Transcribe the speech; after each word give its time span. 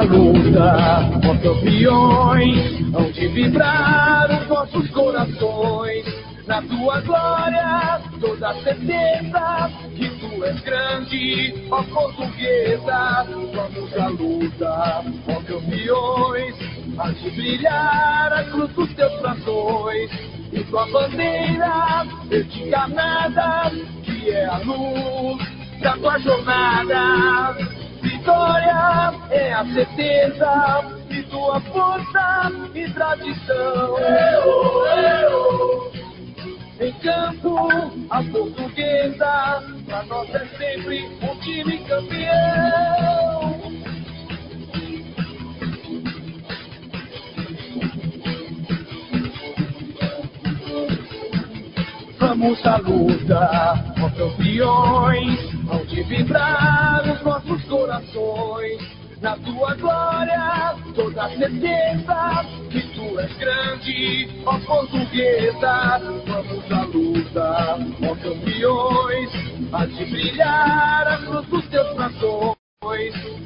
à 0.00 0.04
luta, 0.04 1.10
ó 1.28 1.36
campeões, 1.42 2.94
hão 2.94 3.12
de 3.12 3.28
vibrar 3.28 4.30
os 4.30 4.48
nossos 4.48 4.90
corações. 4.90 6.30
Na 6.46 6.62
tua 6.62 7.00
glória, 7.02 8.00
toda 8.18 8.54
certeza 8.62 9.70
que 9.94 10.08
tu 10.08 10.44
és 10.44 10.60
grande, 10.62 11.66
ó 11.70 11.82
portuguesa. 11.82 13.26
Vamos 13.54 13.96
à 13.96 14.08
luta, 14.08 15.04
ó 15.28 15.40
campeões, 15.42 16.54
há 16.98 17.10
de 17.10 17.30
brilhar 17.30 18.32
a 18.32 18.44
cruz 18.44 18.72
dos 18.72 18.92
teus 18.94 19.20
braços 19.20 20.10
e 20.52 20.64
tua 20.64 20.86
bandeira 20.86 22.06
verde 22.28 22.62
encarnada, 22.64 23.70
que 24.02 24.30
é 24.30 24.46
a 24.46 24.58
luz 24.58 25.80
da 25.80 25.96
tua 25.98 26.18
jornada. 26.18 27.69
Vitória 28.20 29.14
é 29.30 29.50
a 29.50 29.64
certeza 29.64 30.84
de 31.08 31.22
tua 31.22 31.58
força 31.58 32.52
e 32.74 32.86
tradição. 32.92 33.98
Eu, 33.98 34.86
eu. 34.86 35.92
Em 36.80 36.92
campo, 37.00 37.66
a 38.10 38.22
portuguesa, 38.24 39.64
pra 39.86 40.02
nós 40.02 40.28
é 40.34 40.46
sempre 40.58 41.06
um 41.22 41.34
time 41.40 41.78
campeão. 41.84 43.40
Vamos 52.18 52.66
à 52.66 52.76
luta, 52.76 53.94
ó 53.98 54.10
onde 55.70 56.02
vibrar 56.02 57.02
os 57.08 57.22
nossos 57.22 57.64
corações. 57.64 59.00
Na 59.20 59.36
tua 59.36 59.74
glória, 59.74 60.74
toda 60.94 61.28
certeza 61.36 62.42
que 62.70 62.80
tu 62.94 63.20
és 63.20 63.36
grande, 63.36 64.42
ó 64.46 64.58
portuguesa. 64.60 66.00
Vamos 66.26 66.72
à 66.72 66.84
luta, 66.84 67.78
ó 68.02 68.14
campeões, 68.16 69.30
a 69.72 69.84
de 69.84 70.04
brilhar 70.06 71.06
a 71.06 71.18
cruz 71.18 71.46
dos 71.48 71.66
teus 71.66 71.94
braços. 71.96 72.56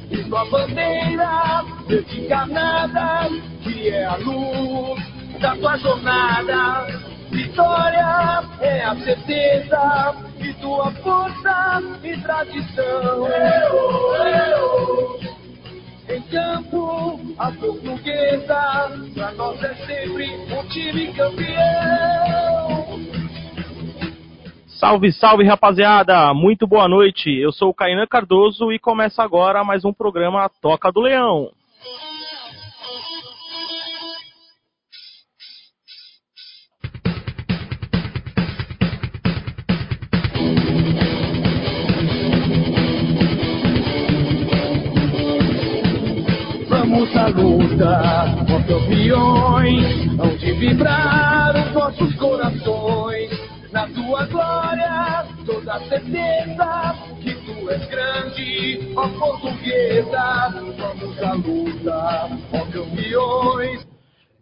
E 0.09 0.23
tua 0.23 0.45
bandeira, 0.45 1.65
verde 1.87 2.21
encarnada, 2.21 3.29
que 3.61 3.89
é 3.89 4.05
a 4.05 4.15
luz 4.15 5.03
da 5.41 5.57
tua 5.57 5.77
jornada. 5.77 7.14
Vitória 7.35 8.43
é 8.61 8.81
a 8.85 8.95
certeza 8.95 10.15
de 10.37 10.53
tua 10.53 10.89
força 11.03 11.83
e 12.01 12.17
tradição. 12.21 13.27
Eu, 13.27 14.15
eu. 14.25 15.19
Em 16.15 16.21
campo, 16.21 17.19
a 17.37 17.51
portuguesa, 17.51 18.89
pra 19.13 19.31
nós 19.33 19.61
é 19.63 19.73
sempre 19.85 20.29
um 20.53 20.65
time 20.69 21.13
campeão. 21.13 22.55
Salve, 24.67 25.11
salve 25.11 25.43
rapaziada! 25.43 26.33
Muito 26.33 26.65
boa 26.65 26.87
noite. 26.87 27.29
Eu 27.29 27.51
sou 27.51 27.69
o 27.69 27.73
Cainan 27.73 28.07
Cardoso 28.07 28.71
e 28.71 28.79
começa 28.79 29.21
agora 29.21 29.61
mais 29.61 29.83
um 29.83 29.91
programa 29.91 30.49
Toca 30.61 30.89
do 30.89 31.01
Leão. 31.01 31.51
Vamos 46.95 47.17
à 47.17 47.27
luta, 47.27 48.01
ó 48.53 48.63
campeões, 48.65 50.17
hão 50.17 50.37
de 50.37 50.53
vibrar 50.53 51.53
os 51.53 51.73
nossos 51.73 52.15
corações. 52.15 53.31
Na 53.73 53.85
tua 53.89 54.25
glória, 54.27 55.25
toda 55.45 55.77
certeza 55.89 56.95
que 57.21 57.35
tu 57.35 57.69
és 57.69 57.85
grande, 57.89 58.93
ó 58.95 59.09
portuguesa. 59.09 60.53
Vamos 60.77 61.21
à 61.21 61.33
luta, 61.33 62.29
ó 62.53 62.65
campeões. 62.71 63.85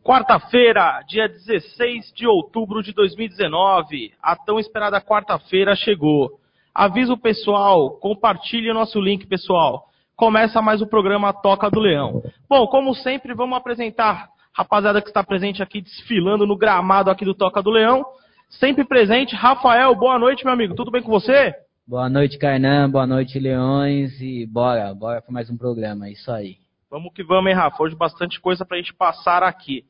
Quarta-feira, 0.03 1.01
dia 1.07 1.27
16 1.27 2.13
de 2.13 2.27
outubro 2.27 2.83
de 2.83 2.93
2019. 2.93 4.13
A 4.21 4.35
tão 4.35 4.59
esperada 4.59 5.01
quarta-feira 5.01 5.75
chegou. 5.75 6.29
Avisa 6.71 7.13
o 7.13 7.17
pessoal, 7.17 7.97
compartilhe 7.97 8.69
o 8.69 8.75
nosso 8.75 9.01
link, 9.01 9.25
pessoal. 9.25 9.87
Começa 10.15 10.61
mais 10.61 10.81
o 10.81 10.87
programa 10.87 11.33
Toca 11.33 11.69
do 11.69 11.79
Leão. 11.79 12.21
Bom, 12.47 12.67
como 12.67 12.93
sempre, 12.93 13.33
vamos 13.33 13.57
apresentar 13.57 14.29
a 14.55 14.61
rapaziada 14.61 15.01
que 15.01 15.07
está 15.07 15.23
presente 15.23 15.63
aqui, 15.63 15.81
desfilando 15.81 16.45
no 16.45 16.55
gramado 16.55 17.09
aqui 17.09 17.25
do 17.25 17.33
Toca 17.33 17.61
do 17.61 17.71
Leão. 17.71 18.05
Sempre 18.49 18.85
presente, 18.85 19.35
Rafael, 19.35 19.95
boa 19.95 20.19
noite, 20.19 20.45
meu 20.45 20.53
amigo. 20.53 20.75
Tudo 20.75 20.91
bem 20.91 21.01
com 21.01 21.09
você? 21.09 21.55
Boa 21.85 22.07
noite, 22.09 22.37
Kainan. 22.37 22.89
Boa 22.89 23.07
noite, 23.07 23.39
Leões. 23.39 24.21
E 24.21 24.45
bora, 24.45 24.93
bora 24.93 25.21
para 25.21 25.33
mais 25.33 25.49
um 25.49 25.57
programa. 25.57 26.07
É 26.07 26.11
isso 26.11 26.31
aí. 26.31 26.57
Vamos 26.89 27.11
que 27.11 27.23
vamos, 27.23 27.49
hein, 27.49 27.57
Rafa? 27.57 27.81
Hoje 27.81 27.95
bastante 27.95 28.39
coisa 28.39 28.63
para 28.63 28.77
a 28.77 28.79
gente 28.79 28.93
passar 28.93 29.41
aqui. 29.41 29.83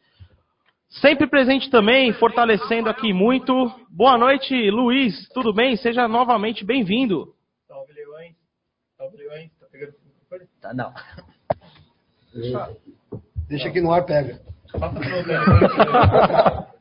Sempre 1.01 1.27
presente 1.27 1.69
também, 1.69 2.13
fortalecendo 2.13 2.87
aqui 2.87 3.11
muito. 3.11 3.53
Boa 3.89 4.17
noite, 4.17 4.55
Luiz. 4.71 5.27
Tudo 5.33 5.53
bem? 5.53 5.75
Seja 5.75 6.07
novamente 6.07 6.63
bem-vindo. 6.63 7.33
Salve, 7.67 7.93
Leões. 7.93 8.35
Salve, 8.97 9.17
Leões. 9.17 9.52
Tá 10.61 10.69
Tá, 10.69 10.73
não. 10.73 10.93
Deixa 13.47 13.67
aqui 13.67 13.81
no 13.81 13.91
ar, 13.91 14.05
pega. 14.05 14.39
Pro 14.71 14.79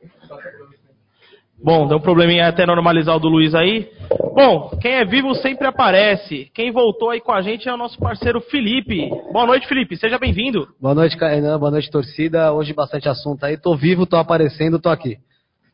Bom, 1.63 1.87
deu 1.87 1.97
um 1.97 2.01
probleminha 2.01 2.47
até 2.47 2.65
normalizar 2.65 3.15
o 3.15 3.19
do 3.19 3.29
Luiz 3.29 3.55
aí. 3.55 3.89
Bom, 4.33 4.71
quem 4.81 4.95
é 4.95 5.05
vivo 5.05 5.33
sempre 5.35 5.65
aparece. 5.65 6.51
Quem 6.53 6.71
voltou 6.71 7.09
aí 7.11 7.21
com 7.21 7.31
a 7.31 7.41
gente 7.41 7.69
é 7.69 7.73
o 7.73 7.77
nosso 7.77 7.97
parceiro 7.99 8.41
Felipe. 8.41 9.07
Boa 9.31 9.45
noite, 9.45 9.67
Felipe. 9.67 9.95
Seja 9.95 10.17
bem-vindo. 10.17 10.67
Boa 10.81 10.93
noite, 10.95 11.15
Kainan. 11.15 11.57
Boa 11.57 11.71
noite, 11.71 11.89
torcida. 11.89 12.51
Hoje 12.51 12.73
bastante 12.73 13.07
assunto 13.07 13.45
aí. 13.45 13.55
Tô 13.57 13.77
vivo, 13.77 14.05
tô 14.05 14.17
aparecendo, 14.17 14.77
tô 14.79 14.89
aqui. 14.89 15.19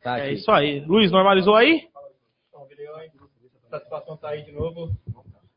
Tá 0.04 0.20
É 0.20 0.26
aqui. 0.26 0.34
isso 0.36 0.52
aí. 0.52 0.82
Luiz, 0.82 1.12
normalizou 1.12 1.56
aí? 1.56 1.88
Satisfação 3.72 4.18
tá 4.18 4.30
aí 4.30 4.44
de 4.44 4.52
novo. 4.52 4.92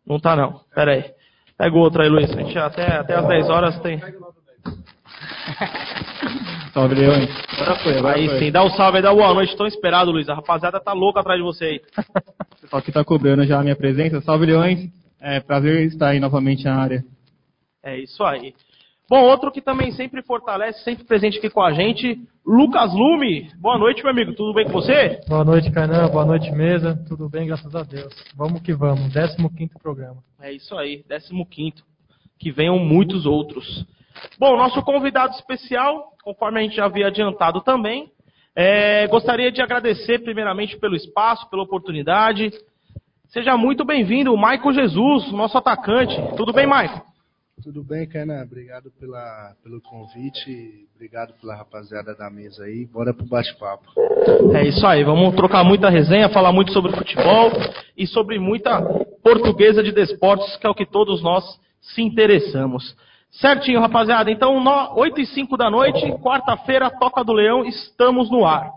Não 0.06 0.18
tá 0.18 0.34
não. 0.36 0.60
Pera 0.74 0.92
aí. 0.92 1.12
Pega 1.62 1.76
o 1.76 1.78
outro 1.78 2.02
aí, 2.02 2.08
Luiz. 2.08 2.28
A 2.28 2.42
gente 2.42 2.58
até, 2.58 2.96
até 2.96 3.14
às 3.14 3.24
10 3.24 3.48
horas 3.48 3.78
tem. 3.82 4.00
Salve, 6.74 6.96
Leões. 6.96 7.30
Agora 7.52 7.78
foi, 7.78 7.98
agora 7.98 8.16
Aí 8.16 8.26
foi. 8.28 8.38
sim, 8.40 8.50
dá 8.50 8.64
um 8.64 8.70
salve 8.70 8.96
aí, 8.96 9.02
dá 9.02 9.14
boa 9.14 9.32
noite. 9.32 9.56
Tão 9.56 9.68
esperado, 9.68 10.10
Luiz. 10.10 10.28
A 10.28 10.34
rapaziada 10.34 10.80
tá 10.80 10.92
louca 10.92 11.20
atrás 11.20 11.38
de 11.38 11.44
você 11.44 11.64
aí. 11.66 11.80
O 12.50 12.62
pessoal 12.62 12.82
que 12.82 12.90
tá 12.90 13.04
cobrando 13.04 13.46
já 13.46 13.60
a 13.60 13.62
minha 13.62 13.76
presença. 13.76 14.20
Salve, 14.22 14.46
Leões. 14.46 14.90
É 15.20 15.38
prazer 15.38 15.86
estar 15.86 16.08
aí 16.08 16.18
novamente 16.18 16.64
na 16.64 16.74
área. 16.74 17.04
É 17.80 17.96
isso 17.96 18.24
aí. 18.24 18.54
Bom, 19.12 19.24
outro 19.24 19.52
que 19.52 19.60
também 19.60 19.92
sempre 19.92 20.22
fortalece, 20.22 20.82
sempre 20.84 21.04
presente 21.04 21.36
aqui 21.36 21.50
com 21.50 21.60
a 21.60 21.70
gente, 21.74 22.18
Lucas 22.46 22.94
Lume. 22.94 23.50
Boa 23.58 23.76
noite, 23.76 24.02
meu 24.02 24.10
amigo. 24.10 24.32
Tudo 24.32 24.54
bem 24.54 24.64
com 24.64 24.72
você? 24.72 25.20
Boa 25.28 25.44
noite, 25.44 25.70
Canan. 25.70 26.08
Boa 26.08 26.24
noite, 26.24 26.50
mesa. 26.50 26.98
Tudo 27.06 27.28
bem, 27.28 27.46
graças 27.46 27.74
a 27.74 27.82
Deus. 27.82 28.10
Vamos 28.34 28.62
que 28.62 28.72
vamos. 28.72 29.12
15 29.12 29.38
programa. 29.82 30.16
É 30.40 30.50
isso 30.50 30.74
aí, 30.78 31.04
15 31.06 31.84
Que 32.38 32.50
venham 32.50 32.78
muitos 32.78 33.26
outros. 33.26 33.84
Bom, 34.38 34.56
nosso 34.56 34.80
convidado 34.80 35.34
especial, 35.34 36.14
conforme 36.24 36.60
a 36.60 36.62
gente 36.62 36.76
já 36.76 36.86
havia 36.86 37.08
adiantado 37.08 37.60
também, 37.60 38.10
é, 38.56 39.06
gostaria 39.08 39.52
de 39.52 39.60
agradecer 39.60 40.20
primeiramente 40.20 40.78
pelo 40.78 40.96
espaço, 40.96 41.50
pela 41.50 41.64
oportunidade. 41.64 42.50
Seja 43.28 43.58
muito 43.58 43.84
bem-vindo, 43.84 44.34
Maico 44.38 44.72
Jesus, 44.72 45.30
nosso 45.32 45.58
atacante. 45.58 46.16
Tudo 46.34 46.50
bem, 46.50 46.66
Maico? 46.66 47.11
Tudo 47.60 47.84
bem, 47.84 48.08
Kainan? 48.08 48.42
Obrigado 48.42 48.90
pela, 48.98 49.54
pelo 49.62 49.80
convite. 49.82 50.88
Obrigado 50.94 51.34
pela 51.40 51.54
rapaziada 51.54 52.14
da 52.14 52.28
mesa 52.30 52.64
aí. 52.64 52.86
Bora 52.86 53.12
pro 53.12 53.26
bate-papo. 53.26 53.84
É 54.54 54.66
isso 54.66 54.84
aí, 54.86 55.04
vamos 55.04 55.34
trocar 55.34 55.62
muita 55.62 55.88
resenha, 55.88 56.28
falar 56.28 56.52
muito 56.52 56.72
sobre 56.72 56.92
futebol 56.92 57.52
e 57.96 58.06
sobre 58.06 58.38
muita 58.38 58.82
portuguesa 59.22 59.82
de 59.82 59.92
desportos, 59.92 60.56
que 60.56 60.66
é 60.66 60.70
o 60.70 60.74
que 60.74 60.86
todos 60.86 61.22
nós 61.22 61.44
se 61.80 62.02
interessamos. 62.02 62.96
Certinho, 63.30 63.80
rapaziada. 63.80 64.30
Então, 64.30 64.62
8 64.96 65.20
e 65.20 65.26
5 65.26 65.56
da 65.56 65.70
noite, 65.70 66.00
quarta-feira, 66.20 66.90
Toca 66.90 67.22
do 67.22 67.32
Leão, 67.32 67.64
estamos 67.64 68.30
no 68.30 68.44
ar. 68.44 68.70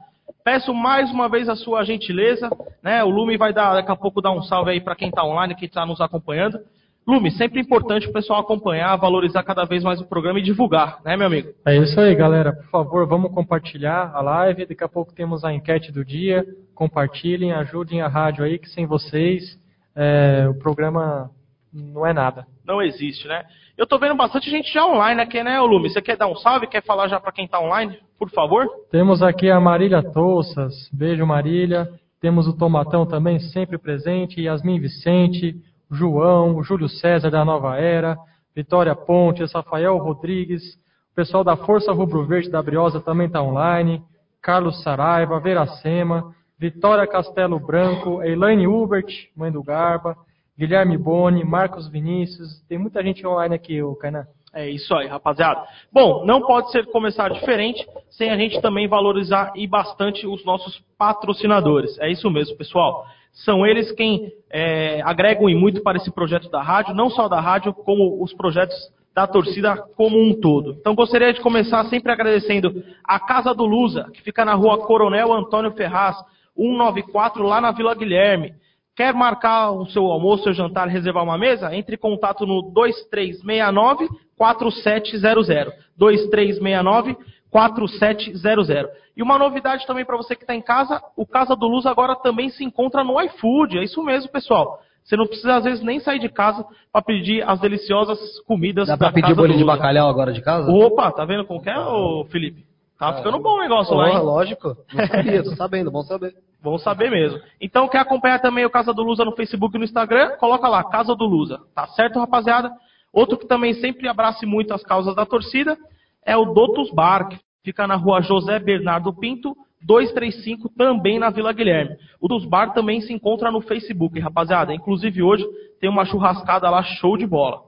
Peço 0.43 0.73
mais 0.73 1.11
uma 1.11 1.27
vez 1.27 1.49
a 1.49 1.55
sua 1.55 1.83
gentileza, 1.83 2.49
né? 2.83 3.03
O 3.03 3.09
Lume 3.09 3.35
vai 3.35 3.51
dar, 3.51 3.73
daqui 3.73 3.91
a 3.91 3.95
pouco 3.95 4.21
dar 4.21 4.31
um 4.31 4.43
salve 4.43 4.71
aí 4.71 4.79
para 4.79 4.95
quem 4.95 5.09
está 5.09 5.23
online, 5.25 5.55
quem 5.55 5.67
está 5.67 5.85
nos 5.85 5.99
acompanhando. 5.99 6.59
Lume, 7.07 7.29
sempre 7.31 7.61
importante 7.61 8.07
o 8.07 8.11
pessoal 8.13 8.39
acompanhar, 8.39 8.95
valorizar 8.95 9.43
cada 9.43 9.63
vez 9.63 9.83
mais 9.83 10.01
o 10.01 10.07
programa 10.07 10.39
e 10.39 10.43
divulgar, 10.43 10.99
né, 11.05 11.15
meu 11.15 11.27
amigo? 11.27 11.49
É 11.65 11.77
isso 11.77 11.99
aí, 11.99 12.15
galera. 12.15 12.53
Por 12.53 12.69
favor, 12.69 13.07
vamos 13.07 13.31
compartilhar 13.31 14.11
a 14.13 14.21
live. 14.21 14.65
Daqui 14.65 14.83
a 14.83 14.89
pouco 14.89 15.13
temos 15.13 15.43
a 15.43 15.53
enquete 15.53 15.91
do 15.91 16.03
dia. 16.03 16.43
Compartilhem, 16.73 17.51
ajudem 17.51 18.01
a 18.01 18.07
rádio 18.07 18.43
aí, 18.43 18.57
que 18.57 18.67
sem 18.69 18.87
vocês 18.87 19.63
é, 19.95 20.47
o 20.49 20.55
programa 20.55 21.29
não 21.71 22.05
é 22.05 22.13
nada. 22.13 22.45
Não 22.65 22.81
existe, 22.81 23.27
né? 23.27 23.43
Eu 23.77 23.85
tô 23.85 23.97
vendo 23.99 24.15
bastante 24.15 24.49
gente 24.49 24.73
já 24.73 24.85
online 24.85 25.21
aqui, 25.21 25.43
né, 25.43 25.59
Lume? 25.59 25.89
Você 25.89 26.01
quer 26.01 26.17
dar 26.17 26.27
um 26.27 26.35
salve? 26.35 26.67
Quer 26.67 26.83
falar 26.83 27.07
já 27.07 27.19
para 27.19 27.31
quem 27.31 27.47
tá 27.47 27.59
online? 27.59 27.97
Por 28.17 28.29
favor? 28.29 28.67
Temos 28.89 29.21
aqui 29.21 29.49
a 29.49 29.59
Marília 29.59 30.01
Touças, 30.01 30.89
beijo 30.91 31.25
Marília. 31.25 31.87
Temos 32.21 32.47
o 32.47 32.57
Tomatão 32.57 33.05
também 33.05 33.39
sempre 33.39 33.77
presente, 33.77 34.41
Yasmin 34.41 34.79
Vicente, 34.79 35.55
João, 35.91 36.63
Júlio 36.63 36.89
César 36.89 37.29
da 37.29 37.45
Nova 37.45 37.77
Era, 37.77 38.17
Vitória 38.55 38.95
Pontes, 38.95 39.53
Rafael 39.53 39.97
Rodrigues, 39.97 40.75
o 41.11 41.15
pessoal 41.15 41.43
da 41.43 41.55
Força 41.55 41.91
Rubro 41.91 42.25
Verde 42.25 42.49
da 42.49 42.61
Briosa 42.61 42.99
também 42.99 43.27
está 43.27 43.41
online, 43.41 44.03
Carlos 44.41 44.81
Saraiva, 44.83 45.39
Veracema, 45.39 46.33
Vitória 46.57 47.05
Castelo 47.07 47.59
Branco, 47.59 48.23
Elaine 48.23 48.67
Hubert, 48.67 49.29
mãe 49.35 49.51
do 49.51 49.63
Garba, 49.63 50.15
Guilherme 50.57 50.97
Boni, 50.97 51.43
Marcos 51.43 51.87
Vinícius, 51.89 52.61
tem 52.69 52.77
muita 52.77 53.03
gente 53.03 53.25
online 53.27 53.55
aqui, 53.55 53.81
o 53.81 53.95
Kainan. 53.95 54.25
É 54.55 54.69
isso 54.69 54.95
aí, 54.95 55.05
rapaziada. 55.05 55.61
Bom, 55.91 56.25
não 56.25 56.39
pode 56.39 56.71
ser 56.71 56.85
começar 56.85 57.29
diferente 57.29 57.85
sem 58.09 58.29
a 58.29 58.37
gente 58.37 58.61
também 58.61 58.87
valorizar 58.87 59.51
e 59.53 59.67
bastante 59.67 60.25
os 60.25 60.45
nossos 60.45 60.81
patrocinadores. 60.97 61.99
É 61.99 62.09
isso 62.09 62.31
mesmo, 62.31 62.55
pessoal. 62.55 63.05
São 63.33 63.65
eles 63.65 63.91
quem 63.91 64.31
é, 64.49 65.01
agregam 65.03 65.49
e 65.49 65.55
muito 65.55 65.83
para 65.83 65.97
esse 65.97 66.09
projeto 66.09 66.49
da 66.49 66.61
rádio, 66.61 66.95
não 66.95 67.09
só 67.09 67.27
da 67.27 67.41
rádio, 67.41 67.73
como 67.73 68.23
os 68.23 68.33
projetos 68.33 68.73
da 69.13 69.27
torcida 69.27 69.75
como 69.97 70.17
um 70.17 70.39
todo. 70.39 70.77
Então 70.79 70.95
gostaria 70.95 71.33
de 71.33 71.41
começar 71.41 71.83
sempre 71.85 72.13
agradecendo 72.13 72.81
a 73.03 73.19
Casa 73.19 73.53
do 73.53 73.65
Lusa, 73.65 74.09
que 74.13 74.21
fica 74.21 74.45
na 74.45 74.53
rua 74.53 74.85
Coronel 74.85 75.33
Antônio 75.33 75.71
Ferraz, 75.71 76.15
194, 76.55 77.43
lá 77.43 77.59
na 77.59 77.73
Vila 77.73 77.93
Guilherme. 77.93 78.53
Quer 78.95 79.13
marcar 79.13 79.71
o 79.71 79.85
seu 79.87 80.05
almoço, 80.05 80.43
seu 80.43 80.53
jantar, 80.53 80.87
reservar 80.87 81.23
uma 81.23 81.37
mesa? 81.37 81.75
Entre 81.75 81.95
em 81.95 81.99
contato 81.99 82.45
no 82.45 82.61
2369 82.73 84.07
4700. 84.37 85.73
2369 85.97 87.17
4700. 87.51 88.91
E 89.17 89.23
uma 89.23 89.37
novidade 89.37 89.85
também 89.85 90.05
para 90.05 90.17
você 90.17 90.35
que 90.35 90.43
está 90.43 90.55
em 90.55 90.61
casa, 90.61 91.01
o 91.15 91.25
Casa 91.25 91.55
do 91.55 91.67
Luz 91.67 91.85
agora 91.85 92.15
também 92.15 92.49
se 92.49 92.63
encontra 92.63 93.03
no 93.03 93.21
iFood. 93.21 93.77
É 93.77 93.83
isso 93.83 94.01
mesmo, 94.03 94.29
pessoal. 94.29 94.79
Você 95.03 95.15
não 95.15 95.27
precisa, 95.27 95.55
às 95.55 95.63
vezes, 95.63 95.83
nem 95.83 95.99
sair 95.99 96.19
de 96.19 96.27
casa 96.29 96.65
para 96.91 97.01
pedir 97.01 97.47
as 97.47 97.59
deliciosas 97.59 98.17
comidas 98.47 98.87
Dá 98.87 98.97
pra 98.97 99.07
da 99.07 99.13
pedir 99.13 99.27
Casa 99.27 99.35
bolinho 99.35 99.59
de 99.59 99.63
bacalhau 99.63 100.09
agora 100.09 100.33
de 100.33 100.41
casa? 100.41 100.71
Opa, 100.71 101.11
tá 101.11 101.23
vendo 101.25 101.45
como 101.45 101.61
que 101.61 101.69
é, 101.69 101.77
ô 101.77 102.25
Felipe? 102.25 102.65
Tá 102.97 103.13
ficando 103.13 103.39
bom 103.39 103.57
o 103.57 103.59
negócio 103.59 103.93
lá, 103.93 104.05
Porra, 104.05 104.19
hein? 104.19 104.25
lógico. 104.25 104.75
Não 104.93 105.07
sabia, 105.07 105.43
tô 105.43 105.51
sabendo, 105.55 105.91
bom 105.91 106.01
saber. 106.01 106.33
Vão 106.65 106.79
saber 106.79 107.11
mesmo. 107.11 107.39
Então, 107.61 107.87
quer 107.87 107.99
acompanhar 107.99 108.39
também 108.39 108.65
o 108.65 108.71
Casa 108.71 108.91
do 108.91 109.03
Lusa 109.03 109.23
no 109.23 109.35
Facebook 109.35 109.75
e 109.75 109.77
no 109.77 109.85
Instagram? 109.85 110.35
Coloca 110.37 110.67
lá, 110.67 110.83
Casa 110.83 111.15
do 111.15 111.23
Lusa. 111.23 111.59
Tá 111.75 111.85
certo, 111.89 112.17
rapaziada? 112.17 112.71
Outro 113.13 113.37
que 113.37 113.47
também 113.47 113.75
sempre 113.75 114.07
abraça 114.07 114.47
muito 114.47 114.73
as 114.73 114.81
causas 114.81 115.15
da 115.15 115.27
torcida 115.27 115.77
é 116.25 116.35
o 116.35 116.45
Dotus 116.45 116.91
Bar, 116.91 117.29
que 117.29 117.37
fica 117.63 117.85
na 117.85 117.95
rua 117.95 118.19
José 118.23 118.57
Bernardo 118.57 119.13
Pinto, 119.13 119.55
235, 119.83 120.69
também 120.75 121.19
na 121.19 121.29
Vila 121.29 121.53
Guilherme. 121.53 121.95
O 122.19 122.27
dos 122.27 122.43
Bar 122.45 122.73
também 122.73 122.99
se 122.99 123.13
encontra 123.13 123.51
no 123.51 123.61
Facebook, 123.61 124.19
rapaziada. 124.19 124.73
Inclusive 124.73 125.21
hoje 125.21 125.45
tem 125.79 125.87
uma 125.87 126.03
churrascada 126.03 126.67
lá, 126.67 126.81
show 126.81 127.15
de 127.15 127.27
bola. 127.27 127.61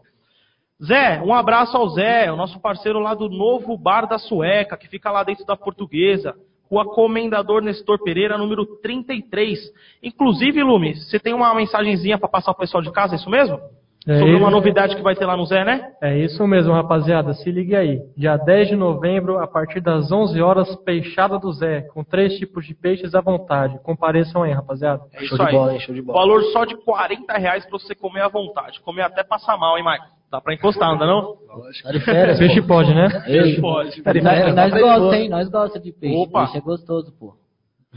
Zé, 0.83 1.21
um 1.23 1.35
abraço 1.35 1.77
ao 1.77 1.87
Zé, 1.89 2.31
o 2.31 2.35
nosso 2.35 2.59
parceiro 2.59 2.97
lá 2.99 3.13
do 3.13 3.29
novo 3.29 3.77
Bar 3.77 4.07
da 4.07 4.17
Sueca, 4.17 4.75
que 4.75 4.87
fica 4.87 5.11
lá 5.11 5.23
dentro 5.23 5.45
da 5.45 5.55
Portuguesa. 5.55 6.33
Rua 6.69 6.85
Comendador 6.85 7.61
Nestor 7.61 8.01
Pereira, 8.03 8.37
número 8.37 8.65
33. 8.81 9.59
Inclusive, 10.03 10.61
Lume, 10.63 10.95
você 10.95 11.19
tem 11.19 11.33
uma 11.33 11.53
mensagenzinha 11.55 12.17
para 12.17 12.29
passar 12.29 12.53
pro 12.53 12.61
pessoal 12.61 12.83
de 12.83 12.91
casa, 12.91 13.15
é 13.15 13.17
isso 13.17 13.29
mesmo? 13.29 13.59
É 14.07 14.19
Sobre 14.19 14.35
uma 14.35 14.49
novidade 14.49 14.95
que 14.95 15.01
vai 15.01 15.15
ter 15.15 15.25
lá 15.25 15.35
no 15.35 15.45
Zé, 15.45 15.65
né? 15.65 15.91
É 16.01 16.17
isso 16.17 16.47
mesmo, 16.47 16.71
rapaziada. 16.73 17.33
Se 17.33 17.51
ligue 17.51 17.75
aí. 17.75 17.99
Dia 18.15 18.37
10 18.37 18.69
de 18.69 18.75
novembro, 18.77 19.37
a 19.39 19.47
partir 19.47 19.81
das 19.81 20.09
11 20.09 20.41
horas, 20.41 20.73
Peixada 20.77 21.37
do 21.37 21.51
Zé, 21.51 21.81
com 21.93 22.05
três 22.05 22.37
tipos 22.37 22.65
de 22.65 22.73
peixes 22.73 23.13
à 23.13 23.19
vontade. 23.19 23.77
Compareçam 23.83 24.43
aí, 24.43 24.53
rapaziada. 24.53 25.01
É 25.13 25.17
Show 25.17 25.25
isso 25.25 25.35
de 25.35 25.43
aí. 25.43 25.51
bola, 25.51 25.73
hein? 25.73 25.79
Show 25.81 25.93
de 25.93 26.01
bola. 26.01 26.19
Valor 26.19 26.41
só 26.53 26.63
de 26.63 26.77
40 26.77 27.33
reais 27.33 27.65
pra 27.65 27.77
você 27.77 27.93
comer 27.93 28.21
à 28.21 28.29
vontade. 28.29 28.79
Comer 28.81 29.01
até 29.01 29.25
passar 29.25 29.57
mal, 29.57 29.77
hein, 29.77 29.83
Mike? 29.85 30.05
Dá 30.31 30.39
pra 30.41 30.53
encostar, 30.53 30.89
não 30.89 30.97
dá 30.97 31.05
não? 31.05 31.35
Tá 31.83 31.91
de 31.91 31.99
férias, 32.01 32.37
Peixe 32.37 32.61
pode, 32.61 32.93
né? 32.93 33.07
Ei, 33.27 33.59
Pode. 33.61 34.01
nós, 34.21 34.55
nós 34.55 34.71
gostamos, 34.71 35.13
hein? 35.13 35.29
Nós 35.29 35.49
gostamos 35.49 35.83
de 35.83 35.91
peixe. 35.93 36.17
Opa. 36.17 36.41
Peixe 36.43 36.57
é 36.57 36.61
gostoso, 36.61 37.13
pô. 37.17 37.33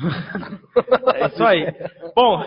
É 1.14 1.26
isso 1.26 1.44
aí. 1.44 1.66
Bom, 2.14 2.42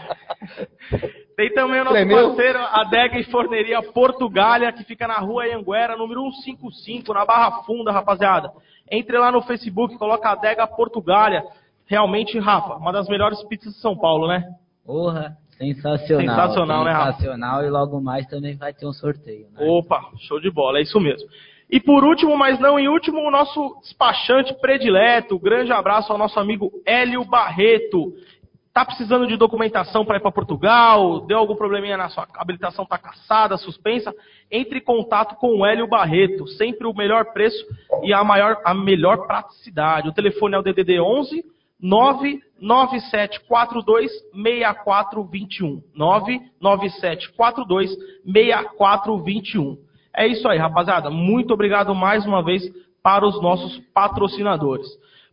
tem 1.36 1.54
também 1.54 1.82
o 1.82 1.84
nosso 1.84 1.96
Tremeu? 1.96 2.28
parceiro, 2.30 2.60
a 2.60 2.84
Dega 2.86 3.20
e 3.20 3.24
Forneria 3.26 3.82
Portugália, 3.82 4.72
que 4.72 4.84
fica 4.84 5.08
na 5.08 5.20
rua 5.20 5.44
Anguera, 5.46 5.96
número 5.96 6.22
155, 6.32 7.14
na 7.14 7.26
Barra 7.26 7.64
Funda, 7.64 7.92
rapaziada. 7.92 8.52
Entre 8.92 9.18
lá 9.18 9.32
no 9.32 9.42
Facebook, 9.42 9.98
coloca 9.98 10.30
a 10.30 10.36
Dega 10.36 10.68
Portugália. 10.68 11.44
Realmente, 11.86 12.40
Rafa, 12.40 12.76
uma 12.76 12.92
das 12.92 13.08
melhores 13.08 13.42
pizzas 13.44 13.74
de 13.74 13.80
São 13.80 13.98
Paulo, 13.98 14.28
né? 14.28 14.44
Porra, 14.86 15.38
sensacional. 15.58 16.22
Sensacional, 16.22 16.84
né, 16.84 16.92
Rafa? 16.92 17.12
Sensacional 17.14 17.66
e 17.66 17.70
logo 17.70 18.02
mais 18.02 18.26
também 18.28 18.56
vai 18.56 18.74
ter 18.74 18.86
um 18.86 18.94
sorteio. 18.94 19.48
Né? 19.52 19.66
Opa, 19.68 20.02
show 20.28 20.40
de 20.40 20.50
bola, 20.50 20.80
é 20.80 20.82
isso 20.82 21.00
mesmo. 21.00 21.28
E 21.74 21.80
por 21.80 22.04
último, 22.04 22.38
mas 22.38 22.60
não 22.60 22.78
em 22.78 22.88
último, 22.88 23.18
o 23.18 23.32
nosso 23.32 23.80
despachante 23.82 24.54
predileto. 24.62 25.40
Grande 25.40 25.72
abraço 25.72 26.12
ao 26.12 26.20
nosso 26.20 26.40
amigo 26.40 26.72
Hélio 26.86 27.26
Barreto. 27.26 28.14
Tá 28.72 28.86
precisando 28.86 29.26
de 29.26 29.36
documentação 29.36 30.06
para 30.06 30.18
ir 30.18 30.20
para 30.20 30.32
Portugal? 30.32 31.22
Deu 31.22 31.40
algum 31.40 31.56
probleminha 31.56 31.98
na 31.98 32.10
sua 32.10 32.28
habilitação? 32.36 32.86
Tá 32.86 33.00
caçada, 33.00 33.58
suspensa? 33.58 34.14
Entre 34.52 34.78
em 34.78 34.84
contato 34.84 35.34
com 35.38 35.48
o 35.48 35.66
Hélio 35.66 35.88
Barreto. 35.88 36.48
Sempre 36.48 36.86
o 36.86 36.94
melhor 36.94 37.34
preço 37.34 37.66
e 38.04 38.14
a, 38.14 38.24
maior, 38.24 38.62
a 38.64 38.76
melhor 38.76 39.26
praticidade. 39.26 40.10
O 40.10 40.14
telefone 40.14 40.54
é 40.54 40.60
o 40.60 40.62
DDD 40.62 41.00
11 41.00 41.44
99742 41.82 44.12
6421. 44.32 45.82
99742 45.96 47.90
6421. 48.24 49.83
É 50.16 50.28
isso 50.28 50.48
aí, 50.48 50.58
rapaziada. 50.58 51.10
Muito 51.10 51.54
obrigado 51.54 51.94
mais 51.96 52.26
uma 52.26 52.44
vez 52.44 52.64
para 53.02 53.26
os 53.26 53.42
nossos 53.42 53.78
patrocinadores. 53.94 54.88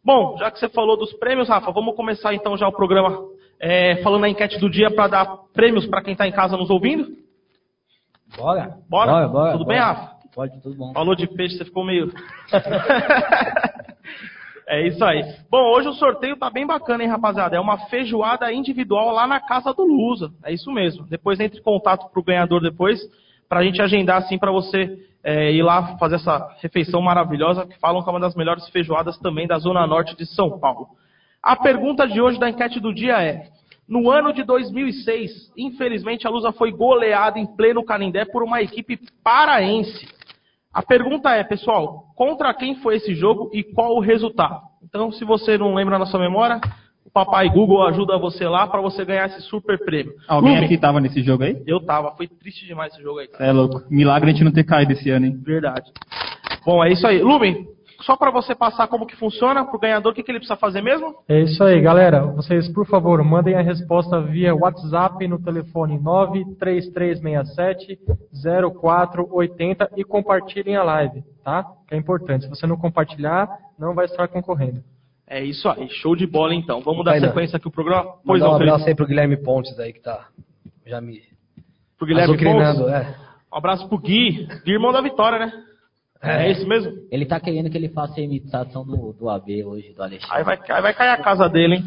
Bom, 0.05 0.37
já 0.39 0.51
que 0.51 0.59
você 0.59 0.69
falou 0.69 0.97
dos 0.97 1.13
prêmios, 1.15 1.49
Rafa, 1.49 1.71
vamos 1.71 1.95
começar 1.95 2.35
então 2.35 2.57
já 2.57 2.67
o 2.67 2.73
programa 2.73 3.23
é, 3.61 3.97
falando 3.97 4.25
a 4.25 4.29
enquete 4.29 4.59
do 4.59 4.71
dia 4.71 4.91
para 4.91 5.09
dar 5.09 5.37
prêmios 5.53 5.87
para 5.87 6.03
quem 6.03 6.13
está 6.13 6.27
em 6.27 6.33
casa 6.33 6.57
nos 6.57 6.71
ouvindo. 6.71 7.09
Bora? 8.37 8.79
Bora? 8.89 9.13
Bora, 9.13 9.29
bora, 9.29 9.53
Tudo 9.53 9.65
bora. 9.65 9.77
bem, 9.77 9.79
Rafa? 9.79 10.21
Pode, 10.35 10.61
tudo 10.63 10.77
bom. 10.77 10.93
Falou 10.93 11.15
de 11.15 11.27
peixe, 11.27 11.59
você 11.59 11.65
ficou 11.65 11.85
meio. 11.85 12.13
é 14.67 14.87
isso 14.87 15.05
aí. 15.05 15.23
Bom, 15.51 15.73
hoje 15.73 15.89
o 15.89 15.95
sorteio 15.95 16.39
tá 16.39 16.49
bem 16.49 16.67
bacana, 16.67 17.03
hein, 17.03 17.11
rapaziada? 17.11 17.57
É 17.57 17.61
uma 17.61 17.79
feijoada 17.89 18.51
individual 18.53 19.13
lá 19.13 19.27
na 19.27 19.41
casa 19.41 19.75
do 19.75 19.85
Lusa. 19.85 20.31
É 20.45 20.53
isso 20.53 20.71
mesmo. 20.71 21.05
Depois 21.07 21.41
entre 21.41 21.59
em 21.59 21.63
contato 21.63 22.09
pro 22.11 22.23
ganhador 22.23 22.63
depois, 22.63 23.01
pra 23.51 23.65
gente 23.65 23.83
agendar 23.83 24.19
assim 24.19 24.39
pra 24.39 24.53
você 24.53 24.97
é, 25.25 25.53
ir 25.53 25.63
lá 25.63 25.99
fazer 25.99 26.15
essa 26.15 26.57
refeição 26.63 27.03
maravilhosa, 27.03 27.67
que 27.67 27.77
falam 27.81 28.01
que 28.01 28.09
é 28.09 28.13
uma 28.13 28.21
das 28.21 28.37
melhores 28.37 28.69
feijoadas 28.69 29.19
também 29.19 29.49
da 29.49 29.59
Zona 29.59 29.85
Norte 29.89 30.17
de 30.17 30.25
São 30.25 30.61
Paulo. 30.61 30.87
A 31.43 31.57
pergunta 31.57 32.07
de 32.07 32.21
hoje 32.21 32.39
da 32.39 32.49
enquete 32.49 32.79
do 32.79 32.95
dia 32.95 33.21
é: 33.21 33.49
no 33.89 34.09
ano 34.09 34.33
de 34.33 34.45
2006, 34.45 35.53
infelizmente 35.57 36.29
a 36.29 36.31
Lusa 36.31 36.53
foi 36.53 36.71
goleada 36.71 37.41
em 37.41 37.47
pleno 37.57 37.85
Canindé 37.85 38.25
por 38.25 38.45
uma 38.45 38.63
equipe 38.63 39.01
paraense. 39.25 40.09
A 40.73 40.81
pergunta 40.81 41.35
é, 41.35 41.43
pessoal, 41.43 42.05
contra 42.15 42.55
quem 42.55 42.77
foi 42.77 42.99
esse 42.99 43.17
jogo 43.17 43.51
e 43.53 43.65
qual 43.65 43.97
o 43.97 44.01
resultado? 44.01 44.61
Então, 44.81 45.11
se 45.11 45.25
você 45.25 45.59
não 45.59 45.75
lembra 45.75 45.99
na 45.99 46.07
sua 46.07 46.21
memória, 46.21 46.61
papai 47.13 47.49
Google 47.49 47.87
ajuda 47.87 48.19
você 48.19 48.47
lá 48.47 48.67
para 48.67 48.81
você 48.81 49.05
ganhar 49.05 49.27
esse 49.27 49.41
super 49.43 49.79
prêmio. 49.85 50.15
Alguém 50.29 50.55
Lume, 50.55 50.65
aqui 50.65 50.79
tava 50.79 51.01
nesse 51.01 51.23
jogo 51.23 51.45
aí? 51.45 51.63
Eu 51.67 51.81
tava, 51.81 52.13
foi 52.13 52.29
triste 52.29 52.67
demais 52.67 52.93
esse 52.93 53.03
jogo 53.03 53.19
aí, 53.19 53.29
cara. 53.29 53.45
É 53.45 53.53
louco. 53.53 53.83
Milagre 53.91 54.31
a 54.31 54.33
gente 54.33 54.45
não 54.45 54.53
ter 54.53 54.65
caído 54.65 54.93
esse 54.93 55.11
ano, 55.11 55.27
hein? 55.27 55.41
Verdade. 55.43 55.91
Bom, 56.65 56.85
é 56.85 56.93
isso 56.93 57.07
aí. 57.07 57.23
Lume, 57.23 57.67
só 58.01 58.17
para 58.17 58.31
você 58.31 58.55
passar 58.55 58.89
como 58.89 59.07
que 59.07 59.17
funciona 59.17 59.65
pro 59.65 59.79
ganhador, 59.79 60.13
o 60.13 60.15
que, 60.15 60.23
que 60.23 60.31
ele 60.31 60.39
precisa 60.39 60.59
fazer 60.59 60.81
mesmo? 60.81 61.17
É 61.29 61.43
isso 61.43 61.63
aí, 61.63 61.81
galera. 61.81 62.25
Vocês, 62.27 62.69
por 62.69 62.87
favor, 62.87 63.23
mandem 63.23 63.55
a 63.55 63.63
resposta 63.63 64.21
via 64.21 64.55
WhatsApp 64.55 65.27
no 65.29 65.43
telefone 65.43 65.99
93367 65.99 67.99
0480 68.81 69.91
e 69.97 70.05
compartilhem 70.05 70.77
a 70.77 70.83
live, 70.83 71.23
tá? 71.45 71.67
Que 71.87 71.95
é 71.95 71.99
importante. 71.99 72.45
Se 72.45 72.51
você 72.51 72.67
não 72.67 72.77
compartilhar, 72.77 73.49
não 73.79 73.95
vai 73.95 74.07
estar 74.07 74.27
concorrendo. 74.29 74.83
É 75.33 75.45
isso 75.45 75.69
aí, 75.69 75.89
show 75.91 76.17
de 76.17 76.27
bola 76.27 76.53
então. 76.53 76.81
Vamos 76.81 77.05
dar 77.05 77.13
Vai, 77.13 77.21
não. 77.21 77.29
sequência 77.29 77.57
aqui 77.57 77.69
ao 77.69 77.73
programa? 77.73 78.15
Pois 78.27 78.41
Mandar 78.43 78.53
um 78.53 78.57
abraço 78.57 78.73
Felipe. 78.79 78.91
aí 78.91 78.95
pro 78.97 79.07
Guilherme 79.07 79.37
Pontes 79.37 79.79
aí 79.79 79.93
que 79.93 80.01
tá 80.01 80.27
já 80.85 81.01
me 81.01 81.23
Pro 81.97 82.05
Guilherme 82.07 82.37
Pontes. 82.37 82.81
é. 82.89 83.15
Um 83.53 83.57
abraço 83.57 83.89
pro 83.89 83.97
Gui, 83.99 84.47
Gui 84.65 84.73
irmão 84.73 84.93
da 84.93 85.01
Vitória, 85.01 85.39
né? 85.39 85.53
É, 86.23 86.51
isso 86.51 86.67
mesmo? 86.67 86.93
Ele 87.13 87.25
tá 87.25 87.39
querendo 87.41 87.71
que 87.71 87.79
ele 87.79 87.89
faça 87.89 88.19
a 88.21 88.23
imitação 88.23 88.85
do, 88.85 89.13
do 89.13 89.31
AB 89.31 89.65
hoje, 89.65 89.93
do 89.95 90.03
Alexandre. 90.03 90.37
Aí 90.37 90.43
vai, 90.45 90.59
aí 90.69 90.83
vai 90.83 90.93
cair 90.95 91.11
a 91.11 91.17
casa 91.23 91.49
dele, 91.49 91.77
hein? 91.77 91.85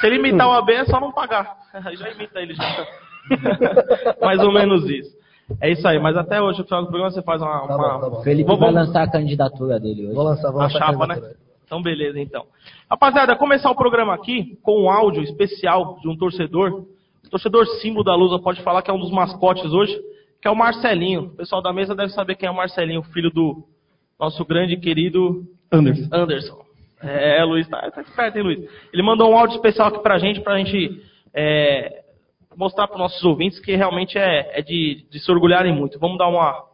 Se 0.00 0.06
ele 0.06 0.16
imitar 0.16 0.48
o 0.48 0.52
AB, 0.52 0.72
é 0.72 0.84
só 0.86 0.98
não 0.98 1.12
pagar. 1.12 1.56
Aí 1.84 1.94
já 1.96 2.10
imita 2.10 2.40
ele 2.40 2.54
já. 2.54 2.86
Mais 4.20 4.40
ou 4.40 4.50
menos 4.52 4.88
isso. 4.88 5.16
É 5.60 5.70
isso 5.70 5.86
aí, 5.86 5.98
mas 5.98 6.16
até 6.16 6.40
hoje, 6.42 6.58
no 6.58 6.64
final 6.64 6.82
do 6.82 6.88
programa, 6.88 7.10
você 7.10 7.22
faz 7.22 7.40
uma. 7.40 7.66
Tá 7.66 7.76
uma- 7.76 7.94
bom, 7.94 8.00
tá 8.00 8.10
bom. 8.10 8.20
O 8.20 8.22
Felipe 8.22 8.46
Vamos- 8.46 8.60
vai 8.60 8.72
lançar 8.72 9.02
a 9.02 9.10
candidatura 9.10 9.78
dele 9.78 10.06
hoje. 10.06 10.14
Vou 10.14 10.24
lançar, 10.24 10.50
vou 10.50 10.60
a 10.60 10.64
lançar 10.64 10.78
chapa, 10.78 11.06
né? 11.06 11.34
Então, 11.64 11.82
beleza, 11.82 12.18
então. 12.20 12.46
Rapaziada, 12.90 13.36
começar 13.36 13.70
o 13.70 13.76
programa 13.76 14.14
aqui 14.14 14.58
com 14.62 14.84
um 14.84 14.90
áudio 14.90 15.22
especial 15.22 15.98
de 16.00 16.08
um 16.08 16.16
torcedor. 16.16 16.86
O 17.22 17.28
torcedor 17.28 17.66
símbolo 17.82 18.02
da 18.02 18.14
Lusa 18.14 18.38
pode 18.38 18.62
falar 18.62 18.80
que 18.80 18.90
é 18.90 18.94
um 18.94 18.98
dos 18.98 19.10
mascotes 19.10 19.66
hoje, 19.66 19.94
que 20.40 20.48
é 20.48 20.50
o 20.50 20.56
Marcelinho. 20.56 21.24
O 21.24 21.36
pessoal 21.36 21.60
da 21.60 21.70
mesa 21.70 21.94
deve 21.94 22.12
saber 22.12 22.36
quem 22.36 22.48
é 22.48 22.50
o 22.50 22.56
Marcelinho, 22.56 23.02
filho 23.02 23.30
do 23.30 23.62
nosso 24.18 24.42
grande 24.42 24.72
e 24.72 24.80
querido 24.80 25.46
Anderson. 25.70 26.08
Anderson. 26.10 26.64
É, 27.02 27.44
Luiz, 27.44 27.68
tá, 27.68 27.90
tá 27.90 28.00
esperto, 28.00 28.38
hein, 28.38 28.44
Luiz? 28.44 28.70
Ele 28.90 29.02
mandou 29.02 29.30
um 29.30 29.36
áudio 29.36 29.56
especial 29.56 29.88
aqui 29.88 29.98
pra 29.98 30.18
gente, 30.18 30.40
pra 30.40 30.56
gente 30.56 31.02
é, 31.34 32.04
mostrar 32.56 32.88
para 32.88 32.96
nossos 32.96 33.22
ouvintes 33.22 33.60
que 33.60 33.76
realmente 33.76 34.16
é, 34.16 34.58
é 34.58 34.62
de, 34.62 35.06
de 35.10 35.20
se 35.20 35.30
orgulharem 35.30 35.74
muito. 35.74 35.98
Vamos 35.98 36.16
dar 36.16 36.28
uma, 36.28 36.64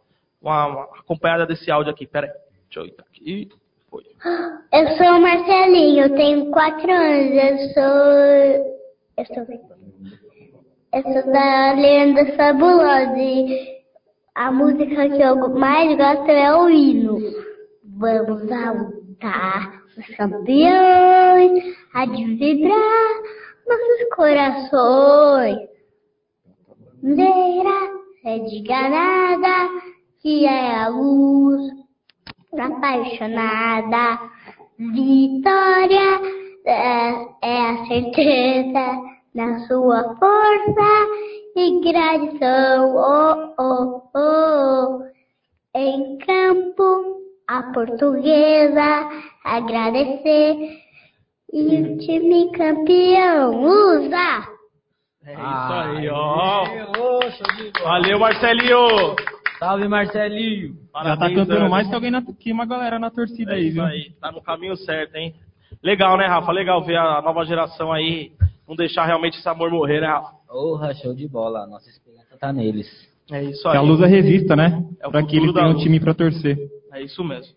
uma, 0.41 0.65
uma 0.67 0.83
acompanhada 0.97 1.45
desse 1.45 1.69
áudio 1.69 1.91
aqui. 1.91 2.07
Pera 2.07 2.27
aí. 2.27 2.33
Deixa 2.69 2.79
eu 2.79 2.85
ir 2.85 2.95
aqui. 2.99 3.49
Eu 4.25 4.87
sou 4.97 5.17
o 5.17 5.21
Marcelinho, 5.21 6.05
eu 6.05 6.15
tenho 6.15 6.49
quatro 6.49 6.91
anos, 6.91 7.31
eu 7.31 7.57
sou. 7.73 8.75
Eu 9.17 9.25
sou. 9.27 9.45
Eu 10.93 11.03
sou 11.03 11.31
da 11.31 11.73
Lenda 11.73 12.25
Fabulosa 12.35 13.17
e 13.17 13.75
a 14.33 14.51
música 14.51 15.09
que 15.09 15.21
eu 15.21 15.49
mais 15.49 15.95
gosto 15.95 16.31
é 16.31 16.55
o 16.55 16.67
hino. 16.69 17.19
Vamos 17.97 18.51
a 18.51 18.71
lutar, 18.71 19.83
os 19.95 20.15
campeões, 20.15 21.77
a 21.93 22.05
vibrar 22.07 23.21
nossos 23.67 24.15
corações. 24.15 25.69
Bandeira 27.03 27.91
é 28.25 28.39
de 28.39 28.61
ganada, 28.61 29.69
que 30.19 30.47
é 30.47 30.75
a 30.77 30.87
luz 30.87 31.84
apaixonada. 32.61 34.19
Vitória 34.77 36.21
é, 36.65 37.11
é 37.41 37.69
a 37.69 37.85
certeza 37.87 39.15
na 39.33 39.59
sua 39.67 40.15
força 40.15 41.07
e 41.55 41.79
gratidão. 41.81 42.95
Oh, 42.95 43.53
oh, 43.57 44.01
oh. 44.15 45.03
Em 45.73 46.17
campo, 46.19 47.21
a 47.47 47.63
portuguesa 47.73 49.09
agradecer 49.43 50.79
e 51.53 51.81
o 51.81 51.97
time 51.97 52.51
campeão 52.51 53.61
usa. 53.63 54.55
É 55.25 55.33
isso 55.33 55.73
aí, 55.73 56.09
ó. 56.09 56.65
Valeu, 57.83 58.19
Marcelinho. 58.19 59.15
Salve, 59.65 59.87
Marcelinho! 59.87 60.67
Já 60.69 60.73
tá 60.75 60.91
Parabéns, 60.93 61.29
cantando 61.35 61.51
Anderson. 61.53 61.69
mais 61.69 61.87
que 61.87 61.95
alguém 61.95 62.11
na, 62.11 62.21
que 62.21 62.51
uma 62.51 62.65
galera 62.65 62.99
na 62.99 63.09
torcida 63.09 63.53
É 63.53 63.55
aí, 63.55 63.65
isso 63.65 63.73
viu? 63.73 63.83
aí, 63.83 64.11
tá 64.21 64.31
no 64.31 64.41
caminho 64.41 64.75
certo, 64.77 65.15
hein? 65.15 65.33
Legal, 65.83 66.17
né, 66.17 66.25
Rafa? 66.27 66.51
Legal 66.51 66.83
ver 66.83 66.97
a 66.97 67.21
nova 67.21 67.43
geração 67.45 67.91
aí 67.91 68.31
não 68.67 68.75
deixar 68.75 69.05
realmente 69.05 69.37
esse 69.39 69.49
amor 69.49 69.69
morrer, 69.71 70.01
né, 70.01 70.07
Rafa? 70.07 70.35
Porra, 70.47 70.93
show 70.93 71.13
de 71.13 71.27
bola. 71.27 71.65
Nossa 71.67 71.89
esperança 71.89 72.37
tá 72.39 72.53
neles. 72.53 72.87
É 73.31 73.43
isso 73.43 73.63
Que 73.63 73.69
aí. 73.69 73.77
a 73.77 73.81
Lusa 73.81 74.05
resista, 74.05 74.55
né? 74.55 74.83
É 75.01 75.07
o 75.07 75.11
pra 75.11 75.23
que 75.23 75.35
eles 75.37 75.51
tenham 75.51 75.71
um 75.71 75.77
time 75.77 75.99
pra 75.99 76.13
torcer. 76.13 76.57
É 76.93 77.01
isso 77.01 77.23
mesmo. 77.23 77.53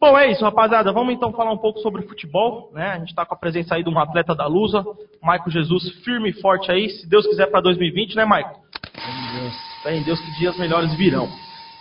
Bom, 0.00 0.16
é 0.16 0.30
isso, 0.30 0.42
rapaziada. 0.44 0.92
Vamos 0.92 1.12
então 1.14 1.32
falar 1.32 1.52
um 1.52 1.58
pouco 1.58 1.80
sobre 1.80 2.02
futebol, 2.02 2.70
né? 2.72 2.92
A 2.92 2.98
gente 3.00 3.14
tá 3.14 3.26
com 3.26 3.34
a 3.34 3.38
presença 3.38 3.74
aí 3.74 3.82
de 3.84 3.90
um 3.90 3.98
atleta 3.98 4.34
da 4.34 4.46
Lusa, 4.46 4.82
Maico 5.22 5.50
Jesus, 5.50 5.90
firme 6.04 6.30
e 6.30 6.40
forte 6.40 6.70
aí, 6.72 6.88
se 6.88 7.08
Deus 7.08 7.26
quiser 7.26 7.46
para 7.50 7.60
2020, 7.60 8.14
né, 8.16 8.24
Maico? 8.24 8.60
Fé 9.82 9.96
em 9.96 10.02
Deus 10.02 10.20
que 10.20 10.30
dias 10.38 10.56
melhores 10.58 10.92
virão. 10.94 11.28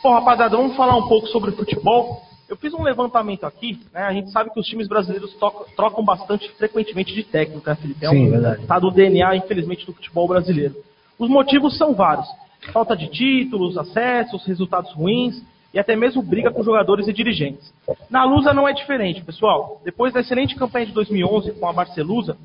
Bom, 0.01 0.13
rapaziada, 0.13 0.55
vamos 0.55 0.75
falar 0.75 0.95
um 0.95 1.07
pouco 1.07 1.27
sobre 1.27 1.51
futebol. 1.51 2.21
Eu 2.47 2.55
fiz 2.57 2.73
um 2.73 2.81
levantamento 2.81 3.43
aqui, 3.45 3.79
né? 3.93 4.01
A 4.03 4.13
gente 4.13 4.31
sabe 4.31 4.49
que 4.51 4.59
os 4.59 4.65
times 4.65 4.87
brasileiros 4.87 5.33
tocam- 5.35 5.65
trocam 5.75 6.03
bastante 6.03 6.49
frequentemente 6.53 7.13
de 7.13 7.23
técnico, 7.23 7.67
né, 7.69 7.75
Felipe? 7.75 8.05
É 8.05 8.09
Sim, 8.09 8.27
um, 8.27 8.31
verdade. 8.31 8.65
Tá 8.65 8.79
do 8.79 8.89
DNA, 8.89 9.35
infelizmente, 9.35 9.85
do 9.85 9.93
futebol 9.93 10.27
brasileiro. 10.27 10.75
Os 11.17 11.29
motivos 11.29 11.77
são 11.77 11.93
vários. 11.93 12.27
Falta 12.71 12.95
de 12.95 13.07
títulos, 13.07 13.77
acessos, 13.77 14.45
resultados 14.45 14.91
ruins 14.93 15.43
e 15.73 15.77
até 15.79 15.95
mesmo 15.95 16.23
briga 16.23 16.49
com 16.51 16.63
jogadores 16.63 17.07
e 17.07 17.13
dirigentes. 17.13 17.71
Na 18.09 18.23
Lusa 18.23 18.53
não 18.53 18.67
é 18.67 18.73
diferente, 18.73 19.21
pessoal. 19.21 19.79
Depois 19.85 20.11
da 20.13 20.21
excelente 20.21 20.55
campanha 20.55 20.87
de 20.87 20.91
2011 20.93 21.51
com 21.51 21.67
a 21.67 21.73
Barcelusa, 21.73 22.35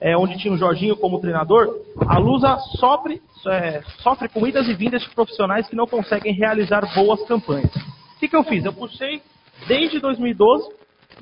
é, 0.00 0.16
onde 0.16 0.36
tinha 0.38 0.52
o 0.52 0.58
Jorginho 0.58 0.96
como 0.96 1.20
treinador, 1.20 1.68
a 2.06 2.18
Lusa 2.18 2.58
sofre, 2.78 3.22
é, 3.46 3.82
sofre 4.02 4.28
com 4.28 4.46
idas 4.46 4.68
e 4.68 4.74
vindas 4.74 5.02
de 5.02 5.10
profissionais 5.10 5.68
que 5.68 5.76
não 5.76 5.86
conseguem 5.86 6.34
realizar 6.34 6.82
boas 6.94 7.22
campanhas. 7.26 7.74
O 8.16 8.18
que, 8.18 8.28
que 8.28 8.36
eu 8.36 8.44
fiz? 8.44 8.64
Eu 8.64 8.72
puxei 8.72 9.22
desde 9.66 10.00
2012, 10.00 10.68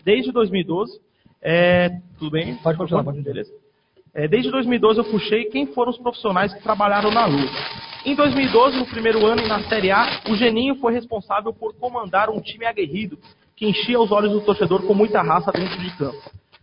desde 0.04 0.32
2012, 0.32 1.00
é, 1.42 1.90
tudo 2.18 2.30
bem? 2.30 2.54
Pode 2.56 2.78
continuar, 2.78 3.04
pode. 3.04 3.20
Beleza. 3.20 3.52
É, 4.14 4.28
desde 4.28 4.50
2012 4.50 4.98
eu 4.98 5.04
puxei 5.04 5.44
quem 5.46 5.66
foram 5.66 5.90
os 5.90 5.98
profissionais 5.98 6.52
que 6.52 6.62
trabalharam 6.62 7.10
na 7.10 7.24
Lusa. 7.26 7.52
Em 8.04 8.14
2012, 8.14 8.78
no 8.78 8.86
primeiro 8.86 9.24
ano 9.26 9.42
e 9.42 9.48
na 9.48 9.62
Série 9.68 9.90
A, 9.90 10.22
o 10.28 10.36
Geninho 10.36 10.74
foi 10.76 10.92
responsável 10.92 11.52
por 11.52 11.74
comandar 11.74 12.28
um 12.28 12.40
time 12.40 12.66
aguerrido 12.66 13.18
que 13.56 13.66
enchia 13.66 14.00
os 14.00 14.10
olhos 14.10 14.32
do 14.32 14.40
torcedor 14.40 14.82
com 14.86 14.94
muita 14.94 15.22
raça 15.22 15.50
dentro 15.52 15.78
de 15.78 15.96
campo. 15.96 16.20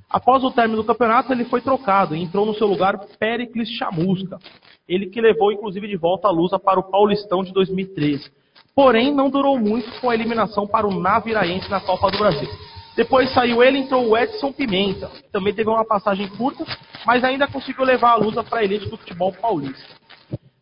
Após 0.10 0.44
o 0.44 0.50
término 0.50 0.82
do 0.82 0.88
campeonato, 0.88 1.32
ele 1.32 1.46
foi 1.46 1.62
trocado 1.62 2.16
e 2.16 2.24
entrou 2.24 2.44
no 2.44 2.56
seu 2.56 2.66
lugar 2.66 2.98
Pericles 3.20 3.70
Chamusca. 3.78 4.40
Ele 4.88 5.06
que 5.06 5.22
levou 5.22 5.52
inclusive 5.52 5.88
de 5.88 5.96
volta 5.96 6.28
a 6.28 6.32
Lusa 6.32 6.58
para 6.58 6.80
o 6.80 6.90
Paulistão 6.90 7.44
de 7.44 7.54
2013. 7.54 8.32
Porém, 8.76 9.14
não 9.14 9.30
durou 9.30 9.60
muito 9.60 9.88
com 10.02 10.10
a 10.10 10.16
eliminação 10.16 10.66
para 10.66 10.88
o 10.88 11.00
Naviraense 11.00 11.70
na 11.70 11.80
Copa 11.80 12.10
do 12.10 12.18
Brasil. 12.18 12.50
Depois 12.96 13.32
saiu 13.34 13.64
ele 13.64 13.78
entrou 13.78 14.10
o 14.10 14.18
Edson 14.18 14.52
Pimenta, 14.52 15.08
que 15.08 15.32
também 15.32 15.54
teve 15.54 15.70
uma 15.70 15.86
passagem 15.86 16.28
curta, 16.28 16.66
mas 17.06 17.24
ainda 17.24 17.48
conseguiu 17.48 17.84
levar 17.84 18.14
a 18.14 18.16
Lusa 18.16 18.44
para 18.44 18.60
a 18.60 18.64
elite 18.64 18.90
do 18.90 18.98
futebol 18.98 19.32
paulista. 19.32 19.96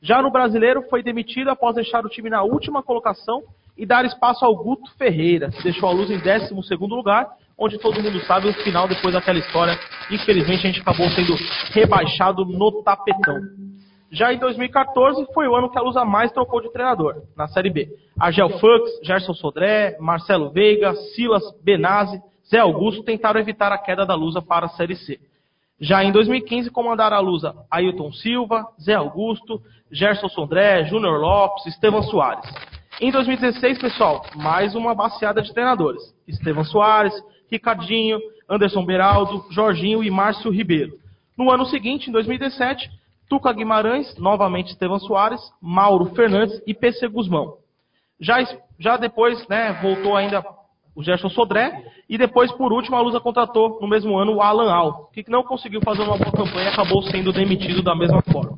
Já 0.02 0.22
no 0.22 0.32
brasileiro, 0.32 0.84
foi 0.90 1.02
demitido 1.02 1.50
após 1.50 1.76
deixar 1.76 2.06
o 2.06 2.10
time 2.10 2.30
na 2.30 2.44
última 2.44 2.84
colocação 2.84 3.44
e 3.78 3.86
dar 3.86 4.06
espaço 4.06 4.44
ao 4.44 4.56
Guto 4.56 4.92
Ferreira, 4.98 5.50
que 5.50 5.64
deixou 5.64 5.88
a 5.88 5.92
Luz 5.92 6.12
em 6.12 6.20
12 6.20 6.54
lugar, 6.82 7.28
onde 7.58 7.80
todo 7.80 8.02
mundo 8.02 8.20
sabe 8.26 8.48
o 8.48 8.54
final 8.54 8.88
depois 8.88 9.14
daquela 9.14 9.40
história. 9.40 9.78
Infelizmente, 10.12 10.68
a 10.68 10.72
gente 10.72 10.82
acabou 10.82 11.10
sendo 11.10 11.36
rebaixado 11.72 12.46
no 12.46 12.84
tapetão. 12.84 13.40
Já 14.12 14.32
em 14.32 14.38
2014, 14.38 15.26
foi 15.34 15.48
o 15.48 15.56
ano 15.56 15.70
que 15.70 15.78
a 15.78 15.82
Lusa 15.82 16.06
mais 16.06 16.32
trocou 16.32 16.62
de 16.62 16.72
treinador, 16.72 17.24
na 17.36 17.48
Série 17.48 17.70
B. 17.70 17.90
Argel 18.18 18.50
Fux, 18.58 19.00
Gerson 19.04 19.34
Sodré, 19.34 19.98
Marcelo 20.00 20.50
Veiga, 20.50 20.96
Silas 21.14 21.44
Benazzi, 21.62 22.22
Zé 22.50 22.60
Augusto 22.60 23.04
tentaram 23.04 23.40
evitar 23.40 23.72
a 23.74 23.78
queda 23.78 24.06
da 24.06 24.16
Lusa 24.16 24.42
para 24.42 24.68
a 24.68 24.70
Série 24.70 24.96
C. 24.96 25.20
Já 25.80 26.04
em 26.04 26.12
2015, 26.12 26.72
comandaram 26.72 27.18
a 27.18 27.20
Lusa 27.20 27.54
Ailton 27.70 28.12
Silva, 28.14 28.66
Zé 28.82 28.94
Augusto, 28.94 29.62
Gerson 29.92 30.30
Sondré, 30.30 30.86
Júnior 30.86 31.20
Lopes, 31.20 31.66
Estevam 31.66 32.02
Soares. 32.02 32.50
Em 33.00 33.12
2016, 33.12 33.78
pessoal, 33.78 34.26
mais 34.36 34.74
uma 34.74 34.96
baseada 34.96 35.42
de 35.42 35.54
treinadores. 35.54 36.02
Estevam 36.28 36.64
Soares, 36.64 37.14
Ricardinho, 37.50 38.20
Anderson 38.50 38.86
Beraldo, 38.86 39.46
Jorginho 39.52 40.04
e 40.04 40.10
Márcio 40.10 40.52
Ribeiro. 40.52 40.94
No 41.38 41.52
ano 41.52 41.66
seguinte, 41.66 42.10
em 42.10 42.14
2017, 42.14 42.90
Tuca 43.30 43.52
Guimarães, 43.52 44.18
novamente 44.18 44.72
Estevam 44.72 45.00
Soares, 45.00 45.42
Mauro 45.62 46.06
Fernandes 46.16 46.62
e 46.66 46.74
PC 46.74 47.08
Guzmão. 47.08 47.58
Já, 48.20 48.38
já 48.80 48.98
depois, 48.98 49.48
né, 49.48 49.74
voltou 49.82 50.16
ainda 50.16 50.44
o 50.96 51.04
Gerson 51.04 51.30
Sodré, 51.30 51.84
e 52.10 52.18
depois, 52.18 52.52
por 52.54 52.74
último, 52.74 52.96
a 52.96 53.02
Lusa 53.02 53.20
contratou 53.20 53.80
no 53.80 53.88
mesmo 53.88 54.18
ano 54.18 54.34
o 54.34 54.42
Alan 54.42 54.74
Al, 54.74 55.12
que 55.14 55.24
não 55.30 55.44
conseguiu 55.44 55.80
fazer 55.82 56.02
uma 56.02 56.18
boa 56.18 56.32
campanha 56.32 56.70
e 56.70 56.74
acabou 56.74 57.04
sendo 57.04 57.32
demitido 57.32 57.84
da 57.84 57.96
mesma 57.96 58.22
forma. 58.32 58.58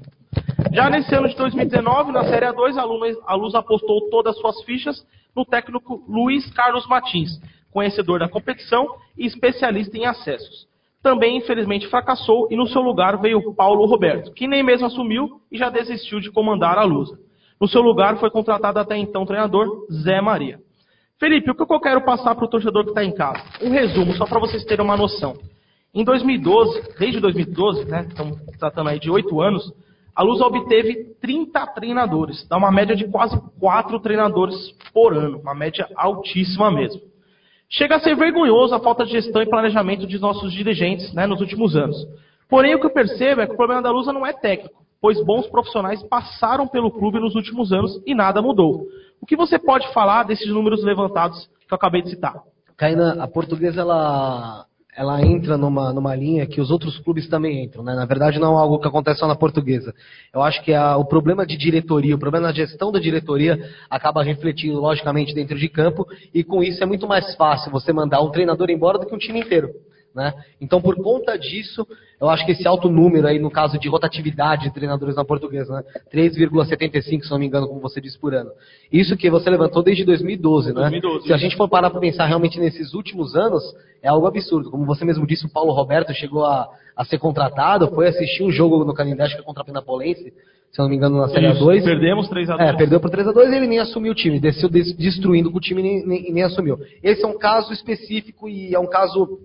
Já 0.72 0.90
nesse 0.90 1.14
ano 1.14 1.28
de 1.28 1.36
2019, 1.36 2.14
na 2.14 2.24
Série 2.24 2.46
A2, 2.46 2.78
a 2.78 2.84
Luz, 2.86 3.18
a 3.26 3.36
Luz 3.36 3.56
apostou 3.56 4.10
todas 4.10 4.36
as 4.36 4.42
suas 4.42 4.64
fichas 4.64 5.06
no 5.36 5.44
técnico 5.44 6.02
Luiz 6.08 6.50
Carlos 6.54 6.88
Martins, 6.88 7.42
conhecedor 7.72 8.20
da 8.20 8.30
competição 8.30 8.88
e 9.18 9.26
especialista 9.26 9.98
em 9.98 10.06
acessos. 10.06 10.68
Também, 11.02 11.38
infelizmente, 11.38 11.88
fracassou 11.88 12.48
e 12.52 12.56
no 12.56 12.68
seu 12.68 12.82
lugar 12.82 13.22
veio 13.22 13.40
o 13.40 13.56
Paulo 13.56 13.86
Roberto, 13.86 14.34
que 14.34 14.48
nem 14.48 14.62
mesmo 14.62 14.88
assumiu 14.88 15.40
e 15.52 15.58
já 15.58 15.70
desistiu 15.70 16.20
de 16.20 16.32
comandar 16.32 16.78
a 16.78 16.84
Lusa. 16.84 17.18
No 17.60 17.68
seu 17.68 17.82
lugar 17.82 18.18
foi 18.18 18.30
contratado 18.30 18.80
até 18.80 18.98
então 18.98 19.24
o 19.24 19.26
treinador 19.26 19.86
Zé 19.92 20.22
Maria. 20.22 20.60
Felipe, 21.20 21.52
o 21.52 21.56
que 21.56 21.74
eu 21.74 21.80
quero 21.80 22.06
passar 22.06 22.34
para 22.36 22.46
o 22.46 22.50
torcedor 22.50 22.84
que 22.84 22.92
está 22.92 23.04
em 23.04 23.14
casa? 23.14 23.44
Um 23.62 23.70
resumo, 23.70 24.14
só 24.14 24.26
para 24.26 24.40
vocês 24.40 24.64
terem 24.64 24.86
uma 24.86 24.96
noção. 24.96 25.36
Em 25.94 26.04
2012, 26.04 26.98
desde 26.98 27.20
2012, 27.20 27.86
né, 27.86 28.06
estamos 28.08 28.40
tratando 28.58 28.90
aí 28.90 29.00
de 29.00 29.10
oito 29.10 29.42
anos, 29.42 29.74
a 30.16 30.24
Luz 30.24 30.40
obteve 30.42 31.16
30 31.22 31.66
treinadores, 31.68 32.48
dá 32.48 32.58
uma 32.58 32.72
média 32.72 32.96
de 32.96 33.08
quase 33.08 33.38
quatro 33.60 34.00
treinadores 34.00 34.56
por 34.94 35.14
ano, 35.14 35.40
uma 35.40 35.56
média 35.56 35.88
altíssima 35.96 36.70
mesmo. 36.70 37.02
Chega 37.70 37.98
a 37.98 38.00
ser 38.00 38.16
vergonhoso 38.16 38.74
a 38.74 38.80
falta 38.80 39.06
de 39.06 39.12
gestão 39.12 39.42
e 39.42 39.50
planejamento 39.50 40.08
de 40.08 40.20
nossos 40.20 40.52
dirigentes 40.52 41.14
né, 41.14 41.28
nos 41.28 41.40
últimos 41.40 41.76
anos. 41.76 41.96
Porém, 42.50 42.74
o 42.74 42.80
que 42.80 42.88
eu 42.88 42.94
percebo 42.94 43.42
é 43.42 43.46
que 43.46 43.54
o 43.54 43.58
problema 43.58 43.82
da 43.82 43.92
Lusa 43.92 44.12
não 44.12 44.26
é 44.26 44.34
técnico, 44.34 44.84
pois 45.00 45.24
bons 45.24 45.46
profissionais 45.48 46.02
passaram 46.02 46.68
pelo 46.68 46.92
clube 46.92 47.20
nos 47.20 47.36
últimos 47.36 47.72
anos 47.72 48.02
e 48.08 48.16
nada 48.16 48.42
mudou. 48.42 48.88
O 49.22 49.26
que 49.26 49.36
você 49.36 49.60
pode 49.60 49.92
falar 49.94 50.24
desses 50.24 50.48
números 50.48 50.84
levantados 50.84 51.48
que 51.68 51.74
eu 51.74 51.76
acabei 51.76 52.02
de 52.02 52.10
citar? 52.10 52.42
Caína, 52.76 53.22
a 53.22 53.28
portuguesa 53.28 53.82
ela, 53.82 54.66
ela 55.00 55.26
entra 55.26 55.58
numa, 55.58 55.94
numa 55.94 56.14
linha 56.14 56.46
que 56.46 56.60
os 56.60 56.70
outros 56.70 57.00
clubes 57.00 57.26
também 57.30 57.64
entram. 57.64 57.82
Né? 57.82 57.96
Na 57.96 58.04
verdade, 58.04 58.38
não 58.38 58.60
é 58.60 58.62
algo 58.62 58.80
que 58.80 58.88
acontece 58.88 59.22
só 59.22 59.28
na 59.30 59.36
portuguesa. 59.36 59.96
Eu 60.34 60.42
acho 60.42 60.62
que 60.62 60.74
a, 60.74 60.98
o 60.98 61.06
problema 61.06 61.46
de 61.46 61.56
diretoria, 61.56 62.14
o 62.14 62.20
problema 62.20 62.48
na 62.48 62.54
gestão 62.54 62.92
da 62.92 63.00
diretoria 63.00 63.58
acaba 63.90 64.22
refletindo, 64.22 64.78
logicamente, 64.78 65.34
dentro 65.34 65.58
de 65.58 65.70
campo, 65.70 66.06
e 66.34 66.44
com 66.44 66.62
isso 66.62 66.84
é 66.84 66.86
muito 66.86 67.08
mais 67.08 67.34
fácil 67.36 67.72
você 67.72 67.94
mandar 67.94 68.22
um 68.22 68.30
treinador 68.30 68.70
embora 68.70 69.00
do 69.00 69.06
que 69.06 69.16
um 69.16 69.18
time 69.18 69.40
inteiro. 69.40 69.70
Né? 70.14 70.34
Então, 70.60 70.82
por 70.82 70.96
conta 70.96 71.38
disso, 71.38 71.88
eu 72.20 72.30
acho 72.30 72.44
que 72.46 72.52
esse 72.52 72.68
alto 72.68 72.90
número 72.90 73.28
aí, 73.28 73.38
no 73.38 73.52
caso 73.52 73.78
de 73.80 73.88
rotatividade 73.88 74.64
de 74.64 74.74
treinadores 74.74 75.16
na 75.16 75.24
portuguesa, 75.24 75.72
né? 75.76 75.84
3,75, 76.12 77.24
se 77.24 77.30
não 77.32 77.38
me 77.38 77.46
engano, 77.46 77.68
como 77.68 77.80
você 77.80 78.02
disse 78.02 78.18
por 78.18 78.34
ano. 78.34 78.50
Isso 78.92 79.16
que 79.16 79.30
você 79.30 79.50
levantou 79.50 79.84
desde 79.84 80.04
2012, 80.04 80.70
né? 80.70 80.82
2012, 80.82 81.28
se 81.28 81.34
a 81.34 81.38
gente 81.38 81.56
for 81.56 81.70
parar 81.70 81.90
para 81.92 82.00
pensar 82.00 82.26
realmente 82.26 82.60
nesses 82.60 82.94
últimos 82.94 83.36
anos, 83.36 83.64
é 84.02 84.08
algo 84.10 84.26
absurdo. 84.28 84.72
Como 84.72 84.86
você 84.86 85.06
mesmo 85.06 85.28
disse, 85.28 85.46
o 85.46 85.50
Paulo 85.50 85.72
Roberto 85.74 86.12
chegou 86.14 86.44
a, 86.44 86.68
a 86.96 87.06
ser 87.06 87.20
contratado, 87.20 87.88
foi 87.90 88.08
assistir 88.08 88.44
um 88.44 88.52
jogo 88.52 88.84
no 88.84 88.94
Canindé, 88.94 89.24
acho 89.24 89.38
que 89.38 89.44
contra 89.44 89.62
a 89.62 89.66
Penapolense, 89.66 90.34
se 90.72 90.80
eu 90.80 90.84
não 90.84 90.90
me 90.90 90.96
engano, 90.98 91.18
na 91.18 91.28
Série 91.30 91.52
Isso, 91.52 91.64
A2. 91.64 91.84
Perdemos 91.84 92.28
3 92.30 92.50
a 92.50 92.58
2 92.58 92.70
É, 92.70 92.74
perdeu 92.74 93.00
por 93.00 93.10
3x2 93.10 93.52
e 93.52 93.56
ele 93.56 93.68
nem 93.68 93.80
assumiu 93.80 94.12
o 94.12 94.16
time, 94.16 94.40
desceu 94.40 94.70
des- 94.70 94.96
destruindo 94.96 95.52
com 95.52 95.58
o 95.58 95.62
time 95.62 95.82
e 95.82 95.84
nem, 95.84 96.06
nem, 96.06 96.34
nem 96.34 96.44
assumiu. 96.44 96.78
Esse 97.02 97.24
é 97.24 97.28
um 97.28 97.38
caso 97.38 97.72
específico 97.74 98.48
e 98.50 98.74
é 98.74 98.80
um 98.80 98.88
caso 98.88 99.40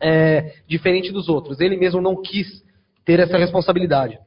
é, 0.00 0.54
diferente 0.66 1.12
dos 1.12 1.28
outros. 1.28 1.60
Ele 1.60 1.76
mesmo 1.76 2.00
não 2.00 2.20
quis 2.20 2.62
ter 3.04 3.20
essa 3.20 3.36
responsabilidade. 3.36 4.18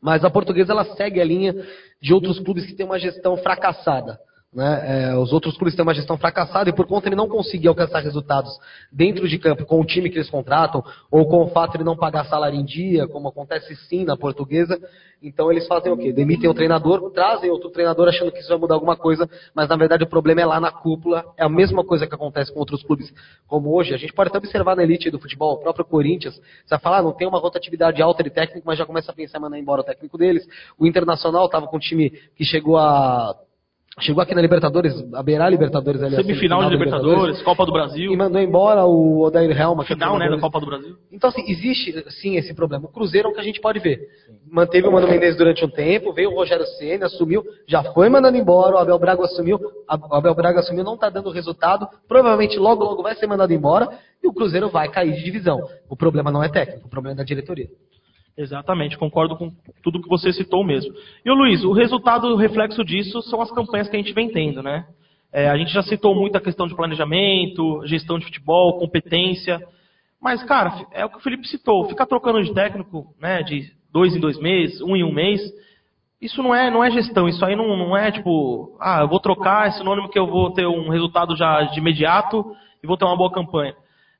Mas 0.00 0.24
a 0.24 0.30
portuguesa 0.30 0.72
ela 0.72 0.84
segue 0.96 1.20
a 1.20 1.24
linha 1.24 1.54
de 2.00 2.12
outros 2.12 2.40
clubes 2.40 2.66
que 2.66 2.74
têm 2.74 2.84
uma 2.86 2.98
gestão 2.98 3.36
fracassada. 3.36 4.18
Né? 4.52 5.12
É, 5.12 5.16
os 5.16 5.32
outros 5.32 5.56
clubes 5.56 5.74
têm 5.74 5.82
uma 5.82 5.94
gestão 5.94 6.18
fracassada 6.18 6.68
e 6.68 6.74
por 6.74 6.86
conta 6.86 7.08
ele 7.08 7.16
não 7.16 7.26
conseguir 7.26 7.68
alcançar 7.68 8.00
resultados 8.00 8.50
dentro 8.92 9.26
de 9.26 9.38
campo 9.38 9.64
com 9.64 9.80
o 9.80 9.84
time 9.84 10.10
que 10.10 10.18
eles 10.18 10.28
contratam 10.28 10.84
ou 11.10 11.26
com 11.26 11.42
o 11.42 11.48
fato 11.48 11.72
de 11.72 11.78
ele 11.78 11.84
não 11.84 11.96
pagar 11.96 12.26
salário 12.26 12.60
em 12.60 12.64
dia, 12.64 13.08
como 13.08 13.28
acontece 13.28 13.74
sim 13.88 14.04
na 14.04 14.14
portuguesa, 14.14 14.78
então 15.22 15.50
eles 15.50 15.66
fazem 15.66 15.90
o 15.90 15.96
quê? 15.96 16.12
Demitem 16.12 16.50
o 16.50 16.54
treinador, 16.54 17.10
trazem 17.12 17.50
outro 17.50 17.70
treinador 17.70 18.08
achando 18.08 18.30
que 18.30 18.40
isso 18.40 18.48
vai 18.50 18.58
mudar 18.58 18.74
alguma 18.74 18.94
coisa, 18.94 19.26
mas 19.54 19.70
na 19.70 19.76
verdade 19.76 20.04
o 20.04 20.06
problema 20.06 20.42
é 20.42 20.46
lá 20.46 20.60
na 20.60 20.70
cúpula, 20.70 21.24
é 21.38 21.44
a 21.44 21.48
mesma 21.48 21.82
coisa 21.82 22.06
que 22.06 22.14
acontece 22.14 22.52
com 22.52 22.58
outros 22.58 22.82
clubes 22.82 23.10
como 23.46 23.74
hoje. 23.74 23.94
A 23.94 23.96
gente 23.96 24.12
pode 24.12 24.28
até 24.28 24.36
observar 24.36 24.76
na 24.76 24.82
elite 24.82 25.10
do 25.10 25.18
futebol, 25.18 25.54
o 25.54 25.58
próprio 25.58 25.86
Corinthians, 25.86 26.34
você 26.34 26.68
vai 26.68 26.78
falar, 26.78 26.98
ah, 26.98 27.02
não 27.02 27.12
tem 27.12 27.26
uma 27.26 27.38
rotatividade 27.38 28.02
alta 28.02 28.22
de 28.22 28.28
técnico, 28.28 28.66
mas 28.66 28.78
já 28.78 28.84
começa 28.84 29.12
a 29.12 29.14
pensar 29.14 29.38
em 29.38 29.40
mandar 29.40 29.58
embora 29.58 29.80
o 29.80 29.84
técnico 29.84 30.18
deles. 30.18 30.46
O 30.78 30.86
Internacional 30.86 31.46
estava 31.46 31.66
com 31.66 31.78
um 31.78 31.80
time 31.80 32.10
que 32.36 32.44
chegou 32.44 32.76
a 32.76 33.34
Chegou 34.00 34.22
aqui 34.22 34.34
na 34.34 34.40
Libertadores, 34.40 34.94
a 35.12 35.22
beirar 35.22 35.48
a 35.48 35.50
Libertadores 35.50 36.02
ali. 36.02 36.16
a 36.16 36.22
Semifinal 36.22 36.60
de 36.60 36.64
da 36.64 36.70
Libertadores, 36.72 37.42
Copa 37.42 37.66
do 37.66 37.70
E 37.70 37.74
Brasil, 37.74 38.16
mandou 38.16 38.40
embora 38.40 38.84
o 38.86 39.20
Odair 39.20 39.50
Helma. 39.50 39.84
final 39.84 40.18
né, 40.18 40.30
da. 40.30 40.38
Copa 40.38 40.58
do 40.60 40.66
Brasil. 40.66 40.96
Então, 41.12 41.28
assim, 41.28 41.44
existe 41.46 42.02
sim 42.20 42.36
esse 42.36 42.54
problema. 42.54 42.86
O 42.86 42.88
Cruzeiro 42.88 43.28
é 43.28 43.30
o 43.30 43.34
que 43.34 43.40
a 43.40 43.44
gente 43.44 43.60
pode 43.60 43.78
ver. 43.80 44.00
Manteve 44.50 44.88
o 44.88 44.92
Mano 44.92 45.06
Menezes 45.06 45.36
durante 45.36 45.62
um 45.62 45.68
tempo, 45.68 46.12
veio 46.12 46.30
o 46.30 46.34
Rogério 46.34 46.64
Ceni, 46.78 47.04
assumiu, 47.04 47.44
já 47.68 47.82
foi 47.92 48.08
mandando 48.08 48.38
embora, 48.38 48.76
o 48.76 48.78
Abel 48.78 48.98
Braga 48.98 49.24
assumiu, 49.24 49.58
o 49.58 50.14
Abel 50.14 50.34
Braga 50.34 50.60
assumiu, 50.60 50.84
não 50.84 50.94
está 50.94 51.10
dando 51.10 51.30
resultado, 51.30 51.86
provavelmente 52.08 52.58
logo, 52.58 52.82
logo 52.84 53.02
vai 53.02 53.14
ser 53.14 53.26
mandado 53.26 53.52
embora 53.52 53.88
e 54.22 54.26
o 54.26 54.32
Cruzeiro 54.32 54.70
vai 54.70 54.88
cair 54.88 55.12
de 55.12 55.22
divisão. 55.22 55.60
O 55.88 55.96
problema 55.96 56.30
não 56.30 56.42
é 56.42 56.48
técnico, 56.48 56.86
o 56.86 56.90
problema 56.90 57.14
é 57.14 57.18
da 57.18 57.24
diretoria. 57.24 57.68
Exatamente, 58.36 58.96
concordo 58.96 59.36
com 59.36 59.52
tudo 59.82 60.00
que 60.00 60.08
você 60.08 60.32
citou 60.32 60.64
mesmo. 60.64 60.92
E 61.24 61.30
o 61.30 61.34
Luiz, 61.34 61.62
o 61.64 61.72
resultado, 61.72 62.28
o 62.28 62.36
reflexo 62.36 62.82
disso 62.84 63.20
são 63.22 63.40
as 63.40 63.52
campanhas 63.52 63.88
que 63.88 63.96
a 63.96 63.98
gente 63.98 64.14
vem 64.14 64.30
tendo, 64.30 64.62
né? 64.62 64.86
É, 65.32 65.48
a 65.48 65.56
gente 65.56 65.72
já 65.72 65.82
citou 65.82 66.14
muito 66.14 66.36
a 66.36 66.40
questão 66.40 66.66
de 66.66 66.74
planejamento, 66.74 67.86
gestão 67.86 68.18
de 68.18 68.24
futebol, 68.24 68.78
competência. 68.78 69.60
Mas, 70.20 70.42
cara, 70.44 70.86
é 70.92 71.04
o 71.04 71.10
que 71.10 71.18
o 71.18 71.20
Felipe 71.20 71.46
citou, 71.48 71.88
ficar 71.88 72.06
trocando 72.06 72.42
de 72.42 72.52
técnico, 72.54 73.14
né, 73.20 73.42
de 73.42 73.70
dois 73.92 74.14
em 74.14 74.20
dois 74.20 74.38
meses, 74.38 74.80
um 74.80 74.94
em 74.94 75.02
um 75.02 75.12
mês, 75.12 75.40
isso 76.20 76.40
não 76.42 76.54
é, 76.54 76.70
não 76.70 76.84
é 76.84 76.90
gestão, 76.90 77.28
isso 77.28 77.44
aí 77.44 77.56
não, 77.56 77.76
não 77.76 77.96
é 77.96 78.12
tipo, 78.12 78.76
ah, 78.80 79.00
eu 79.00 79.08
vou 79.08 79.18
trocar, 79.18 79.66
é 79.66 79.72
sinônimo 79.72 80.08
que 80.08 80.18
eu 80.18 80.26
vou 80.26 80.52
ter 80.52 80.66
um 80.66 80.88
resultado 80.88 81.36
já 81.36 81.62
de 81.62 81.80
imediato 81.80 82.54
e 82.82 82.86
vou 82.86 82.96
ter 82.96 83.04
uma 83.04 83.16
boa 83.16 83.32
campanha. 83.32 83.74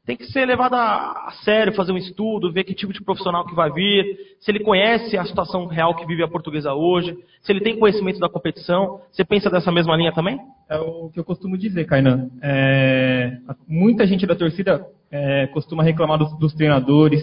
Tem 0.05 0.17
que 0.17 0.27
ser 0.27 0.45
levado 0.47 0.75
a, 0.75 1.29
a 1.29 1.33
sério, 1.45 1.73
fazer 1.75 1.93
um 1.93 1.97
estudo, 1.97 2.53
ver 2.53 2.65
que 2.65 2.75
tipo 2.75 2.93
de 2.93 3.01
profissional 3.03 3.47
que 3.47 3.55
vai 3.55 3.71
vir, 3.71 4.05
se 4.41 4.51
ele 4.51 4.59
conhece 4.59 5.17
a 5.17 5.25
situação 5.25 5.67
real 5.67 5.95
que 5.95 6.05
vive 6.05 6.25
a 6.25 6.29
portuguesa 6.29 6.75
hoje, 6.75 7.17
se 7.41 7.53
ele 7.53 7.61
tem 7.61 7.79
conhecimento 7.79 8.19
da 8.19 8.29
competição. 8.29 9.01
Você 9.13 9.25
pensa 9.25 9.49
dessa 9.49 9.71
mesma 9.71 9.97
linha 9.97 10.13
também? 10.13 10.41
É 10.69 10.77
o 10.77 11.09
que 11.09 11.21
eu 11.21 11.25
costumo 11.25 11.57
dizer, 11.57 11.85
Kainan. 11.85 12.31
É, 12.43 13.37
muita 13.69 14.05
gente 14.05 14.27
da 14.27 14.35
torcida 14.35 14.85
é, 15.09 15.47
costuma 15.49 15.85
reclamar 15.85 16.19
dos, 16.19 16.37
dos 16.37 16.53
treinadores, 16.53 17.23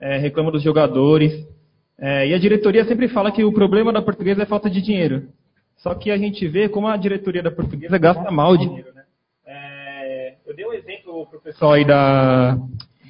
é, 0.00 0.16
reclama 0.16 0.50
dos 0.50 0.62
jogadores. 0.62 1.46
é, 2.00 2.28
e 2.28 2.32
a 2.32 2.38
diretoria 2.38 2.86
sempre 2.86 3.08
fala 3.08 3.30
que 3.30 3.44
o 3.44 3.52
problema 3.52 3.92
da 3.92 4.00
portuguesa 4.00 4.42
é 4.42 4.46
falta 4.46 4.70
de 4.70 4.80
dinheiro. 4.80 5.28
Só 5.76 5.94
que 5.94 6.10
a 6.10 6.16
gente 6.16 6.48
vê 6.48 6.66
como 6.66 6.86
a 6.86 6.96
diretoria 6.96 7.42
da 7.42 7.50
portuguesa 7.50 7.98
gasta 7.98 8.30
mal 8.30 8.56
dinheiro. 8.56 8.95
Eu 10.46 10.54
dei 10.54 10.64
um 10.64 10.72
exemplo 10.72 11.26
para 11.26 11.38
o 11.38 11.42
pessoal 11.42 11.72
aí 11.72 11.84
da, 11.84 12.52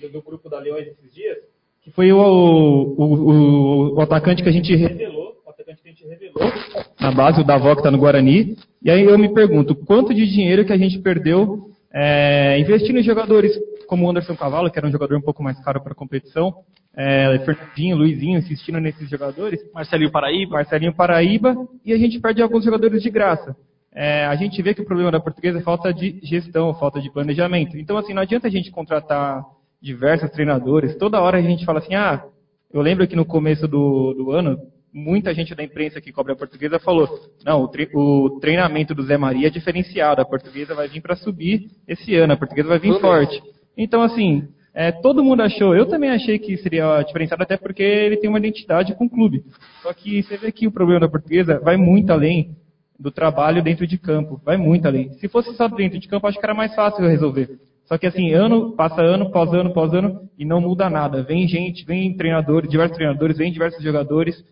do, 0.00 0.08
do 0.10 0.22
grupo 0.22 0.48
da 0.48 0.58
Leões 0.58 0.86
esses 0.86 1.14
dias, 1.14 1.36
que 1.82 1.90
foi 1.90 2.10
o, 2.10 2.18
o, 2.18 3.04
o, 3.04 3.94
o 3.96 4.00
atacante 4.00 4.42
que 4.42 4.48
a 4.48 4.52
gente 4.52 4.74
revelou, 4.74 5.36
o 5.44 5.50
atacante 5.50 5.82
que 5.82 5.88
a 5.88 5.92
gente 5.92 6.06
revelou 6.06 6.50
na 6.98 7.12
base, 7.12 7.42
o 7.42 7.44
Davó 7.44 7.74
que 7.74 7.80
está 7.80 7.90
no 7.90 7.98
Guarani. 7.98 8.56
E 8.82 8.90
aí 8.90 9.04
eu 9.04 9.18
me 9.18 9.34
pergunto, 9.34 9.74
quanto 9.74 10.14
de 10.14 10.26
dinheiro 10.26 10.64
que 10.64 10.72
a 10.72 10.78
gente 10.78 10.98
perdeu 11.00 11.70
é, 11.92 12.58
investindo 12.58 12.98
em 12.98 13.02
jogadores 13.02 13.52
como 13.86 14.06
o 14.06 14.10
Anderson 14.10 14.34
Cavalo, 14.34 14.70
que 14.70 14.78
era 14.78 14.88
um 14.88 14.92
jogador 14.92 15.16
um 15.18 15.22
pouco 15.22 15.42
mais 15.42 15.62
caro 15.62 15.82
para 15.82 15.92
a 15.92 15.96
competição, 15.96 16.64
é, 16.96 17.38
Fernandinho, 17.44 17.98
Luizinho, 17.98 18.38
insistindo 18.38 18.80
nesses 18.80 19.10
jogadores, 19.10 19.60
Marcelinho 19.74 20.10
Paraíba. 20.10 20.54
Marcelinho 20.54 20.94
Paraíba, 20.94 21.54
e 21.84 21.92
a 21.92 21.98
gente 21.98 22.18
perde 22.18 22.40
alguns 22.40 22.64
jogadores 22.64 23.02
de 23.02 23.10
graça. 23.10 23.54
É, 23.98 24.26
a 24.26 24.36
gente 24.36 24.60
vê 24.60 24.74
que 24.74 24.82
o 24.82 24.84
problema 24.84 25.10
da 25.10 25.18
portuguesa 25.18 25.58
é 25.58 25.62
falta 25.62 25.90
de 25.92 26.20
gestão, 26.22 26.74
falta 26.74 27.00
de 27.00 27.10
planejamento. 27.10 27.78
Então, 27.78 27.96
assim, 27.96 28.12
não 28.12 28.20
adianta 28.20 28.46
a 28.46 28.50
gente 28.50 28.70
contratar 28.70 29.42
diversos 29.80 30.30
treinadores. 30.30 30.94
Toda 30.96 31.20
hora 31.20 31.38
a 31.38 31.42
gente 31.42 31.64
fala 31.64 31.78
assim, 31.78 31.94
ah, 31.94 32.22
eu 32.70 32.82
lembro 32.82 33.06
que 33.08 33.16
no 33.16 33.24
começo 33.24 33.66
do, 33.66 34.12
do 34.12 34.30
ano, 34.32 34.58
muita 34.92 35.32
gente 35.32 35.54
da 35.54 35.62
imprensa 35.64 35.98
que 35.98 36.12
cobre 36.12 36.34
a 36.34 36.36
portuguesa 36.36 36.78
falou, 36.78 37.08
não, 37.42 37.62
o, 37.62 37.68
tre- 37.68 37.88
o 37.94 38.38
treinamento 38.38 38.94
do 38.94 39.02
Zé 39.02 39.16
Maria 39.16 39.46
é 39.46 39.50
diferenciado, 39.50 40.20
a 40.20 40.26
portuguesa 40.26 40.74
vai 40.74 40.88
vir 40.88 41.00
para 41.00 41.16
subir 41.16 41.70
esse 41.88 42.14
ano, 42.16 42.34
a 42.34 42.36
portuguesa 42.36 42.68
vai 42.68 42.78
vir 42.78 42.92
forte. 43.00 43.42
Então, 43.78 44.02
assim, 44.02 44.46
é, 44.74 44.92
todo 44.92 45.24
mundo 45.24 45.40
achou, 45.40 45.74
eu 45.74 45.86
também 45.86 46.10
achei 46.10 46.38
que 46.38 46.54
seria 46.58 47.00
diferenciado, 47.02 47.42
até 47.42 47.56
porque 47.56 47.82
ele 47.82 48.18
tem 48.18 48.28
uma 48.28 48.38
identidade 48.38 48.94
com 48.94 49.06
o 49.06 49.10
clube. 49.10 49.42
Só 49.82 49.90
que 49.94 50.22
você 50.22 50.36
vê 50.36 50.52
que 50.52 50.66
o 50.66 50.70
problema 50.72 51.00
da 51.00 51.08
portuguesa 51.08 51.58
vai 51.60 51.78
muito 51.78 52.10
além 52.12 52.54
do 52.98 53.10
trabalho 53.10 53.62
dentro 53.62 53.86
de 53.86 53.98
campo, 53.98 54.40
vai 54.44 54.56
muito 54.56 54.86
além. 54.86 55.12
Se 55.14 55.28
fosse 55.28 55.54
só 55.54 55.68
dentro 55.68 55.98
de 55.98 56.08
campo, 56.08 56.26
acho 56.26 56.38
que 56.38 56.44
era 56.46 56.54
mais 56.54 56.74
fácil 56.74 57.06
resolver. 57.06 57.58
Só 57.84 57.96
que 57.96 58.06
assim, 58.06 58.32
ano, 58.32 58.72
passa 58.72 59.00
ano, 59.00 59.30
pós 59.30 59.52
ano, 59.52 59.72
pós 59.72 59.92
ano, 59.94 60.28
e 60.38 60.44
não 60.44 60.60
muda 60.60 60.90
nada. 60.90 61.22
Vem 61.22 61.46
gente, 61.46 61.84
vem 61.84 62.16
treinadores, 62.16 62.68
diversos 62.68 62.96
treinadores, 62.96 63.38
vem 63.38 63.52
diversos 63.52 63.82
jogadores, 63.82 64.44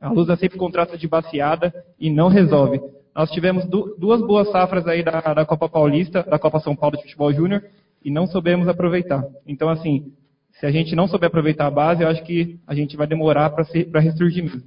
a 0.00 0.10
Lusa 0.10 0.36
sempre 0.36 0.58
contrata 0.58 0.96
de 0.96 1.08
baseada 1.08 1.72
e 1.98 2.10
não 2.10 2.28
resolve. 2.28 2.80
Nós 3.14 3.30
tivemos 3.30 3.64
du- 3.64 3.96
duas 3.98 4.20
boas 4.20 4.50
safras 4.50 4.86
aí 4.86 5.02
da, 5.02 5.20
da 5.32 5.44
Copa 5.46 5.68
Paulista, 5.68 6.22
da 6.22 6.38
Copa 6.38 6.60
São 6.60 6.76
Paulo 6.76 6.96
de 6.96 7.02
Futebol 7.02 7.32
Júnior, 7.32 7.62
e 8.04 8.10
não 8.10 8.26
soubemos 8.26 8.68
aproveitar. 8.68 9.24
Então, 9.46 9.68
assim, 9.68 10.12
se 10.60 10.66
a 10.66 10.70
gente 10.70 10.94
não 10.94 11.08
souber 11.08 11.28
aproveitar 11.28 11.66
a 11.66 11.70
base, 11.70 12.02
eu 12.02 12.08
acho 12.08 12.22
que 12.24 12.58
a 12.66 12.74
gente 12.74 12.96
vai 12.96 13.06
demorar 13.06 13.50
para 13.50 14.00
ressurgir 14.00 14.44
mesmo. 14.44 14.62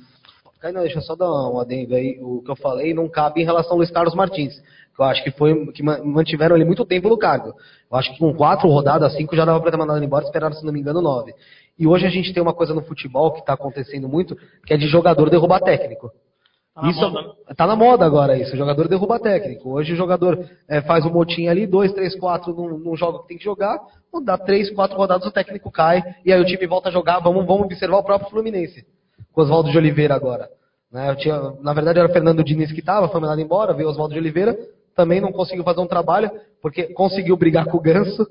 Caio, 0.60 0.76
deixa 0.76 0.98
eu 0.98 1.02
só 1.02 1.16
dar 1.16 1.30
um 1.30 1.60
adendo 1.60 1.96
aí. 1.96 2.20
O 2.22 2.42
que 2.44 2.52
eu 2.52 2.56
falei 2.56 2.94
não 2.94 3.08
cabe 3.08 3.42
em 3.42 3.46
relação 3.46 3.72
ao 3.72 3.78
Luiz 3.78 3.90
Carlos 3.92 4.14
Martins. 4.14 4.54
Que 4.96 5.02
eu 5.02 5.06
acho 5.06 5.24
que 5.24 5.32
foi 5.32 5.72
que 5.72 5.82
ma- 5.82 6.04
mantiveram 6.04 6.56
ele 6.56 6.66
muito 6.66 6.86
tempo 6.86 7.08
no 7.08 7.18
cargo. 7.18 7.54
Eu 7.90 7.98
acho 7.98 8.12
que 8.12 8.20
com 8.20 8.34
quatro 8.34 8.68
rodadas, 8.68 9.16
cinco 9.16 9.36
já 9.36 9.46
dava 9.46 9.62
para 9.62 9.72
ter 9.72 9.78
mandado 9.78 9.98
ele 9.98 10.06
embora, 10.06 10.26
esperaram, 10.26 10.54
se 10.54 10.66
não 10.66 10.74
me 10.74 10.80
engano, 10.82 11.02
nove. 11.02 11.34
E 11.78 11.88
hoje 11.88 12.06
a 12.06 12.10
gente 12.10 12.34
tem 12.34 12.44
uma 12.44 12.54
coisa 12.54 12.74
no 12.74 12.82
futebol 12.82 13.32
que 13.32 13.40
está 13.40 13.54
acontecendo 13.54 14.10
muito, 14.10 14.36
que 14.66 14.74
é 14.74 14.78
de 14.78 14.88
jogador 14.88 15.30
derrubar 15.30 15.62
técnico. 15.62 16.12
Tá 16.76 16.82
na 16.82 16.90
isso 16.92 17.02
moda, 17.02 17.22
né? 17.22 17.34
tá 17.56 17.68
na 17.68 17.76
moda 17.76 18.06
agora 18.06 18.38
isso, 18.38 18.54
o 18.54 18.58
jogador 18.58 18.88
derruba 18.90 19.20
técnico. 19.20 19.70
Hoje 19.72 19.94
o 19.94 19.96
jogador 19.96 20.46
é, 20.68 20.82
faz 20.82 21.06
um 21.06 21.10
motim 21.10 21.48
ali, 21.48 21.66
dois, 21.66 21.94
três, 21.94 22.16
quatro 22.20 22.54
num, 22.54 22.78
num 22.78 22.96
jogo 22.98 23.20
que 23.20 23.30
tem 23.30 23.38
que 23.38 23.44
jogar, 23.44 23.80
quando 24.12 24.26
dá 24.26 24.38
três, 24.38 24.70
quatro 24.72 24.98
rodadas 24.98 25.26
o 25.26 25.32
técnico 25.32 25.72
cai, 25.72 26.04
e 26.26 26.32
aí 26.34 26.40
o 26.40 26.46
time 26.46 26.68
volta 26.68 26.90
a 26.90 26.92
jogar, 26.92 27.20
vamos, 27.20 27.46
vamos 27.46 27.64
observar 27.66 27.98
o 27.98 28.04
próprio 28.04 28.30
Fluminense, 28.30 28.86
com 29.34 29.42
Oswaldo 29.42 29.72
de 29.72 29.78
Oliveira 29.78 30.16
agora. 30.16 30.50
Né, 30.92 31.10
eu 31.12 31.16
tinha, 31.16 31.40
na 31.62 31.74
verdade 31.74 32.00
era 32.00 32.10
o 32.10 32.12
Fernando 32.12 32.44
Diniz 32.44 32.72
que 32.72 32.80
estava, 32.80 33.08
foi 33.10 33.22
mandado 33.22 33.40
embora, 33.42 33.74
veio 33.74 33.88
o 33.88 33.92
Oswaldo 33.92 34.14
de 34.14 34.20
Oliveira, 34.20 34.58
também 34.96 35.22
não 35.22 35.32
conseguiu 35.32 35.64
fazer 35.64 35.80
um 35.82 35.88
trabalho, 35.88 36.32
porque 36.62 36.94
conseguiu 36.94 37.38
brigar 37.38 37.66
com 37.66 37.78
o 37.78 37.82
Ganso, 37.82 38.28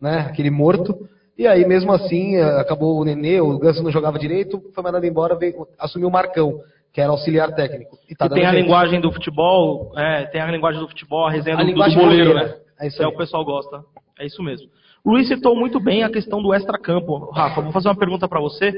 né, 0.00 0.26
aquele 0.28 0.50
morto, 0.50 1.08
E 1.38 1.46
aí, 1.46 1.66
mesmo 1.66 1.90
assim, 1.92 2.36
eh, 2.36 2.60
acabou 2.60 3.00
o 3.00 3.04
Nenê, 3.04 3.40
o 3.40 3.58
Ganso 3.58 3.82
não 3.82 3.90
jogava 3.90 4.18
direito, 4.18 4.62
foi 4.74 4.84
mandado 4.84 5.06
embora, 5.06 5.34
veio, 5.34 5.66
assumiu 5.78 6.08
o 6.08 6.12
Marcão, 6.12 6.60
que 6.92 7.00
era 7.00 7.10
auxiliar 7.10 7.54
técnico. 7.54 7.96
E 8.08 8.14
tá 8.14 8.26
E 8.26 8.28
tem 8.28 8.44
a 8.44 8.50
jeito. 8.50 8.62
linguagem 8.62 9.00
do 9.00 9.10
futebol, 9.10 9.92
é, 9.96 10.26
tem 10.26 10.42
a 10.42 10.50
linguagem 10.50 10.80
do 10.80 10.88
futebol, 10.88 11.26
a 11.26 11.30
resenha 11.30 11.56
A 11.56 11.64
do, 11.64 11.72
do 11.72 11.94
boleiro, 11.94 12.34
né? 12.34 12.54
É 12.78 12.86
isso 12.86 13.02
É 13.02 13.06
o 13.06 13.16
pessoal 13.16 13.44
gosta. 13.44 13.82
É 14.20 14.26
isso 14.26 14.42
mesmo. 14.42 14.68
O 15.02 15.12
Luiz 15.12 15.26
citou 15.26 15.56
muito 15.56 15.80
bem 15.80 16.04
a 16.04 16.10
questão 16.10 16.42
do 16.42 16.54
extracampo. 16.54 17.30
Rafa, 17.30 17.62
vou 17.62 17.72
fazer 17.72 17.88
uma 17.88 17.96
pergunta 17.96 18.28
para 18.28 18.38
você. 18.38 18.70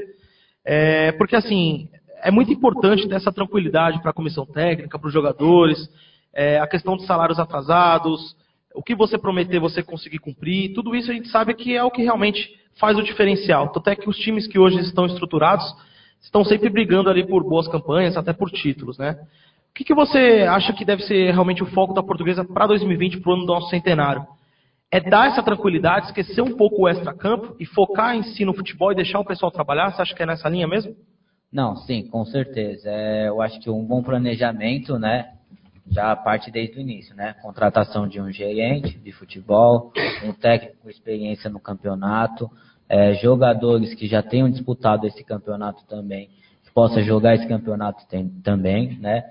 É, 0.65 1.11
porque, 1.13 1.35
assim, 1.35 1.89
é 2.23 2.31
muito 2.31 2.51
importante 2.51 3.07
ter 3.07 3.15
essa 3.15 3.31
tranquilidade 3.31 4.01
para 4.01 4.09
a 4.09 4.13
comissão 4.13 4.45
técnica, 4.45 4.97
para 4.97 5.07
os 5.07 5.13
jogadores, 5.13 5.77
é, 6.33 6.59
a 6.59 6.67
questão 6.67 6.97
dos 6.97 7.05
salários 7.05 7.39
atrasados, 7.39 8.35
o 8.73 8.83
que 8.83 8.95
você 8.95 9.17
prometer 9.17 9.59
você 9.59 9.81
conseguir 9.83 10.19
cumprir, 10.19 10.73
tudo 10.73 10.95
isso 10.95 11.11
a 11.11 11.13
gente 11.13 11.29
sabe 11.29 11.53
que 11.53 11.75
é 11.75 11.83
o 11.83 11.91
que 11.91 12.01
realmente 12.01 12.49
faz 12.79 12.97
o 12.97 13.03
diferencial. 13.03 13.69
Tanto 13.69 13.89
é 13.89 13.95
que 13.95 14.09
os 14.09 14.17
times 14.17 14.47
que 14.47 14.59
hoje 14.59 14.79
estão 14.79 15.05
estruturados 15.05 15.65
estão 16.21 16.43
sempre 16.43 16.69
brigando 16.69 17.09
ali 17.09 17.25
por 17.25 17.43
boas 17.43 17.67
campanhas, 17.67 18.17
até 18.17 18.33
por 18.33 18.49
títulos, 18.49 18.97
né? 18.97 19.17
O 19.69 19.73
que, 19.75 19.83
que 19.83 19.93
você 19.93 20.45
acha 20.49 20.73
que 20.73 20.85
deve 20.85 21.03
ser 21.03 21.31
realmente 21.31 21.61
o 21.61 21.67
foco 21.67 21.93
da 21.93 22.01
portuguesa 22.01 22.43
para 22.43 22.67
2020, 22.67 23.19
para 23.19 23.29
o 23.29 23.33
ano 23.33 23.45
do 23.45 23.53
nosso 23.53 23.69
centenário? 23.69 24.25
É 24.95 25.01
dar 25.01 25.27
essa 25.27 25.43
tranquilidade, 25.43 26.05
esquecer 26.05 26.41
um 26.41 26.55
pouco 26.55 26.83
o 26.83 26.87
extra-campo 26.87 27.53
e 27.59 27.65
focar 27.65 28.15
em 28.15 28.23
si 28.23 28.45
no 28.45 28.53
futebol 28.53 28.93
e 28.93 28.95
deixar 28.95 29.19
o 29.19 29.25
pessoal 29.25 29.51
trabalhar? 29.51 29.91
Você 29.91 30.01
acha 30.01 30.15
que 30.15 30.23
é 30.23 30.25
nessa 30.25 30.47
linha 30.47 30.65
mesmo? 30.65 30.95
Não, 31.51 31.75
sim, 31.75 32.07
com 32.07 32.23
certeza. 32.23 32.89
É, 32.89 33.27
eu 33.27 33.41
acho 33.41 33.59
que 33.59 33.69
um 33.69 33.83
bom 33.83 34.01
planejamento, 34.01 34.97
né? 34.97 35.33
Já 35.91 36.15
parte 36.15 36.49
desde 36.49 36.77
o 36.77 36.79
início, 36.79 37.13
né? 37.13 37.35
Contratação 37.41 38.07
de 38.07 38.21
um 38.21 38.31
gerente 38.31 38.97
de 38.97 39.11
futebol, 39.11 39.91
um 40.23 40.31
técnico 40.31 40.77
com 40.81 40.89
experiência 40.89 41.49
no 41.49 41.59
campeonato, 41.59 42.49
é, 42.87 43.15
jogadores 43.15 43.93
que 43.95 44.07
já 44.07 44.23
tenham 44.23 44.49
disputado 44.49 45.05
esse 45.05 45.25
campeonato 45.25 45.85
também, 45.87 46.29
que 46.63 46.71
possa 46.73 47.01
jogar 47.01 47.35
esse 47.35 47.45
campeonato 47.45 48.07
tem- 48.07 48.29
também, 48.41 48.97
né? 48.97 49.25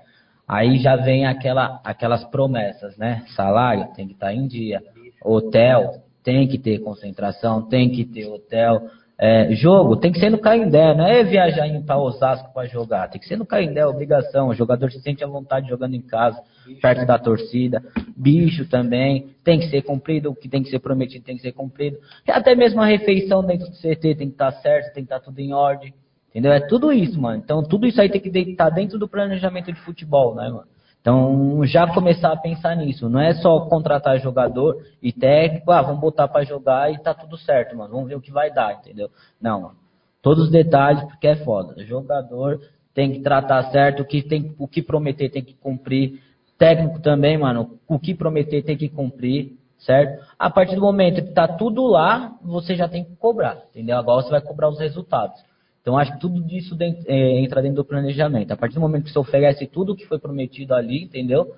Aí 0.47 0.77
já 0.77 0.95
vem 0.95 1.25
aquela, 1.25 1.81
aquelas 1.83 2.23
promessas, 2.25 2.95
né? 2.97 3.23
Salário 3.35 3.91
tem 3.95 4.05
que 4.05 4.13
estar 4.13 4.31
em 4.31 4.47
dia, 4.47 4.83
hotel 5.25 6.01
tem 6.23 6.47
que 6.47 6.57
ter 6.57 6.79
concentração, 6.79 7.67
tem 7.67 7.91
que 7.91 8.03
ter 8.03 8.25
hotel, 8.27 8.89
é, 9.17 9.55
jogo 9.55 9.95
tem 9.95 10.11
que 10.11 10.19
ser 10.19 10.29
no 10.29 10.37
Caindé, 10.37 10.93
não 10.93 11.07
é 11.07 11.23
viajar 11.23 11.65
para 11.85 11.97
Osasco 11.97 12.53
para 12.53 12.67
jogar, 12.67 13.09
tem 13.09 13.19
que 13.19 13.27
ser 13.27 13.37
no 13.37 13.45
Caindé, 13.45 13.79
é 13.79 13.87
obrigação. 13.87 14.49
O 14.49 14.53
jogador 14.53 14.91
se 14.91 14.99
sente 14.99 15.23
à 15.23 15.27
vontade 15.27 15.69
jogando 15.69 15.95
em 15.95 16.01
casa, 16.01 16.41
perto 16.81 17.05
da 17.05 17.17
torcida. 17.17 17.81
Bicho 18.15 18.67
também, 18.67 19.29
tem 19.43 19.59
que 19.59 19.69
ser 19.69 19.83
cumprido, 19.83 20.31
o 20.31 20.35
que 20.35 20.49
tem 20.49 20.61
que 20.61 20.69
ser 20.69 20.79
prometido 20.79 21.23
tem 21.23 21.37
que 21.37 21.41
ser 21.41 21.53
cumprido. 21.53 21.97
E 22.27 22.31
até 22.31 22.55
mesmo 22.55 22.81
a 22.81 22.85
refeição 22.85 23.41
dentro 23.41 23.69
do 23.69 23.75
CT 23.75 24.15
tem 24.15 24.27
que 24.27 24.33
estar 24.33 24.51
certo, 24.51 24.93
tem 24.93 25.05
que 25.05 25.13
estar 25.13 25.21
tudo 25.21 25.39
em 25.39 25.53
ordem. 25.53 25.93
Entendeu? 26.29 26.51
É 26.51 26.59
tudo 26.59 26.91
isso, 26.91 27.19
mano. 27.19 27.41
Então 27.41 27.63
tudo 27.63 27.87
isso 27.87 28.01
aí 28.01 28.09
tem 28.09 28.19
que 28.19 28.27
estar 28.27 28.69
dentro 28.69 28.99
do 28.99 29.07
planejamento 29.07 29.71
de 29.71 29.79
futebol, 29.79 30.35
né, 30.35 30.49
mano? 30.49 30.74
Então, 31.05 31.63
já 31.67 31.85
começar 31.93 32.31
a 32.31 32.35
pensar 32.35 32.75
nisso. 32.75 33.07
Não 33.07 33.19
é 33.19 33.35
só 33.35 33.59
contratar 33.67 34.19
jogador 34.19 34.83
e 35.03 35.13
técnico, 35.13 35.71
ah, 35.71 35.83
vamos 35.83 36.01
botar 36.01 36.27
pra 36.27 36.43
jogar 36.43 36.91
e 36.91 36.97
tá 36.97 37.13
tudo 37.13 37.37
certo, 37.37 37.77
mano. 37.77 37.93
Vamos 37.93 38.09
ver 38.09 38.15
o 38.15 38.19
que 38.21 38.31
vai 38.31 38.51
dar, 38.51 38.73
entendeu? 38.73 39.11
Não. 39.39 39.73
Todos 40.19 40.45
os 40.45 40.51
detalhes, 40.51 41.03
porque 41.03 41.27
é 41.27 41.35
foda. 41.35 41.75
Jogador 41.85 42.59
tem 42.91 43.11
que 43.11 43.19
tratar 43.19 43.69
certo, 43.69 43.99
o 43.99 44.05
que, 44.05 44.23
tem, 44.23 44.55
o 44.57 44.67
que 44.67 44.81
prometer 44.81 45.29
tem 45.29 45.43
que 45.43 45.53
cumprir. 45.53 46.23
Técnico 46.57 46.99
também, 46.99 47.37
mano. 47.37 47.77
O 47.87 47.99
que 47.99 48.15
prometer 48.15 48.63
tem 48.63 48.75
que 48.75 48.89
cumprir, 48.89 49.51
certo? 49.77 50.25
A 50.39 50.49
partir 50.49 50.73
do 50.73 50.81
momento 50.81 51.23
que 51.23 51.33
tá 51.33 51.47
tudo 51.47 51.85
lá, 51.85 52.35
você 52.41 52.75
já 52.75 52.87
tem 52.87 53.03
que 53.03 53.15
cobrar, 53.17 53.59
entendeu? 53.69 53.99
Agora 53.99 54.23
você 54.23 54.31
vai 54.31 54.41
cobrar 54.41 54.69
os 54.69 54.79
resultados. 54.79 55.39
Então, 55.85 55.99
acho 55.99 56.13
que 56.13 56.19
tudo 56.19 56.41
disso 56.41 56.73
dentro- 56.73 57.03
é, 57.07 57.39
entra 57.41 57.61
dentro 57.61 57.75
do 57.75 57.85
planejamento. 57.85 58.51
A 58.51 58.57
partir 58.57 58.73
do 58.73 58.81
momento 58.81 59.03
que 59.03 59.11
você 59.11 59.19
oferece 59.19 59.67
tudo 59.67 59.93
o 59.93 59.95
que 59.95 60.07
foi 60.07 60.17
prometido 60.17 60.73
ali, 60.73 61.03
entendeu? 61.03 61.53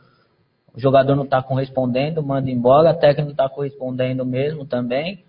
O 0.75 0.77
jogador 0.77 1.15
não 1.15 1.23
está 1.23 1.41
correspondendo, 1.41 2.21
manda 2.21 2.51
embora, 2.51 2.91
o 2.91 2.93
técnico 2.93 3.27
não 3.27 3.31
está 3.31 3.47
correspondendo 3.47 4.25
mesmo 4.25 4.65
também. 4.65 5.23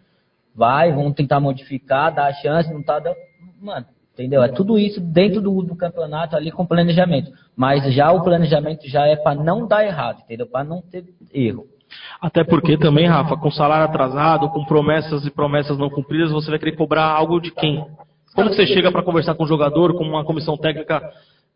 Vai, 0.52 0.90
vamos 0.92 1.14
tentar 1.14 1.38
modificar, 1.38 2.12
dar 2.12 2.26
a 2.26 2.32
chance, 2.32 2.72
não 2.72 2.80
está 2.80 2.98
dando. 2.98 3.14
Mano, 3.62 3.86
entendeu? 4.14 4.42
É 4.42 4.48
tudo 4.48 4.76
isso 4.76 5.00
dentro 5.00 5.40
do, 5.40 5.62
do 5.62 5.76
campeonato 5.76 6.34
ali 6.34 6.50
com 6.50 6.66
planejamento. 6.66 7.30
Mas 7.54 7.94
já 7.94 8.10
o 8.10 8.24
planejamento 8.24 8.88
já 8.88 9.06
é 9.06 9.14
para 9.14 9.40
não 9.40 9.68
dar 9.68 9.86
errado, 9.86 10.22
entendeu? 10.24 10.48
Para 10.48 10.64
não 10.64 10.82
ter 10.82 11.04
erro. 11.32 11.66
Até 12.20 12.42
porque 12.42 12.76
também, 12.76 13.06
Rafa, 13.06 13.36
com 13.36 13.48
salário 13.52 13.84
atrasado, 13.84 14.48
com 14.50 14.64
promessas 14.64 15.24
e 15.24 15.30
promessas 15.30 15.78
não 15.78 15.88
cumpridas, 15.88 16.32
você 16.32 16.50
vai 16.50 16.58
querer 16.58 16.74
cobrar 16.74 17.04
algo 17.04 17.40
de 17.40 17.52
quem? 17.52 17.86
Como 18.38 18.54
você 18.54 18.66
chega 18.66 18.92
para 18.92 19.02
conversar 19.02 19.34
com 19.34 19.42
o 19.42 19.48
jogador, 19.48 19.94
com 19.94 20.04
uma 20.04 20.24
comissão 20.24 20.56
técnica, 20.56 21.02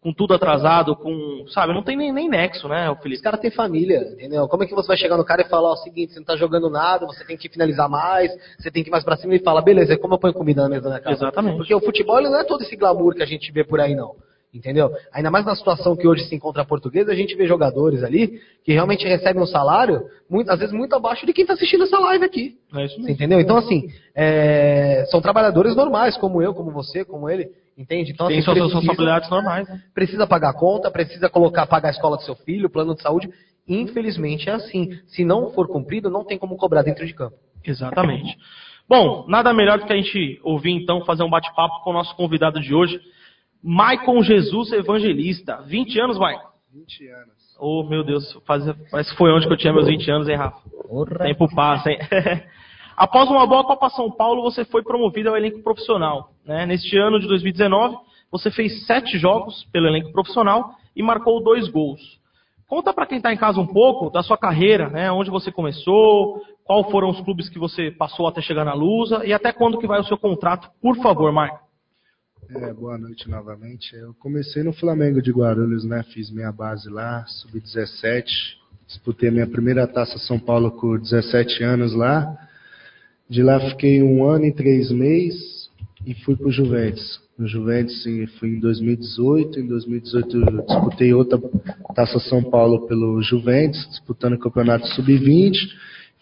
com 0.01 0.13
tudo 0.13 0.35
atrasado, 0.35 0.97
com. 0.97 1.45
Sabe, 1.47 1.73
não 1.73 1.83
tem 1.83 1.97
nem, 1.97 2.13
nem 2.13 2.29
nexo, 2.29 2.67
né, 2.67 2.91
o 2.91 2.95
Os 2.95 3.01
Felipe? 3.01 3.23
caras 3.23 3.39
têm 3.39 3.53
família, 3.53 4.01
entendeu? 4.13 4.49
Como 4.49 4.65
é 4.65 4.67
que 4.67 4.75
você 4.75 4.89
vai 4.89 4.97
chegar 4.97 5.17
no 5.17 5.25
cara 5.25 5.43
e 5.43 5.49
falar 5.49 5.71
ó, 5.71 5.73
o 5.75 5.77
seguinte, 5.77 6.13
você 6.13 6.19
não 6.19 6.27
tá 6.27 6.37
jogando 6.37 6.69
nada, 6.69 7.07
você 7.07 7.25
tem 7.25 7.37
que 7.37 7.49
finalizar 7.49 7.89
mais, 7.89 8.33
você 8.59 8.69
tem 8.69 8.83
que 8.83 8.91
ir 8.91 8.91
mais 8.91 9.05
pra 9.05 9.17
cima 9.17 9.33
e 9.37 9.39
fala, 9.39 9.63
beleza, 9.63 9.97
como 9.97 10.15
eu 10.15 10.19
ponho 10.19 10.35
comida 10.35 10.63
na 10.63 10.69
mesa 10.69 10.91
da 10.91 10.99
casa? 10.99 11.23
Exatamente. 11.23 11.57
Porque 11.57 11.75
o 11.75 11.81
futebol 11.81 12.19
ele 12.19 12.31
não 12.31 12.41
é 12.41 12.45
todo 12.45 12.63
esse 12.63 12.75
glamour 12.75 13.15
que 13.15 13.23
a 13.23 13.27
gente 13.27 13.53
vê 13.53 13.63
por 13.63 13.81
aí, 13.81 13.95
não. 13.95 14.17
Entendeu? 14.55 14.91
Ainda 15.15 15.31
mais 15.31 15.47
na 15.47 15.57
situação 15.57 15.97
que 15.97 16.07
hoje 16.07 16.25
se 16.25 16.35
encontra 16.35 16.61
a 16.61 16.65
portuguesa, 16.67 17.11
a 17.11 17.15
gente 17.15 17.35
vê 17.35 17.47
jogadores 17.47 18.03
ali 18.03 18.39
que 18.63 18.73
realmente 18.73 19.03
recebem 19.07 19.43
um 19.43 19.47
salário, 19.47 20.03
muito, 20.29 20.51
às 20.51 20.59
vezes 20.59 20.75
muito 20.75 20.95
abaixo 20.95 21.25
de 21.25 21.33
quem 21.33 21.43
está 21.43 21.55
assistindo 21.55 21.85
essa 21.85 21.99
live 21.99 22.25
aqui. 22.27 22.59
É 22.75 22.85
isso 22.85 22.97
mesmo. 22.99 23.11
entendeu? 23.13 23.41
Então, 23.41 23.57
assim, 23.57 23.89
é, 24.15 25.07
são 25.11 25.23
trabalhadores 25.23 25.75
normais, 25.75 26.19
como 26.19 26.43
eu, 26.43 26.53
como 26.53 26.71
você, 26.71 27.03
como 27.03 27.31
ele, 27.31 27.49
entende? 27.79 28.13
Então, 28.13 28.29
Tem 28.29 28.37
assim, 28.37 28.45
suas 28.45 28.59
precisa- 28.59 28.79
responsabilidades 28.79 29.31
normais, 29.31 29.67
né? 29.67 29.81
precisa 29.95 30.27
pagar 30.27 30.51
a 30.51 30.55
conta, 30.55 30.91
precisa 30.91 31.31
colocar, 31.31 31.67
pagar 31.67 31.89
a 31.89 31.93
escola 31.93 32.19
do 32.19 32.23
seu 32.23 32.35
filho, 32.37 32.69
plano 32.69 32.95
de 32.95 33.01
saúde. 33.01 33.31
Infelizmente 33.67 34.51
é 34.51 34.53
assim. 34.53 34.99
Se 35.07 35.25
não 35.25 35.51
for 35.53 35.67
cumprido, 35.67 36.11
não 36.11 36.25
tem 36.25 36.37
como 36.37 36.57
cobrar 36.59 36.83
dentro 36.83 37.07
de 37.07 37.15
campo. 37.15 37.37
Exatamente. 37.65 38.37
Bom, 38.89 39.25
nada 39.29 39.55
melhor 39.55 39.79
do 39.79 39.87
que 39.87 39.93
a 39.93 39.97
gente 39.97 40.41
ouvir 40.43 40.73
então, 40.73 41.05
fazer 41.07 41.23
um 41.23 41.31
bate-papo 41.31 41.83
com 41.83 41.91
o 41.91 41.93
nosso 41.95 42.15
convidado 42.17 42.61
de 42.61 42.75
hoje, 42.75 43.01
Maicon 43.63 44.23
Jesus 44.23 44.73
Evangelista. 44.73 45.63
20 45.67 46.01
anos, 46.01 46.19
Maicon? 46.19 46.49
20 46.73 47.09
anos. 47.09 47.57
Oh, 47.61 47.85
meu 47.85 48.03
Deus, 48.03 48.33
faz- 48.45 48.65
parece 48.91 49.11
que 49.13 49.17
foi 49.17 49.31
onde 49.31 49.47
que 49.47 49.53
eu 49.53 49.57
tinha 49.57 49.73
meus 49.73 49.87
20 49.87 50.11
anos, 50.11 50.29
hein, 50.29 50.37
Rafa? 50.37 50.59
Porra. 50.89 51.19
Tempo 51.19 51.49
passa, 51.55 51.91
hein? 51.91 51.99
Após 52.97 53.29
uma 53.31 53.47
boa 53.47 53.65
Copa 53.65 53.89
São 53.91 54.11
Paulo, 54.11 54.43
você 54.43 54.65
foi 54.65 54.83
promovido 54.83 55.29
ao 55.29 55.37
elenco 55.37 55.63
profissional. 55.63 56.31
Né? 56.45 56.67
Neste 56.67 56.97
ano 56.99 57.21
de 57.21 57.27
2019, 57.27 57.97
você 58.31 58.51
fez 58.51 58.87
sete 58.87 59.19
jogos 59.19 59.65
pelo 59.73 59.87
elenco 59.87 60.13
profissional 60.13 60.71
e 60.95 61.03
marcou 61.03 61.43
dois 61.43 61.69
gols. 61.69 62.01
Conta 62.67 62.93
para 62.93 63.07
quem 63.07 63.19
está 63.19 63.33
em 63.33 63.37
casa 63.37 63.61
um 63.61 63.67
pouco 63.67 64.11
da 64.11 64.23
sua 64.23 64.37
carreira, 64.37 64.89
né? 64.89 65.11
onde 65.13 65.31
você 65.31 65.53
começou, 65.53 66.43
qual 66.65 66.91
foram 66.91 67.11
os 67.11 67.21
clubes 67.21 67.49
que 67.49 67.59
você 67.59 67.91
passou 67.91 68.27
até 68.27 68.41
chegar 68.41 68.65
na 68.65 68.75
Lusa 68.75 69.25
e 69.27 69.33
até 69.33 69.53
quando 69.53 69.79
que 69.79 69.87
vai 69.87 70.01
o 70.01 70.05
seu 70.05 70.17
contrato, 70.19 70.69
por 70.81 70.97
favor, 70.97 71.31
Marco. 71.33 71.61
É, 72.55 72.73
boa 72.75 72.99
noite 72.99 73.31
novamente. 73.31 73.97
Eu 73.97 74.13
comecei 74.15 74.63
no 74.63 74.75
Flamengo 74.75 75.23
de 75.23 75.33
Guarulhos, 75.33 75.85
né? 75.85 76.03
Fiz 76.13 76.31
minha 76.31 76.53
base 76.53 76.89
lá, 76.91 77.25
sub-17. 77.27 78.25
Disputei 78.87 79.31
minha 79.31 79.47
primeira 79.47 79.87
taça 79.87 80.19
São 80.19 80.39
Paulo 80.39 80.71
com 80.73 80.99
17 80.99 81.65
anos 81.65 81.95
lá. 81.95 82.37
De 83.29 83.43
lá 83.43 83.59
fiquei 83.71 84.03
um 84.03 84.29
ano 84.29 84.45
e 84.45 84.53
três 84.53 84.91
meses 84.91 85.71
e 86.07 86.15
fui 86.15 86.37
pro 86.37 86.51
Juventus. 86.51 87.23
No 87.39 87.49
Juventus 87.49 88.03
sim, 88.03 88.27
fui 88.39 88.51
em 88.51 88.61
2018. 88.61 89.59
Em 89.59 89.67
2018 89.67 90.37
eu 90.37 90.67
disputei 90.67 91.15
outra 91.15 91.41
taça 91.95 92.19
São 92.19 92.43
Paulo 92.43 92.87
pelo 92.87 93.23
Juventus, 93.23 93.89
disputando 93.89 94.35
o 94.35 94.39
campeonato 94.39 94.87
sub-20, 94.89 95.55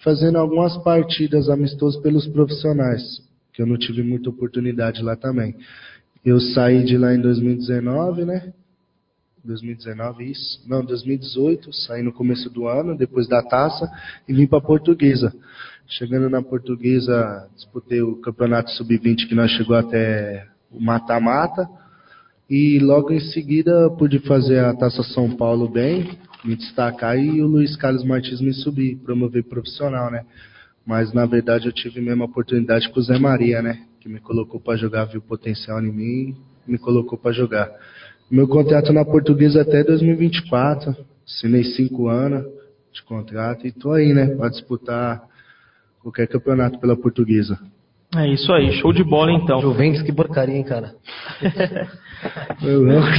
fazendo 0.04 0.38
algumas 0.38 0.76
partidas 0.84 1.48
amistosas 1.48 2.00
pelos 2.00 2.28
profissionais, 2.28 3.20
que 3.52 3.60
eu 3.60 3.66
não 3.66 3.76
tive 3.76 4.04
muita 4.04 4.30
oportunidade 4.30 5.02
lá 5.02 5.16
também. 5.16 5.56
Eu 6.24 6.38
saí 6.38 6.84
de 6.84 6.98
lá 6.98 7.14
em 7.14 7.20
2019, 7.20 8.24
né? 8.24 8.52
2019, 9.42 10.30
isso? 10.30 10.62
Não, 10.68 10.84
2018, 10.84 11.72
saí 11.72 12.02
no 12.02 12.12
começo 12.12 12.50
do 12.50 12.68
ano, 12.68 12.96
depois 12.96 13.26
da 13.26 13.42
taça, 13.42 13.90
e 14.28 14.34
vim 14.34 14.46
para 14.46 14.60
Portuguesa. 14.60 15.32
Chegando 15.88 16.28
na 16.28 16.42
Portuguesa, 16.42 17.48
disputei 17.56 18.02
o 18.02 18.16
campeonato 18.20 18.70
sub-20 18.72 19.28
que 19.28 19.34
nós 19.34 19.50
chegou 19.52 19.76
até 19.76 20.46
o 20.70 20.78
mata-mata. 20.78 21.66
E 22.48 22.78
logo 22.80 23.12
em 23.12 23.20
seguida 23.20 23.88
pude 23.90 24.18
fazer 24.20 24.58
a 24.58 24.74
Taça 24.74 25.02
São 25.02 25.34
Paulo 25.36 25.68
bem, 25.68 26.18
me 26.44 26.56
destacar 26.56 27.18
e 27.18 27.40
o 27.40 27.46
Luiz 27.46 27.76
Carlos 27.76 28.04
Martins 28.04 28.40
me 28.40 28.52
subir, 28.52 28.96
promover 28.96 29.44
profissional, 29.44 30.10
né? 30.10 30.24
Mas 30.84 31.12
na 31.12 31.24
verdade 31.26 31.66
eu 31.66 31.72
tive 31.72 32.00
mesmo 32.00 32.24
a 32.24 32.26
oportunidade 32.26 32.88
com 32.90 33.00
o 33.00 33.02
Zé 33.02 33.18
Maria, 33.18 33.62
né? 33.62 33.86
Que 34.00 34.08
me 34.08 34.18
colocou 34.18 34.58
para 34.58 34.76
jogar, 34.76 35.04
viu 35.04 35.20
o 35.20 35.22
potencial 35.22 35.78
em 35.80 35.92
mim, 35.92 36.36
me 36.66 36.78
colocou 36.78 37.18
para 37.18 37.32
jogar. 37.32 37.70
Meu 38.30 38.48
contrato 38.48 38.92
na 38.92 39.04
Portuguesa 39.04 39.58
é 39.58 39.62
até 39.62 39.84
2024, 39.84 40.96
assinei 41.26 41.64
cinco 41.64 42.08
anos 42.08 42.46
de 42.92 43.02
contrato 43.02 43.66
e 43.66 43.72
tô 43.72 43.92
aí, 43.92 44.12
né? 44.12 44.34
Para 44.34 44.48
disputar 44.48 45.22
qualquer 46.02 46.26
campeonato 46.26 46.78
pela 46.78 46.96
Portuguesa. 46.96 47.58
É 48.16 48.26
isso 48.26 48.52
aí, 48.52 48.72
show 48.72 48.92
de 48.92 49.04
bola 49.04 49.30
então. 49.32 49.60
Juventus, 49.60 50.02
que 50.02 50.12
porcaria, 50.12 50.56
hein, 50.56 50.64
cara? 50.64 50.94
Eu 52.62 52.82
não, 52.82 53.00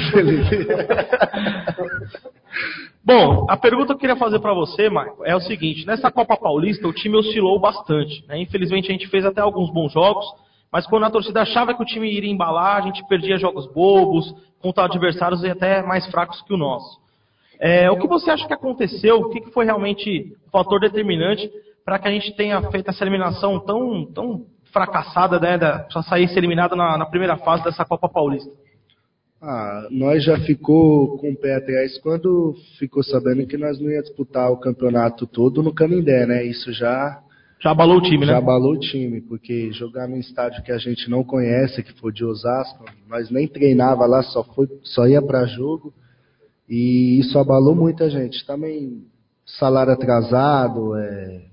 Bom, 3.04 3.48
a 3.50 3.58
pergunta 3.58 3.88
que 3.88 3.94
eu 3.94 3.98
queria 3.98 4.15
fazer 4.15 4.39
para 4.39 4.54
você, 4.54 4.88
Marco, 4.89 5.26
é 5.26 5.36
o 5.36 5.39
seguinte: 5.39 5.88
nessa 5.88 6.12
Copa 6.12 6.38
Paulista 6.38 6.88
o 6.88 6.94
time 6.94 7.17
oscilou 7.17 7.60
bastante. 7.60 8.24
Né? 8.28 8.39
Infelizmente 8.41 8.89
a 8.89 8.91
gente 8.91 9.08
fez 9.08 9.26
até 9.26 9.41
alguns 9.41 9.74
bons 9.74 9.91
jogos, 9.91 10.26
mas 10.72 10.88
quando 10.88 11.06
a 11.06 11.12
torcida 11.12 11.42
achava 11.42 11.74
que 11.74 11.82
o 11.82 11.86
time 11.86 12.10
iria 12.10 12.32
embalar, 12.32 12.78
a 12.78 12.82
gente 12.82 13.06
perdia 13.08 13.38
jogos 13.38 13.68
bobos, 13.74 14.34
contra 14.62 14.86
adversários 14.86 15.44
até 15.44 15.82
mais 15.82 16.06
fracos 16.10 16.42
que 16.44 16.54
o 16.54 16.58
nosso. 16.58 17.00
É, 17.60 17.92
o 17.92 17.98
que 18.00 18.08
você 18.08 18.32
acha 18.32 18.48
que 18.48 18.54
aconteceu? 18.54 19.18
O 19.18 19.30
que 19.30 19.52
foi 19.52 19.66
realmente 19.66 20.36
o 20.48 20.50
fator 20.50 20.80
determinante 20.80 21.50
para 21.84 22.00
que 22.00 22.08
a 22.08 22.12
gente 22.12 22.36
tenha 22.36 22.62
feito 22.72 22.90
essa 22.90 23.04
eliminação 23.04 23.60
tão, 23.60 24.06
tão 24.06 24.46
fracassada, 24.72 25.40
né, 25.40 25.58
para 25.58 26.04
sair 26.04 26.30
eliminada 26.38 26.76
na, 26.76 26.98
na 26.98 27.06
primeira 27.06 27.38
fase 27.38 27.64
dessa 27.64 27.84
Copa 27.84 28.08
Paulista? 28.08 28.52
Ah, 29.42 29.88
nós 29.90 30.24
já 30.24 30.40
ficou 30.40 31.18
com 31.18 31.32
o 31.32 31.36
pé 31.36 31.56
atrás 31.56 31.98
quando 32.00 32.56
ficou 32.78 33.04
sabendo 33.04 33.48
que 33.48 33.58
nós 33.58 33.80
não 33.80 33.90
ia 33.90 34.02
disputar 34.02 34.52
o 34.52 34.58
campeonato 34.58 35.26
todo 35.26 35.64
no 35.64 35.74
Canindé, 35.74 36.28
né? 36.28 36.44
Isso 36.46 36.72
já 36.72 37.20
já 37.62 37.71
abalou 37.71 37.97
o 37.97 38.02
time, 38.02 38.26
né? 38.26 38.32
Já 38.34 38.39
abalou 38.39 38.74
o 38.74 38.80
time, 38.80 39.21
porque 39.21 39.71
jogar 39.71 40.08
num 40.08 40.17
estádio 40.17 40.63
que 40.63 40.71
a 40.71 40.80
gente 40.80 41.08
não 41.10 41.24
conhece, 41.24 41.84
que 41.84 41.93
foi 41.93 42.12
de 42.12 42.26
Osasco, 42.26 42.84
nós 43.08 43.30
nem 43.30 43.47
treinava 43.47 44.06
lá, 44.08 44.24
só 44.24 44.43
foi, 44.43 44.67
só 44.84 45.08
ia 45.08 45.21
para 45.21 45.45
jogo. 45.45 45.93
E 46.67 47.19
isso 47.19 47.38
abalou 47.38 47.76
muita 47.76 48.10
gente. 48.10 48.43
Também 48.47 49.04
salário 49.45 49.93
atrasado, 49.93 50.95
é, 50.95 51.43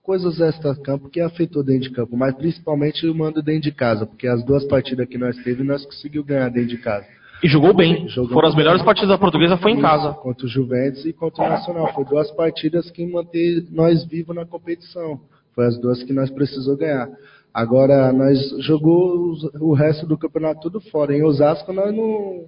coisas 0.00 0.40
extra-campo 0.40 1.08
que 1.08 1.20
afetou 1.20 1.64
dentro 1.64 1.88
de 1.88 1.90
campo, 1.90 2.16
mas 2.16 2.36
principalmente 2.36 3.06
o 3.06 3.14
mando 3.14 3.42
dentro 3.42 3.62
de 3.62 3.72
casa, 3.72 4.06
porque 4.06 4.28
as 4.28 4.44
duas 4.44 4.64
partidas 4.64 5.08
que 5.08 5.18
nós 5.18 5.36
teve, 5.42 5.64
nós 5.64 5.84
conseguimos 5.84 6.26
ganhar 6.26 6.48
dentro 6.50 6.68
de 6.68 6.78
casa. 6.78 7.06
E 7.42 7.48
jogou 7.48 7.74
bem. 7.74 8.08
Jogou 8.08 8.32
Foram 8.32 8.48
as 8.48 8.54
melhores 8.54 8.82
partidas 8.82 9.10
da 9.10 9.18
portuguesa, 9.18 9.56
foi 9.56 9.72
em 9.72 9.80
casa. 9.80 10.12
Contra 10.12 10.46
o 10.46 10.48
Juventus 10.48 11.04
e 11.04 11.12
contra 11.12 11.44
o 11.44 11.48
Nacional. 11.48 11.92
Foi 11.94 12.04
duas 12.04 12.30
partidas 12.32 12.90
que 12.90 13.06
manteve 13.06 13.68
nós 13.70 14.04
vivos 14.06 14.34
na 14.34 14.44
competição. 14.44 15.20
Foi 15.58 15.66
as 15.66 15.76
duas 15.76 16.04
que 16.04 16.12
nós 16.12 16.30
precisamos 16.30 16.78
ganhar. 16.78 17.10
Agora, 17.52 18.12
nós 18.12 18.38
jogou 18.60 19.34
o 19.58 19.72
resto 19.72 20.06
do 20.06 20.16
campeonato 20.16 20.60
tudo 20.60 20.80
fora. 20.80 21.12
Em 21.12 21.24
Osasco, 21.24 21.72
nós 21.72 21.92
não, 21.92 22.44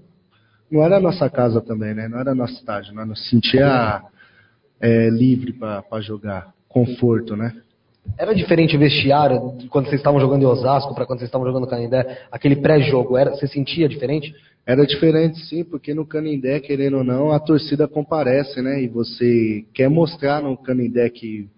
não 0.71 0.85
era 0.85 1.01
nossa 1.01 1.29
casa 1.29 1.61
também, 1.61 1.93
né? 1.93 2.07
Não 2.07 2.21
era 2.21 2.37
nosso 2.37 2.53
estádio. 2.53 2.95
Nós 2.95 3.09
nos 3.09 3.29
sentia 3.29 4.01
é, 4.81 5.11
livre 5.11 5.53
para 5.53 6.01
jogar. 6.01 6.55
Conforto, 6.69 7.35
né? 7.35 7.53
Era 8.17 8.33
diferente 8.33 8.77
o 8.77 8.79
vestiário 8.79 9.59
quando 9.71 9.87
vocês 9.87 10.01
estavam 10.01 10.21
jogando 10.21 10.43
em 10.43 10.47
Osasco 10.47 10.95
para 10.95 11.05
quando 11.05 11.19
vocês 11.19 11.29
estavam 11.29 11.49
jogando 11.49 11.63
no 11.63 11.69
Canindé? 11.69 12.27
Aquele 12.31 12.55
pré-jogo, 12.55 13.17
era, 13.17 13.33
você 13.33 13.49
sentia 13.49 13.89
diferente? 13.89 14.33
Era 14.65 14.87
diferente 14.87 15.45
sim, 15.47 15.65
porque 15.65 15.93
no 15.93 16.07
Canindé, 16.07 16.61
querendo 16.61 16.99
ou 16.99 17.05
não, 17.05 17.33
a 17.33 17.41
torcida 17.41 17.89
comparece, 17.89 18.63
né? 18.63 18.81
E 18.81 18.87
você 18.87 19.65
quer 19.75 19.91
mostrar 19.91 20.41
no 20.41 20.57
Canindé 20.57 21.11
que. 21.11 21.49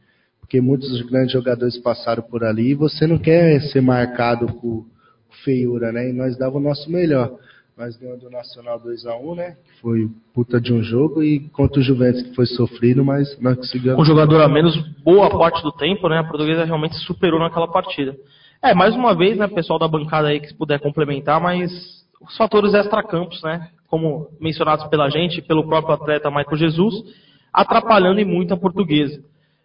Porque 0.53 0.61
muitos 0.61 1.01
grandes 1.09 1.33
jogadores 1.33 1.79
passaram 1.79 2.23
por 2.23 2.45
ali 2.45 2.73
e 2.73 2.75
você 2.75 3.07
não 3.07 3.17
quer 3.17 3.59
ser 3.71 3.81
marcado 3.81 4.45
por 4.61 4.85
feiura, 5.43 5.91
né? 5.91 6.11
E 6.11 6.13
nós 6.13 6.37
dava 6.37 6.59
o 6.59 6.61
nosso 6.61 6.93
melhor. 6.93 7.39
Nós 7.75 7.97
ganhamos 7.97 8.21
do 8.21 8.29
Nacional 8.29 8.79
2x1, 8.79 9.35
né? 9.35 9.57
Que 9.65 9.81
foi 9.81 10.11
puta 10.35 10.61
de 10.61 10.71
um 10.71 10.83
jogo, 10.83 11.23
e 11.23 11.49
contra 11.49 11.81
o 11.81 11.83
Juventus, 11.83 12.21
que 12.21 12.35
foi 12.35 12.45
sofrido, 12.45 13.03
mas 13.03 13.35
nós 13.41 13.57
conseguimos. 13.57 13.99
Um 13.99 14.05
jogador 14.05 14.43
a 14.43 14.49
menos, 14.49 14.77
boa 15.03 15.31
parte 15.31 15.63
do 15.63 15.73
tempo, 15.73 16.07
né? 16.11 16.19
A 16.19 16.25
portuguesa 16.25 16.67
realmente 16.67 16.97
superou 16.97 17.41
naquela 17.41 17.69
partida. 17.69 18.15
É, 18.63 18.75
mais 18.75 18.95
uma 18.95 19.17
vez, 19.17 19.39
né, 19.39 19.49
pessoal 19.49 19.79
da 19.79 19.89
bancada 19.89 20.29
aí 20.29 20.39
que 20.39 20.49
se 20.49 20.55
puder 20.55 20.79
complementar, 20.81 21.41
mas 21.41 21.73
os 22.21 22.37
fatores 22.37 22.75
extracampos, 22.75 23.43
né, 23.43 23.71
como 23.89 24.29
mencionados 24.39 24.85
pela 24.89 25.09
gente, 25.09 25.41
pelo 25.41 25.67
próprio 25.67 25.95
atleta 25.95 26.31
Michael 26.31 26.59
Jesus, 26.59 26.95
atrapalhando 27.51 28.21
e 28.21 28.25
muito 28.27 28.53
a 28.53 28.57
portuguesa. 28.59 29.19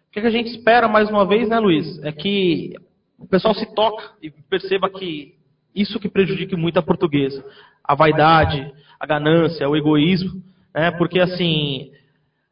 O 0.08 0.10
que 0.10 0.20
a 0.20 0.30
gente 0.30 0.50
espera, 0.50 0.88
mais 0.88 1.10
uma 1.10 1.26
vez, 1.26 1.48
né, 1.48 1.58
Luiz, 1.58 2.02
é 2.02 2.10
que 2.10 2.72
o 3.18 3.26
pessoal 3.26 3.54
se 3.54 3.66
toca 3.74 4.12
e 4.22 4.30
perceba 4.30 4.88
que 4.88 5.34
isso 5.74 6.00
que 6.00 6.08
prejudica 6.08 6.56
muito 6.56 6.78
a 6.78 6.82
portuguesa. 6.82 7.44
A 7.84 7.94
vaidade, 7.94 8.72
a 8.98 9.06
ganância, 9.06 9.68
o 9.68 9.76
egoísmo, 9.76 10.42
né, 10.74 10.90
porque, 10.92 11.20
assim, 11.20 11.90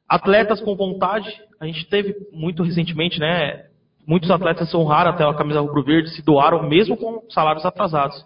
atletas 0.06 0.60
com 0.60 0.76
vontade, 0.76 1.28
a 1.58 1.66
gente 1.66 1.88
teve 1.88 2.14
muito 2.30 2.62
recentemente, 2.62 3.18
né, 3.18 3.64
muitos 4.06 4.30
atletas 4.30 4.72
honraram 4.74 5.12
até 5.12 5.24
a 5.24 5.34
camisa 5.34 5.60
rubro-verde, 5.60 6.10
se 6.10 6.22
doaram 6.22 6.68
mesmo 6.68 6.94
com 6.94 7.22
salários 7.30 7.64
atrasados. 7.64 8.22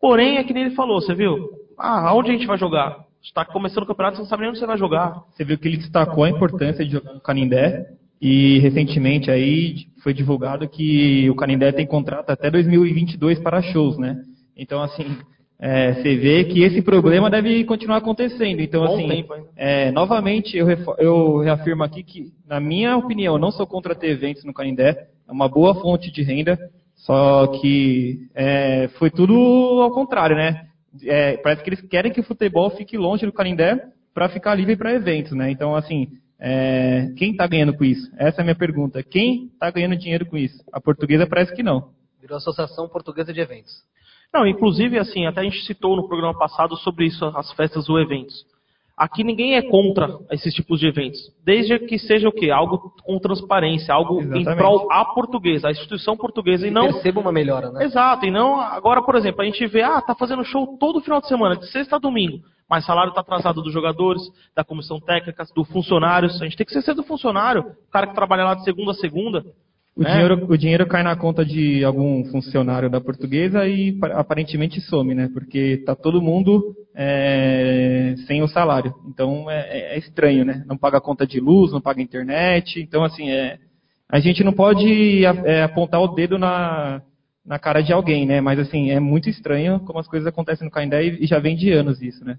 Porém, 0.00 0.38
é 0.38 0.44
que 0.44 0.54
nem 0.54 0.64
ele 0.64 0.74
falou, 0.74 1.02
você 1.02 1.14
viu? 1.14 1.50
Ah, 1.78 2.08
aonde 2.08 2.30
a 2.30 2.32
gente 2.32 2.46
vai 2.46 2.56
jogar? 2.56 3.04
Está 3.22 3.44
começando 3.44 3.82
o 3.82 3.86
campeonato, 3.86 4.16
você 4.16 4.22
não 4.22 4.28
sabe 4.28 4.40
nem 4.42 4.50
onde 4.50 4.58
você 4.58 4.66
vai 4.66 4.78
jogar. 4.78 5.22
Você 5.30 5.44
viu 5.44 5.58
que 5.58 5.68
ele 5.68 5.76
destacou 5.76 6.24
a 6.24 6.30
importância 6.30 6.84
de 6.84 6.92
jogar 6.92 7.12
no 7.12 7.20
Canindé 7.20 7.97
e 8.20 8.58
recentemente 8.58 9.30
aí 9.30 9.86
foi 10.02 10.12
divulgado 10.12 10.68
que 10.68 11.28
o 11.30 11.34
Canindé 11.34 11.72
tem 11.72 11.86
contrato 11.86 12.30
até 12.30 12.50
2022 12.50 13.38
para 13.40 13.62
shows, 13.62 13.96
né? 13.98 14.16
Então, 14.56 14.82
assim, 14.82 15.16
é, 15.60 15.94
você 15.94 16.16
vê 16.16 16.44
que 16.44 16.62
esse 16.62 16.82
problema 16.82 17.28
deve 17.28 17.64
continuar 17.64 17.98
acontecendo. 17.98 18.60
Então, 18.60 18.84
Bom 18.84 18.94
assim, 18.94 19.08
tempo, 19.08 19.34
é, 19.56 19.90
novamente, 19.90 20.56
eu, 20.56 20.66
eu 20.98 21.38
reafirmo 21.38 21.82
aqui 21.82 22.02
que, 22.02 22.32
na 22.46 22.60
minha 22.60 22.96
opinião, 22.96 23.34
eu 23.34 23.40
não 23.40 23.50
sou 23.50 23.66
contra 23.66 23.94
ter 23.94 24.10
eventos 24.10 24.44
no 24.44 24.54
Canindé. 24.54 25.08
É 25.28 25.32
uma 25.32 25.48
boa 25.48 25.74
fonte 25.74 26.10
de 26.10 26.22
renda. 26.22 26.58
Só 26.94 27.46
que 27.60 28.28
é, 28.34 28.88
foi 28.98 29.10
tudo 29.10 29.34
ao 29.34 29.92
contrário, 29.92 30.36
né? 30.36 30.66
É, 31.04 31.36
parece 31.36 31.62
que 31.62 31.70
eles 31.70 31.80
querem 31.82 32.12
que 32.12 32.20
o 32.20 32.24
futebol 32.24 32.70
fique 32.70 32.96
longe 32.96 33.24
do 33.24 33.32
Canindé 33.32 33.80
para 34.12 34.28
ficar 34.28 34.54
livre 34.54 34.76
para 34.76 34.94
eventos, 34.94 35.32
né? 35.32 35.50
Então, 35.50 35.76
assim, 35.76 36.08
é, 36.40 37.12
quem 37.16 37.32
está 37.32 37.46
ganhando 37.46 37.76
com 37.76 37.84
isso? 37.84 38.10
Essa 38.16 38.40
é 38.40 38.42
a 38.42 38.44
minha 38.44 38.56
pergunta. 38.56 39.02
Quem 39.02 39.46
está 39.46 39.70
ganhando 39.70 39.96
dinheiro 39.96 40.26
com 40.26 40.36
isso? 40.36 40.62
A 40.72 40.80
portuguesa 40.80 41.26
parece 41.26 41.54
que 41.54 41.62
não. 41.62 41.90
Virou 42.20 42.36
Associação 42.36 42.88
Portuguesa 42.88 43.32
de 43.32 43.40
Eventos. 43.40 43.72
Não, 44.32 44.46
inclusive, 44.46 44.98
assim, 44.98 45.26
até 45.26 45.40
a 45.40 45.44
gente 45.44 45.64
citou 45.64 45.96
no 45.96 46.06
programa 46.06 46.38
passado 46.38 46.76
sobre 46.76 47.06
isso, 47.06 47.24
as 47.24 47.50
festas 47.52 47.88
ou 47.88 47.98
eventos. 47.98 48.44
Aqui 48.98 49.22
ninguém 49.22 49.54
é 49.54 49.62
contra 49.62 50.18
esses 50.32 50.52
tipos 50.52 50.80
de 50.80 50.88
eventos, 50.88 51.20
desde 51.44 51.78
que 51.78 51.96
seja 52.00 52.28
o 52.28 52.32
quê? 52.32 52.50
Algo 52.50 52.92
com 53.04 53.16
transparência, 53.20 53.94
algo 53.94 54.20
Exatamente. 54.20 54.50
em 54.50 54.56
prol 54.56 54.90
a 54.90 55.04
portuguesa, 55.04 55.68
a 55.68 55.70
instituição 55.70 56.16
portuguesa 56.16 56.66
e 56.66 56.70
não 56.70 56.92
perceba 56.92 57.20
uma 57.20 57.30
melhora, 57.30 57.70
né? 57.70 57.84
Exato, 57.84 58.26
e 58.26 58.30
não 58.30 58.60
agora, 58.60 59.00
por 59.00 59.14
exemplo, 59.14 59.42
a 59.42 59.44
gente 59.44 59.64
vê, 59.68 59.82
ah, 59.82 60.00
tá 60.00 60.16
fazendo 60.16 60.42
show 60.44 60.76
todo 60.80 61.00
final 61.00 61.20
de 61.20 61.28
semana, 61.28 61.56
de 61.56 61.70
sexta 61.70 61.94
a 61.94 61.98
domingo, 62.00 62.40
mas 62.68 62.84
salário 62.84 63.10
está 63.10 63.20
atrasado 63.20 63.62
dos 63.62 63.72
jogadores, 63.72 64.20
da 64.54 64.64
comissão 64.64 64.98
técnica, 64.98 65.44
dos 65.54 65.68
funcionários. 65.68 66.42
A 66.42 66.44
gente 66.44 66.56
tem 66.56 66.66
que 66.66 66.82
ser 66.82 66.94
do 66.94 67.04
funcionário, 67.04 67.62
o 67.86 67.90
cara 67.92 68.08
que 68.08 68.14
trabalha 68.14 68.44
lá 68.44 68.54
de 68.54 68.64
segunda 68.64 68.90
a 68.90 68.94
segunda. 68.94 69.44
O, 69.98 70.02
né? 70.02 70.12
dinheiro, 70.12 70.46
o 70.48 70.56
dinheiro 70.56 70.86
cai 70.86 71.02
na 71.02 71.16
conta 71.16 71.44
de 71.44 71.82
algum 71.82 72.24
funcionário 72.26 72.88
da 72.88 73.00
portuguesa 73.00 73.66
e 73.66 73.98
aparentemente 74.14 74.80
some, 74.80 75.12
né? 75.12 75.28
Porque 75.34 75.82
tá 75.84 75.96
todo 75.96 76.22
mundo 76.22 76.72
é, 76.94 78.14
sem 78.28 78.40
o 78.40 78.46
salário. 78.46 78.94
Então 79.08 79.50
é, 79.50 79.58
é, 79.58 79.94
é, 79.96 79.98
estranho, 79.98 80.44
né? 80.44 80.62
Não 80.68 80.78
paga 80.78 81.00
conta 81.00 81.26
de 81.26 81.40
luz, 81.40 81.72
não 81.72 81.80
paga 81.80 82.00
internet. 82.00 82.80
Então, 82.80 83.02
assim, 83.02 83.28
é, 83.28 83.58
a 84.08 84.20
gente 84.20 84.44
não 84.44 84.52
pode 84.52 85.24
é, 85.24 85.64
apontar 85.64 86.00
o 86.00 86.14
dedo 86.14 86.38
na, 86.38 87.02
na 87.44 87.58
cara 87.58 87.82
de 87.82 87.92
alguém, 87.92 88.24
né? 88.24 88.40
Mas, 88.40 88.60
assim, 88.60 88.92
é 88.92 89.00
muito 89.00 89.28
estranho 89.28 89.80
como 89.80 89.98
as 89.98 90.06
coisas 90.06 90.28
acontecem 90.28 90.64
no 90.64 90.70
Caindé 90.70 91.02
e 91.06 91.26
já 91.26 91.40
vem 91.40 91.56
de 91.56 91.72
anos 91.72 92.00
isso, 92.00 92.24
né? 92.24 92.36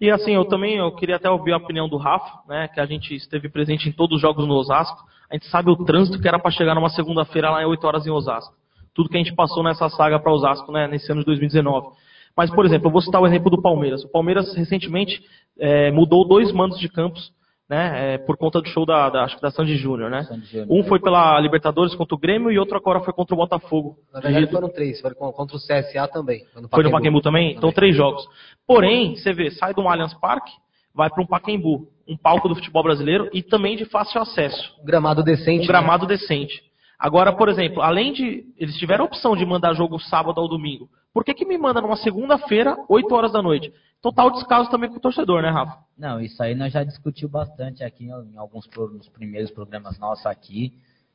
E 0.00 0.10
assim, 0.10 0.34
eu 0.34 0.44
também 0.44 0.76
eu 0.76 0.94
queria 0.94 1.16
até 1.16 1.30
ouvir 1.30 1.52
a 1.52 1.56
opinião 1.56 1.88
do 1.88 1.96
Rafa, 1.96 2.42
né, 2.48 2.68
que 2.68 2.80
a 2.80 2.86
gente 2.86 3.14
esteve 3.14 3.48
presente 3.48 3.88
em 3.88 3.92
todos 3.92 4.16
os 4.16 4.22
jogos 4.22 4.46
no 4.46 4.54
Osasco. 4.54 4.98
A 5.34 5.36
gente 5.36 5.48
sabe 5.48 5.68
o 5.68 5.76
trânsito 5.84 6.20
que 6.20 6.28
era 6.28 6.38
para 6.38 6.52
chegar 6.52 6.76
numa 6.76 6.90
segunda-feira 6.90 7.50
lá 7.50 7.60
em 7.60 7.66
8 7.66 7.84
horas 7.84 8.06
em 8.06 8.10
Osasco. 8.10 8.54
Tudo 8.94 9.08
que 9.08 9.16
a 9.16 9.18
gente 9.18 9.34
passou 9.34 9.64
nessa 9.64 9.88
saga 9.88 10.16
para 10.20 10.32
Osasco, 10.32 10.70
né, 10.70 10.86
nesse 10.86 11.10
ano 11.10 11.22
de 11.22 11.26
2019. 11.26 11.88
Mas, 12.36 12.54
por 12.54 12.64
exemplo, 12.64 12.86
eu 12.86 12.92
vou 12.92 13.00
citar 13.00 13.20
o 13.20 13.26
exemplo 13.26 13.50
do 13.50 13.60
Palmeiras. 13.60 14.04
O 14.04 14.08
Palmeiras 14.12 14.54
recentemente 14.54 15.20
é, 15.58 15.90
mudou 15.90 16.24
dois 16.24 16.52
mandos 16.52 16.78
de 16.78 16.88
campos 16.88 17.32
né, 17.68 18.14
é, 18.14 18.18
por 18.18 18.36
conta 18.36 18.60
do 18.60 18.68
show 18.68 18.86
da, 18.86 19.10
da, 19.10 19.24
acho 19.24 19.34
que 19.34 19.42
da 19.42 19.50
Sandy 19.50 19.76
Júnior, 19.76 20.08
né? 20.08 20.24
Um 20.70 20.84
foi 20.84 21.00
pela 21.00 21.40
Libertadores 21.40 21.96
contra 21.96 22.14
o 22.14 22.18
Grêmio 22.18 22.52
e 22.52 22.58
outro 22.58 22.76
agora 22.76 23.00
foi 23.00 23.12
contra 23.12 23.34
o 23.34 23.38
Botafogo. 23.38 23.96
Na 24.12 24.20
verdade 24.20 24.46
foram 24.52 24.68
três, 24.68 25.00
foi 25.00 25.12
contra 25.14 25.56
o 25.56 25.58
CSA 25.58 26.06
também. 26.12 26.44
No 26.54 26.68
foi 26.68 26.84
no 26.84 26.92
Pacaembu 26.92 27.20
também? 27.20 27.56
Então 27.56 27.72
três 27.72 27.96
jogos. 27.96 28.24
Porém, 28.68 29.16
você 29.16 29.32
vê, 29.32 29.50
sai 29.50 29.74
do 29.74 29.80
Allianz 29.88 30.14
Parque, 30.14 30.52
vai 30.94 31.10
para 31.10 31.22
um 31.22 31.26
Pacaembu, 31.26 31.88
um 32.08 32.16
palco 32.16 32.48
do 32.48 32.54
futebol 32.54 32.82
brasileiro 32.82 33.28
e 33.32 33.42
também 33.42 33.76
de 33.76 33.84
fácil 33.84 34.20
acesso. 34.20 34.74
Um 34.80 34.84
gramado 34.84 35.22
decente. 35.22 35.58
Um 35.58 35.62
né? 35.62 35.66
gramado 35.66 36.06
né? 36.06 36.16
decente. 36.16 36.62
Agora, 36.98 37.32
por 37.32 37.48
exemplo, 37.48 37.82
além 37.82 38.12
de. 38.12 38.44
Eles 38.56 38.76
tiveram 38.76 39.04
a 39.04 39.06
opção 39.06 39.36
de 39.36 39.44
mandar 39.44 39.74
jogo 39.74 39.98
sábado 39.98 40.40
ou 40.40 40.48
domingo. 40.48 40.88
Por 41.12 41.24
que, 41.24 41.34
que 41.34 41.44
me 41.44 41.58
manda 41.58 41.80
numa 41.80 41.96
segunda-feira, 41.96 42.76
8 42.88 43.14
horas 43.14 43.32
da 43.32 43.42
noite? 43.42 43.72
Total 44.02 44.30
descaso 44.30 44.68
também 44.68 44.90
com 44.90 44.96
o 44.96 45.00
torcedor, 45.00 45.42
né, 45.42 45.48
Rafa? 45.48 45.78
Não, 45.96 46.20
isso 46.20 46.42
aí 46.42 46.54
nós 46.54 46.72
já 46.72 46.84
discutiu 46.84 47.28
bastante 47.28 47.82
aqui 47.82 48.06
em 48.06 48.36
alguns 48.36 48.68
nos 48.92 49.08
primeiros 49.08 49.50
programas 49.50 49.98
nossos 49.98 50.26
aqui. 50.26 50.74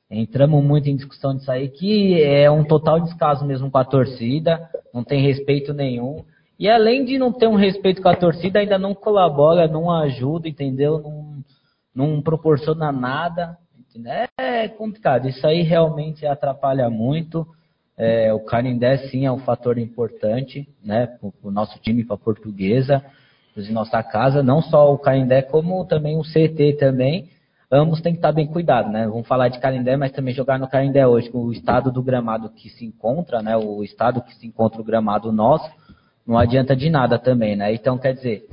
entramos 0.10 0.64
muito 0.64 0.90
em 0.90 0.96
discussão 0.96 1.36
disso 1.36 1.52
aí, 1.52 1.70
que 1.70 2.22
é 2.24 2.50
um 2.50 2.64
total 2.64 3.00
descaso 3.00 3.46
mesmo 3.46 3.70
com 3.70 3.78
a 3.78 3.86
torcida, 3.86 4.70
não 4.94 5.04
tem 5.04 5.22
respeito 5.22 5.74
nenhum. 5.74 6.24
E 6.60 6.70
além 6.70 7.06
de 7.06 7.18
não 7.18 7.32
ter 7.32 7.48
um 7.48 7.56
respeito 7.56 8.02
com 8.02 8.10
a 8.10 8.16
torcida, 8.16 8.60
ainda 8.60 8.78
não 8.78 8.94
colabora, 8.94 9.66
não 9.66 9.90
ajuda, 9.90 10.50
entendeu? 10.50 11.00
Não, 11.00 11.44
não 11.96 12.22
proporciona 12.22 12.92
nada. 12.92 13.58
É 14.38 14.68
complicado. 14.68 15.28
Isso 15.30 15.48
aí 15.48 15.62
realmente 15.62 16.26
atrapalha 16.26 16.90
muito. 16.90 17.48
É, 17.98 18.34
o 18.34 18.42
Canindé 18.42 18.98
sim 19.10 19.26
é 19.26 19.32
um 19.32 19.40
fator 19.40 19.78
importante, 19.78 20.68
né, 20.84 21.08
para 21.08 21.32
o 21.44 21.52
nosso 21.52 21.78
time, 21.80 22.06
para 22.06 22.16
a 22.16 22.20
portuguesa, 22.20 23.04
para 23.54 23.74
nossa 23.74 24.02
casa, 24.04 24.42
não 24.42 24.62
só 24.62 24.94
o 24.94 24.98
Canindé, 24.98 25.42
como 25.42 25.86
também 25.86 26.18
o 26.18 26.24
CT 26.24 26.78
também. 26.80 27.30
Ambos 27.72 28.02
têm 28.02 28.14
que 28.14 28.20
estar 28.20 28.32
bem 28.32 28.48
cuidados, 28.48 28.92
né? 28.92 29.06
Vamos 29.06 29.28
falar 29.28 29.48
de 29.50 29.60
Canindé, 29.60 29.96
mas 29.96 30.12
também 30.12 30.34
jogar 30.34 30.58
no 30.58 30.68
Canindé 30.68 31.06
hoje, 31.06 31.30
com 31.30 31.40
o 31.40 31.52
estado 31.52 31.92
do 31.92 32.02
gramado 32.02 32.50
que 32.50 32.70
se 32.70 32.86
encontra, 32.86 33.44
né? 33.44 33.56
O 33.56 33.84
estado 33.84 34.22
que 34.22 34.34
se 34.36 34.48
encontra 34.48 34.82
o 34.82 34.84
gramado 34.84 35.32
nosso, 35.32 35.70
não 36.30 36.38
adianta 36.38 36.76
de 36.76 36.90
nada 36.90 37.20
também, 37.20 37.56
né? 37.56 37.74
Então, 37.74 37.98
quer 37.98 38.14
dizer, 38.14 38.44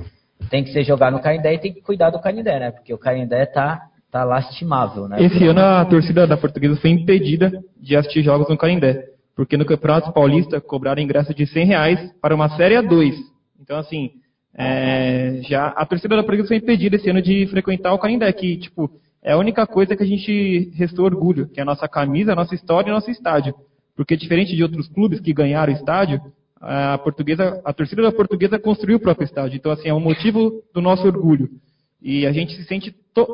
tem 0.49 0.63
que 0.63 0.73
ser 0.73 0.83
jogar 0.83 1.11
no 1.11 1.21
Canindé 1.21 1.53
e 1.53 1.59
tem 1.59 1.73
que 1.73 1.81
cuidar 1.81 2.09
do 2.09 2.19
Canindé, 2.19 2.59
né? 2.59 2.71
Porque 2.71 2.93
o 2.93 2.97
Canindé 2.97 3.45
tá, 3.45 3.83
tá 4.11 4.23
lastimável, 4.23 5.07
né? 5.07 5.23
Esse 5.23 5.45
ano 5.45 5.61
a 5.61 5.85
torcida 5.85 6.27
da 6.27 6.35
Portuguesa 6.35 6.75
foi 6.81 6.89
impedida 6.89 7.51
de 7.79 7.95
assistir 7.95 8.23
jogos 8.23 8.49
no 8.49 8.57
Canindé 8.57 9.15
porque 9.37 9.55
no 9.55 9.65
Campeonato 9.65 10.11
Paulista 10.11 10.59
cobraram 10.59 10.99
ingresso 10.99 11.31
de 11.31 11.45
100 11.45 11.65
reais 11.67 12.11
para 12.19 12.33
uma 12.33 12.49
Série 12.57 12.73
A2. 12.73 13.13
Então, 13.61 13.77
assim, 13.77 14.09
é, 14.55 15.41
já 15.47 15.67
a 15.67 15.85
torcida 15.85 16.15
da 16.15 16.23
Portuguesa 16.23 16.47
foi 16.47 16.57
impedida 16.57 16.95
esse 16.95 17.07
ano 17.07 17.21
de 17.21 17.45
frequentar 17.45 17.93
o 17.93 17.99
Canindé, 17.99 18.33
que, 18.33 18.57
tipo, 18.57 18.89
é 19.21 19.33
a 19.33 19.37
única 19.37 19.67
coisa 19.67 19.95
que 19.95 20.01
a 20.01 20.07
gente 20.07 20.71
restou 20.75 21.05
orgulho, 21.05 21.47
que 21.49 21.59
é 21.59 21.63
a 21.63 21.65
nossa 21.65 21.87
camisa, 21.87 22.31
a 22.31 22.35
nossa 22.35 22.55
história 22.55 22.89
e 22.89 22.91
nosso 22.91 23.11
estádio. 23.11 23.53
Porque 23.95 24.17
diferente 24.17 24.55
de 24.55 24.63
outros 24.63 24.87
clubes 24.87 25.19
que 25.19 25.31
ganharam 25.31 25.71
estádio, 25.71 26.19
a 26.61 26.97
portuguesa, 26.97 27.61
a 27.63 27.73
torcida 27.73 28.01
da 28.01 28.11
portuguesa 28.11 28.59
construiu 28.59 28.97
o 28.97 28.99
próprio 28.99 29.25
estádio. 29.25 29.57
Então, 29.57 29.71
assim, 29.71 29.89
é 29.89 29.93
um 29.93 29.99
motivo 29.99 30.63
do 30.73 30.81
nosso 30.81 31.05
orgulho. 31.05 31.49
E 32.01 32.25
a 32.25 32.31
gente 32.31 32.55
se 32.55 32.63
sente 32.65 32.91
to 33.13 33.27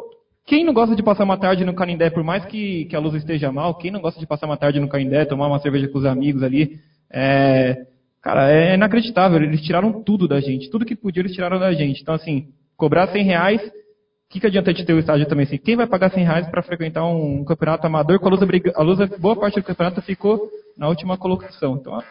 quem 0.45 0.65
não 0.65 0.73
gosta 0.73 0.93
de 0.93 1.01
passar 1.01 1.23
uma 1.23 1.37
tarde 1.37 1.63
no 1.63 1.73
Canindé, 1.73 2.09
por 2.09 2.23
mais 2.23 2.43
que, 2.45 2.85
que 2.85 2.95
a 2.95 2.99
luz 2.99 3.15
esteja 3.15 3.49
mal, 3.49 3.77
quem 3.77 3.89
não 3.89 4.01
gosta 4.01 4.19
de 4.19 4.27
passar 4.27 4.45
uma 4.45 4.57
tarde 4.57 4.77
no 4.77 4.89
Canindé, 4.89 5.23
tomar 5.23 5.47
uma 5.47 5.59
cerveja 5.59 5.87
com 5.87 5.97
os 5.97 6.05
amigos 6.05 6.43
ali, 6.43 6.79
é, 7.09 7.85
cara, 8.21 8.51
é 8.51 8.75
inacreditável. 8.75 9.41
Eles 9.41 9.61
tiraram 9.61 10.03
tudo 10.03 10.27
da 10.27 10.41
gente. 10.41 10.69
Tudo 10.69 10.85
que 10.85 10.95
podiam, 10.95 11.21
eles 11.21 11.33
tiraram 11.33 11.59
da 11.59 11.71
gente. 11.71 12.01
Então, 12.01 12.13
assim, 12.13 12.49
cobrar 12.75 13.07
100 13.07 13.23
reais, 13.23 13.61
o 13.61 13.71
que, 14.29 14.41
que 14.41 14.47
adianta 14.47 14.73
de 14.73 14.83
ter 14.83 14.93
o 14.93 14.99
estádio 14.99 15.27
também? 15.27 15.45
Assim, 15.45 15.57
quem 15.57 15.77
vai 15.77 15.87
pagar 15.87 16.11
100 16.11 16.23
reais 16.25 16.47
para 16.47 16.61
frequentar 16.61 17.05
um 17.05 17.45
campeonato 17.45 17.87
amador 17.87 18.19
com 18.19 18.27
a 18.27 18.83
luz, 18.83 18.99
a 18.99 19.05
boa 19.17 19.37
parte 19.37 19.61
do 19.61 19.63
campeonato 19.63 20.01
ficou 20.01 20.49
na 20.77 20.89
última 20.89 21.17
colocação. 21.17 21.77
Então, 21.79 22.01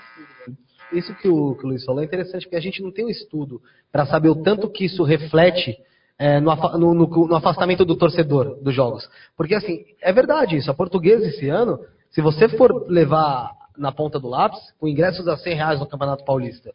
isso 0.92 1.14
que 1.14 1.28
o, 1.28 1.54
que 1.54 1.64
o 1.64 1.68
Luiz 1.68 1.84
falou 1.84 2.02
é 2.02 2.04
interessante, 2.04 2.44
porque 2.44 2.56
a 2.56 2.60
gente 2.60 2.82
não 2.82 2.92
tem 2.92 3.04
um 3.04 3.10
estudo 3.10 3.60
para 3.90 4.06
saber 4.06 4.28
o 4.28 4.42
tanto 4.42 4.70
que 4.70 4.84
isso 4.84 5.02
reflete 5.02 5.76
é, 6.18 6.40
no, 6.40 6.54
no, 6.94 7.06
no, 7.06 7.34
afastamento 7.34 7.84
do 7.84 7.96
torcedor 7.96 8.56
dos 8.62 8.74
jogos. 8.74 9.08
Porque, 9.36 9.54
assim, 9.54 9.84
é 10.00 10.12
verdade 10.12 10.56
isso. 10.56 10.70
A 10.70 10.74
portuguesa 10.74 11.26
esse 11.26 11.48
ano, 11.48 11.78
se 12.10 12.20
você 12.20 12.48
for 12.48 12.86
levar 12.88 13.50
na 13.76 13.90
ponta 13.90 14.20
do 14.20 14.28
lápis, 14.28 14.60
com 14.78 14.86
ingressos 14.86 15.26
a 15.26 15.36
100 15.36 15.54
reais 15.54 15.80
no 15.80 15.86
Campeonato 15.86 16.24
Paulista 16.24 16.70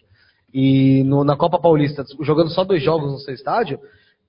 e 0.53 1.03
no, 1.03 1.23
na 1.23 1.35
Copa 1.35 1.59
Paulista, 1.59 2.03
jogando 2.21 2.49
só 2.49 2.63
dois 2.63 2.83
jogos 2.83 3.11
no 3.11 3.19
seu 3.19 3.33
estádio, 3.33 3.79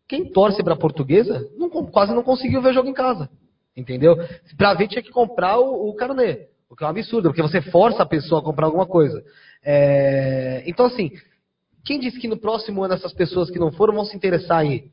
quem 0.07 0.31
torce 0.31 0.63
para 0.63 0.75
a 0.75 0.79
portuguesa 0.79 1.49
não, 1.57 1.69
quase 1.69 2.15
não 2.15 2.23
conseguiu 2.23 2.61
ver 2.63 2.75
jogo 2.75 2.89
em 2.89 2.95
casa. 2.95 3.29
Entendeu? 3.77 4.17
Para 4.57 4.75
ver 4.75 4.89
tinha 4.89 5.03
que 5.03 5.11
comprar 5.11 5.59
o, 5.59 5.89
o 5.89 5.95
carnê. 5.95 6.49
O 6.71 6.77
que 6.77 6.85
é 6.85 6.87
um 6.87 6.91
absurdo, 6.91 7.29
porque 7.31 7.41
você 7.41 7.63
força 7.63 8.03
a 8.03 8.07
pessoa 8.07 8.41
a 8.41 8.45
comprar 8.45 8.67
alguma 8.67 8.87
coisa. 8.87 9.23
É... 9.71 10.63
Então, 10.67 10.87
assim, 10.87 11.11
quem 11.85 12.01
disse 12.01 12.19
que 12.19 12.27
no 12.27 12.39
próximo 12.39 12.83
ano 12.83 12.95
essas 12.95 13.13
pessoas 13.13 13.51
que 13.51 13.59
não 13.59 13.71
foram 13.71 13.93
vão 13.93 14.05
se 14.07 14.17
interessar 14.17 14.65
ir? 14.65 14.91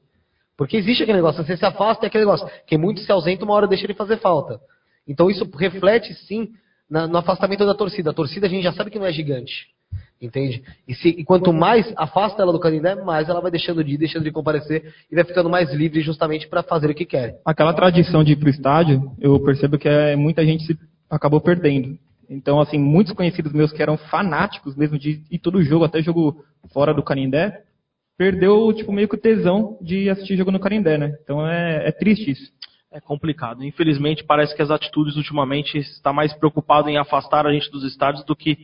Porque 0.58 0.76
existe 0.76 1.04
aquele 1.04 1.18
negócio, 1.18 1.46
você 1.46 1.56
se 1.56 1.66
afasta 1.66 2.06
e 2.06 2.08
aquele 2.08 2.26
negócio. 2.26 2.46
Quem 2.68 2.78
muito 2.78 3.00
se 3.00 3.10
ausenta, 3.10 3.46
uma 3.46 3.54
hora 3.54 3.68
deixa 3.68 3.88
de 3.88 3.94
fazer 3.94 4.18
falta. 4.18 4.60
Então 5.08 5.30
isso 5.30 5.50
reflete 5.58 6.14
sim 6.14 6.50
na, 6.90 7.08
no 7.08 7.18
afastamento 7.18 7.66
da 7.66 7.74
torcida. 7.74 8.10
A 8.10 8.14
torcida 8.14 8.48
a 8.48 8.50
gente 8.50 8.64
já 8.64 8.74
sabe 8.74 8.92
que 8.92 9.00
não 9.00 9.06
é 9.06 9.14
gigante. 9.14 9.68
Entende? 10.22 10.62
E, 10.86 10.94
se, 10.94 11.10
e 11.10 11.24
quanto 11.24 11.54
mais 11.54 11.94
afasta 11.96 12.42
ela 12.42 12.52
do 12.52 12.60
Canindé, 12.60 12.96
mais 12.96 13.30
ela 13.30 13.40
vai 13.40 13.52
deixando 13.52 13.82
de 13.82 13.94
ir, 13.94 13.98
deixando 13.98 14.24
de 14.24 14.32
comparecer 14.32 14.94
e 15.10 15.16
vai 15.16 15.24
ficando 15.24 15.50
mais 15.50 15.74
livre 15.74 16.02
justamente 16.02 16.48
para 16.48 16.64
fazer 16.64 16.90
o 16.90 16.96
que 16.96 17.06
quer. 17.06 17.40
Aquela 17.46 17.74
tradição 17.74 18.24
de 18.24 18.34
ir 18.34 18.36
para 18.36 18.48
o 18.48 18.52
estádio, 18.52 19.12
eu 19.20 19.40
percebo 19.40 19.78
que 19.78 19.88
é, 19.88 20.16
muita 20.16 20.46
gente 20.46 20.66
se 20.66 20.78
acabou 21.10 21.40
perdendo. 21.40 21.98
Então, 22.30 22.60
assim, 22.60 22.78
muitos 22.78 23.14
conhecidos 23.14 23.54
meus 23.54 23.72
que 23.72 23.82
eram 23.82 23.98
fanáticos 23.98 24.76
mesmo 24.76 24.98
de 24.98 25.24
ir 25.30 25.40
todo 25.40 25.64
jogo, 25.64 25.86
até 25.86 26.02
jogo 26.02 26.44
fora 26.74 26.94
do 26.94 27.04
Canindé, 27.04 27.64
perdeu, 28.18 28.72
tipo, 28.74 28.92
meio 28.92 29.08
que 29.08 29.16
o 29.16 29.22
tesão 29.22 29.78
de 29.82 30.10
assistir 30.10 30.38
jogo 30.38 30.52
no 30.52 30.60
Carindé, 30.60 30.98
né? 30.98 31.18
Então 31.24 31.46
é, 31.46 31.88
é 31.88 31.92
triste 31.92 32.32
isso. 32.32 32.52
É 32.92 33.02
complicado. 33.02 33.64
Infelizmente, 33.64 34.24
parece 34.24 34.56
que 34.56 34.62
as 34.62 34.72
atitudes 34.72 35.18
ultimamente 35.18 35.78
está 35.78 36.14
mais 36.14 36.34
preocupado 36.34 36.90
em 36.90 36.98
afastar 36.98 37.46
a 37.46 37.52
gente 37.52 37.70
dos 37.70 37.84
estádios 37.84 38.24
do 38.24 38.36
que 38.36 38.58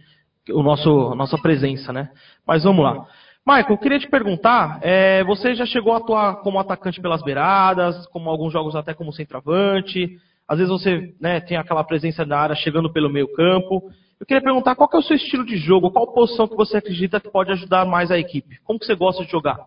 o 0.49 0.63
nosso, 0.63 0.89
a 1.11 1.15
nossa 1.15 1.37
presença, 1.37 1.91
né? 1.91 2.09
Mas 2.47 2.63
vamos 2.63 2.83
lá. 2.83 3.05
Michael, 3.45 3.71
eu 3.71 3.77
queria 3.77 3.99
te 3.99 4.07
perguntar, 4.07 4.79
é, 4.81 5.23
você 5.23 5.53
já 5.55 5.65
chegou 5.65 5.93
a 5.93 5.97
atuar 5.97 6.35
como 6.37 6.59
atacante 6.59 7.01
pelas 7.01 7.23
beiradas, 7.23 8.05
como 8.07 8.29
alguns 8.29 8.53
jogos 8.53 8.75
até 8.75 8.93
como 8.93 9.11
centroavante, 9.11 10.17
às 10.51 10.57
vezes 10.57 10.69
você 10.69 11.15
né, 11.17 11.39
tem 11.39 11.55
aquela 11.55 11.81
presença 11.81 12.25
da 12.25 12.37
área 12.37 12.53
chegando 12.53 12.91
pelo 12.91 13.09
meio 13.09 13.31
campo. 13.31 13.89
Eu 14.19 14.25
queria 14.25 14.43
perguntar 14.43 14.75
qual 14.75 14.89
que 14.89 14.97
é 14.97 14.99
o 14.99 15.01
seu 15.01 15.15
estilo 15.15 15.45
de 15.45 15.55
jogo, 15.55 15.89
qual 15.89 16.13
posição 16.13 16.45
que 16.45 16.57
você 16.57 16.75
acredita 16.75 17.21
que 17.21 17.29
pode 17.29 17.53
ajudar 17.53 17.85
mais 17.85 18.11
a 18.11 18.19
equipe? 18.19 18.59
Como 18.65 18.77
que 18.77 18.85
você 18.85 18.93
gosta 18.93 19.23
de 19.23 19.31
jogar? 19.31 19.65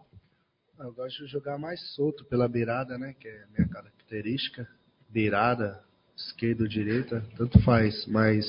Eu 0.79 0.93
gosto 0.93 1.25
de 1.25 1.33
jogar 1.33 1.57
mais 1.57 1.81
solto 1.95 2.23
pela 2.27 2.47
beirada, 2.47 2.99
né? 2.99 3.15
Que 3.19 3.27
é 3.27 3.45
a 3.45 3.47
minha 3.57 3.67
característica. 3.67 4.69
Beirada, 5.09 5.81
esquerda 6.15 6.65
ou 6.65 6.69
direita, 6.69 7.25
tanto 7.39 7.59
faz. 7.63 8.07
Mas 8.07 8.45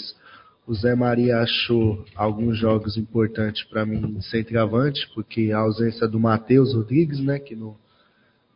o 0.67 0.73
Zé 0.73 0.93
Maria 0.93 1.39
achou 1.39 2.03
alguns 2.17 2.57
jogos 2.57 2.97
importantes 2.97 3.63
para 3.63 3.85
mim 3.85 4.19
centroavante, 4.23 5.09
porque 5.15 5.53
a 5.53 5.59
ausência 5.59 6.05
do 6.05 6.19
Matheus 6.19 6.75
Rodrigues, 6.75 7.21
né? 7.21 7.39
Que 7.39 7.55
não, 7.55 7.77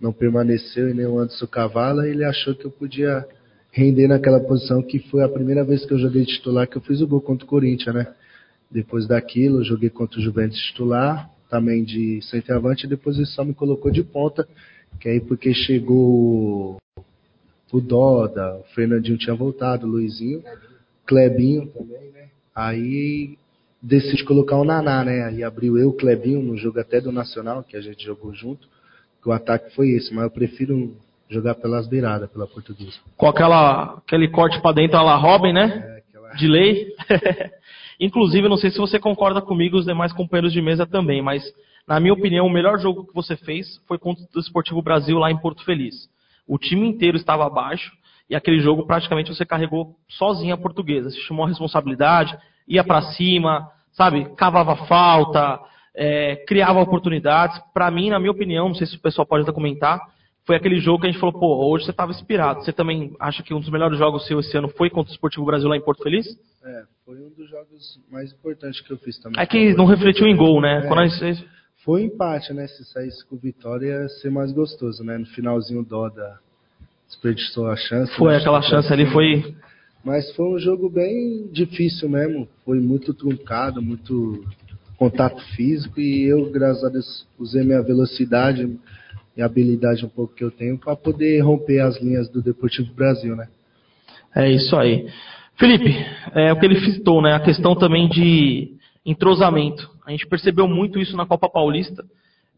não 0.01 0.11
permaneceu 0.11 0.89
e 0.89 0.93
nem 0.93 1.05
o 1.05 1.17
Anderson 1.17 1.47
Cavala, 1.47 2.09
ele 2.09 2.25
achou 2.25 2.53
que 2.53 2.65
eu 2.65 2.71
podia 2.71 3.25
render 3.71 4.07
naquela 4.07 4.39
posição 4.39 4.81
que 4.81 4.99
foi 4.99 5.23
a 5.23 5.29
primeira 5.29 5.63
vez 5.63 5.85
que 5.85 5.93
eu 5.93 5.99
joguei 5.99 6.25
titular 6.25 6.67
que 6.67 6.77
eu 6.77 6.81
fiz 6.81 7.01
o 7.01 7.07
gol 7.07 7.21
contra 7.21 7.45
o 7.45 7.47
Corinthians, 7.47 7.95
né? 7.95 8.13
Depois 8.69 9.07
daquilo, 9.07 9.59
eu 9.59 9.63
joguei 9.63 9.89
contra 9.89 10.19
o 10.19 10.21
Juventus 10.21 10.59
titular, 10.59 11.29
também 11.49 11.83
de 11.83 12.21
centroavante, 12.23 12.85
e 12.85 12.89
depois 12.89 13.17
ele 13.17 13.25
só 13.25 13.43
me 13.43 13.53
colocou 13.53 13.91
de 13.91 14.03
ponta, 14.03 14.47
que 14.99 15.09
aí 15.09 15.19
porque 15.19 15.53
chegou 15.53 16.77
o 17.71 17.81
Doda, 17.81 18.57
o 18.57 18.63
Fernandinho 18.75 19.17
tinha 19.17 19.35
voltado, 19.35 19.87
o 19.87 19.89
Luizinho, 19.89 20.43
Clebinho 21.05 21.67
também, 21.67 22.11
né? 22.11 22.29
Aí 22.53 23.37
decidi 23.81 24.23
colocar 24.23 24.57
o 24.57 24.63
Naná, 24.63 25.03
né? 25.03 25.23
Aí 25.23 25.43
abriu 25.43 25.77
eu, 25.77 25.89
o 25.89 25.93
Clebinho, 25.93 26.41
no 26.41 26.57
jogo 26.57 26.79
até 26.79 27.01
do 27.01 27.11
Nacional, 27.11 27.63
que 27.63 27.77
a 27.77 27.81
gente 27.81 28.03
jogou 28.03 28.33
junto, 28.33 28.67
que 29.21 29.29
o 29.29 29.31
ataque 29.31 29.73
foi 29.75 29.89
esse, 29.89 30.13
mas 30.13 30.25
eu 30.25 30.31
prefiro 30.31 30.95
jogar 31.29 31.55
pelas 31.55 31.87
beiradas, 31.87 32.29
pela 32.31 32.47
portuguesa. 32.47 32.97
Com 33.15 33.27
aquela, 33.27 33.97
aquele 33.97 34.27
corte 34.27 34.59
para 34.61 34.75
dentro, 34.75 34.97
a 34.97 35.03
la 35.03 35.15
Robin, 35.15 35.53
né? 35.53 35.65
É, 35.65 36.03
aquela... 36.09 36.33
De 36.33 36.47
lei. 36.47 36.87
Inclusive, 37.99 38.47
não 38.47 38.57
sei 38.57 38.71
se 38.71 38.77
você 38.77 38.99
concorda 38.99 39.41
comigo, 39.41 39.77
os 39.77 39.85
demais 39.85 40.13
companheiros 40.13 40.53
de 40.53 40.61
mesa 40.61 40.85
também, 40.85 41.21
mas 41.21 41.43
na 41.89 41.99
minha 41.99 42.13
opinião, 42.13 42.45
o 42.45 42.51
melhor 42.51 42.79
jogo 42.79 43.05
que 43.05 43.13
você 43.15 43.35
fez 43.35 43.81
foi 43.87 43.97
contra 43.97 44.23
o 44.35 44.39
Esportivo 44.39 44.79
Brasil 44.79 45.17
lá 45.17 45.31
em 45.31 45.37
Porto 45.37 45.65
Feliz. 45.65 46.07
O 46.47 46.57
time 46.59 46.87
inteiro 46.87 47.17
estava 47.17 47.47
abaixo 47.47 47.91
e 48.29 48.35
aquele 48.35 48.59
jogo 48.59 48.85
praticamente 48.85 49.33
você 49.33 49.43
carregou 49.43 49.95
sozinho 50.07 50.53
a 50.53 50.57
portuguesa. 50.57 51.09
Você 51.09 51.19
chamou 51.21 51.45
a 51.45 51.47
responsabilidade, 51.47 52.37
ia 52.67 52.83
para 52.83 53.01
cima, 53.13 53.67
sabe, 53.91 54.25
cavava 54.35 54.75
falta, 54.85 55.59
é, 55.95 56.35
criava 56.47 56.79
oportunidades. 56.79 57.59
Para 57.73 57.89
mim, 57.89 58.11
na 58.11 58.19
minha 58.19 58.31
opinião, 58.31 58.67
não 58.67 58.75
sei 58.75 58.85
se 58.85 58.95
o 58.95 59.01
pessoal 59.01 59.25
pode 59.25 59.41
até 59.41 59.51
comentar, 59.51 59.99
foi 60.49 60.55
aquele 60.55 60.79
jogo 60.79 61.01
que 61.01 61.05
a 61.07 61.11
gente 61.11 61.19
falou, 61.19 61.39
pô, 61.39 61.69
hoje 61.69 61.85
você 61.85 61.91
estava 61.91 62.09
inspirado. 62.09 62.63
Você 62.63 62.73
também 62.73 63.15
acha 63.19 63.43
que 63.43 63.53
um 63.53 63.59
dos 63.59 63.69
melhores 63.69 63.99
jogos 63.99 64.25
seu 64.25 64.39
esse 64.39 64.57
ano 64.57 64.67
foi 64.69 64.89
contra 64.89 65.11
o 65.11 65.13
Esportivo 65.13 65.45
Brasil 65.45 65.69
lá 65.69 65.77
em 65.77 65.81
Porto 65.81 66.01
Feliz? 66.01 66.25
É, 66.65 66.83
foi 67.05 67.17
um 67.17 67.29
dos 67.29 67.47
jogos 67.47 67.99
mais 68.11 68.33
importantes 68.33 68.81
que 68.81 68.91
eu 68.91 68.97
fiz 68.97 69.19
também. 69.19 69.39
É 69.39 69.45
que 69.45 69.75
não 69.75 69.85
refletiu 69.85 70.25
em 70.25 70.35
gol, 70.35 70.59
né? 70.59 70.89
É, 70.91 71.07
gente... 71.07 71.47
Foi 71.85 72.01
um 72.01 72.05
empate, 72.05 72.51
né? 72.51 72.65
Se 72.65 72.83
saísse 72.85 73.23
com 73.27 73.37
vitória 73.37 73.85
ia 73.85 74.09
ser 74.09 74.31
mais 74.31 74.51
gostoso, 74.51 75.03
né? 75.03 75.19
No 75.19 75.27
finalzinho 75.27 75.81
o 75.81 75.85
Doda 75.85 76.39
desperdiçou 77.05 77.67
a 77.67 77.75
chance. 77.75 78.11
Foi, 78.15 78.31
né? 78.31 78.37
aquela 78.39 78.63
chance 78.63 78.91
ali 78.91 79.05
foi... 79.11 79.53
Mas 80.03 80.35
foi 80.35 80.47
um 80.47 80.57
jogo 80.57 80.89
bem 80.89 81.47
difícil 81.51 82.09
mesmo. 82.09 82.47
Foi 82.65 82.79
muito 82.79 83.13
truncado, 83.13 83.83
muito 83.83 84.43
contato 84.97 85.39
físico 85.55 85.99
e 85.99 86.23
eu, 86.23 86.49
graças 86.49 86.83
a 86.83 86.89
Deus, 86.89 87.27
usei 87.37 87.63
minha 87.63 87.83
velocidade 87.83 88.79
e 89.39 89.41
a 89.41 89.45
habilidade 89.45 90.05
um 90.05 90.09
pouco 90.09 90.35
que 90.35 90.43
eu 90.43 90.51
tenho 90.51 90.77
para 90.77 90.97
poder 90.97 91.39
romper 91.39 91.79
as 91.79 91.97
linhas 92.01 92.29
do 92.29 92.43
Deportivo 92.43 92.93
Brasil, 92.93 93.37
né? 93.37 93.47
É 94.35 94.51
isso 94.51 94.75
aí. 94.75 95.07
Felipe, 95.55 95.95
é 96.35 96.51
o 96.51 96.59
que 96.59 96.65
ele 96.65 96.81
citou, 96.81 97.21
né? 97.21 97.33
A 97.33 97.39
questão 97.39 97.73
também 97.73 98.09
de 98.09 98.73
entrosamento. 99.05 99.89
A 100.05 100.11
gente 100.11 100.27
percebeu 100.27 100.67
muito 100.67 100.99
isso 100.99 101.15
na 101.15 101.25
Copa 101.25 101.49
Paulista. 101.49 102.03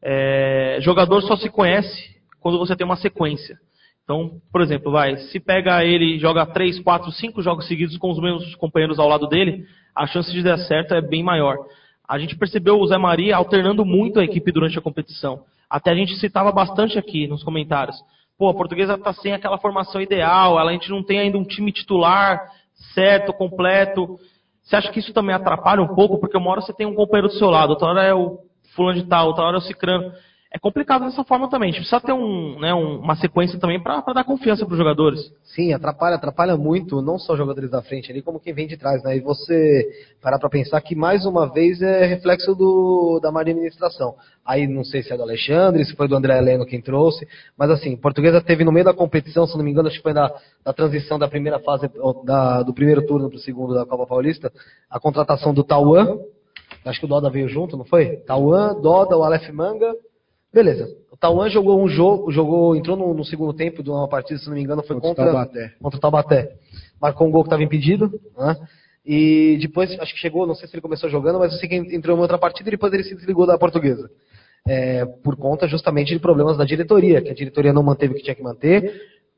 É, 0.01 0.79
jogador 0.81 1.21
só 1.21 1.35
se 1.35 1.51
conhece 1.51 2.15
quando 2.39 2.57
você 2.57 2.75
tem 2.75 2.83
uma 2.85 2.95
sequência. 2.95 3.59
Então, 4.03 4.41
por 4.51 4.61
exemplo, 4.61 4.91
vai, 4.91 5.17
se 5.17 5.39
pega 5.39 5.85
ele 5.85 6.17
joga 6.17 6.47
três, 6.47 6.79
quatro, 6.79 7.11
cinco 7.11 7.43
jogos 7.43 7.67
seguidos 7.67 7.95
com 7.97 8.09
os 8.09 8.19
mesmos 8.19 8.55
companheiros 8.55 8.97
ao 8.97 9.07
lado 9.07 9.27
dele, 9.27 9.67
a 9.95 10.07
chance 10.07 10.31
de 10.31 10.41
dar 10.41 10.57
certo 10.57 10.95
é 10.95 11.01
bem 11.01 11.21
maior. 11.21 11.57
A 12.09 12.17
gente 12.17 12.35
percebeu 12.35 12.79
o 12.79 12.87
Zé 12.87 12.97
Maria 12.97 13.35
alternando 13.35 13.85
muito 13.85 14.19
a 14.19 14.23
equipe 14.23 14.51
durante 14.51 14.79
a 14.79 14.81
competição. 14.81 15.43
Até 15.71 15.91
a 15.91 15.95
gente 15.95 16.17
citava 16.17 16.51
bastante 16.51 16.99
aqui 16.99 17.27
nos 17.27 17.45
comentários. 17.45 17.95
Pô, 18.37 18.49
a 18.49 18.53
portuguesa 18.53 18.95
está 18.95 19.13
sem 19.13 19.31
aquela 19.31 19.57
formação 19.57 20.01
ideal, 20.01 20.57
a 20.57 20.69
gente 20.73 20.89
não 20.89 21.01
tem 21.01 21.17
ainda 21.17 21.37
um 21.37 21.45
time 21.45 21.71
titular 21.71 22.41
certo, 22.93 23.31
completo. 23.31 24.19
Você 24.61 24.75
acha 24.75 24.91
que 24.91 24.99
isso 24.99 25.13
também 25.13 25.33
atrapalha 25.33 25.81
um 25.81 25.95
pouco? 25.95 26.19
Porque 26.19 26.35
uma 26.35 26.51
hora 26.51 26.59
você 26.59 26.73
tem 26.73 26.85
um 26.85 26.93
companheiro 26.93 27.29
do 27.29 27.35
seu 27.35 27.49
lado, 27.49 27.69
outra 27.69 27.87
hora 27.87 28.03
é 28.03 28.13
o 28.13 28.39
fulano 28.75 29.01
de 29.01 29.07
tal, 29.07 29.27
outra 29.27 29.45
hora 29.45 29.55
é 29.55 29.59
o 29.59 29.61
cicrano. 29.61 30.11
É 30.53 30.59
complicado 30.59 31.05
dessa 31.05 31.23
forma 31.23 31.49
também. 31.49 31.69
A 31.69 31.71
gente 31.71 31.81
precisa 31.87 32.01
ter 32.01 32.11
um, 32.11 32.59
né, 32.59 32.73
um- 32.73 32.99
uma 32.99 33.15
sequência 33.15 33.57
também 33.57 33.81
para 33.81 34.01
dar 34.13 34.25
confiança 34.25 34.65
para 34.65 34.73
os 34.73 34.77
jogadores. 34.77 35.31
Sim, 35.45 35.71
atrapalha, 35.71 36.17
atrapalha 36.17 36.57
muito, 36.57 37.01
não 37.01 37.17
só 37.17 37.31
os 37.33 37.39
jogadores 37.39 37.69
da 37.71 37.81
frente 37.81 38.11
ali, 38.11 38.21
como 38.21 38.37
quem 38.37 38.53
vem 38.53 38.67
de 38.67 38.75
trás, 38.75 39.01
né? 39.01 39.15
E 39.15 39.21
você 39.21 39.87
parar 40.21 40.37
pra 40.39 40.49
pensar 40.49 40.81
que 40.81 40.93
mais 40.93 41.25
uma 41.25 41.47
vez 41.47 41.81
é 41.81 42.05
reflexo 42.05 42.53
do, 42.53 43.17
da 43.23 43.31
má 43.31 43.39
administração. 43.41 44.15
Aí 44.45 44.67
não 44.67 44.83
sei 44.83 45.01
se 45.01 45.13
é 45.13 45.15
do 45.15 45.23
Alexandre, 45.23 45.85
se 45.85 45.95
foi 45.95 46.09
do 46.09 46.17
André 46.17 46.37
Heleno 46.37 46.65
quem 46.65 46.81
trouxe, 46.81 47.25
mas 47.57 47.69
assim, 47.69 47.95
Portuguesa 47.95 48.41
teve 48.41 48.65
no 48.65 48.73
meio 48.73 48.83
da 48.85 48.93
competição, 48.93 49.47
se 49.47 49.57
não 49.57 49.63
me 49.63 49.71
engano, 49.71 49.87
acho 49.87 49.97
que 49.97 50.03
foi 50.03 50.13
da, 50.13 50.33
da 50.65 50.73
transição 50.73 51.17
da 51.17 51.29
primeira 51.29 51.59
fase, 51.59 51.89
da- 52.25 52.61
do 52.61 52.73
primeiro 52.73 53.05
turno 53.07 53.29
pro 53.29 53.39
segundo 53.39 53.73
da 53.73 53.85
Copa 53.85 54.05
Paulista, 54.05 54.51
a 54.89 54.99
contratação 54.99 55.53
do 55.53 55.63
Tauan, 55.63 56.19
acho 56.85 56.99
que 56.99 57.05
o 57.05 57.09
Doda 57.09 57.29
veio 57.29 57.47
junto, 57.47 57.77
não 57.77 57.85
foi? 57.85 58.17
Tauan, 58.17 58.73
Doda, 58.81 59.17
o 59.17 59.23
Aleph 59.23 59.49
Manga, 59.51 59.95
Beleza. 60.53 60.89
O 61.09 61.15
Tauan 61.15 61.49
jogou 61.49 61.81
um 61.81 61.87
jogo, 61.87 62.29
jogou, 62.31 62.75
entrou 62.75 62.97
no, 62.97 63.13
no 63.13 63.23
segundo 63.23 63.53
tempo 63.53 63.81
de 63.81 63.89
uma 63.89 64.07
partida, 64.07 64.39
se 64.39 64.47
não 64.47 64.55
me 64.55 64.61
engano, 64.61 64.83
foi 64.83 64.99
Contra 64.99 65.09
o 65.09 65.15
contra, 65.15 65.25
Taubaté. 65.25 65.73
contra 65.81 65.97
o 65.97 66.01
Taubaté. 66.01 66.51
Marcou 67.01 67.27
um 67.27 67.31
gol 67.31 67.43
que 67.43 67.47
estava 67.47 67.63
impedido, 67.63 68.19
né? 68.37 68.57
E 69.05 69.57
depois, 69.59 69.89
acho 69.99 70.13
que 70.13 70.19
chegou, 70.19 70.45
não 70.45 70.53
sei 70.53 70.67
se 70.67 70.75
ele 70.75 70.81
começou 70.81 71.09
jogando, 71.09 71.39
mas 71.39 71.53
eu 71.53 71.59
sei 71.59 71.69
que 71.69 71.75
entrou 71.75 72.15
em 72.17 72.19
outra 72.19 72.37
partida 72.37 72.69
e 72.69 72.71
depois 72.71 72.93
ele 72.93 73.03
se 73.03 73.15
desligou 73.15 73.47
da 73.47 73.57
portuguesa. 73.57 74.09
É, 74.67 75.05
por 75.05 75.35
conta 75.35 75.67
justamente 75.67 76.13
de 76.13 76.19
problemas 76.19 76.55
da 76.57 76.65
diretoria, 76.65 77.21
que 77.21 77.29
a 77.29 77.33
diretoria 77.33 77.73
não 77.73 77.81
manteve 77.81 78.13
o 78.13 78.15
que 78.17 78.21
tinha 78.23 78.35
que 78.35 78.43
manter, 78.43 78.93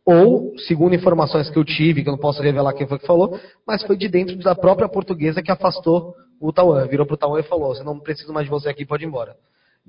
ou, 0.06 0.54
segundo 0.68 0.96
informações 0.96 1.50
que 1.50 1.58
eu 1.58 1.64
tive, 1.64 2.04
que 2.04 2.10
eu 2.10 2.12
não 2.12 2.20
posso 2.20 2.42
revelar 2.42 2.74
quem 2.74 2.88
foi 2.88 3.00
que 3.00 3.08
falou, 3.08 3.40
mas 3.66 3.84
foi 3.84 3.96
de 3.96 4.10
dentro 4.10 4.36
da 4.40 4.54
própria 4.54 4.90
portuguesa 4.90 5.42
que 5.42 5.52
afastou 5.52 6.14
o 6.42 6.52
Tauan. 6.52 6.86
Virou 6.88 7.06
pro 7.06 7.16
Tauan 7.16 7.40
e 7.40 7.44
falou: 7.44 7.74
você 7.74 7.84
não 7.84 7.98
preciso 8.00 8.34
mais 8.34 8.46
de 8.46 8.52
você 8.52 8.68
aqui, 8.68 8.86
pode 8.86 9.06
ir 9.06 9.08
embora 9.08 9.34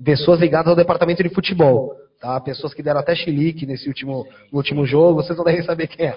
pessoas 0.03 0.39
ligadas 0.39 0.67
ao 0.69 0.75
departamento 0.75 1.23
de 1.23 1.29
futebol, 1.29 1.93
tá? 2.19 2.39
Pessoas 2.41 2.73
que 2.73 2.83
deram 2.83 2.99
até 2.99 3.15
chilique 3.15 3.65
nesse 3.65 3.87
último, 3.87 4.25
no 4.51 4.57
último 4.57 4.85
jogo, 4.85 5.21
vocês 5.21 5.37
não 5.37 5.45
devem 5.45 5.63
saber 5.63 5.87
quem 5.87 6.07
é. 6.07 6.15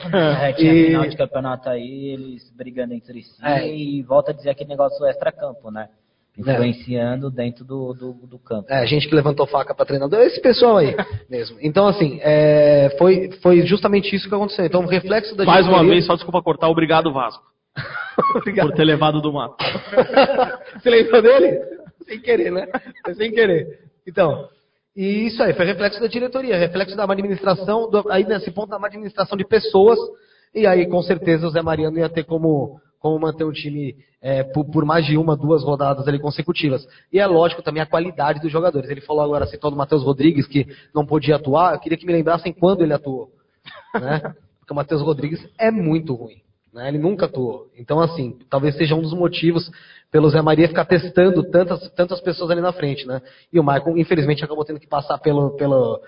É, 0.48 0.52
tinha 0.58 0.72
E- 0.72 0.86
final 0.86 1.06
de 1.08 1.16
campeonato 1.16 1.68
aí, 1.68 2.06
eles 2.14 2.50
brigando 2.56 2.94
entre 2.94 3.22
si 3.22 3.36
É. 3.44 3.66
e 3.68 4.02
volta 4.02 4.30
a 4.32 4.34
dizer 4.34 4.50
aquele 4.50 4.70
negócio 4.70 5.04
extra-campo, 5.06 5.70
né? 5.70 5.88
Influenciando 6.36 7.30
dentro 7.32 7.64
do, 7.64 7.92
do, 7.92 8.12
do 8.12 8.38
campo. 8.38 8.72
É, 8.72 8.86
gente 8.86 9.08
que 9.08 9.14
levantou 9.14 9.44
faca 9.44 9.74
para 9.74 9.84
treinador, 9.84 10.20
esse 10.20 10.40
pessoal 10.40 10.76
aí 10.76 10.94
mesmo. 11.28 11.58
Então, 11.60 11.88
assim, 11.88 12.20
é, 12.22 12.94
foi, 12.96 13.32
foi 13.42 13.62
justamente 13.66 14.14
isso 14.14 14.28
que 14.28 14.34
aconteceu. 14.34 14.64
Então, 14.64 14.82
o 14.82 14.86
reflexo 14.86 15.34
da 15.34 15.44
Mais 15.44 15.66
uma 15.66 15.84
vez, 15.84 16.06
só 16.06 16.14
desculpa 16.14 16.40
cortar, 16.40 16.68
obrigado 16.68 17.12
Vasco. 17.12 17.42
Obrigado. 18.36 18.68
Por 18.68 18.76
ter 18.76 18.84
levado 18.84 19.20
do 19.20 19.32
mato. 19.32 19.56
Você 20.80 20.90
lembrou 20.90 21.22
dele? 21.22 21.60
Sem 22.08 22.20
querer, 22.20 22.50
né? 22.50 22.66
Sem 23.16 23.30
querer. 23.32 23.80
Então, 24.06 24.48
e 24.96 25.26
isso 25.26 25.42
aí, 25.42 25.52
foi 25.54 25.64
reflexo 25.66 26.00
da 26.00 26.06
diretoria, 26.06 26.56
reflexo 26.56 26.96
da 26.96 27.04
administração, 27.04 27.88
do- 27.90 28.10
aí 28.10 28.24
nesse 28.24 28.50
ponto 28.50 28.70
da 28.70 28.76
administração 28.86 29.36
de 29.36 29.44
pessoas, 29.44 29.98
e 30.54 30.66
aí 30.66 30.86
com 30.88 31.02
certeza 31.02 31.46
o 31.46 31.50
Zé 31.50 31.62
Maria 31.62 31.90
não 31.90 31.98
ia 31.98 32.08
ter 32.08 32.24
como, 32.24 32.80
como 32.98 33.18
manter 33.20 33.44
o 33.44 33.52
time 33.52 33.94
é, 34.20 34.42
por, 34.42 34.64
por 34.64 34.84
mais 34.84 35.06
de 35.06 35.16
uma, 35.16 35.36
duas 35.36 35.62
rodadas 35.62 36.08
ali 36.08 36.18
consecutivas. 36.18 36.84
E 37.12 37.20
é 37.20 37.26
lógico 37.26 37.62
também 37.62 37.82
a 37.82 37.86
qualidade 37.86 38.40
dos 38.40 38.50
jogadores. 38.50 38.90
Ele 38.90 39.00
falou 39.02 39.22
agora, 39.22 39.46
citou 39.46 39.70
do 39.70 39.76
Matheus 39.76 40.02
Rodrigues, 40.02 40.46
que 40.48 40.66
não 40.94 41.06
podia 41.06 41.36
atuar, 41.36 41.74
eu 41.74 41.78
queria 41.80 41.98
que 41.98 42.06
me 42.06 42.12
lembrassem 42.12 42.52
quando 42.52 42.82
ele 42.82 42.92
atuou. 42.94 43.28
Né? 43.94 44.20
Porque 44.58 44.72
o 44.72 44.74
Matheus 44.76 45.02
Rodrigues 45.02 45.46
é 45.58 45.70
muito 45.70 46.14
ruim. 46.14 46.42
né? 46.72 46.88
Ele 46.88 46.98
nunca 46.98 47.26
atuou. 47.26 47.68
Então, 47.78 48.00
assim, 48.00 48.36
talvez 48.50 48.74
seja 48.76 48.94
um 48.96 49.02
dos 49.02 49.12
motivos 49.14 49.70
pelo 50.10 50.30
Zé 50.30 50.40
Maria 50.40 50.68
ficar 50.68 50.84
testando 50.84 51.42
tantas, 51.50 51.88
tantas 51.90 52.20
pessoas 52.20 52.50
ali 52.50 52.60
na 52.60 52.72
frente, 52.72 53.06
né? 53.06 53.20
E 53.52 53.60
o 53.60 53.62
Michael, 53.64 53.98
infelizmente, 53.98 54.44
acabou 54.44 54.64
tendo 54.64 54.80
que 54.80 54.86
passar 54.86 55.18
pelo, 55.18 55.50
pelo, 55.56 56.00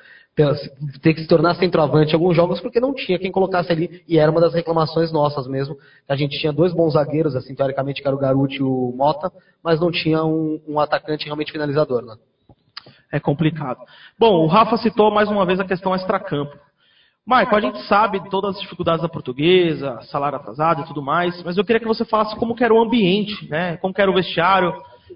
ter 1.02 1.14
que 1.14 1.22
se 1.22 1.26
tornar 1.26 1.54
centroavante 1.56 2.12
em 2.12 2.14
alguns 2.14 2.34
jogos 2.34 2.60
porque 2.60 2.80
não 2.80 2.94
tinha 2.94 3.18
quem 3.18 3.30
colocasse 3.30 3.70
ali 3.70 4.02
e 4.08 4.18
era 4.18 4.30
uma 4.30 4.40
das 4.40 4.54
reclamações 4.54 5.12
nossas 5.12 5.46
mesmo. 5.46 5.76
A 6.08 6.16
gente 6.16 6.38
tinha 6.38 6.52
dois 6.52 6.72
bons 6.72 6.94
zagueiros, 6.94 7.36
assim, 7.36 7.54
teoricamente, 7.54 8.00
que 8.00 8.08
era 8.08 8.16
o 8.16 8.20
Garuti 8.20 8.56
e 8.56 8.62
o 8.62 8.92
Mota, 8.96 9.30
mas 9.62 9.80
não 9.80 9.90
tinha 9.90 10.24
um, 10.24 10.60
um 10.66 10.80
atacante 10.80 11.26
realmente 11.26 11.52
finalizador, 11.52 12.02
né? 12.02 12.14
É 13.12 13.18
complicado. 13.18 13.80
Bom, 14.18 14.44
o 14.44 14.46
Rafa 14.46 14.76
citou 14.78 15.10
mais 15.10 15.28
uma 15.28 15.44
vez 15.44 15.58
a 15.58 15.64
questão 15.64 15.94
extracampo. 15.94 16.56
Marco, 17.30 17.54
a 17.54 17.60
gente 17.60 17.80
sabe 17.86 18.18
de 18.18 18.28
todas 18.28 18.56
as 18.56 18.60
dificuldades 18.60 19.02
da 19.02 19.08
portuguesa, 19.08 20.00
salário 20.10 20.36
atrasado 20.36 20.82
e 20.82 20.84
tudo 20.84 21.00
mais, 21.00 21.40
mas 21.44 21.56
eu 21.56 21.64
queria 21.64 21.78
que 21.78 21.86
você 21.86 22.04
falasse 22.04 22.34
como 22.34 22.56
que 22.56 22.64
era 22.64 22.74
o 22.74 22.82
ambiente, 22.82 23.48
né? 23.48 23.76
Como 23.76 23.94
que 23.94 24.02
era 24.02 24.10
o 24.10 24.14
vestiário, 24.14 24.74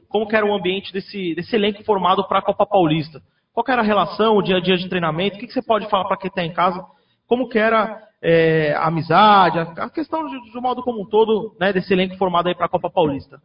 como 0.09 0.29
que 0.29 0.37
era 0.37 0.47
o 0.47 0.55
ambiente 0.55 0.93
desse, 0.93 1.35
desse 1.35 1.57
elenco 1.57 1.83
formado 1.83 2.23
para 2.29 2.39
a 2.39 2.43
Copa 2.43 2.65
Paulista. 2.65 3.21
Qual 3.53 3.65
que 3.65 3.73
era 3.73 3.83
a 3.83 3.85
relação, 3.85 4.37
o 4.37 4.43
dia 4.43 4.59
a 4.59 4.61
dia 4.61 4.77
de 4.77 4.89
treinamento? 4.89 5.37
O 5.37 5.41
que, 5.41 5.49
que 5.49 5.53
você 5.53 5.61
pode 5.61 5.91
falar 5.91 6.05
para 6.05 6.17
quem 6.17 6.29
está 6.29 6.45
em 6.45 6.53
casa? 6.53 6.87
Como 7.27 7.49
que 7.49 7.59
era 7.59 8.01
é, 8.23 8.75
a 8.75 8.87
amizade, 8.87 9.59
a, 9.59 9.62
a 9.62 9.91
questão 9.91 10.25
de, 10.29 10.53
de 10.53 10.57
um 10.57 10.62
modo 10.62 10.85
como 10.85 11.03
um 11.03 11.07
todo, 11.09 11.57
né, 11.59 11.73
desse 11.73 11.93
elenco 11.93 12.17
formado 12.17 12.47
aí 12.47 12.55
para 12.55 12.67
a 12.67 12.69
Copa 12.69 12.89
Paulista? 12.89 13.43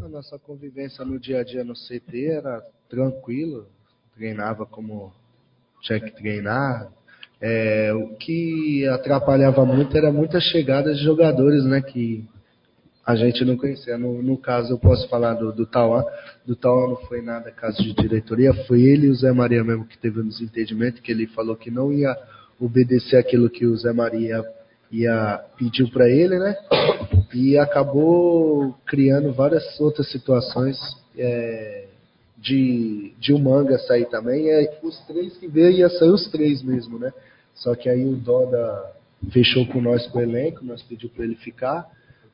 A 0.00 0.08
nossa 0.08 0.38
convivência 0.38 1.04
no 1.04 1.18
dia 1.18 1.40
a 1.40 1.44
dia 1.44 1.64
no 1.64 1.74
CT 1.74 2.36
era 2.36 2.62
tranquilo, 2.88 3.66
treinava 4.14 4.64
como 4.64 5.12
tinha 5.80 5.98
que 5.98 6.12
treinar. 6.12 6.92
É, 7.40 7.92
o 7.94 8.16
que 8.16 8.86
atrapalhava 8.88 9.64
muito 9.64 9.96
era 9.96 10.10
muitas 10.10 10.42
chegadas 10.44 10.96
de 10.96 11.04
jogadores, 11.04 11.64
né, 11.64 11.82
que 11.82 12.24
a 13.06 13.14
gente 13.14 13.44
não 13.44 13.56
conhecia. 13.56 13.96
No, 13.96 14.20
no 14.20 14.36
caso, 14.36 14.72
eu 14.72 14.78
posso 14.78 15.08
falar 15.08 15.34
do, 15.34 15.52
do 15.52 15.64
Tauan. 15.64 16.04
Do 16.44 16.56
Tauan 16.56 16.88
não 16.88 16.96
foi 16.96 17.22
nada 17.22 17.52
caso 17.52 17.80
de 17.80 17.94
diretoria, 17.94 18.52
foi 18.66 18.82
ele 18.82 19.06
e 19.06 19.10
o 19.10 19.14
Zé 19.14 19.30
Maria 19.30 19.62
mesmo 19.62 19.86
que 19.86 19.96
teve 19.96 20.20
um 20.20 20.26
desentendimento, 20.26 21.00
que 21.00 21.12
ele 21.12 21.28
falou 21.28 21.54
que 21.54 21.70
não 21.70 21.92
ia 21.92 22.16
obedecer 22.58 23.16
aquilo 23.16 23.48
que 23.48 23.64
o 23.64 23.76
Zé 23.76 23.92
Maria 23.92 24.42
ia 24.90 25.40
pediu 25.56 25.88
para 25.90 26.08
ele, 26.08 26.38
né? 26.38 26.56
E 27.32 27.56
acabou 27.58 28.74
criando 28.86 29.32
várias 29.32 29.78
outras 29.78 30.10
situações 30.10 30.76
é, 31.16 31.84
de, 32.38 33.12
de 33.20 33.32
o 33.32 33.38
manga 33.38 33.78
sair 33.78 34.06
também. 34.06 34.48
É, 34.50 34.78
os 34.82 34.98
três 35.06 35.36
que 35.36 35.46
veio 35.46 35.70
ia 35.70 35.88
sair 35.90 36.10
os 36.10 36.28
três 36.30 36.62
mesmo, 36.62 36.98
né? 36.98 37.12
Só 37.56 37.74
que 37.74 37.88
aí 37.88 38.04
o 38.04 38.16
Doda 38.16 38.92
fechou 39.30 39.66
com 39.66 39.80
nós 39.80 40.06
com 40.06 40.18
o 40.18 40.22
elenco, 40.22 40.64
nós 40.64 40.82
pediu 40.82 41.10
para 41.10 41.24
ele 41.24 41.34
ficar. 41.34 41.86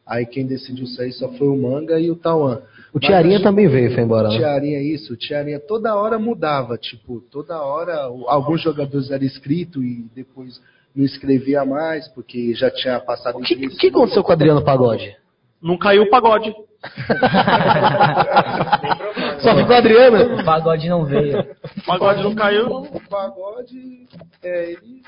Aí 0.07 0.27
quem 0.27 0.45
decidiu 0.45 0.87
sair 0.87 1.13
só 1.13 1.29
foi 1.33 1.49
o 1.49 1.57
Manga 1.57 1.99
e 1.99 2.11
o 2.11 2.17
Tauan. 2.17 2.61
O 2.93 2.99
Tiarinha 2.99 3.41
também 3.41 3.69
veio, 3.69 3.95
foi 3.95 4.03
embora. 4.03 4.29
O 4.29 4.33
né? 4.33 4.39
Tiarinha, 4.39 4.83
isso. 4.83 5.15
O 5.15 5.17
Tiarinha 5.17 5.61
toda 5.61 5.95
hora 5.95 6.19
mudava. 6.19 6.77
Tipo, 6.77 7.21
toda 7.31 7.63
hora 7.63 7.95
alguns 8.27 8.61
jogadores 8.61 9.11
eram 9.11 9.25
inscritos 9.25 9.83
e 9.83 10.05
depois 10.15 10.61
não 10.95 11.05
escrevia 11.05 11.65
mais, 11.65 12.07
porque 12.09 12.53
já 12.55 12.71
tinha 12.71 13.01
passado 13.01 13.39
O 13.39 13.43
que, 13.43 13.55
o 13.55 13.71
que 13.71 13.89
aconteceu 13.89 14.23
com 14.23 14.31
o 14.31 14.33
Adriano 14.33 14.63
Pagode? 14.63 15.17
Não 15.63 15.79
caiu 15.79 16.03
o 16.03 16.11
pagode. 16.11 16.53
Só 19.43 19.57
ficou 19.57 19.75
o 19.75 19.79
Adriano? 19.79 20.41
O 20.41 20.45
pagode 20.45 20.89
não 20.89 21.05
veio. 21.05 21.41
O 21.41 21.85
pagode 21.87 22.23
não 22.23 22.35
caiu. 22.35 22.67
O 22.69 23.09
pagode, 23.09 24.07
é, 24.43 24.73
ele, 24.73 25.03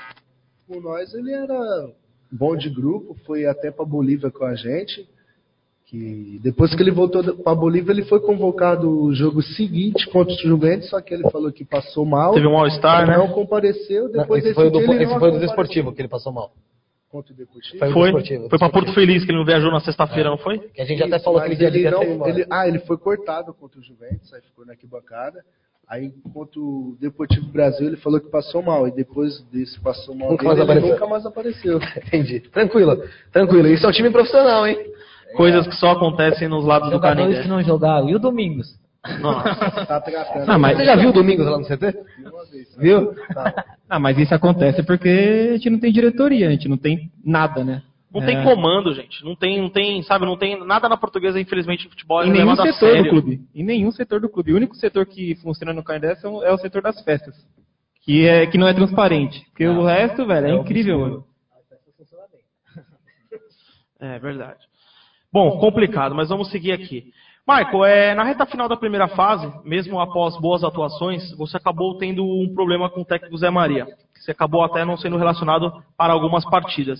com 0.67 0.79
nós, 0.81 1.13
ele 1.13 1.31
era 1.31 1.89
bom 2.31 2.55
de 2.55 2.69
grupo, 2.69 3.15
foi 3.25 3.45
até 3.45 3.71
para 3.71 3.85
Bolívia 3.85 4.29
com 4.29 4.45
a 4.45 4.55
gente. 4.55 5.07
Que 5.87 6.39
depois 6.41 6.73
que 6.73 6.81
ele 6.81 6.89
voltou 6.89 7.23
para 7.37 7.53
Bolívia, 7.53 7.91
ele 7.91 8.05
foi 8.05 8.19
convocado 8.19 8.89
o 8.89 9.13
jogo 9.13 9.43
seguinte 9.43 10.07
contra 10.09 10.33
o 10.33 10.37
Juventus, 10.37 10.89
só 10.89 10.99
que 10.99 11.13
ele 11.13 11.29
falou 11.29 11.51
que 11.51 11.63
passou 11.63 12.03
mal. 12.03 12.33
Teve 12.33 12.47
um 12.47 12.57
All-Star, 12.57 13.07
né? 13.07 13.17
Não 13.17 13.27
compareceu. 13.27 14.11
Depois 14.11 14.43
esse 14.43 14.55
foi, 14.55 14.67
o 14.67 14.71
do, 14.71 14.79
esse 14.79 15.05
não 15.05 15.19
foi 15.19 15.31
do. 15.31 15.39
Desportivo 15.39 15.93
que 15.93 16.01
ele 16.01 16.07
passou 16.07 16.33
mal. 16.33 16.51
Contra 17.09 17.33
o 17.33 17.35
Deportivo? 17.35 17.77
Foi 17.79 17.91
Foi. 17.93 18.03
Desportivo. 18.11 18.49
Foi 18.49 18.59
para 18.59 18.69
Porto 18.69 18.93
Feliz, 18.93 19.23
que 19.23 19.31
ele 19.31 19.37
não 19.37 19.45
viajou 19.45 19.71
na 19.71 19.79
sexta-feira, 19.79 20.29
não 20.29 20.37
foi? 20.37 20.59
Que 20.59 20.81
a 20.81 20.85
gente 20.85 21.01
até 21.03 21.15
Isso, 21.15 21.23
falou 21.23 21.39
mas 21.39 21.51
aquele 21.51 21.71
dia 21.71 21.87
ele 21.87 22.15
não- 22.17 22.27
ele- 22.27 22.45
Ah, 22.49 22.67
ele 22.67 22.79
foi 22.79 22.97
cortado 22.97 23.53
contra 23.53 23.79
o 23.79 23.83
Juventus, 23.83 24.33
aí 24.33 24.41
ficou 24.41 24.65
na 24.65 24.73
arquibancada. 24.73 25.39
Aí, 25.87 26.11
contra 26.33 26.59
o 26.59 26.97
Deportivo 26.99 27.45
Brasil, 27.51 27.87
ele 27.87 27.97
falou 27.97 28.19
que 28.19 28.27
passou 28.29 28.61
mal. 28.63 28.87
E 28.87 28.91
depois 28.91 29.39
desse 29.51 29.79
passou 29.79 30.15
mal 30.15 30.31
Nunca 30.31 30.43
dele, 30.43 30.47
mais 30.47 30.59
ele 30.59 30.71
apareceu. 30.79 30.93
nunca 30.95 31.07
mais 31.07 31.25
apareceu. 31.27 31.79
Entendi. 32.07 32.39
Tranquilo, 32.39 33.03
tranquilo. 33.31 33.67
Isso 33.67 33.85
é 33.85 33.89
um 33.89 33.91
time 33.91 34.09
profissional, 34.09 34.65
hein? 34.65 34.77
Coisas 35.37 35.67
que 35.67 35.75
só 35.75 35.91
acontecem 35.91 36.47
nos 36.47 36.65
lados 36.65 36.89
do 36.89 36.95
Jogadores 36.95 37.21
Canindé. 37.25 37.43
que 37.43 37.47
não 37.47 37.61
jogaram. 37.61 38.09
E 38.09 38.15
o 38.15 38.19
Domingos? 38.19 38.67
Nossa. 39.19 39.85
Tá 39.85 40.01
tratando. 40.01 40.49
Ah, 40.49 40.57
mas- 40.57 40.77
Você 40.77 40.85
já 40.85 40.95
viu 40.95 41.09
o 41.09 41.13
Domingos 41.13 41.45
lá 41.45 41.57
no 41.57 41.65
CT? 41.65 41.93
Viu? 42.77 43.13
Ah, 43.87 43.99
mas 43.99 44.17
isso 44.17 44.33
acontece 44.33 44.81
porque 44.81 45.49
a 45.51 45.53
gente 45.57 45.69
não 45.69 45.79
tem 45.79 45.91
diretoria, 45.93 46.47
a 46.47 46.51
gente 46.51 46.67
não 46.67 46.75
tem 46.75 47.11
nada, 47.23 47.63
né? 47.63 47.83
Não 48.11 48.23
É. 48.23 48.25
tem 48.25 48.43
comando, 48.43 48.93
gente. 48.95 49.23
Não 49.23 49.35
tem, 49.35 49.61
não 49.61 49.69
tem, 49.69 50.01
sabe, 50.01 50.25
não 50.25 50.35
tem 50.35 50.59
nada 50.65 50.89
na 50.89 50.97
portuguesa, 50.97 51.39
infelizmente, 51.39 51.85
em 51.85 51.89
futebol 51.89 52.23
é 52.23 52.27
Em 52.27 52.31
nenhum 52.31 52.55
setor 52.55 52.71
do 52.71 52.73
sério. 52.79 53.09
clube. 53.11 53.41
Em 53.53 53.63
nenhum 53.63 53.91
setor 53.91 54.19
do 54.19 54.27
clube. 54.27 54.53
O 54.53 54.55
único 54.55 54.75
setor 54.75 55.05
que 55.05 55.35
funciona 55.35 55.71
no 55.71 55.83
Canindé 55.83 56.15
são- 56.15 56.43
é 56.43 56.51
o 56.51 56.57
setor 56.57 56.81
das 56.81 56.99
festas. 57.03 57.35
Que, 58.01 58.27
é, 58.27 58.47
que 58.47 58.57
não 58.57 58.67
é 58.67 58.73
transparente. 58.73 59.45
Porque 59.51 59.67
o 59.67 59.83
resto, 59.85 60.25
velho, 60.25 60.47
é, 60.47 60.51
incrível, 60.55 60.99
mano. 60.99 61.25
É 63.99 64.19
verdade. 64.19 64.59
Bom, 65.31 65.57
complicado, 65.59 66.15
mas 66.15 66.29
vamos 66.29 66.49
seguir 66.49 66.71
aqui. 66.71 67.11
Michael, 67.47 67.85
é, 67.85 68.15
na 68.15 68.23
reta 68.23 68.43
final 68.47 68.67
da 68.67 68.75
primeira 68.75 69.07
fase, 69.09 69.47
mesmo 69.63 69.99
após 69.99 70.35
boas 70.41 70.63
atuações, 70.63 71.31
você 71.37 71.57
acabou 71.57 71.95
tendo 71.95 72.25
um 72.25 72.51
problema 72.55 72.89
com 72.89 73.01
o 73.01 73.05
técnico 73.05 73.37
Zé 73.37 73.51
Maria. 73.51 73.85
que 73.85 74.23
Você 74.23 74.31
acabou 74.31 74.63
até 74.63 74.83
não 74.83 74.97
sendo 74.97 75.15
relacionado 75.15 75.71
para 75.95 76.11
algumas 76.11 76.43
partidas. 76.43 76.99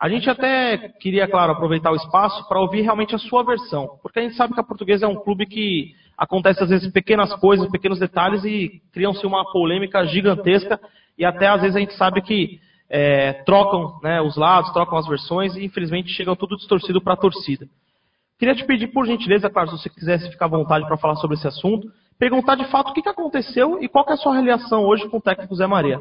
A 0.00 0.08
gente 0.08 0.28
até 0.28 0.78
queria, 1.00 1.28
claro, 1.28 1.52
aproveitar 1.52 1.92
o 1.92 1.96
espaço 1.96 2.48
para 2.48 2.60
ouvir 2.60 2.82
realmente 2.82 3.14
a 3.14 3.18
sua 3.18 3.44
versão, 3.44 3.98
porque 4.02 4.18
a 4.18 4.22
gente 4.22 4.34
sabe 4.34 4.52
que 4.52 4.60
a 4.60 4.64
Portuguesa 4.64 5.06
é 5.06 5.08
um 5.08 5.14
clube 5.14 5.46
que 5.46 5.94
acontece 6.16 6.60
às 6.60 6.70
vezes 6.70 6.92
pequenas 6.92 7.32
coisas, 7.34 7.70
pequenos 7.70 8.00
detalhes 8.00 8.44
e 8.44 8.82
criam-se 8.92 9.24
uma 9.24 9.48
polêmica 9.52 10.04
gigantesca 10.06 10.80
e 11.16 11.24
até 11.24 11.46
às 11.46 11.60
vezes 11.60 11.76
a 11.76 11.80
gente 11.80 11.94
sabe 11.94 12.20
que 12.22 12.60
é, 12.90 13.44
trocam 13.44 14.00
né, 14.02 14.20
os 14.20 14.36
lados, 14.36 14.72
trocam 14.72 14.98
as 14.98 15.06
versões 15.06 15.54
e 15.54 15.64
infelizmente 15.64 16.10
chegam 16.10 16.34
tudo 16.34 16.56
distorcido 16.56 17.00
para 17.00 17.14
a 17.14 17.16
torcida. 17.16 17.68
Queria 18.38 18.54
te 18.54 18.64
pedir, 18.64 18.88
por 18.88 19.04
gentileza, 19.04 19.50
claro, 19.50 19.70
se 19.70 19.78
você 19.78 19.90
quisesse 19.90 20.30
ficar 20.30 20.44
à 20.44 20.48
vontade 20.48 20.86
para 20.86 20.96
falar 20.96 21.16
sobre 21.16 21.36
esse 21.36 21.46
assunto, 21.46 21.90
perguntar 22.18 22.54
de 22.54 22.70
fato 22.70 22.90
o 22.90 22.92
que, 22.94 23.02
que 23.02 23.08
aconteceu 23.08 23.82
e 23.82 23.88
qual 23.88 24.04
que 24.04 24.12
é 24.12 24.14
a 24.14 24.18
sua 24.18 24.40
relação 24.40 24.84
hoje 24.84 25.08
com 25.08 25.16
o 25.16 25.20
técnico 25.20 25.56
Zé 25.56 25.66
Maria. 25.66 26.00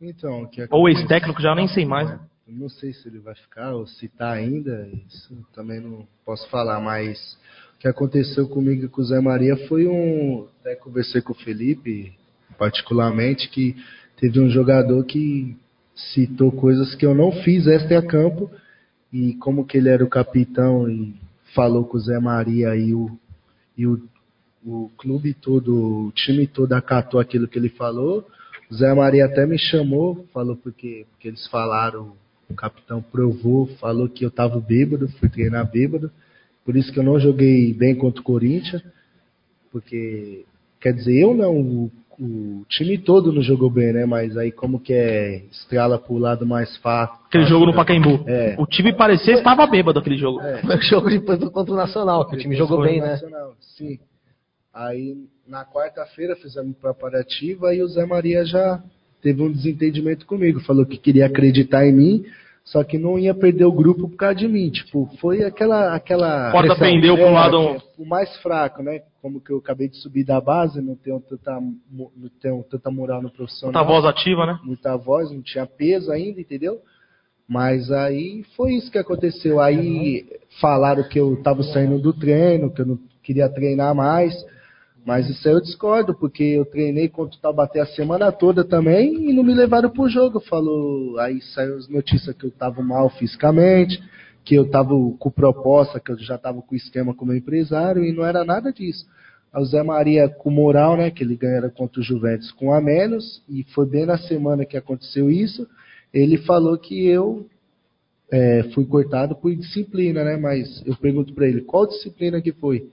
Então, 0.00 0.46
que 0.46 0.66
Ou 0.70 0.88
ex-técnico, 0.88 1.42
já 1.42 1.54
nem 1.54 1.66
sei 1.66 1.84
mais. 1.84 2.08
Eu 2.10 2.54
não 2.54 2.68
sei 2.68 2.92
se 2.92 3.08
ele 3.08 3.18
vai 3.18 3.34
ficar 3.34 3.74
ou 3.74 3.86
se 3.88 4.08
tá 4.08 4.30
ainda, 4.30 4.88
isso 5.08 5.36
também 5.52 5.80
não 5.80 6.06
posso 6.24 6.48
falar, 6.48 6.80
mas 6.80 7.18
o 7.74 7.78
que 7.78 7.88
aconteceu 7.88 8.48
comigo 8.48 8.84
e 8.84 8.88
com 8.88 9.00
o 9.00 9.04
Zé 9.04 9.20
Maria 9.20 9.56
foi 9.66 9.88
um. 9.88 10.46
Até 10.60 10.76
conversei 10.76 11.20
com 11.20 11.32
o 11.32 11.36
Felipe, 11.36 12.12
particularmente, 12.56 13.48
que 13.48 13.74
teve 14.16 14.38
um 14.38 14.48
jogador 14.48 15.04
que 15.04 15.56
citou 15.94 16.52
coisas 16.52 16.94
que 16.94 17.04
eu 17.04 17.14
não 17.14 17.32
fiz 17.42 17.66
extra 17.66 17.98
a 17.98 18.06
campo, 18.06 18.48
e 19.12 19.34
como 19.34 19.64
que 19.64 19.78
ele 19.78 19.88
era 19.88 20.04
o 20.04 20.08
capitão 20.08 20.88
e 20.88 21.14
falou 21.54 21.84
com 21.84 21.96
o 21.96 22.00
Zé 22.00 22.18
Maria 22.18 22.76
e 22.76 22.94
o, 22.94 23.18
e 23.76 23.86
o, 23.86 24.02
o 24.64 24.90
clube 24.96 25.34
todo, 25.34 26.06
o 26.08 26.12
time 26.12 26.46
todo 26.46 26.72
acatou 26.72 27.20
aquilo 27.20 27.48
que 27.48 27.58
ele 27.58 27.68
falou. 27.68 28.26
O 28.70 28.74
Zé 28.74 28.92
Maria 28.92 29.26
até 29.26 29.46
me 29.46 29.58
chamou, 29.58 30.26
falou 30.32 30.56
porque, 30.56 31.06
porque 31.10 31.28
eles 31.28 31.46
falaram, 31.46 32.12
o 32.48 32.54
capitão 32.54 33.00
provou, 33.00 33.66
falou 33.78 34.08
que 34.08 34.24
eu 34.24 34.28
estava 34.28 34.60
bêbado, 34.60 35.08
fui 35.20 35.28
treinar 35.28 35.70
bêbado. 35.70 36.10
Por 36.64 36.76
isso 36.76 36.92
que 36.92 36.98
eu 36.98 37.04
não 37.04 37.18
joguei 37.18 37.72
bem 37.72 37.94
contra 37.94 38.20
o 38.20 38.24
Corinthians, 38.24 38.82
porque, 39.70 40.44
quer 40.80 40.92
dizer, 40.92 41.16
eu 41.22 41.32
não, 41.32 41.60
o, 41.60 41.92
o 42.18 42.64
time 42.68 42.98
todo 42.98 43.32
não 43.32 43.42
jogou 43.42 43.70
bem, 43.70 43.92
né? 43.92 44.06
Mas 44.06 44.36
aí 44.36 44.50
como 44.50 44.80
que 44.80 44.92
é, 44.92 45.42
estrala 45.50 45.98
pro 45.98 46.18
lado 46.18 46.46
mais 46.46 46.76
fácil. 46.78 47.16
Aquele 47.26 47.44
jogo 47.46 47.66
no 47.66 47.74
Pacaembu. 47.74 48.24
É. 48.26 48.56
O 48.58 48.66
time 48.66 48.92
parecia 48.92 49.34
estava 49.34 49.66
bêbado 49.66 49.98
aquele 49.98 50.16
jogo. 50.16 50.40
Foi 50.40 50.76
o 50.76 50.82
jogo 50.82 51.10
de, 51.10 51.20
contra 51.50 51.72
o 51.72 51.76
Nacional, 51.76 52.26
que 52.28 52.36
o 52.36 52.38
time 52.38 52.56
jogou 52.56 52.82
bem, 52.82 53.00
né? 53.00 53.12
Nacional, 53.12 53.54
Sim. 53.60 53.98
Aí 54.72 55.16
na 55.48 55.64
quarta-feira 55.64 56.36
fizemos 56.36 56.76
preparativa 56.76 57.74
e 57.74 57.82
o 57.82 57.88
Zé 57.88 58.04
Maria 58.04 58.44
já 58.44 58.82
teve 59.22 59.42
um 59.42 59.50
desentendimento 59.50 60.26
comigo. 60.26 60.60
Falou 60.60 60.84
que 60.84 60.98
queria 60.98 61.26
acreditar 61.26 61.86
em 61.86 61.92
mim, 61.92 62.24
só 62.66 62.82
que 62.82 62.98
não 62.98 63.16
ia 63.16 63.32
perder 63.32 63.64
o 63.64 63.70
grupo 63.72 64.08
por 64.08 64.16
causa 64.16 64.34
de 64.34 64.48
mim. 64.48 64.68
Tipo, 64.70 65.08
foi 65.20 65.44
aquela. 65.44 65.94
aquela 65.94 66.50
pressão. 66.50 66.76
pendeu 66.76 67.14
pro 67.16 67.24
É, 67.26 67.30
lado- 67.30 67.56
é 67.58 67.78
O 67.96 68.04
mais 68.04 68.36
fraco, 68.38 68.82
né? 68.82 69.02
Como 69.22 69.40
que 69.40 69.50
eu 69.52 69.58
acabei 69.58 69.88
de 69.88 69.96
subir 69.98 70.24
da 70.24 70.40
base, 70.40 70.82
não 70.82 70.96
tenho 70.96 71.20
tanta, 71.20 71.60
não 71.90 72.10
tenho 72.42 72.62
tanta 72.68 72.90
moral 72.90 73.22
no 73.22 73.30
profissional 73.30 73.72
Muita 73.72 73.88
voz 73.88 74.04
ativa, 74.04 74.44
né? 74.46 74.58
muita 74.64 74.96
voz, 74.96 75.30
não 75.30 75.40
tinha 75.42 75.64
peso 75.64 76.10
ainda, 76.10 76.40
entendeu? 76.40 76.80
Mas 77.48 77.92
aí 77.92 78.44
foi 78.56 78.74
isso 78.74 78.90
que 78.90 78.98
aconteceu. 78.98 79.60
Aí 79.60 80.26
falaram 80.60 81.04
que 81.08 81.20
eu 81.20 81.34
estava 81.34 81.62
saindo 81.62 82.00
do 82.00 82.12
treino, 82.12 82.72
que 82.72 82.82
eu 82.82 82.86
não 82.86 82.98
queria 83.22 83.48
treinar 83.48 83.94
mais. 83.94 84.34
Mas 85.06 85.30
isso 85.30 85.46
aí 85.46 85.54
eu 85.54 85.60
discordo, 85.60 86.12
porque 86.16 86.42
eu 86.42 86.64
treinei 86.64 87.08
contra 87.08 87.38
o 87.38 87.40
Taubaté 87.40 87.78
a 87.78 87.86
semana 87.86 88.32
toda 88.32 88.64
também 88.64 89.30
e 89.30 89.32
não 89.32 89.44
me 89.44 89.54
levaram 89.54 89.88
pro 89.88 90.08
jogo. 90.08 90.40
Falou, 90.40 91.16
aí 91.20 91.40
saiu 91.54 91.76
as 91.76 91.88
notícias 91.88 92.34
que 92.34 92.44
eu 92.44 92.48
estava 92.48 92.82
mal 92.82 93.08
fisicamente, 93.10 94.02
que 94.44 94.56
eu 94.56 94.64
estava 94.64 94.90
com 95.16 95.30
proposta, 95.30 96.00
que 96.00 96.10
eu 96.10 96.18
já 96.18 96.34
estava 96.34 96.60
com 96.60 96.74
esquema 96.74 97.14
como 97.14 97.32
empresário 97.32 98.02
e 98.02 98.12
não 98.12 98.26
era 98.26 98.44
nada 98.44 98.72
disso. 98.72 99.06
O 99.54 99.64
Zé 99.64 99.80
Maria 99.80 100.28
com 100.28 100.50
moral, 100.50 100.96
né, 100.96 101.08
que 101.08 101.22
ele 101.22 101.36
ganhara 101.36 101.70
contra 101.70 102.00
o 102.00 102.04
Juventus 102.04 102.50
com 102.50 102.74
a 102.74 102.80
menos, 102.80 103.44
e 103.48 103.62
foi 103.74 103.86
bem 103.86 104.06
na 104.06 104.18
semana 104.18 104.66
que 104.66 104.76
aconteceu 104.76 105.30
isso, 105.30 105.68
ele 106.12 106.36
falou 106.38 106.76
que 106.76 107.06
eu 107.06 107.46
é, 108.28 108.64
fui 108.74 108.84
cortado 108.84 109.36
por 109.36 109.54
disciplina, 109.54 110.24
né, 110.24 110.36
mas 110.36 110.82
eu 110.84 110.96
pergunto 110.96 111.32
para 111.32 111.46
ele, 111.46 111.60
qual 111.60 111.86
disciplina 111.86 112.42
que 112.42 112.50
foi? 112.50 112.90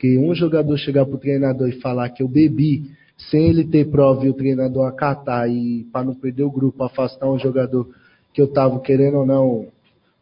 Porque 0.00 0.16
um 0.16 0.34
jogador 0.34 0.78
chegar 0.78 1.04
pro 1.04 1.18
treinador 1.18 1.68
e 1.68 1.78
falar 1.82 2.08
que 2.08 2.22
eu 2.22 2.28
bebi, 2.28 2.90
sem 3.30 3.50
ele 3.50 3.64
ter 3.64 3.90
prova 3.90 4.24
e 4.24 4.30
o 4.30 4.34
treinador 4.34 4.86
acatar 4.86 5.46
e 5.50 5.84
para 5.92 6.06
não 6.06 6.14
perder 6.14 6.44
o 6.44 6.50
grupo, 6.50 6.82
afastar 6.82 7.30
um 7.30 7.38
jogador 7.38 7.86
que 8.32 8.40
eu 8.40 8.48
tava 8.48 8.80
querendo 8.80 9.18
ou 9.18 9.26
não 9.26 9.66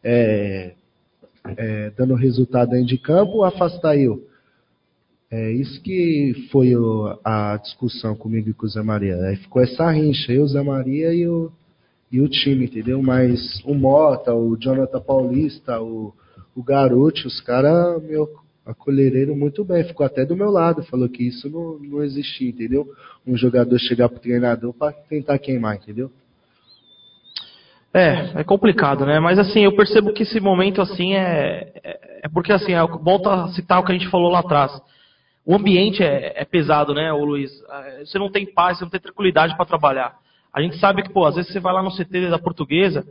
é, 0.02 0.72
é, 1.56 1.92
dando 1.96 2.16
resultado 2.16 2.70
dentro 2.72 2.88
de 2.88 2.98
campo, 2.98 3.44
afastar 3.44 3.96
eu. 3.96 4.26
É 5.30 5.52
isso 5.52 5.80
que 5.80 6.48
foi 6.50 6.74
o- 6.74 7.16
a 7.22 7.56
discussão 7.58 8.16
comigo 8.16 8.50
e 8.50 8.54
com 8.54 8.66
o 8.66 8.68
Zé 8.68 8.82
Maria. 8.82 9.14
Aí 9.26 9.36
ficou 9.36 9.62
essa 9.62 9.88
rincha, 9.92 10.32
eu, 10.32 10.42
o 10.42 10.48
Zé 10.48 10.60
Maria 10.60 11.14
e 11.14 11.28
o, 11.28 11.52
e 12.10 12.20
o 12.20 12.28
time, 12.28 12.64
entendeu? 12.64 13.00
Mas 13.00 13.62
o 13.64 13.74
Mota, 13.74 14.34
o 14.34 14.56
Jonathan 14.56 15.00
Paulista, 15.00 15.80
o, 15.80 16.12
o 16.56 16.64
os 17.24 17.40
caras 17.42 18.02
acolheram 18.68 19.34
muito 19.34 19.64
bem. 19.64 19.82
Ficou 19.84 20.04
até 20.04 20.24
do 20.24 20.36
meu 20.36 20.50
lado, 20.50 20.82
falou 20.84 21.08
que 21.08 21.26
isso 21.26 21.48
não, 21.48 21.78
não 21.78 22.02
existia, 22.02 22.50
entendeu? 22.50 22.86
Um 23.26 23.36
jogador 23.36 23.78
chegar 23.78 24.08
pro 24.08 24.20
treinador 24.20 24.74
para 24.74 24.92
tentar 24.92 25.38
queimar, 25.38 25.76
entendeu? 25.76 26.12
É, 27.92 28.40
é 28.40 28.44
complicado, 28.44 29.06
né? 29.06 29.18
Mas 29.18 29.38
assim, 29.38 29.60
eu 29.64 29.74
percebo 29.74 30.12
que 30.12 30.22
esse 30.22 30.38
momento 30.38 30.82
assim 30.82 31.14
é, 31.14 31.72
é, 31.82 32.20
é 32.24 32.28
porque 32.28 32.52
assim, 32.52 32.74
é, 32.74 32.86
volta 32.86 33.44
a 33.44 33.48
citar 33.48 33.80
o 33.80 33.84
que 33.84 33.92
a 33.92 33.94
gente 33.94 34.10
falou 34.10 34.30
lá 34.30 34.40
atrás. 34.40 34.70
O 35.46 35.54
ambiente 35.54 36.02
é, 36.02 36.34
é 36.36 36.44
pesado, 36.44 36.92
né, 36.92 37.10
ô 37.10 37.24
Luiz? 37.24 37.50
É, 37.70 38.04
Você 38.04 38.18
não 38.18 38.30
tem 38.30 38.44
paz, 38.44 38.76
você 38.76 38.84
não 38.84 38.90
tem 38.90 39.00
tranquilidade 39.00 39.56
para 39.56 39.64
trabalhar. 39.64 40.14
A 40.52 40.60
gente 40.60 40.78
sabe 40.78 41.02
que, 41.02 41.10
pô, 41.10 41.24
às 41.24 41.36
vezes 41.36 41.50
você 41.50 41.58
vai 41.58 41.72
lá 41.72 41.82
no 41.82 41.90
CT 41.90 42.28
da 42.28 42.38
portuguesa, 42.38 43.06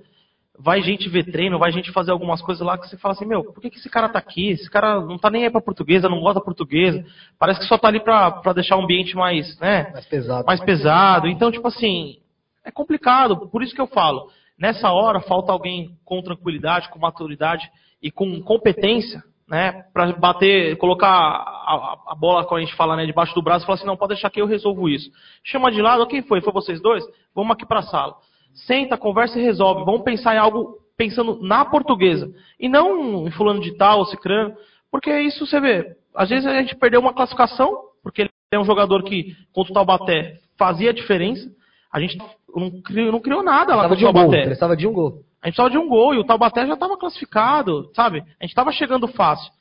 vai 0.60 0.82
gente 0.82 1.08
ver 1.10 1.24
treino, 1.32 1.60
vai 1.60 1.72
gente 1.72 1.92
fazer 1.92 2.12
algumas 2.12 2.42
coisas 2.42 2.66
lá 2.66 2.78
que 2.78 2.88
você 2.88 2.98
fala 2.98 3.14
assim, 3.14 3.26
meu, 3.26 3.44
por 3.44 3.62
que, 3.62 3.70
que 3.70 3.78
esse 3.78 3.90
cara 3.90 4.10
tá 4.10 4.18
aqui? 4.20 4.50
Esse 4.50 4.70
cara 4.70 5.00
não 5.02 5.18
tá 5.18 5.30
nem 5.30 5.44
aí 5.44 5.50
pra 5.52 5.62
portuguesa, 5.62 6.10
não 6.10 6.20
gosta 6.20 6.42
portuguesa. 6.42 7.04
Parece 7.40 7.60
que 7.60 7.66
só 7.68 7.78
tá 7.78 7.88
ali 7.88 8.00
pra, 8.00 8.32
pra 8.32 8.54
deixar 8.54 8.76
o 8.78 8.82
ambiente 8.84 9.16
mais, 9.16 9.58
né? 9.60 9.90
Mais 9.94 10.06
pesado. 10.06 10.46
mais 10.46 10.60
pesado. 10.62 11.28
Então, 11.28 11.52
tipo 11.52 11.68
assim, 11.68 12.18
é 12.66 12.72
complicado. 12.72 13.48
Por 13.50 13.62
isso 13.62 13.76
que 13.76 13.82
eu 13.82 13.88
falo, 13.88 14.30
nessa 14.60 14.92
hora 14.92 15.20
falta 15.22 15.52
alguém 15.52 15.96
com 16.04 16.22
tranquilidade, 16.22 16.90
com 16.90 17.00
maturidade 17.00 17.70
e 18.02 18.10
com 18.12 18.42
competência, 18.42 19.24
né, 19.48 19.84
para 19.94 20.12
bater, 20.14 20.76
colocar 20.78 21.08
a, 21.08 21.98
a- 22.08 22.16
bola, 22.16 22.44
quando 22.46 22.62
a 22.62 22.66
gente 22.66 22.76
fala, 22.76 22.96
né, 22.98 23.06
debaixo 23.06 23.34
do 23.34 23.42
braço 23.42 23.64
e 23.64 23.66
falar 23.66 23.78
assim, 23.78 23.88
não, 23.88 23.96
pode 23.96 24.10
deixar 24.14 24.30
que 24.30 24.42
eu 24.42 24.46
resolvo 24.46 24.90
isso. 24.90 25.10
Chama 25.44 25.72
de 25.72 25.82
lado, 25.82 26.06
quem 26.08 26.22
foi? 26.22 26.42
Foi 26.42 26.52
vocês 26.52 26.82
dois? 26.82 27.04
Vamos 27.34 27.52
aqui 27.54 27.66
para 27.66 27.80
a 27.80 27.84
sala. 27.84 28.16
Senta, 28.66 28.98
conversa 28.98 29.40
e 29.40 29.44
resolve. 29.44 29.86
Vamos 29.86 30.04
pensar 30.04 30.36
em 30.36 30.40
algo 30.40 30.78
pensando 30.98 31.40
na 31.42 31.64
portuguesa 31.64 32.34
e 32.60 32.68
não 32.68 33.28
em 33.28 33.32
fulano 33.32 33.62
de 33.62 33.78
tal, 33.78 34.04
cicrano, 34.06 34.56
porque 34.92 35.12
isso 35.22 35.46
você 35.46 35.60
vê, 35.60 35.96
às 36.16 36.30
vezes 36.30 36.48
a 36.48 36.60
gente 36.60 36.76
perdeu 36.76 37.00
uma 37.00 37.14
classificação, 37.14 37.72
porque 38.02 38.24
ele 38.24 38.32
é 38.52 38.60
um 38.60 38.66
jogador 38.66 39.04
que 39.04 39.36
contra 39.54 39.72
o 39.72 39.74
Taubaté 39.76 40.40
fazia 40.58 40.94
diferença. 40.94 41.48
A 41.94 42.00
gente 42.00 42.18
não 42.56 42.82
criou, 42.82 43.12
não 43.12 43.20
criou 43.20 43.44
nada 43.44 43.76
lá 43.76 43.84
contra 43.84 43.98
de 43.98 44.06
o 44.06 44.10
um 44.10 44.12
gol, 44.12 44.22
Taubaté. 44.22 44.44
precisava 44.46 44.76
de 44.76 44.88
um 44.88 44.94
gol. 44.94 45.08
A 45.42 45.48
gente 45.48 45.56
precisava 45.56 45.70
de 45.70 45.78
um 45.78 45.88
gol 45.88 46.16
e 46.16 46.18
o 46.18 46.24
Taubaté 46.24 46.66
já 46.66 46.74
estava 46.74 46.98
classificado, 46.98 47.92
sabe? 47.96 48.20
A 48.20 48.44
gente 48.44 48.50
estava 48.52 48.72
chegando 48.72 49.08
fácil. 49.08 49.52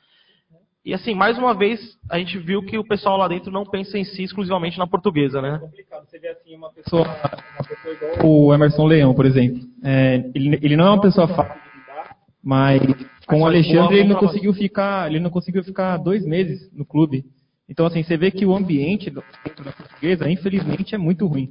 E 0.87 0.93
assim, 0.93 1.13
mais 1.13 1.37
uma 1.37 1.53
vez, 1.53 1.81
a 2.09 2.17
gente 2.17 2.37
viu 2.37 2.63
que 2.63 2.77
o 2.77 2.83
pessoal 2.83 3.17
lá 3.17 3.27
dentro 3.27 3.51
não 3.51 3.65
pensa 3.65 3.97
em 3.97 4.05
si 4.05 4.23
exclusivamente 4.23 4.77
na 4.77 4.87
portuguesa, 4.87 5.41
né? 5.41 5.59
Você 6.05 6.17
vê 6.17 6.29
assim 6.29 6.55
uma 6.55 6.71
pessoa, 6.71 7.03
uma 7.03 7.67
pessoa 7.67 7.93
igual 7.93 8.25
o 8.25 8.53
Emerson 8.53 8.85
Leão, 8.85 9.13
por 9.13 9.25
exemplo. 9.25 9.59
É, 9.83 10.31
ele, 10.33 10.57
ele 10.61 10.77
não 10.77 10.87
é 10.87 10.89
uma 10.91 11.01
pessoa 11.01 11.27
fácil 11.27 11.55
de 11.55 11.77
lidar, 11.77 12.15
mas 12.41 12.81
com 13.27 13.41
o 13.41 13.45
Alexandre 13.45 13.97
ele 13.97 14.07
não 14.07 14.15
conseguiu 14.15 14.53
ficar, 14.53 15.09
ele 15.09 15.19
não 15.19 15.29
conseguiu 15.29 15.61
ficar 15.61 15.97
dois 15.97 16.25
meses 16.25 16.71
no 16.71 16.85
clube. 16.85 17.25
Então 17.67 17.85
assim, 17.85 18.01
você 18.01 18.15
vê 18.15 18.31
que 18.31 18.45
o 18.45 18.55
ambiente 18.55 19.09
dentro 19.43 19.65
da 19.65 19.73
portuguesa, 19.73 20.31
infelizmente, 20.31 20.95
é 20.95 20.97
muito 20.97 21.27
ruim. 21.27 21.49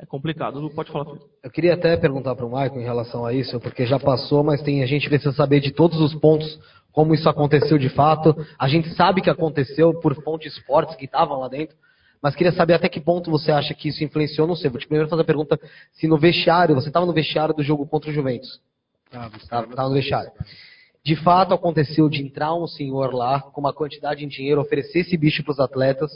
É 0.00 0.06
complicado. 0.06 0.58
Lu, 0.58 0.70
Pode 0.70 0.90
falar. 0.90 1.14
Eu 1.42 1.50
queria 1.50 1.74
até 1.74 1.94
perguntar 1.96 2.34
para 2.34 2.46
o 2.46 2.50
Maicon 2.50 2.80
em 2.80 2.84
relação 2.84 3.26
a 3.26 3.34
isso, 3.34 3.60
porque 3.60 3.84
já 3.84 3.98
passou, 3.98 4.42
mas 4.42 4.62
tem 4.62 4.82
a 4.82 4.86
gente 4.86 5.08
precisa 5.08 5.32
saber 5.32 5.60
de 5.60 5.70
todos 5.72 6.00
os 6.00 6.14
pontos 6.14 6.58
como 6.90 7.14
isso 7.14 7.28
aconteceu 7.28 7.78
de 7.78 7.90
fato. 7.90 8.34
A 8.58 8.66
gente 8.66 8.88
sabe 8.94 9.20
que 9.20 9.28
aconteceu 9.28 9.92
por 10.00 10.14
fontes 10.22 10.56
fortes 10.60 10.96
que 10.96 11.04
estavam 11.04 11.38
lá 11.38 11.48
dentro, 11.48 11.76
mas 12.22 12.34
queria 12.34 12.52
saber 12.52 12.74
até 12.74 12.88
que 12.88 12.98
ponto 12.98 13.30
você 13.30 13.52
acha 13.52 13.74
que 13.74 13.88
isso 13.88 14.02
influenciou, 14.02 14.48
não 14.48 14.56
sei. 14.56 14.70
Vou 14.70 14.80
te 14.80 14.86
primeiro 14.86 15.08
fazer 15.08 15.22
a 15.22 15.24
pergunta 15.24 15.60
se 15.92 16.08
no 16.08 16.18
vestiário, 16.18 16.74
você 16.74 16.88
estava 16.88 17.04
no 17.04 17.12
vestiário 17.12 17.54
do 17.54 17.62
jogo 17.62 17.86
contra 17.86 18.10
o 18.10 18.12
Juventus. 18.12 18.58
Tava, 19.10 19.36
Estava 19.36 19.88
no 19.88 19.94
vestiário. 19.94 20.32
De 21.04 21.16
fato 21.16 21.52
aconteceu 21.52 22.08
de 22.08 22.22
entrar 22.22 22.54
um 22.54 22.66
senhor 22.66 23.14
lá 23.14 23.40
com 23.40 23.60
uma 23.60 23.72
quantidade 23.72 24.20
de 24.20 24.26
dinheiro, 24.26 24.60
oferecer 24.60 25.00
esse 25.00 25.16
bicho 25.16 25.42
para 25.42 25.52
os 25.52 25.60
atletas, 25.60 26.10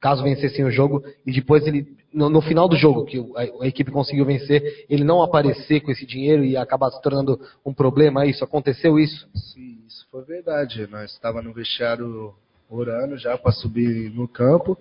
caso 0.00 0.22
vencessem 0.22 0.64
o 0.64 0.70
jogo, 0.70 1.02
e 1.26 1.32
depois 1.32 1.66
ele, 1.66 1.96
no, 2.12 2.28
no 2.28 2.40
final 2.40 2.68
do 2.68 2.76
jogo, 2.76 3.04
que 3.04 3.18
a, 3.18 3.64
a 3.64 3.66
equipe 3.66 3.90
conseguiu 3.90 4.24
vencer, 4.24 4.86
ele 4.88 5.04
não 5.04 5.22
aparecer 5.22 5.80
com 5.80 5.90
esse 5.90 6.06
dinheiro 6.06 6.44
e 6.44 6.56
acabar 6.56 6.90
se 6.90 7.02
tornando 7.02 7.40
um 7.64 7.72
problema, 7.72 8.26
isso? 8.26 8.44
Aconteceu 8.44 8.98
isso? 8.98 9.28
Sim, 9.34 9.78
isso 9.86 10.06
foi 10.10 10.22
verdade. 10.24 10.86
Nós 10.90 11.12
estava 11.12 11.42
no 11.42 11.52
vestiário 11.52 12.34
orando 12.70 13.16
já 13.16 13.36
para 13.36 13.52
subir 13.52 14.10
no 14.10 14.28
campo. 14.28 14.76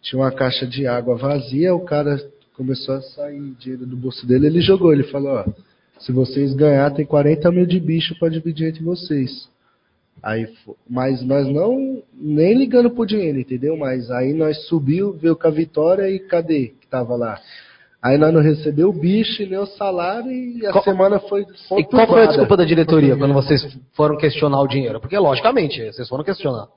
Tinha 0.00 0.22
uma 0.22 0.32
caixa 0.32 0.66
de 0.66 0.86
água 0.86 1.16
vazia, 1.16 1.74
o 1.74 1.84
cara 1.84 2.18
começou 2.54 2.96
a 2.96 3.02
sair 3.02 3.54
dinheiro 3.58 3.86
do 3.86 3.96
bolso 3.96 4.26
dele, 4.26 4.46
ele 4.46 4.60
jogou, 4.60 4.92
ele 4.92 5.04
falou, 5.04 5.30
ó, 5.30 5.44
se 6.00 6.10
vocês 6.10 6.54
ganhar, 6.54 6.90
tem 6.92 7.04
40 7.04 7.50
mil 7.52 7.66
de 7.66 7.78
bicho 7.78 8.18
para 8.18 8.28
dividir 8.28 8.68
entre 8.68 8.82
vocês. 8.82 9.48
Aí, 10.22 10.48
mas 10.88 11.22
nós 11.22 11.46
não, 11.48 12.02
nem 12.12 12.54
ligando 12.54 12.90
pro 12.90 13.06
dinheiro, 13.06 13.38
entendeu? 13.38 13.76
Mas 13.76 14.10
aí 14.10 14.32
nós 14.32 14.66
subiu, 14.66 15.12
veio 15.12 15.36
com 15.36 15.46
a 15.46 15.50
vitória 15.50 16.10
e 16.10 16.18
cadê 16.18 16.74
que 16.80 16.86
tava 16.88 17.14
lá? 17.16 17.40
Aí 18.02 18.16
nós 18.16 18.32
não 18.32 18.40
recebeu 18.40 18.90
o 18.90 18.92
bicho, 18.92 19.42
e 19.42 19.46
nem 19.46 19.58
o 19.58 19.66
salário 19.66 20.30
e 20.30 20.64
a 20.66 20.72
Qual- 20.72 20.84
semana 20.84 21.18
foi 21.20 21.44
E 21.76 21.84
qual 21.84 22.06
foi 22.06 22.22
a 22.22 22.26
desculpa 22.26 22.56
da 22.56 22.64
diretoria 22.64 23.16
quando 23.16 23.34
vocês 23.34 23.60
foram 23.92 24.16
questionar 24.16 24.60
o 24.60 24.68
dinheiro? 24.68 25.00
Porque, 25.00 25.18
logicamente, 25.18 25.84
vocês 25.92 26.08
foram 26.08 26.22
questionar. 26.24 26.68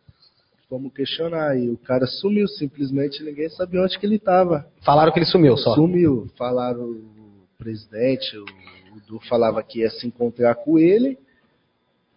Fomos 0.68 0.94
questionar 0.94 1.58
e 1.58 1.70
o 1.70 1.78
cara 1.78 2.06
sumiu 2.08 2.48
simplesmente, 2.48 3.24
ninguém 3.24 3.50
sabia 3.50 3.82
onde 3.82 4.00
que 4.00 4.06
ele 4.06 4.16
estava. 4.16 4.66
Falaram 4.84 5.12
que 5.12 5.20
ele 5.20 5.26
sumiu 5.26 5.58
só. 5.58 5.76
Sumiu. 5.76 6.28
Falaram 6.38 6.84
o 6.90 7.44
presidente, 7.58 8.36
o, 8.38 8.44
o 8.44 9.02
Du 9.08 9.20
falava 9.28 9.62
que 9.62 9.80
ia 9.80 9.90
se 9.90 10.08
encontrar 10.08 10.56
com 10.56 10.80
ele 10.80 11.18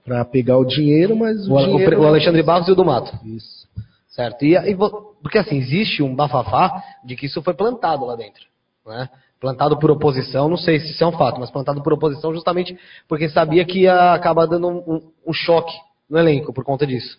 para 0.04 0.24
pegar 0.24 0.58
o 0.58 0.64
dinheiro, 0.64 1.16
mas 1.16 1.48
o, 1.48 1.54
O, 1.54 1.58
dinheiro... 1.66 2.00
o 2.02 2.06
Alexandre 2.06 2.42
Barros 2.42 2.68
e 2.68 2.72
o 2.72 2.74
do 2.74 2.84
Mato. 2.84 3.18
Isso. 3.24 3.66
Certo. 4.08 4.44
E, 4.44 4.54
e 4.54 4.76
porque 4.76 5.38
assim, 5.38 5.56
existe 5.56 6.02
um 6.02 6.14
bafafá 6.14 6.82
de 7.04 7.16
que 7.16 7.26
isso 7.26 7.42
foi 7.42 7.54
plantado 7.54 8.04
lá 8.04 8.14
dentro. 8.14 8.44
Né? 8.86 9.08
Plantado 9.40 9.78
por 9.78 9.90
oposição, 9.90 10.48
não 10.48 10.56
sei 10.56 10.78
se 10.78 10.90
isso 10.92 11.02
é 11.02 11.06
um 11.06 11.12
fato, 11.12 11.40
mas 11.40 11.50
plantado 11.50 11.82
por 11.82 11.92
oposição 11.92 12.32
justamente 12.32 12.78
porque 13.08 13.28
sabia 13.28 13.64
que 13.64 13.80
ia 13.80 14.12
acabar 14.12 14.46
dando 14.46 14.68
um, 14.68 14.76
um- 14.94 15.10
um 15.28 15.32
choque 15.32 15.74
no 16.08 16.18
elenco 16.18 16.52
por 16.52 16.64
conta 16.64 16.86
disso. 16.86 17.18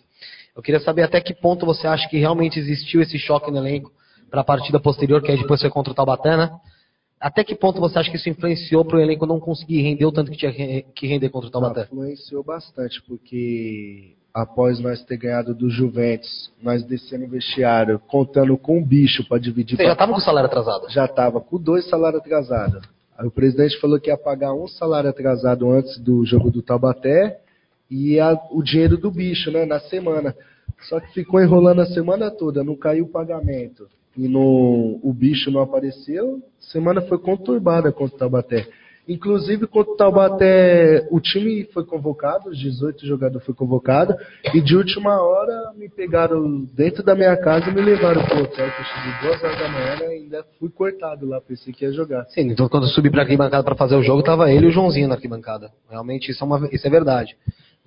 Eu 0.56 0.62
queria 0.62 0.80
saber 0.80 1.02
até 1.02 1.20
que 1.20 1.34
ponto 1.34 1.66
você 1.66 1.86
acha 1.86 2.08
que 2.08 2.18
realmente 2.18 2.58
existiu 2.58 3.02
esse 3.02 3.18
choque 3.18 3.50
no 3.50 3.58
elenco 3.58 3.92
para 4.30 4.40
a 4.40 4.44
partida 4.44 4.80
posterior, 4.80 5.20
que 5.22 5.30
aí 5.30 5.36
depois 5.38 5.60
foi 5.60 5.70
contra 5.70 5.92
o 5.92 5.94
Taubaté, 5.94 6.36
né? 6.36 6.50
Até 7.20 7.42
que 7.42 7.54
ponto 7.54 7.80
você 7.80 7.98
acha 7.98 8.10
que 8.10 8.16
isso 8.16 8.28
influenciou 8.28 8.84
para 8.84 8.98
o 8.98 9.00
elenco 9.00 9.24
não 9.26 9.40
conseguir 9.40 9.80
render 9.82 10.04
o 10.04 10.12
tanto 10.12 10.30
que 10.30 10.36
tinha 10.36 10.52
que 10.82 11.06
render 11.06 11.28
contra 11.30 11.48
o 11.48 11.50
Taubaté? 11.52 11.82
Influenciou 11.84 12.44
bastante, 12.44 13.02
porque 13.02 14.12
após 14.34 14.78
nós 14.80 15.02
ter 15.02 15.16
ganhado 15.16 15.54
do 15.54 15.70
Juventus, 15.70 16.52
nós 16.62 16.84
descendo 16.84 17.24
o 17.24 17.28
vestiário, 17.28 17.98
contando 17.98 18.56
com 18.58 18.78
o 18.78 18.84
bicho 18.84 19.26
para 19.26 19.38
dividir 19.38 19.76
Você 19.76 19.82
já 19.84 19.88
pra- 19.88 19.92
estava 19.94 20.12
com 20.12 20.18
o 20.18 20.22
salário 20.22 20.46
atrasado? 20.46 20.90
já 20.90 21.04
estava 21.06 21.40
com 21.40 21.58
dois 21.58 21.88
salários 21.88 22.20
atrasados. 22.20 22.82
Aí 23.16 23.26
o 23.26 23.30
presidente 23.30 23.80
falou 23.80 23.98
que 23.98 24.10
ia 24.10 24.18
pagar 24.18 24.52
um 24.52 24.68
salário 24.68 25.08
atrasado 25.08 25.70
antes 25.70 25.98
do 25.98 26.22
jogo 26.26 26.50
do 26.50 26.60
Taubaté 26.60 27.40
e 27.90 28.20
a- 28.20 28.38
o 28.50 28.62
dinheiro 28.62 28.98
do 28.98 29.10
bicho, 29.10 29.50
né, 29.50 29.64
na 29.64 29.80
semana. 29.80 30.36
Só 30.82 31.00
que 31.00 31.10
ficou 31.14 31.40
enrolando 31.40 31.80
a 31.80 31.86
semana 31.86 32.30
toda, 32.30 32.62
não 32.62 32.76
caiu 32.76 33.06
o 33.06 33.08
pagamento. 33.08 33.88
E 34.16 34.28
no, 34.28 34.98
o 35.02 35.12
bicho 35.12 35.50
não 35.50 35.60
apareceu, 35.60 36.42
semana 36.58 37.02
foi 37.02 37.18
conturbada 37.18 37.92
contra 37.92 38.16
o 38.16 38.18
Taubaté. 38.18 38.66
Inclusive, 39.08 39.68
contra 39.68 39.92
o 39.92 39.96
Taubaté, 39.96 41.06
o 41.12 41.20
time 41.20 41.64
foi 41.72 41.84
convocado, 41.84 42.50
os 42.50 42.58
18 42.58 43.06
jogadores 43.06 43.46
foram 43.46 43.56
convocados, 43.56 44.16
e 44.52 44.60
de 44.60 44.74
última 44.74 45.22
hora 45.22 45.72
me 45.76 45.88
pegaram 45.88 46.64
dentro 46.74 47.04
da 47.04 47.14
minha 47.14 47.36
casa 47.36 47.70
e 47.70 47.74
me 47.74 47.82
levaram 47.82 48.24
pro 48.24 48.42
hotel, 48.42 48.68
que 48.68 48.80
eu 48.80 48.84
cheguei 48.84 49.12
duas 49.22 49.44
horas 49.44 49.58
da 49.58 49.68
manhã 49.68 49.96
e 50.00 50.22
ainda 50.22 50.44
fui 50.58 50.68
cortado 50.70 51.24
lá, 51.24 51.40
pensei 51.40 51.72
que 51.72 51.84
ia 51.84 51.92
jogar. 51.92 52.24
Sim, 52.30 52.50
então 52.50 52.68
quando 52.68 52.84
eu 52.84 52.90
subi 52.90 53.08
para 53.08 53.22
arquibancada 53.22 53.62
para 53.62 53.76
fazer 53.76 53.94
o 53.94 54.02
jogo, 54.02 54.24
tava 54.24 54.50
ele 54.50 54.66
e 54.66 54.68
o 54.70 54.72
Joãozinho 54.72 55.06
na 55.06 55.14
arquibancada. 55.14 55.70
Realmente 55.88 56.32
isso 56.32 56.42
é, 56.42 56.46
uma, 56.46 56.68
isso 56.72 56.84
é 56.84 56.90
verdade. 56.90 57.36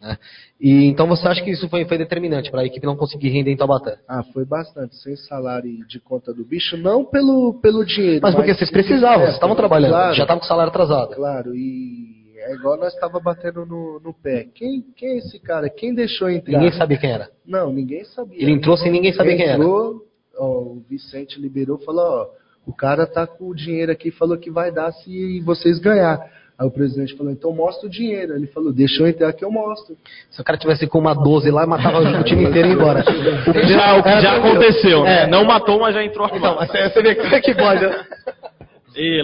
Né? 0.02 0.18
E 0.60 0.86
então 0.86 1.08
você 1.08 1.28
acha 1.28 1.43
que 1.43 1.52
isso 1.52 1.68
foi, 1.70 1.86
foi 1.86 1.97
determinante 1.97 2.50
para 2.50 2.62
a 2.62 2.66
equipe 2.66 2.86
não 2.86 2.95
conseguir 2.95 3.30
render 3.30 3.52
em 3.52 3.58
Taubaté? 3.58 3.97
Ah, 4.08 4.24
foi 4.24 4.45
bastante, 4.45 4.95
sem 4.97 5.16
salário 5.16 5.86
de 5.88 6.00
conta 6.00 6.34
do 6.34 6.45
bicho, 6.45 6.78
não 6.78 7.04
pelo, 7.04 7.60
pelo 7.62 7.86
dinheiro. 7.86 8.22
Mas 8.22 8.36
porque 8.36 8.54
vocês 8.54 8.72
precisavam, 8.72 9.22
É, 9.22 9.26
vocês 9.26 9.36
estavam 9.36 9.56
trabalhando, 9.56 9.91
claro, 9.91 10.16
já 10.16 10.24
estavam 10.24 10.39
com 10.39 10.45
o 10.45 10.47
salário 10.47 10.70
atrasado. 10.70 11.16
Claro, 11.16 11.56
e 11.56 12.20
é 12.38 12.54
igual 12.54 12.78
nós 12.78 12.93
estava 12.93 13.20
batendo 13.20 13.66
no, 13.66 14.00
no 14.00 14.14
pé. 14.14 14.47
Quem, 14.56 14.82
quem 14.95 15.10
é 15.10 15.18
esse 15.18 15.39
cara? 15.39 15.70
Quem 15.70 15.93
deixou 15.93 16.30
entrar? 16.30 16.54
Ninguém 16.54 16.72
sabia 16.72 16.97
quem 16.97 17.12
era. 17.12 17.30
Não, 17.45 17.72
ninguém 17.72 18.04
sabia. 18.06 18.41
Ele 18.41 18.52
entrou 18.54 18.78
sem 18.78 18.91
ninguém 18.91 19.14
saber 19.14 19.36
quem 19.36 19.45
era. 19.45 19.56
Entrou, 19.56 20.06
ó, 20.38 20.47
o 20.47 20.84
Vicente 20.89 21.39
liberou 21.39 21.78
falou, 21.80 22.06
ó, 22.06 22.28
o 22.66 22.74
cara 22.74 23.06
tá 23.06 23.28
com 23.28 23.50
o 23.50 23.56
dinheiro 23.56 23.91
aqui, 23.91 24.12
falou 24.12 24.38
que 24.38 24.50
vai 24.50 24.72
dar 24.72 24.91
se 24.91 25.41
vocês 25.41 25.80
ganhar. 25.80 26.20
Aí 26.60 26.68
o 26.68 26.72
presidente 26.72 27.16
falou, 27.16 27.32
então 27.32 27.53
mostra 27.53 27.88
o 27.88 27.89
dinheiro. 27.89 28.36
Ele 28.36 28.47
falou, 28.47 28.74
deixa 28.74 29.01
eu 29.01 29.07
entrar 29.07 29.32
que 29.32 29.45
eu 29.45 29.49
mostro. 29.49 29.95
Se 30.30 30.41
o 30.41 30.43
cara 30.43 30.57
tivesse 30.57 30.86
com 30.88 30.99
uma 30.99 31.14
12 31.16 31.49
lá, 31.49 31.66
matava 31.66 31.99
o 31.99 32.24
time 32.26 32.43
inteiro 32.43 32.68
e 32.68 32.72
ia 32.72 32.76
embora. 32.76 33.01
Já, 33.01 33.95
o 33.95 34.03
que 34.03 34.22
já 34.22 34.36
aconteceu, 34.36 35.03
né? 35.03 35.26
Não 35.28 35.45
matou, 35.45 35.80
mas 35.80 35.95
já 35.95 36.03
entrou 36.03 36.28
É. 36.28 36.36
Então, 36.36 36.51
armado. 36.51 36.68
mas 36.74 36.93
você 36.93 37.01
vê 37.01 37.16
como 37.16 37.34
é 37.34 37.39
que 37.39 37.55
pode. 37.55 37.82
né? 37.82 38.05
E. 38.95 39.22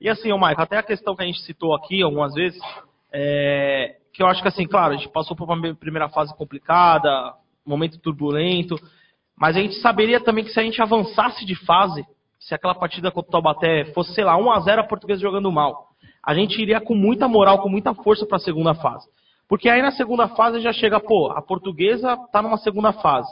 E 0.00 0.08
assim, 0.08 0.30
ô 0.30 0.36
Michael, 0.36 0.60
até 0.60 0.76
a 0.76 0.82
questão 0.82 1.16
que 1.16 1.22
a 1.22 1.26
gente 1.26 1.40
citou 1.40 1.74
aqui 1.74 2.02
algumas 2.02 2.32
vezes, 2.32 2.58
é, 3.12 3.96
que 4.14 4.22
eu 4.22 4.26
acho 4.26 4.40
que 4.40 4.48
assim, 4.48 4.66
claro, 4.66 4.94
a 4.94 4.96
gente 4.96 5.08
passou 5.08 5.36
por 5.36 5.44
uma 5.44 5.74
primeira 5.74 6.08
fase 6.08 6.34
complicada, 6.36 7.34
momento 7.66 7.98
turbulento, 7.98 8.76
mas 9.36 9.56
a 9.56 9.60
gente 9.60 9.74
saberia 9.80 10.20
também 10.20 10.44
que 10.44 10.50
se 10.50 10.60
a 10.60 10.62
gente 10.62 10.80
avançasse 10.80 11.44
de 11.44 11.54
fase, 11.66 12.04
se 12.38 12.54
aquela 12.54 12.74
partida 12.74 13.10
contra 13.10 13.28
o 13.28 13.32
Taubaté 13.32 13.86
fosse, 13.92 14.14
sei 14.14 14.24
lá, 14.24 14.36
1x0 14.38 14.78
a 14.78 14.84
portuguesa 14.84 15.20
jogando 15.20 15.50
mal, 15.50 15.89
a 16.24 16.34
gente 16.34 16.60
iria 16.60 16.80
com 16.80 16.94
muita 16.94 17.26
moral, 17.26 17.60
com 17.60 17.68
muita 17.68 17.94
força 17.94 18.26
para 18.26 18.36
a 18.36 18.40
segunda 18.40 18.74
fase. 18.74 19.06
Porque 19.48 19.68
aí 19.68 19.82
na 19.82 19.90
segunda 19.92 20.28
fase 20.28 20.60
já 20.60 20.72
chega, 20.72 21.00
pô, 21.00 21.32
a 21.32 21.42
portuguesa 21.42 22.16
tá 22.32 22.40
numa 22.40 22.58
segunda 22.58 22.92
fase. 22.92 23.28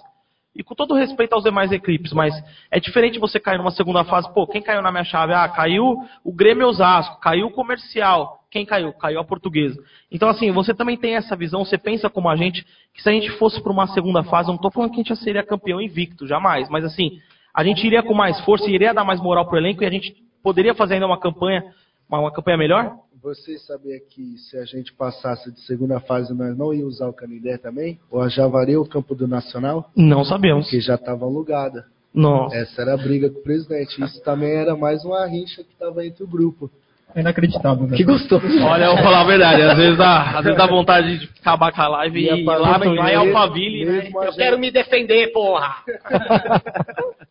E 0.56 0.62
com 0.64 0.74
todo 0.74 0.94
respeito 0.94 1.34
aos 1.34 1.44
demais 1.44 1.70
equipes, 1.70 2.12
mas 2.12 2.34
é 2.70 2.80
diferente 2.80 3.20
você 3.20 3.38
cair 3.38 3.58
numa 3.58 3.70
segunda 3.70 4.02
fase. 4.02 4.32
Pô, 4.34 4.44
quem 4.46 4.60
caiu 4.60 4.82
na 4.82 4.90
minha 4.90 5.04
chave? 5.04 5.32
Ah, 5.32 5.48
caiu 5.48 6.02
o 6.24 6.32
Grêmio 6.32 6.66
Osasco, 6.66 7.20
caiu 7.20 7.46
o 7.46 7.52
Comercial. 7.52 8.40
Quem 8.50 8.66
caiu? 8.66 8.92
Caiu 8.94 9.20
a 9.20 9.24
Portuguesa. 9.24 9.80
Então, 10.10 10.28
assim, 10.28 10.50
você 10.50 10.74
também 10.74 10.96
tem 10.96 11.14
essa 11.14 11.36
visão, 11.36 11.64
você 11.64 11.78
pensa 11.78 12.10
como 12.10 12.28
a 12.28 12.34
gente, 12.34 12.66
que 12.94 13.02
se 13.02 13.08
a 13.08 13.12
gente 13.12 13.30
fosse 13.32 13.62
para 13.62 13.70
uma 13.70 13.86
segunda 13.88 14.24
fase, 14.24 14.48
não 14.48 14.58
tô 14.58 14.70
falando 14.70 14.90
que 14.90 14.96
a 14.96 14.98
gente 14.98 15.10
já 15.10 15.16
seria 15.16 15.44
campeão 15.44 15.80
invicto, 15.80 16.26
jamais, 16.26 16.68
mas 16.68 16.84
assim, 16.84 17.20
a 17.54 17.62
gente 17.62 17.86
iria 17.86 18.02
com 18.02 18.14
mais 18.14 18.40
força, 18.40 18.68
iria 18.68 18.94
dar 18.94 19.04
mais 19.04 19.20
moral 19.20 19.46
pro 19.46 19.58
elenco 19.58 19.84
e 19.84 19.86
a 19.86 19.90
gente 19.90 20.16
poderia 20.42 20.74
fazer 20.74 20.94
ainda 20.94 21.06
uma 21.06 21.20
campanha, 21.20 21.62
uma, 22.08 22.20
uma 22.20 22.32
campanha 22.32 22.56
melhor? 22.56 22.92
Vocês 23.22 23.66
sabiam 23.66 23.98
que 24.10 24.38
se 24.38 24.56
a 24.56 24.64
gente 24.64 24.92
passasse 24.92 25.50
de 25.52 25.60
segunda 25.62 25.98
fase, 26.00 26.32
nós 26.32 26.56
não 26.56 26.72
ia 26.72 26.86
usar 26.86 27.08
o 27.08 27.12
Canindé 27.12 27.58
também? 27.58 27.98
Ou 28.10 28.22
a 28.22 28.28
Javari 28.28 28.76
o 28.76 28.86
campo 28.86 29.14
do 29.14 29.26
Nacional? 29.26 29.90
Não 29.96 30.24
sabemos. 30.24 30.66
Porque 30.66 30.80
já 30.80 30.94
estava 30.94 31.24
alugada. 31.24 31.84
Nossa. 32.14 32.56
Essa 32.56 32.82
era 32.82 32.94
a 32.94 32.96
briga 32.96 33.28
com 33.28 33.40
o 33.40 33.42
presidente. 33.42 34.02
Isso 34.02 34.22
também 34.22 34.52
era 34.54 34.76
mais 34.76 35.04
uma 35.04 35.26
rixa 35.26 35.62
que 35.64 35.72
estava 35.72 36.06
entre 36.06 36.22
o 36.22 36.26
grupo. 36.28 36.70
É 37.14 37.20
inacreditável, 37.20 37.86
né? 37.88 37.96
Que 37.96 38.04
gostoso. 38.04 38.44
Olha, 38.62 38.84
eu 38.84 38.94
vou 38.94 39.02
falar 39.02 39.22
a 39.22 39.24
verdade, 39.24 39.62
às 39.62 39.76
vezes 39.76 39.96
dá, 39.96 40.38
às 40.38 40.44
vezes 40.44 40.58
dá 40.58 40.66
vontade 40.66 41.18
de 41.18 41.28
acabar 41.40 41.72
com 41.72 41.80
a 41.80 41.88
live 41.88 42.20
e, 42.20 42.24
E 42.26 42.30
a 42.30 42.36
ir 42.36 42.44
lá, 42.44 42.58
lá 42.58 42.76
em 42.86 42.90
mesmo- 42.94 43.18
Alphaville, 43.18 43.84
né? 43.86 44.08
Eu 44.14 44.22
gente- 44.26 44.36
quero 44.36 44.58
me 44.58 44.70
defender, 44.70 45.32
porra! 45.32 45.76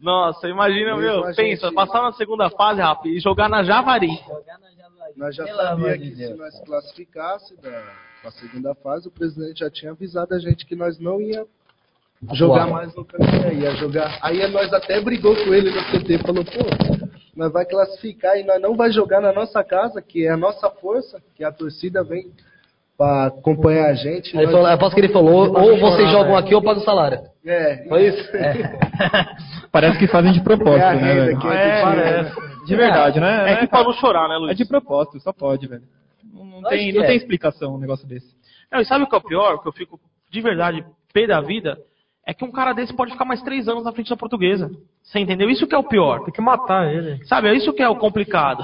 Nossa, 0.00 0.48
imagina, 0.48 0.96
Mesmo 0.96 1.00
meu, 1.00 1.24
a 1.24 1.34
pensa, 1.34 1.66
gente- 1.66 1.74
passar 1.74 2.02
na 2.02 2.12
segunda 2.12 2.48
fase, 2.50 2.80
rapaz, 2.80 3.12
e 3.14 3.18
jogar 3.20 3.48
na 3.48 3.62
Javari. 3.64 4.08
Nós 5.16 5.34
já 5.34 5.44
Pelo 5.44 5.60
amor 5.60 5.90
sabíamos 5.90 5.98
de 6.04 6.10
que 6.10 6.16
Deus, 6.16 6.30
se 6.32 6.38
nós 6.38 6.54
cara. 6.54 6.66
classificasse 6.66 7.56
para 7.56 7.82
a 8.24 8.30
segunda 8.30 8.74
fase, 8.76 9.08
o 9.08 9.10
presidente 9.10 9.60
já 9.60 9.70
tinha 9.70 9.90
avisado 9.92 10.34
a 10.34 10.38
gente 10.38 10.64
que 10.66 10.76
nós 10.76 10.98
não 11.00 11.20
ia 11.20 11.44
jogar 12.32 12.62
Atuar. 12.64 12.70
mais 12.76 12.94
no 12.94 13.04
Canindé, 13.04 13.54
ia 13.54 13.74
jogar. 13.76 14.18
Aí 14.22 14.46
nós 14.52 14.72
até 14.72 15.00
brigou 15.00 15.34
com 15.34 15.52
ele 15.54 15.70
no 15.70 15.82
CT, 15.90 16.18
falou, 16.18 16.44
pô, 16.44 17.08
nós 17.34 17.52
vai 17.52 17.64
classificar 17.64 18.36
e 18.38 18.44
nós 18.44 18.60
não 18.60 18.76
vai 18.76 18.92
jogar 18.92 19.20
na 19.20 19.32
nossa 19.32 19.64
casa, 19.64 20.00
que 20.02 20.24
é 20.26 20.30
a 20.30 20.36
nossa 20.36 20.70
força, 20.70 21.20
que 21.34 21.42
a 21.42 21.50
torcida 21.50 22.04
vem 22.04 22.30
para 22.98 23.26
acompanhar 23.28 23.86
a 23.90 23.94
gente. 23.94 24.36
Aí 24.36 24.42
ele 24.42 24.46
Nós- 24.46 24.52
falou, 24.52 24.66
aposto 24.66 24.94
que 24.94 25.00
ele 25.00 25.12
falou, 25.12 25.56
ou 25.56 25.78
vocês 25.78 26.10
jogam 26.10 26.36
aqui 26.36 26.52
ou 26.54 26.60
pago 26.60 26.80
o 26.80 26.84
salário. 26.84 27.20
É, 27.46 27.86
Foi 27.88 28.08
isso? 28.08 28.28
Parece 29.72 29.98
que 29.98 30.06
fazem 30.08 30.32
de 30.32 30.42
propósito, 30.42 30.82
É 30.82 30.94
né, 30.96 31.14
velho? 31.14 31.38
que 31.38 31.46
a 31.46 31.54
É, 31.54 31.82
parece. 31.82 32.34
De 32.66 32.76
verdade, 32.76 33.20
né? 33.20 33.40
É 33.40 33.44
Né, 33.44 33.56
que 33.56 33.66
pra 33.68 33.78
cara? 33.78 33.84
não 33.84 33.92
chorar, 33.94 34.28
né, 34.28 34.34
É 34.34 34.38
Luiz? 34.38 34.56
de 34.56 34.64
propósito, 34.66 35.20
só 35.20 35.32
pode, 35.32 35.66
velho. 35.68 35.82
Não, 36.34 36.44
não 36.44 36.62
tem, 36.68 36.90
que 36.90 36.98
não 36.98 37.04
é. 37.04 37.06
tem 37.06 37.16
explicação 37.16 37.74
um 37.76 37.78
negócio 37.78 38.06
desse. 38.06 38.26
Não, 38.70 38.80
e 38.80 38.84
sabe 38.84 39.04
o 39.04 39.06
que 39.06 39.14
é 39.14 39.18
o 39.18 39.22
pior? 39.22 39.62
Que 39.62 39.68
eu 39.68 39.72
fico 39.72 39.98
de 40.30 40.40
verdade 40.40 40.84
pé 41.14 41.26
da 41.26 41.40
vida? 41.40 41.78
É 42.26 42.34
que 42.34 42.44
um 42.44 42.50
cara 42.52 42.74
desse 42.74 42.92
pode 42.94 43.12
ficar 43.12 43.24
mais 43.24 43.40
três 43.42 43.66
anos 43.68 43.84
na 43.84 43.92
frente 43.92 44.10
da 44.10 44.16
portuguesa. 44.16 44.70
Você 45.02 45.18
entendeu? 45.18 45.48
Isso 45.48 45.66
que 45.66 45.74
é 45.74 45.78
o 45.78 45.84
pior. 45.88 46.24
Tem 46.24 46.34
que 46.34 46.42
matar 46.42 46.92
ele. 46.92 47.24
Sabe, 47.24 47.48
é 47.48 47.54
isso 47.54 47.72
que 47.72 47.82
é 47.82 47.88
o 47.88 47.96
complicado. 47.96 48.62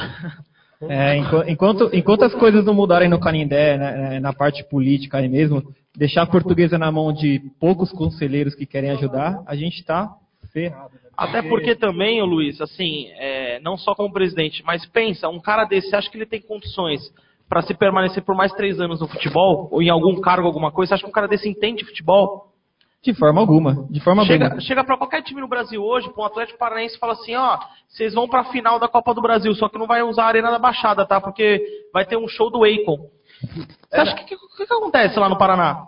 É, 0.83 1.17
enqu- 1.17 1.45
enquanto, 1.49 1.91
enquanto 1.93 2.25
as 2.25 2.35
coisas 2.35 2.65
não 2.65 2.75
mudarem 2.75 3.09
no 3.09 3.21
Canindé, 3.21 3.79
né, 3.79 4.21
na 4.21 4.33
parte 4.33 4.63
política 4.65 5.19
aí 5.19 5.29
mesmo, 5.29 5.63
deixar 5.97 6.23
a 6.23 6.27
portuguesa 6.27 6.77
na 6.77 6.91
mão 6.91 7.13
de 7.13 7.41
poucos 7.61 7.91
conselheiros 7.93 8.55
que 8.55 8.67
querem 8.67 8.91
ajudar, 8.91 9.43
a 9.47 9.55
gente 9.55 9.85
tá 9.85 10.11
ferrado. 10.53 10.91
velho. 10.91 11.05
Até 11.17 11.43
porque 11.43 11.77
também, 11.77 12.21
ô 12.21 12.25
Luiz, 12.27 12.61
assim, 12.61 13.07
é, 13.17 13.61
não 13.61 13.77
só 13.77 13.95
como 13.95 14.13
presidente, 14.13 14.63
mas 14.67 14.85
pensa, 14.87 15.29
um 15.29 15.41
cara 15.41 15.65
desse, 15.65 15.89
você 15.89 15.97
acha 15.97 16.11
que 16.11 16.19
ele 16.19 16.27
tem 16.27 16.41
condições 16.41 17.01
para 17.49 17.63
se 17.63 17.75
permanecer 17.75 18.23
por 18.25 18.35
mais 18.35 18.53
três 18.53 18.81
anos 18.81 19.01
no 19.01 19.07
futebol? 19.07 19.69
Ou 19.71 19.81
em 19.81 19.89
algum 19.89 20.21
cargo, 20.21 20.47
alguma 20.47 20.73
coisa? 20.73 20.89
Você 20.89 20.95
acha 20.95 21.05
que 21.05 21.09
um 21.11 21.13
cara 21.13 21.29
desse 21.29 21.49
entende 21.49 21.85
futebol? 21.85 22.49
De 23.05 23.13
forma 23.13 23.39
alguma, 23.41 23.87
de 23.91 24.01
forma 24.01 24.25
Chega, 24.25 24.47
alguma. 24.47 24.61
chega 24.63 24.83
para 24.83 24.97
qualquer 24.97 25.23
time 25.23 25.41
no 25.41 25.47
Brasil 25.49 25.83
hoje, 25.83 26.11
um 26.17 26.25
Atlético 26.25 26.59
Paranaense 26.59 26.99
fala 26.99 27.13
assim, 27.13 27.37
ó, 27.37 27.59
vocês 27.87 28.15
vão 28.15 28.27
para 28.27 28.41
a 28.41 28.45
final 28.45 28.79
da 28.79 28.89
Copa 28.89 29.13
do 29.13 29.21
Brasil, 29.21 29.55
só 29.55 29.69
que 29.69 29.79
não 29.79 29.87
vai 29.87 30.03
usar 30.03 30.25
a 30.25 30.29
Arena 30.29 30.51
da 30.51 30.59
Baixada, 30.59 31.05
tá? 31.05 31.21
Porque 31.21 31.63
vai 31.93 32.07
ter 32.07 32.17
um 32.17 32.27
show 32.27 32.51
do 32.51 32.65
Akon. 32.65 33.11
Você 33.91 33.97
acha 33.97 34.15
que 34.15 34.35
o 34.35 34.39
que, 34.57 34.67
que, 34.67 34.73
acontece 34.73 35.19
lá 35.19 35.29
no 35.29 35.37
Paraná? 35.37 35.83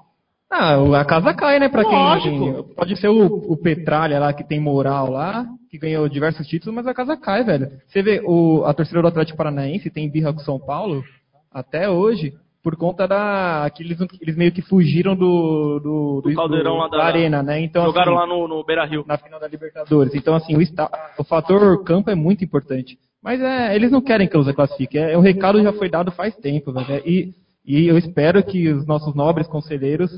Ah, 0.51 0.79
o- 0.79 0.95
a 0.95 1.05
casa 1.07 1.33
cai, 1.33 1.59
né? 1.59 1.69
Pra 1.71 1.85
quem. 1.85 2.63
Pode 2.77 2.97
ser 2.97 3.09
o, 3.09 3.25
o 3.51 3.57
Petralha 3.57 4.19
lá, 4.21 4.33
que 4.35 4.45
tem 4.45 4.61
moral 4.61 5.11
lá, 5.11 5.47
que 5.71 5.79
ganhou 5.79 6.09
diversos 6.09 6.47
títulos, 6.47 6.75
mas 6.75 6.87
a 6.87 6.93
casa 6.95 7.17
cai, 7.17 7.43
velho. 7.43 7.69
Você 7.89 8.03
vê, 8.03 8.23
o, 8.27 8.63
a 8.67 8.75
torcida 8.75 9.01
do 9.01 9.09
Atlético 9.09 9.39
Paranaense 9.39 9.91
tem 9.91 10.11
birra 10.11 10.33
com 10.35 10.41
São 10.41 10.59
Paulo 10.61 11.03
até 11.51 11.89
hoje, 11.89 12.35
por 12.67 12.75
conta 12.77 13.07
da. 13.07 13.71
que 13.73 13.81
eles, 13.81 13.97
eles 14.21 14.37
meio 14.37 14.51
que 14.51 14.61
fugiram 14.61 15.15
do. 15.15 15.79
do, 15.79 16.21
Do 16.21 16.35
caldeirão 16.35 16.79
lá 16.79 16.89
da- 16.89 17.05
Arena, 17.05 17.41
né? 17.41 17.61
Então, 17.61 17.85
Jogaram 17.85 18.19
assim, 18.19 18.29
lá 18.33 18.37
no, 18.37 18.49
no 18.49 18.65
Beira 18.65 18.85
Rio. 18.85 19.05
na 19.07 19.17
final 19.17 19.39
da 19.39 19.47
Libertadores. 19.47 20.13
Então, 20.17 20.35
assim, 20.35 20.57
o, 20.57 20.61
esta- 20.61 20.91
o 21.17 21.23
fator 21.23 21.85
campo 21.85 22.11
é 22.11 22.17
muito 22.17 22.43
importante. 22.43 22.99
Mas 23.23 23.41
é, 23.41 23.73
eles 23.77 23.93
não 23.93 24.01
querem 24.01 24.27
que 24.27 24.35
a 24.35 24.39
Lusa 24.41 24.53
classifique. 24.53 24.99
É, 24.99 25.17
o 25.17 25.21
recado 25.21 25.63
já 25.63 25.73
foi 25.75 25.89
dado 25.89 26.11
faz 26.11 26.35
tempo, 26.35 26.73
velho. 26.73 26.93
É, 26.93 27.03
E, 27.09 27.35
e 27.65 27.87
eu 27.87 27.97
espero 27.97 28.43
que 28.43 28.69
os 28.73 28.85
nossos 28.85 29.15
nobres 29.15 29.47
conselheiros 29.47 30.11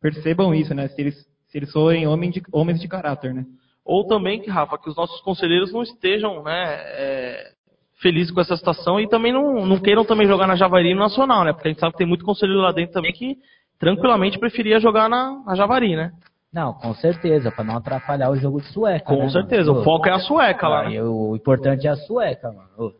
percebam 0.00 0.54
isso, 0.54 0.72
né? 0.74 0.88
Se 0.88 1.02
eles, 1.02 1.16
se 1.48 1.58
eles 1.58 1.70
forem 1.70 2.06
homens 2.06 2.32
de, 2.32 2.42
homens 2.50 2.80
de 2.80 2.88
caráter, 2.88 3.34
né? 3.34 3.44
Ou 3.84 4.06
também, 4.06 4.40
que, 4.40 4.48
Rafa, 4.48 4.78
que 4.78 4.88
os 4.88 4.96
nossos 4.96 5.20
conselheiros 5.20 5.70
não 5.70 5.82
estejam 5.82 6.42
né, 6.44 6.76
é, 6.96 7.50
felizes 8.00 8.32
com 8.32 8.40
essa 8.40 8.56
situação 8.56 8.98
e 8.98 9.08
também 9.08 9.32
não, 9.32 9.66
não 9.66 9.78
queiram 9.78 10.04
também 10.04 10.26
jogar 10.26 10.46
na 10.46 10.56
Javari 10.56 10.94
no 10.94 11.00
Nacional, 11.00 11.44
né? 11.44 11.52
Porque 11.52 11.68
a 11.68 11.70
gente 11.70 11.80
sabe 11.80 11.92
que 11.92 11.98
tem 11.98 12.06
muito 12.06 12.24
conselheiro 12.24 12.62
lá 12.62 12.72
dentro 12.72 12.92
também 12.92 13.12
que 13.12 13.36
tranquilamente 13.78 14.38
preferia 14.38 14.80
jogar 14.80 15.08
na, 15.08 15.42
na 15.44 15.54
Javari, 15.54 15.96
né? 15.96 16.12
Não, 16.52 16.72
com 16.72 16.92
certeza, 16.94 17.52
pra 17.52 17.62
não 17.62 17.76
atrapalhar 17.76 18.30
o 18.30 18.36
jogo 18.36 18.60
de 18.60 18.66
sueca. 18.68 19.06
Com 19.06 19.22
né, 19.22 19.28
certeza. 19.30 19.70
mano? 19.70 19.82
O 19.82 19.84
foco 19.84 20.08
é 20.08 20.12
a 20.12 20.18
sueca 20.18 20.66
lá, 20.66 20.80
Ah, 20.80 20.88
né? 20.88 20.96
e 20.96 21.00
o 21.00 21.36
importante 21.36 21.86
é 21.86 21.90
a 21.90 21.96
sueca, 21.96 22.48
mano. 22.50 22.68
Ô, 22.76 22.92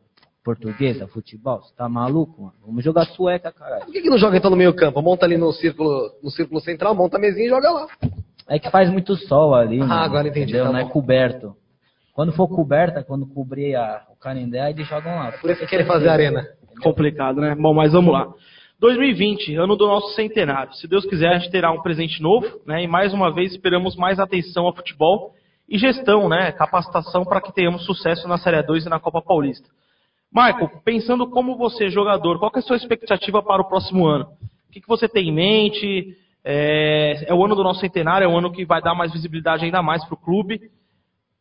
portuguesa, 0.44 1.09
futebol, 1.09 1.61
você 1.61 1.74
tá 1.74 1.88
maluco, 1.88 2.42
mano? 2.42 2.55
Vamos 2.64 2.84
jogar 2.84 3.07
sueca, 3.07 3.51
caralho. 3.51 3.84
Por 3.84 3.92
que, 3.92 4.03
que 4.03 4.11
não 4.11 4.18
joga 4.18 4.36
então 4.36 4.51
no 4.51 4.57
meio 4.57 4.74
campo? 4.74 5.03
Monta 5.03 5.26
ali 5.26 5.36
no 5.36 5.53
círculo, 5.53 6.11
no 6.22 6.30
círculo 6.30 6.61
central, 6.61 6.94
monta 6.94 7.16
a 7.16 7.20
mesinha 7.20 7.46
e 7.46 7.51
joga 7.51 7.70
lá. 7.70 7.86
É 8.48 8.59
que 8.59 8.70
faz 8.70 8.88
muito 8.90 9.16
sol 9.16 9.55
ali, 9.55 9.78
mano, 9.78 9.92
agora 9.92 10.28
entendi, 10.28 10.53
entendeu? 10.53 10.66
tá 10.66 10.72
não 10.72 10.78
é 10.78 10.88
coberto. 10.88 11.57
Quando 12.21 12.33
for 12.35 12.49
coberta, 12.49 13.03
quando 13.03 13.27
cobrir 13.27 13.75
a, 13.75 14.03
o 14.11 14.14
Canindé, 14.14 14.61
aí 14.61 14.75
eles 14.75 14.87
jogam 14.87 15.16
lá. 15.16 15.33
Por 15.33 15.51
isso 15.51 15.61
que 15.61 15.66
querem 15.66 15.87
fazer 15.87 16.07
a 16.07 16.12
arena. 16.12 16.47
Complicado, 16.83 17.41
né? 17.41 17.55
Bom, 17.59 17.73
mas 17.73 17.95
vamos 17.95 18.12
lá. 18.12 18.29
2020, 18.79 19.57
ano 19.57 19.75
do 19.75 19.87
nosso 19.87 20.14
centenário. 20.14 20.71
Se 20.75 20.87
Deus 20.87 21.07
quiser, 21.07 21.29
a 21.31 21.39
gente 21.39 21.51
terá 21.51 21.73
um 21.73 21.81
presente 21.81 22.21
novo, 22.21 22.47
né? 22.66 22.85
E 22.85 22.87
mais 22.87 23.14
uma 23.14 23.33
vez 23.33 23.53
esperamos 23.53 23.97
mais 23.97 24.21
atenção 24.21 24.66
ao 24.66 24.77
futebol 24.77 25.33
e 25.66 25.79
gestão, 25.79 26.29
né? 26.29 26.53
Capacitação 26.53 27.25
para 27.25 27.41
que 27.41 27.55
tenhamos 27.55 27.87
sucesso 27.87 28.29
na 28.29 28.37
Série 28.37 28.62
2 28.62 28.85
e 28.85 28.91
na 28.91 29.01
Copa 29.01 29.23
Paulista. 29.23 29.71
Michael, 30.31 30.73
pensando 30.85 31.27
como 31.27 31.57
você, 31.57 31.89
jogador, 31.89 32.39
qual 32.39 32.51
que 32.51 32.59
é 32.59 32.61
a 32.61 32.64
sua 32.64 32.77
expectativa 32.77 33.43
para 33.43 33.62
o 33.62 33.66
próximo 33.66 34.07
ano? 34.07 34.27
O 34.68 34.73
que, 34.73 34.83
que 34.83 34.89
você 34.89 35.09
tem 35.09 35.31
em 35.31 35.33
mente? 35.33 36.18
É, 36.45 37.25
é 37.29 37.33
o 37.33 37.43
ano 37.43 37.57
do 37.57 37.64
nosso 37.64 37.81
centenário, 37.81 38.27
é 38.27 38.29
o 38.29 38.37
ano 38.37 38.53
que 38.53 38.66
vai 38.66 38.83
dar 38.83 38.95
mais 38.95 39.11
visibilidade 39.11 39.64
ainda 39.64 39.83
mais 39.83 40.05
para 40.05 40.12
o 40.12 40.21
clube. 40.21 40.61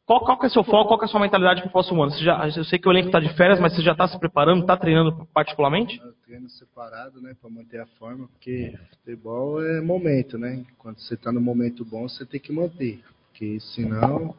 Qual, 0.10 0.22
qual 0.22 0.40
que 0.40 0.46
é 0.46 0.50
o 0.50 0.52
seu 0.52 0.64
foco, 0.64 0.88
qual 0.88 0.98
que 0.98 1.06
é 1.06 1.08
a 1.08 1.12
sua 1.12 1.20
mentalidade 1.20 1.62
para 1.62 1.70
o 1.70 1.72
próximo 1.72 2.02
ano? 2.02 2.12
Você 2.12 2.24
já, 2.24 2.50
eu 2.58 2.64
sei 2.64 2.80
que 2.80 2.90
o 2.90 2.92
elenco 2.92 3.10
está 3.10 3.20
de 3.20 3.32
férias, 3.36 3.60
mas 3.60 3.76
você 3.76 3.84
já 3.84 3.92
está 3.92 4.08
se 4.08 4.20
preparando, 4.20 4.62
está 4.62 4.76
treinando 4.76 5.28
particularmente? 5.32 6.02
Eu 6.04 6.14
treino 6.26 6.50
separado, 6.50 7.22
né, 7.22 7.36
para 7.40 7.48
manter 7.48 7.80
a 7.80 7.86
forma, 8.00 8.28
porque 8.28 8.74
futebol 8.90 9.64
é 9.64 9.80
momento, 9.80 10.36
né? 10.36 10.66
Quando 10.80 11.00
você 11.00 11.16
tá 11.16 11.32
no 11.32 11.40
momento 11.40 11.86
bom, 11.86 12.10
você 12.10 12.26
tem 12.26 12.40
que 12.40 12.52
manter, 12.52 13.00
porque 13.28 13.60
senão 13.60 14.34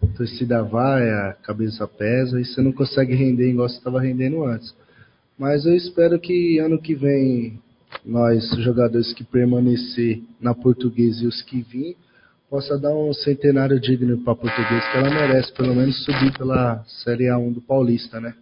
a 0.00 0.06
torcida 0.16 0.62
vai, 0.62 1.10
a 1.10 1.32
cabeça 1.32 1.88
pesa 1.88 2.40
e 2.40 2.44
você 2.44 2.62
não 2.62 2.70
consegue 2.70 3.16
render 3.16 3.50
igual 3.50 3.68
você 3.68 3.78
estava 3.78 4.00
rendendo 4.00 4.44
antes. 4.44 4.72
Mas 5.36 5.66
eu 5.66 5.74
espero 5.74 6.20
que 6.20 6.60
ano 6.60 6.80
que 6.80 6.94
vem 6.94 7.60
nós 8.06 8.48
jogadores 8.58 9.12
que 9.14 9.24
permanecer 9.24 10.22
na 10.40 10.54
portuguesa 10.54 11.24
e 11.24 11.26
os 11.26 11.42
que 11.42 11.60
vir 11.60 11.96
possa 12.50 12.78
dar 12.78 12.94
um 12.94 13.12
centenário 13.12 13.78
digno 13.78 14.18
para 14.24 14.32
a 14.32 14.36
portuguesa 14.36 14.90
que 14.90 14.98
ela 14.98 15.10
merece, 15.10 15.52
pelo 15.52 15.74
menos 15.74 16.02
subir 16.04 16.32
pela 16.36 16.82
Série 17.04 17.26
A1 17.26 17.54
do 17.54 17.60
Paulista, 17.60 18.20
né? 18.20 18.34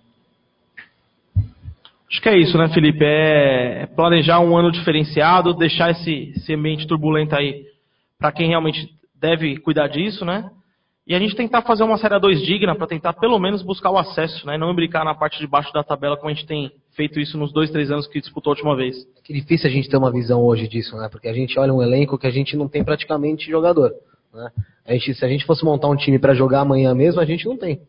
Acho 2.09 2.23
que 2.23 2.29
é 2.29 2.39
isso, 2.39 2.57
né, 2.57 2.69
Felipe? 2.69 3.05
É 3.05 3.87
planejar 3.97 4.39
um 4.39 4.57
ano 4.57 4.71
diferenciado, 4.71 5.53
deixar 5.55 5.91
esse, 5.91 6.33
esse 6.37 6.55
ambiente 6.55 6.87
turbulento 6.87 7.35
aí 7.35 7.65
para 8.19 8.31
quem 8.31 8.49
realmente 8.49 8.89
deve 9.21 9.57
cuidar 9.59 9.89
disso, 9.89 10.25
né? 10.25 10.51
E 11.05 11.15
a 11.15 11.19
gente 11.19 11.35
tentar 11.35 11.63
fazer 11.63 11.83
uma 11.83 11.99
Série 11.99 12.19
2 12.19 12.43
digna 12.43 12.77
para 12.77 12.87
tentar 12.87 13.13
pelo 13.15 13.39
menos 13.41 13.63
buscar 13.63 13.91
o 13.91 13.99
acesso, 13.99 14.47
né? 14.47 14.57
Não 14.57 14.75
brincar 14.75 15.05
na 15.05 15.15
parte 15.15 15.39
de 15.41 15.47
baixo 15.49 15.73
da 15.73 15.83
tabela 15.83 16.17
como 16.17 16.31
a 16.31 16.35
gente 16.35 16.47
tem 16.47 16.71
feito 16.97 17.21
isso 17.21 17.39
nos 17.39 17.53
dois, 17.53 17.71
três 17.71 17.91
anos 17.91 18.07
que 18.07 18.21
disputou 18.21 18.51
a 18.51 18.55
última 18.55 18.75
vez. 18.75 19.07
Que 19.23 19.33
difícil 19.33 19.69
a 19.69 19.73
gente 19.73 19.89
ter 19.89 19.97
uma 19.97 20.11
visão 20.11 20.43
hoje 20.43 20.67
disso, 20.67 20.97
né? 20.97 21.09
Porque 21.11 21.29
a 21.29 21.33
gente 21.33 21.57
olha 21.59 21.73
um 21.73 21.83
elenco 21.83 22.19
que 22.19 22.27
a 22.27 22.31
gente 22.31 22.57
não 22.57 22.67
tem 22.67 22.83
praticamente 22.83 23.49
jogador. 23.49 23.93
Né? 24.33 24.51
A 24.87 24.93
gente, 24.95 25.15
se 25.15 25.25
a 25.25 25.29
gente 25.29 25.45
fosse 25.45 25.65
montar 25.65 25.89
um 25.89 25.97
time 25.97 26.19
para 26.19 26.35
jogar 26.35 26.61
amanhã 26.61 26.95
mesmo, 26.95 27.21
a 27.21 27.25
gente 27.25 27.45
não 27.47 27.57
tem. 27.57 27.81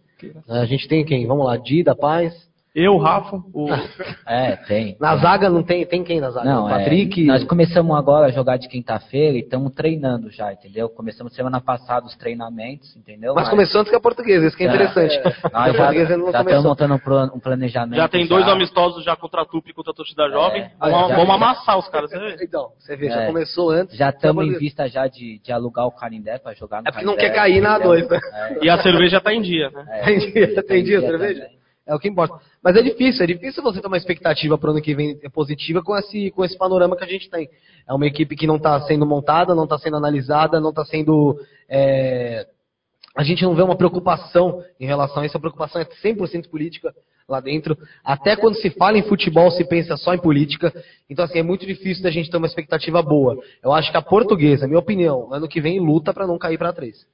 A 0.48 0.66
gente 0.66 0.88
tem 0.88 1.06
quem? 1.06 1.26
Vamos 1.26 1.46
lá, 1.46 1.58
Dida, 1.58 1.96
Paz. 1.96 2.34
Eu, 2.80 2.96
Rafa, 2.98 3.38
o... 3.56 3.68
É, 4.28 4.56
tem. 4.68 4.96
Na 5.00 5.16
zaga 5.18 5.50
não 5.50 5.64
tem, 5.64 5.84
tem 5.86 6.04
quem 6.04 6.20
na 6.22 6.30
zaga? 6.30 6.48
Não, 6.48 6.68
o 6.68 6.70
Patrick. 6.70 7.24
é, 7.24 7.26
nós 7.26 7.44
começamos 7.46 7.98
agora 7.98 8.28
a 8.28 8.30
jogar 8.30 8.58
de 8.58 8.68
quinta-feira 8.68 9.36
e 9.36 9.40
estamos 9.40 9.74
treinando 9.74 10.30
já, 10.30 10.54
entendeu? 10.54 10.88
Começamos 10.88 11.34
semana 11.34 11.60
passada 11.60 12.06
os 12.06 12.16
treinamentos, 12.16 12.96
entendeu? 12.96 13.34
Mas 13.34 13.50
começou 13.50 13.82
antes 13.82 13.90
que 13.90 13.96
a 13.96 14.00
portuguesa, 14.00 14.46
isso 14.46 14.56
que 14.56 14.64
é 14.64 14.68
Já- 14.68 14.76
interessante. 14.76 15.20
Nós 15.52 15.56
a 15.56 15.74
já, 15.74 16.18
não 16.18 16.32
já 16.32 16.42
estamos 16.42 16.64
montando 16.66 16.94
um, 16.94 17.24
um 17.36 17.40
planejamento. 17.40 17.96
já 17.98 18.08
tem 18.08 18.28
dois 18.28 18.48
amistosos 18.48 19.04
já 19.04 19.16
contra 19.16 19.42
a 19.42 19.46
Tupi 19.46 19.72
e 19.72 19.74
contra 19.74 19.92
a 19.92 19.96
torcida 19.96 20.30
jovem. 20.30 20.62
É, 20.62 20.72
vamos, 20.80 21.10
já- 21.10 21.16
vamos 21.16 21.28
já- 21.30 21.34
amassar 21.34 21.80
os 21.80 21.88
caras. 21.90 22.12
Você 22.12 22.20
vê? 22.20 22.38
Então, 22.44 22.68
você 22.78 22.96
vê, 22.96 23.10
já 23.10 23.24
É. 23.24 23.26
começou 23.26 23.72
antes. 23.72 23.98
Já 23.98 24.08
a 24.08 24.10
estamos 24.10 24.44
em 24.46 24.50
portuguesa. 24.50 24.60
vista 24.60 24.88
já 24.88 25.08
de, 25.08 25.40
de 25.40 25.52
alugar 25.52 25.88
o 25.88 25.92
Canindé 25.92 26.38
para 26.38 26.54
jogar 26.54 26.84
no 26.84 26.90
É 26.90 26.92
porque 26.92 27.06
não 27.06 27.16
quer 27.16 27.32
cair 27.34 27.60
na 27.60 27.72
entendeu? 27.80 27.88
dois, 27.88 28.08
né? 28.08 28.20
É, 28.34 28.66
E 28.66 28.70
a 28.70 28.78
cerveja 28.84 29.20
tá 29.20 29.34
em 29.34 29.42
dia, 29.42 29.72
né? 29.72 29.84
é. 29.90 30.04
Tem 30.04 30.20
dia, 30.20 30.64
tem 30.64 30.84
dia, 30.84 31.00
dia 31.00 31.10
cerveja? 31.10 31.57
É 31.88 31.96
o 31.96 32.00
que 32.00 32.10
importa. 32.10 32.38
Mas 32.62 32.76
é 32.76 32.82
difícil, 32.82 33.24
é 33.24 33.28
difícil 33.28 33.64
você 33.64 33.80
ter 33.80 33.88
uma 33.88 33.96
expectativa 33.96 34.58
para 34.58 34.68
o 34.68 34.72
ano 34.72 34.82
que 34.82 34.94
vem 34.94 35.18
positiva 35.32 35.82
com 35.82 35.96
esse, 35.98 36.32
com 36.32 36.44
esse 36.44 36.58
panorama 36.58 36.98
que 36.98 37.04
a 37.04 37.08
gente 37.08 37.30
tem. 37.30 37.50
É 37.88 37.94
uma 37.94 38.06
equipe 38.06 38.36
que 38.36 38.46
não 38.46 38.58
está 38.58 38.82
sendo 38.82 39.06
montada, 39.06 39.56
não 39.56 39.64
está 39.64 39.78
sendo 39.78 39.96
analisada, 39.96 40.60
não 40.60 40.72
está 40.72 40.84
sendo. 40.84 41.40
é, 41.70 42.46
A 43.16 43.24
gente 43.24 43.42
não 43.44 43.56
vê 43.56 43.62
uma 43.62 43.78
preocupação 43.78 44.62
em 44.78 44.86
relação 44.86 45.24
a 45.24 45.26
isso, 45.26 45.38
a 45.38 45.40
preocupação 45.40 45.82
é 45.82 45.86
100% 45.86 46.50
política 46.50 46.94
lá 47.28 47.40
dentro. 47.40 47.78
Até 48.04 48.36
quando 48.36 48.56
se 48.56 48.70
fala 48.72 48.98
em 48.98 49.04
futebol, 49.04 49.50
se 49.52 49.64
pensa 49.66 49.96
só 49.96 50.14
em 50.14 50.20
política. 50.20 50.74
Então, 51.10 51.24
assim, 51.24 51.40
é 51.40 51.44
muito 51.44 51.66
difícil 51.66 52.04
da 52.04 52.12
gente 52.12 52.30
ter 52.30 52.38
uma 52.38 52.48
expectativa 52.48 53.02
boa. 53.02 53.38
Eu 53.64 53.72
acho 53.72 53.92
que 53.92 53.98
a 53.98 54.02
portuguesa, 54.02 54.68
minha 54.68 54.80
opinião, 54.80 55.34
ano 55.34 55.48
que 55.48 55.62
vem 55.62 55.80
luta 55.80 56.14
para 56.14 56.28
não 56.28 56.38
cair 56.38 56.58
para 56.58 56.74
três. 56.74 57.06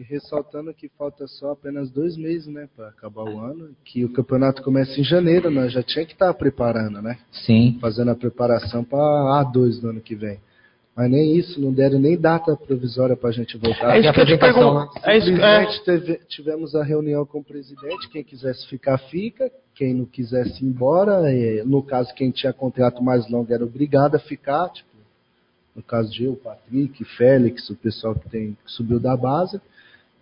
E 0.00 0.02
ressaltando 0.02 0.72
que 0.72 0.88
falta 0.96 1.26
só 1.26 1.50
apenas 1.52 1.90
dois 1.90 2.16
meses, 2.16 2.46
né, 2.46 2.66
para 2.74 2.88
acabar 2.88 3.22
o 3.22 3.38
ano, 3.38 3.68
que 3.84 4.02
o 4.02 4.10
campeonato 4.10 4.62
começa 4.62 4.98
em 4.98 5.04
janeiro, 5.04 5.50
nós 5.50 5.70
já 5.74 5.82
tinha 5.82 6.06
que 6.06 6.14
estar 6.14 6.32
preparando, 6.32 7.02
né? 7.02 7.18
Sim. 7.30 7.76
Fazendo 7.82 8.10
a 8.10 8.14
preparação 8.14 8.82
para 8.82 8.98
A2 8.98 9.78
do 9.78 9.90
ano 9.90 10.00
que 10.00 10.14
vem. 10.14 10.40
Mas 10.96 11.10
nem 11.10 11.36
isso, 11.36 11.60
não 11.60 11.70
deram 11.70 11.98
nem 11.98 12.18
data 12.18 12.56
provisória 12.56 13.14
para 13.14 13.28
a 13.28 13.32
gente 13.32 13.58
voltar. 13.58 13.94
É 13.94 14.00
isso 14.00 14.10
que 14.10 14.20
eu 14.20 14.26
te 14.26 14.38
pergunto. 14.38 14.90
É 15.04 15.18
isso, 15.18 15.30
é, 15.32 15.66
teve- 15.84 16.20
tivemos 16.30 16.74
a 16.74 16.82
reunião 16.82 17.26
com 17.26 17.40
o 17.40 17.44
presidente, 17.44 18.08
quem 18.08 18.24
quisesse 18.24 18.66
ficar, 18.68 18.96
fica, 18.96 19.52
quem 19.74 19.92
não 19.92 20.06
quisesse 20.06 20.64
ir 20.64 20.66
embora, 20.66 21.30
e, 21.30 21.62
no 21.62 21.82
caso, 21.82 22.14
quem 22.14 22.30
tinha 22.30 22.54
contrato 22.54 23.02
mais 23.02 23.28
longo 23.30 23.52
era 23.52 23.62
obrigado 23.64 24.14
a 24.14 24.18
ficar, 24.18 24.70
tipo, 24.70 24.88
no 25.76 25.82
caso 25.82 26.10
de 26.10 26.24
eu, 26.24 26.36
Patrick, 26.36 27.04
Félix, 27.04 27.68
o 27.68 27.76
pessoal 27.76 28.14
que, 28.14 28.30
tem, 28.30 28.56
que 28.64 28.72
subiu 28.72 28.98
da 28.98 29.14
base, 29.14 29.60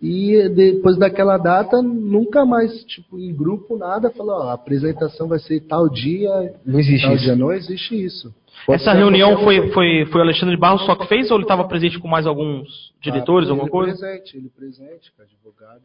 e 0.01 0.47
depois 0.49 0.97
daquela 0.97 1.37
data, 1.37 1.81
nunca 1.81 2.45
mais, 2.45 2.83
tipo, 2.85 3.19
em 3.19 3.33
grupo, 3.33 3.77
nada, 3.77 4.09
falou, 4.11 4.35
ó, 4.35 4.49
a 4.49 4.53
apresentação 4.53 5.27
vai 5.27 5.39
ser 5.39 5.59
tal 5.61 5.89
dia, 5.89 6.53
Não 6.65 6.79
existe 6.79 7.05
tal 7.05 7.15
isso. 7.15 7.23
dia, 7.25 7.35
não 7.35 7.51
existe 7.51 8.05
isso. 8.05 8.33
Pode 8.65 8.81
essa 8.81 8.93
reunião 8.93 9.37
foi, 9.43 9.69
foi, 9.71 10.05
foi 10.05 10.19
o 10.19 10.23
Alexandre 10.23 10.57
Barros 10.57 10.85
só 10.85 10.95
que 10.95 11.07
fez 11.07 11.31
ou 11.31 11.37
ele 11.37 11.43
estava 11.43 11.63
presente 11.65 11.97
com 11.97 12.07
mais 12.07 12.25
alguns 12.27 12.93
diretores, 13.01 13.47
Ah, 13.47 13.51
alguma 13.51 13.65
ele 13.67 13.71
coisa? 13.71 13.97
Presente, 13.97 14.37
ele 14.37 14.49
presente, 14.49 15.11
com 15.15 15.21
advogado. 15.23 15.81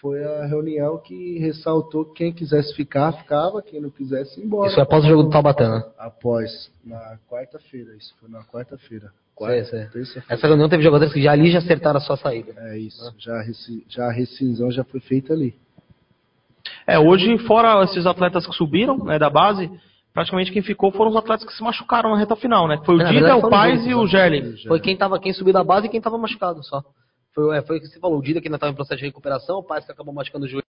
Foi 0.00 0.22
a 0.22 0.46
reunião 0.46 0.98
que 0.98 1.38
ressaltou 1.38 2.04
que 2.04 2.14
quem 2.18 2.32
quisesse 2.32 2.74
ficar, 2.74 3.12
ficava, 3.12 3.62
quem 3.62 3.80
não 3.80 3.90
quisesse, 3.90 4.40
embora. 4.40 4.68
Isso 4.70 4.78
é 4.78 4.82
após 4.82 5.04
o 5.04 5.08
jogo 5.08 5.22
do 5.24 5.30
Taubaté, 5.30 5.68
né? 5.68 5.82
Após, 5.98 6.70
na 6.84 7.18
quarta-feira, 7.30 7.94
isso 7.96 8.14
foi 8.20 8.28
na 8.28 8.42
quarta-feira. 8.44 9.10
Sei, 9.46 9.64
sei. 9.64 9.86
Terça-feira. 9.86 10.24
Essa 10.28 10.46
reunião 10.46 10.68
teve 10.68 10.82
jogadores 10.82 11.12
que 11.12 11.22
já 11.22 11.32
ali 11.32 11.50
já 11.50 11.58
acertaram 11.58 11.98
a 11.98 12.00
sua 12.00 12.16
saída. 12.16 12.52
É 12.56 12.78
isso, 12.78 13.14
já, 13.18 13.34
a 13.38 13.42
resci- 13.42 13.84
já 13.88 14.06
a 14.06 14.12
rescisão 14.12 14.70
já 14.70 14.84
foi 14.84 15.00
feita 15.00 15.32
ali. 15.32 15.54
É, 16.86 16.98
hoje, 16.98 17.36
fora 17.38 17.82
esses 17.84 18.06
atletas 18.06 18.46
que 18.46 18.54
subiram 18.54 18.98
né, 19.04 19.18
da 19.18 19.30
base, 19.30 19.70
praticamente 20.12 20.50
quem 20.52 20.62
ficou 20.62 20.90
foram 20.90 21.10
os 21.10 21.16
atletas 21.16 21.46
que 21.46 21.52
se 21.54 21.62
machucaram 21.62 22.10
na 22.10 22.18
reta 22.18 22.34
final, 22.36 22.66
né? 22.66 22.80
Foi 22.84 22.96
o 22.96 23.00
É, 23.00 23.04
Dida, 23.04 23.20
verdade, 23.20 23.46
o 23.46 23.50
Paz 23.50 23.86
e 23.86 23.94
o 23.94 24.02
né? 24.02 24.08
Gerling. 24.08 24.56
Foi 24.66 24.80
quem, 24.80 24.96
tava, 24.96 25.18
quem 25.18 25.32
subiu 25.32 25.52
da 25.52 25.62
base 25.64 25.86
e 25.86 25.90
quem 25.90 26.00
tava 26.00 26.18
machucado 26.18 26.62
só. 26.64 26.82
Foi, 27.34 27.56
é, 27.56 27.62
foi 27.62 27.78
o 27.78 27.80
que 27.80 27.86
você 27.86 27.98
falou, 28.00 28.18
o 28.18 28.22
Dida 28.22 28.40
que 28.40 28.48
ainda 28.48 28.56
estava 28.56 28.72
em 28.72 28.74
processo 28.74 28.98
de 28.98 29.06
recuperação, 29.06 29.58
o 29.58 29.62
Paz 29.62 29.84
que 29.84 29.92
acabou 29.92 30.12
machucando 30.12 30.46
o 30.46 30.48
joelho 30.48 30.64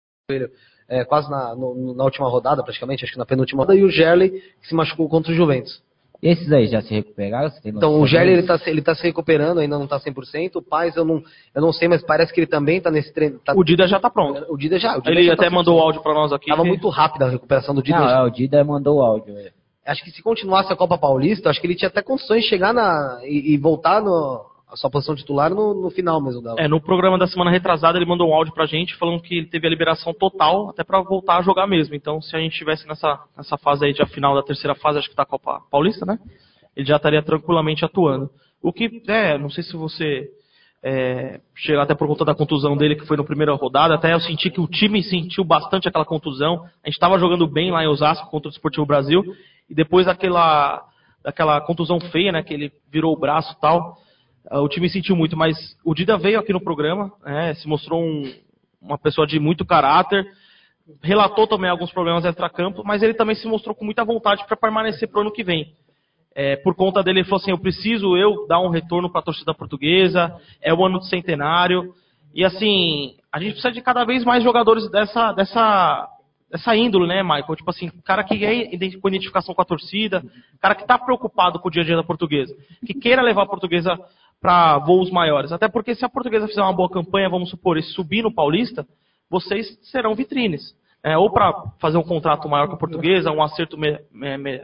é, 0.88 1.04
quase 1.04 1.30
na, 1.30 1.56
no- 1.56 1.94
na 1.96 2.04
última 2.04 2.30
rodada, 2.30 2.64
praticamente, 2.64 3.04
acho 3.04 3.14
que 3.14 3.20
na 3.20 3.26
penúltima 3.26 3.64
rodada, 3.64 3.80
e 3.80 3.84
o 3.84 3.90
Gerley 3.90 4.30
que 4.62 4.68
se 4.68 4.76
machucou 4.76 5.10
contra 5.10 5.32
o 5.32 5.36
Juventus. 5.36 5.82
Esses 6.22 6.52
aí 6.52 6.68
já 6.68 6.82
se 6.82 6.94
recuperaram? 6.94 7.50
Você 7.50 7.62
tem 7.62 7.72
Então, 7.72 8.00
o 8.02 8.06
Gerley 8.06 8.34
ele 8.34 8.44
tá, 8.44 8.58
se- 8.58 8.70
ele 8.70 8.82
tá 8.82 8.94
se 8.94 9.02
recuperando, 9.04 9.60
ainda 9.60 9.80
não 9.80 9.88
tá 9.88 9.98
100%. 10.00 10.58
O 10.58 10.62
Paz 10.62 10.96
eu 10.98 11.06
não, 11.06 11.24
eu 11.56 11.62
não 11.62 11.72
sei, 11.72 11.88
mas 11.88 12.04
parece 12.04 12.34
que 12.34 12.42
ele 12.42 12.48
também 12.48 12.82
tá 12.82 12.92
nesse 12.92 13.14
treino. 13.14 13.40
Tá, 13.40 13.54
O 13.56 13.64
Dida 13.64 13.88
já 13.88 14.00
tá 14.02 14.10
pronto. 14.10 14.46
o 14.50 14.58
Dida 14.58 14.78
já. 14.78 14.98
O 14.98 15.02
Dida 15.02 15.12
Ele 15.12 15.24
já 15.24 15.34
até 15.34 15.46
tá 15.46 15.50
mandou 15.52 15.76
o 15.76 15.80
100%. 15.80 15.82
áudio 15.86 16.02
pra 16.04 16.14
nós 16.14 16.34
aqui. 16.34 16.48
Tava 16.50 16.66
muito 16.66 16.90
rápida 16.90 17.26
a 17.26 17.30
recuperação 17.30 17.74
do 17.74 17.82
Dida. 17.82 17.98
É, 17.98 18.22
o 18.22 18.30
Dida 18.30 18.64
mandou 18.66 18.98
o 18.98 19.02
áudio. 19.02 19.38
é. 19.38 19.52
Acho 19.86 20.04
que 20.04 20.12
se 20.12 20.22
continuasse 20.22 20.72
a 20.72 20.76
Copa 20.76 20.98
Paulista, 21.00 21.50
acho 21.50 21.60
que 21.60 21.66
ele 21.66 21.74
tinha 21.76 21.88
até 21.88 22.02
condições 22.04 22.44
de 22.44 22.50
chegar 22.50 22.74
na. 22.74 23.20
e, 23.24 23.54
e 23.54 23.58
voltar 23.58 24.02
no, 24.02 24.46
a 24.72 24.76
sua 24.76 24.90
posição 24.90 25.16
titular 25.16 25.54
no, 25.54 25.74
no 25.74 25.90
final 25.90 26.22
mesmo 26.22 26.42
dela. 26.42 26.56
É, 26.60 26.68
no 26.68 26.80
programa 26.80 27.18
da 27.18 27.28
semana 27.28 27.50
retrasada 27.50 27.98
ele 27.98 28.06
mandou 28.06 28.30
um 28.30 28.34
áudio 28.34 28.54
pra 28.54 28.68
gente 28.68 28.96
falando 28.96 29.22
que 29.22 29.36
ele 29.36 29.48
teve 29.48 29.66
a 29.66 29.70
liberação 29.70 30.14
total 30.14 30.70
até 30.70 30.84
pra 30.84 31.02
voltar 31.02 31.38
a 31.38 31.42
jogar 31.42 31.66
mesmo. 31.66 31.96
Então, 31.96 32.22
se 32.22 32.36
a 32.36 32.40
gente 32.40 32.58
tivesse 32.58 32.88
nessa, 32.88 33.20
nessa 33.36 33.58
fase 33.58 33.86
aí 33.86 33.94
de 33.94 34.06
final 34.08 34.36
da 34.36 34.44
terceira 34.44 34.76
fase, 34.76 35.00
acho 35.00 35.10
que 35.10 35.16
tá 35.16 35.26
Copa 35.26 35.62
Paulista, 35.72 36.06
né? 36.06 36.20
Ele 36.76 36.86
já 36.86 36.98
estaria 36.98 37.22
tranquilamente 37.24 37.84
atuando. 37.84 38.30
O 38.62 38.72
que, 38.72 39.02
é, 39.08 39.38
não 39.38 39.50
sei 39.50 39.64
se 39.64 39.76
você 39.76 40.30
é, 40.84 41.42
chega 41.56 41.82
até 41.82 41.96
por 41.96 42.08
conta 42.08 42.24
da 42.24 42.36
contusão 42.36 42.78
dele, 42.78 42.96
que 42.96 43.06
foi 43.06 43.18
na 43.18 43.24
primeira 43.24 43.54
rodada, 43.54 43.96
até 43.96 44.14
eu 44.14 44.20
senti 44.20 44.50
que 44.50 44.62
o 44.62 44.68
time 44.68 45.02
sentiu 45.02 45.44
bastante 45.44 45.88
aquela 45.88 46.06
contusão. 46.06 46.64
A 46.84 46.88
gente 46.88 46.96
estava 46.96 47.18
jogando 47.18 47.48
bem 47.48 47.72
lá 47.72 47.84
em 47.84 47.88
Osasco 47.88 48.30
contra 48.30 48.50
o 48.50 48.52
Esportivo 48.52 48.86
Brasil, 48.86 49.24
e 49.70 49.74
depois 49.74 50.06
daquela, 50.06 50.84
daquela 51.24 51.60
contusão 51.62 52.00
feia, 52.00 52.32
né, 52.32 52.44
que 52.44 52.54
ele 52.54 52.72
virou 52.92 53.14
o 53.14 53.20
braço 53.20 53.54
e 53.54 53.60
tal, 53.60 53.98
o 54.52 54.68
time 54.68 54.90
sentiu 54.90 55.16
muito, 55.16 55.38
mas 55.38 55.56
o 55.84 55.94
Dida 55.94 56.18
veio 56.18 56.40
aqui 56.40 56.54
no 56.54 56.62
programa, 56.62 57.12
né, 57.24 57.54
se 57.56 57.68
mostrou 57.68 58.02
um- 58.02 58.34
uma 58.82 58.98
pessoa 58.98 59.28
de 59.28 59.40
muito 59.40 59.66
caráter, 59.66 60.26
relatou 61.04 61.46
também 61.46 61.70
alguns 61.70 61.92
problemas 61.92 62.26
extra-campo, 62.26 62.84
mas 62.84 63.04
ele 63.04 63.14
também 63.14 63.36
se 63.36 63.48
mostrou 63.48 63.76
com 63.76 63.86
muita 63.86 64.04
vontade 64.04 64.46
para 64.46 64.58
permanecer 64.58 65.08
para 65.08 65.20
o 65.20 65.22
ano 65.22 65.32
que 65.32 65.44
vem. 65.44 65.74
É, 66.36 66.56
por 66.58 66.76
conta 66.76 67.04
dele, 67.04 67.20
ele 67.20 67.28
falou 67.28 67.42
assim: 67.42 67.52
eu 67.52 67.60
preciso 67.60 68.16
eu 68.16 68.48
dar 68.48 68.60
um 68.60 68.70
retorno 68.70 69.12
para 69.12 69.20
a 69.20 69.24
torcida 69.24 69.54
portuguesa, 69.54 70.34
é 70.62 70.74
o 70.74 70.86
ano 70.86 71.00
do 71.00 71.06
centenário. 71.06 71.94
E 72.34 72.46
assim, 72.46 73.16
a 73.32 73.40
gente 73.40 73.54
precisa 73.54 73.74
de 73.74 73.82
cada 73.82 74.06
vez 74.06 74.24
mais 74.24 74.44
jogadores 74.44 74.90
dessa, 74.92 75.32
dessa, 75.34 76.08
dessa 76.50 76.76
índole, 76.76 77.08
né, 77.08 77.24
Michael? 77.24 77.56
Tipo 77.56 77.72
assim, 77.72 77.90
cara 78.06 78.24
que 78.24 78.46
é 78.46 78.70
com 79.00 79.08
identificação 79.08 79.56
com 79.56 79.62
a 79.62 79.66
torcida, 79.66 80.24
cara 80.62 80.76
que 80.76 80.84
está 80.84 80.98
preocupado 80.98 81.60
com 81.60 81.68
o 81.68 81.72
dia 81.72 81.82
a 81.82 81.86
dia 81.86 81.96
da 81.96 82.04
portuguesa, 82.04 82.56
que 82.86 82.94
queira 82.94 83.22
levar 83.22 83.44
a 83.44 83.48
portuguesa 83.48 84.00
para 84.42 84.78
voos 84.80 85.12
maiores. 85.12 85.52
Até 85.52 85.68
porque 85.68 85.96
se 85.96 86.06
a 86.06 86.10
portuguesa 86.10 86.48
fizer 86.48 86.62
uma 86.62 86.74
boa 86.74 86.90
campanha, 86.90 87.30
vamos 87.30 87.50
supor, 87.50 87.78
e 87.78 87.84
subir 87.84 88.24
no 88.24 88.34
Paulista, 88.34 88.86
vocês 89.30 89.78
serão 89.84 90.16
vitrines. 90.16 90.78
É, 91.02 91.18
ou 91.18 91.32
para 91.32 91.54
fazer 91.80 91.98
um 91.98 92.04
contrato 92.04 92.50
maior 92.50 92.68
com 92.68 92.74
a 92.74 92.78
portuguesa, 92.78 93.32
um 93.32 93.42
acerto 93.42 93.78
me- 93.78 94.00
me- 94.12 94.38
me- 94.38 94.62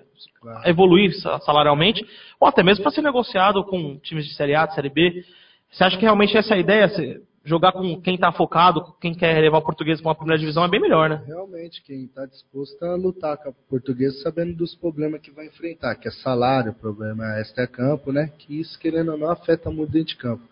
evoluir 0.65 1.13
sa- 1.21 1.39
salarialmente, 1.39 2.05
ou 2.39 2.47
até 2.47 2.61
mesmo 2.61 2.83
para 2.83 2.91
ser 2.91 3.01
negociado 3.01 3.63
com 3.63 3.97
times 3.99 4.25
de 4.25 4.33
Série 4.33 4.53
A, 4.53 4.65
de 4.65 4.75
Série 4.75 4.89
B. 4.89 5.23
Você 5.71 5.83
acha 5.83 5.97
que 5.97 6.03
realmente 6.03 6.35
essa 6.37 6.53
é 6.53 6.57
a 6.57 6.59
ideia? 6.59 6.87
Você 6.89 7.21
jogar 7.45 7.71
com 7.71 8.01
quem 8.01 8.15
está 8.15 8.31
focado, 8.31 8.93
quem 8.99 9.13
quer 9.13 9.39
levar 9.39 9.59
o 9.59 9.61
português 9.61 10.01
para 10.01 10.09
uma 10.09 10.15
primeira 10.15 10.39
divisão 10.39 10.65
é 10.65 10.67
bem 10.67 10.81
melhor, 10.81 11.09
né? 11.09 11.23
Realmente, 11.27 11.81
quem 11.83 12.05
está 12.05 12.25
disposto 12.25 12.83
a 12.83 12.95
lutar 12.95 13.37
com 13.37 13.49
a 13.49 13.53
portuguesa, 13.69 14.21
sabendo 14.23 14.55
dos 14.55 14.75
problemas 14.75 15.21
que 15.21 15.31
vai 15.31 15.45
enfrentar, 15.45 15.95
que 15.95 16.07
é 16.07 16.11
salário, 16.11 16.73
problema 16.73 17.39
extra-campo, 17.39 18.11
né? 18.11 18.31
Que 18.37 18.59
isso, 18.59 18.77
querendo 18.79 19.11
ou 19.11 19.17
não, 19.17 19.29
afeta 19.29 19.69
muito 19.69 19.91
dentro 19.91 20.09
de 20.09 20.17
campo. 20.17 20.43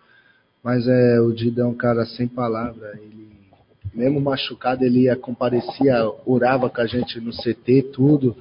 Mas 0.64 0.88
é, 0.88 1.20
o 1.20 1.34
Dida 1.34 1.64
é 1.64 1.66
um 1.66 1.74
cara 1.74 2.06
sem 2.06 2.28
palavra, 2.28 2.94
ele, 3.02 3.34
mesmo 3.94 4.22
machucado, 4.22 4.86
ele 4.86 5.02
ia, 5.02 5.16
comparecia, 5.16 5.96
orava 6.26 6.70
com 6.70 6.80
a 6.80 6.86
gente 6.86 7.20
no 7.20 7.32
CT, 7.32 7.92
tudo. 7.92 8.36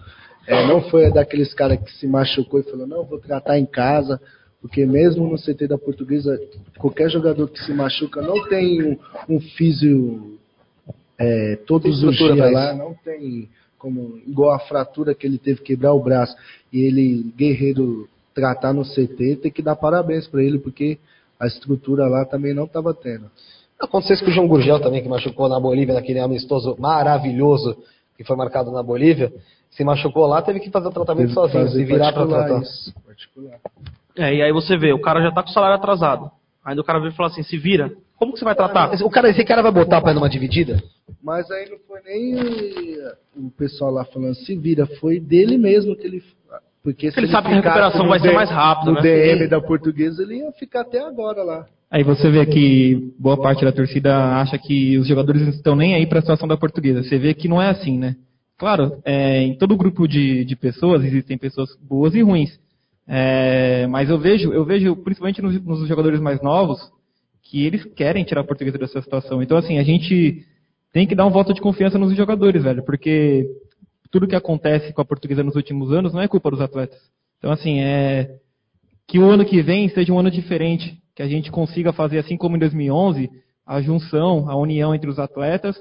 É, 0.46 0.66
não 0.66 0.82
foi 0.90 1.10
daqueles 1.10 1.54
caras 1.54 1.78
que 1.80 1.90
se 1.92 2.06
machucou 2.06 2.60
e 2.60 2.64
falou, 2.64 2.86
não, 2.86 3.04
vou 3.04 3.18
tratar 3.18 3.58
em 3.58 3.66
casa, 3.66 4.20
porque 4.62 4.86
mesmo 4.86 5.28
no 5.28 5.36
CT 5.36 5.66
da 5.66 5.76
portuguesa, 5.76 6.40
qualquer 6.78 7.10
jogador 7.10 7.48
que 7.48 7.62
se 7.64 7.74
machuca 7.74 8.22
não 8.22 8.48
tem 8.48 8.82
um, 8.82 8.98
um 9.28 9.40
físio 9.40 10.38
é, 11.18 11.56
todos 11.66 12.02
os 12.02 12.16
dias 12.16 12.38
lá, 12.38 12.72
não 12.72 12.94
tem 13.04 13.48
como 13.76 14.18
igual 14.24 14.52
a 14.52 14.60
fratura 14.60 15.12
que 15.12 15.26
ele 15.26 15.38
teve 15.38 15.58
que 15.58 15.74
quebrar 15.74 15.92
o 15.92 16.02
braço 16.02 16.36
e 16.72 16.82
ele 16.82 17.32
guerreiro 17.36 18.08
tratar 18.32 18.72
no 18.72 18.84
CT, 18.84 19.40
tem 19.42 19.50
que 19.50 19.60
dar 19.60 19.74
parabéns 19.74 20.28
para 20.28 20.42
ele 20.42 20.58
porque 20.58 20.96
a 21.38 21.46
estrutura 21.48 22.06
lá 22.06 22.24
também 22.24 22.54
não 22.54 22.64
estava 22.64 22.94
tendo. 22.94 23.28
Aconteceu 23.80 24.14
isso 24.14 24.24
com 24.24 24.30
o 24.30 24.34
João 24.34 24.46
Gurgel 24.46 24.78
também, 24.78 25.02
que 25.02 25.08
machucou 25.08 25.48
na 25.48 25.58
Bolívia, 25.58 25.94
naquele 25.94 26.20
amistoso 26.20 26.76
maravilhoso 26.78 27.76
que 28.16 28.22
foi 28.22 28.36
marcado 28.36 28.70
na 28.70 28.80
Bolívia. 28.80 29.32
Se 29.72 29.82
machucou 29.82 30.26
lá, 30.26 30.40
teve 30.40 30.60
que 30.60 30.70
fazer 30.70 30.86
o 30.86 30.92
tratamento 30.92 31.28
Teve 31.28 31.34
sozinho, 31.34 31.68
se 31.68 31.84
virar 31.84 32.12
para 32.12 32.26
tratar. 32.26 32.62
isso, 32.62 32.94
particular. 33.04 33.58
É, 34.16 34.34
e 34.34 34.42
aí 34.42 34.52
você 34.52 34.76
vê, 34.76 34.92
o 34.92 35.00
cara 35.00 35.22
já 35.22 35.30
tá 35.30 35.42
com 35.42 35.50
o 35.50 35.52
salário 35.52 35.76
atrasado. 35.76 36.30
Aí 36.64 36.78
o 36.78 36.84
cara 36.84 37.00
vem 37.00 37.10
e 37.10 37.14
fala 37.14 37.28
assim, 37.28 37.42
se 37.42 37.56
vira. 37.56 37.92
Como 38.16 38.32
que 38.32 38.38
você 38.38 38.44
vai 38.44 38.54
tratar? 38.54 38.92
O 39.02 39.10
cara, 39.10 39.30
esse 39.30 39.44
cara 39.44 39.62
vai 39.62 39.72
botar 39.72 40.00
pra 40.00 40.12
ir 40.12 40.14
numa 40.14 40.28
dividida? 40.28 40.80
Mas 41.22 41.50
aí 41.50 41.68
não 41.68 41.78
foi 41.88 42.00
nem 42.04 42.36
o 43.36 43.50
pessoal 43.50 43.90
lá 43.90 44.04
falando 44.04 44.34
se 44.36 44.54
vira, 44.54 44.86
foi 45.00 45.18
dele 45.18 45.58
mesmo 45.58 45.96
que 45.96 46.06
ele. 46.06 46.22
Porque 46.84 47.10
se 47.10 47.18
Ele 47.18 47.28
sabe 47.28 47.48
que 47.48 47.54
a 47.54 47.56
recuperação 47.56 48.08
vai 48.08 48.18
ser 48.18 48.32
mais 48.32 48.50
rápida, 48.50 48.90
No 48.90 48.96
né? 48.96 49.02
DM 49.02 49.48
da 49.48 49.60
portuguesa, 49.60 50.22
ele 50.22 50.38
ia 50.38 50.52
ficar 50.52 50.80
até 50.80 51.00
agora 51.00 51.42
lá. 51.42 51.66
Aí 51.90 52.02
você 52.02 52.30
vê 52.30 52.44
que 52.46 53.12
boa 53.18 53.36
parte 53.36 53.64
da 53.64 53.70
torcida 53.70 54.40
acha 54.40 54.58
que 54.58 54.96
os 54.98 55.06
jogadores 55.06 55.42
não 55.42 55.50
estão 55.50 55.76
nem 55.76 55.94
aí 55.94 56.06
para 56.06 56.18
a 56.18 56.22
situação 56.22 56.48
da 56.48 56.56
portuguesa. 56.56 57.02
Você 57.02 57.18
vê 57.18 57.34
que 57.34 57.48
não 57.48 57.60
é 57.60 57.70
assim, 57.70 57.98
né? 57.98 58.16
Claro, 58.56 59.00
é, 59.04 59.42
em 59.42 59.56
todo 59.56 59.76
grupo 59.76 60.08
de, 60.08 60.44
de 60.44 60.56
pessoas 60.56 61.04
existem 61.04 61.36
pessoas 61.36 61.76
boas 61.82 62.14
e 62.14 62.22
ruins. 62.22 62.58
É, 63.06 63.86
mas 63.88 64.08
eu 64.08 64.18
vejo, 64.18 64.52
eu 64.52 64.64
vejo, 64.64 64.96
principalmente 64.96 65.42
nos, 65.42 65.62
nos 65.64 65.88
jogadores 65.88 66.20
mais 66.20 66.40
novos, 66.42 66.78
que 67.42 67.64
eles 67.64 67.84
querem 67.94 68.24
tirar 68.24 68.42
a 68.42 68.46
portuguesa 68.46 68.78
dessa 68.78 69.02
situação. 69.02 69.42
Então, 69.42 69.56
assim, 69.56 69.78
a 69.78 69.82
gente 69.82 70.46
tem 70.92 71.06
que 71.06 71.14
dar 71.14 71.26
um 71.26 71.30
voto 71.30 71.52
de 71.52 71.60
confiança 71.60 71.98
nos 71.98 72.16
jogadores, 72.16 72.62
velho, 72.62 72.84
porque 72.84 73.46
tudo 74.10 74.28
que 74.28 74.36
acontece 74.36 74.92
com 74.92 75.00
a 75.00 75.04
portuguesa 75.04 75.42
nos 75.42 75.56
últimos 75.56 75.92
anos 75.92 76.12
não 76.12 76.20
é 76.20 76.28
culpa 76.28 76.50
dos 76.50 76.60
atletas. 76.60 76.98
Então, 77.38 77.50
assim, 77.50 77.80
é 77.80 78.38
que 79.06 79.18
o 79.18 79.28
ano 79.28 79.44
que 79.44 79.60
vem 79.62 79.88
seja 79.88 80.12
um 80.12 80.18
ano 80.18 80.30
diferente, 80.30 80.96
que 81.14 81.22
a 81.22 81.28
gente 81.28 81.50
consiga 81.50 81.92
fazer, 81.92 82.18
assim 82.18 82.36
como 82.36 82.56
em 82.56 82.58
2011, 82.58 83.28
a 83.66 83.80
junção, 83.80 84.48
a 84.48 84.56
união 84.56 84.94
entre 84.94 85.10
os 85.10 85.18
atletas, 85.18 85.76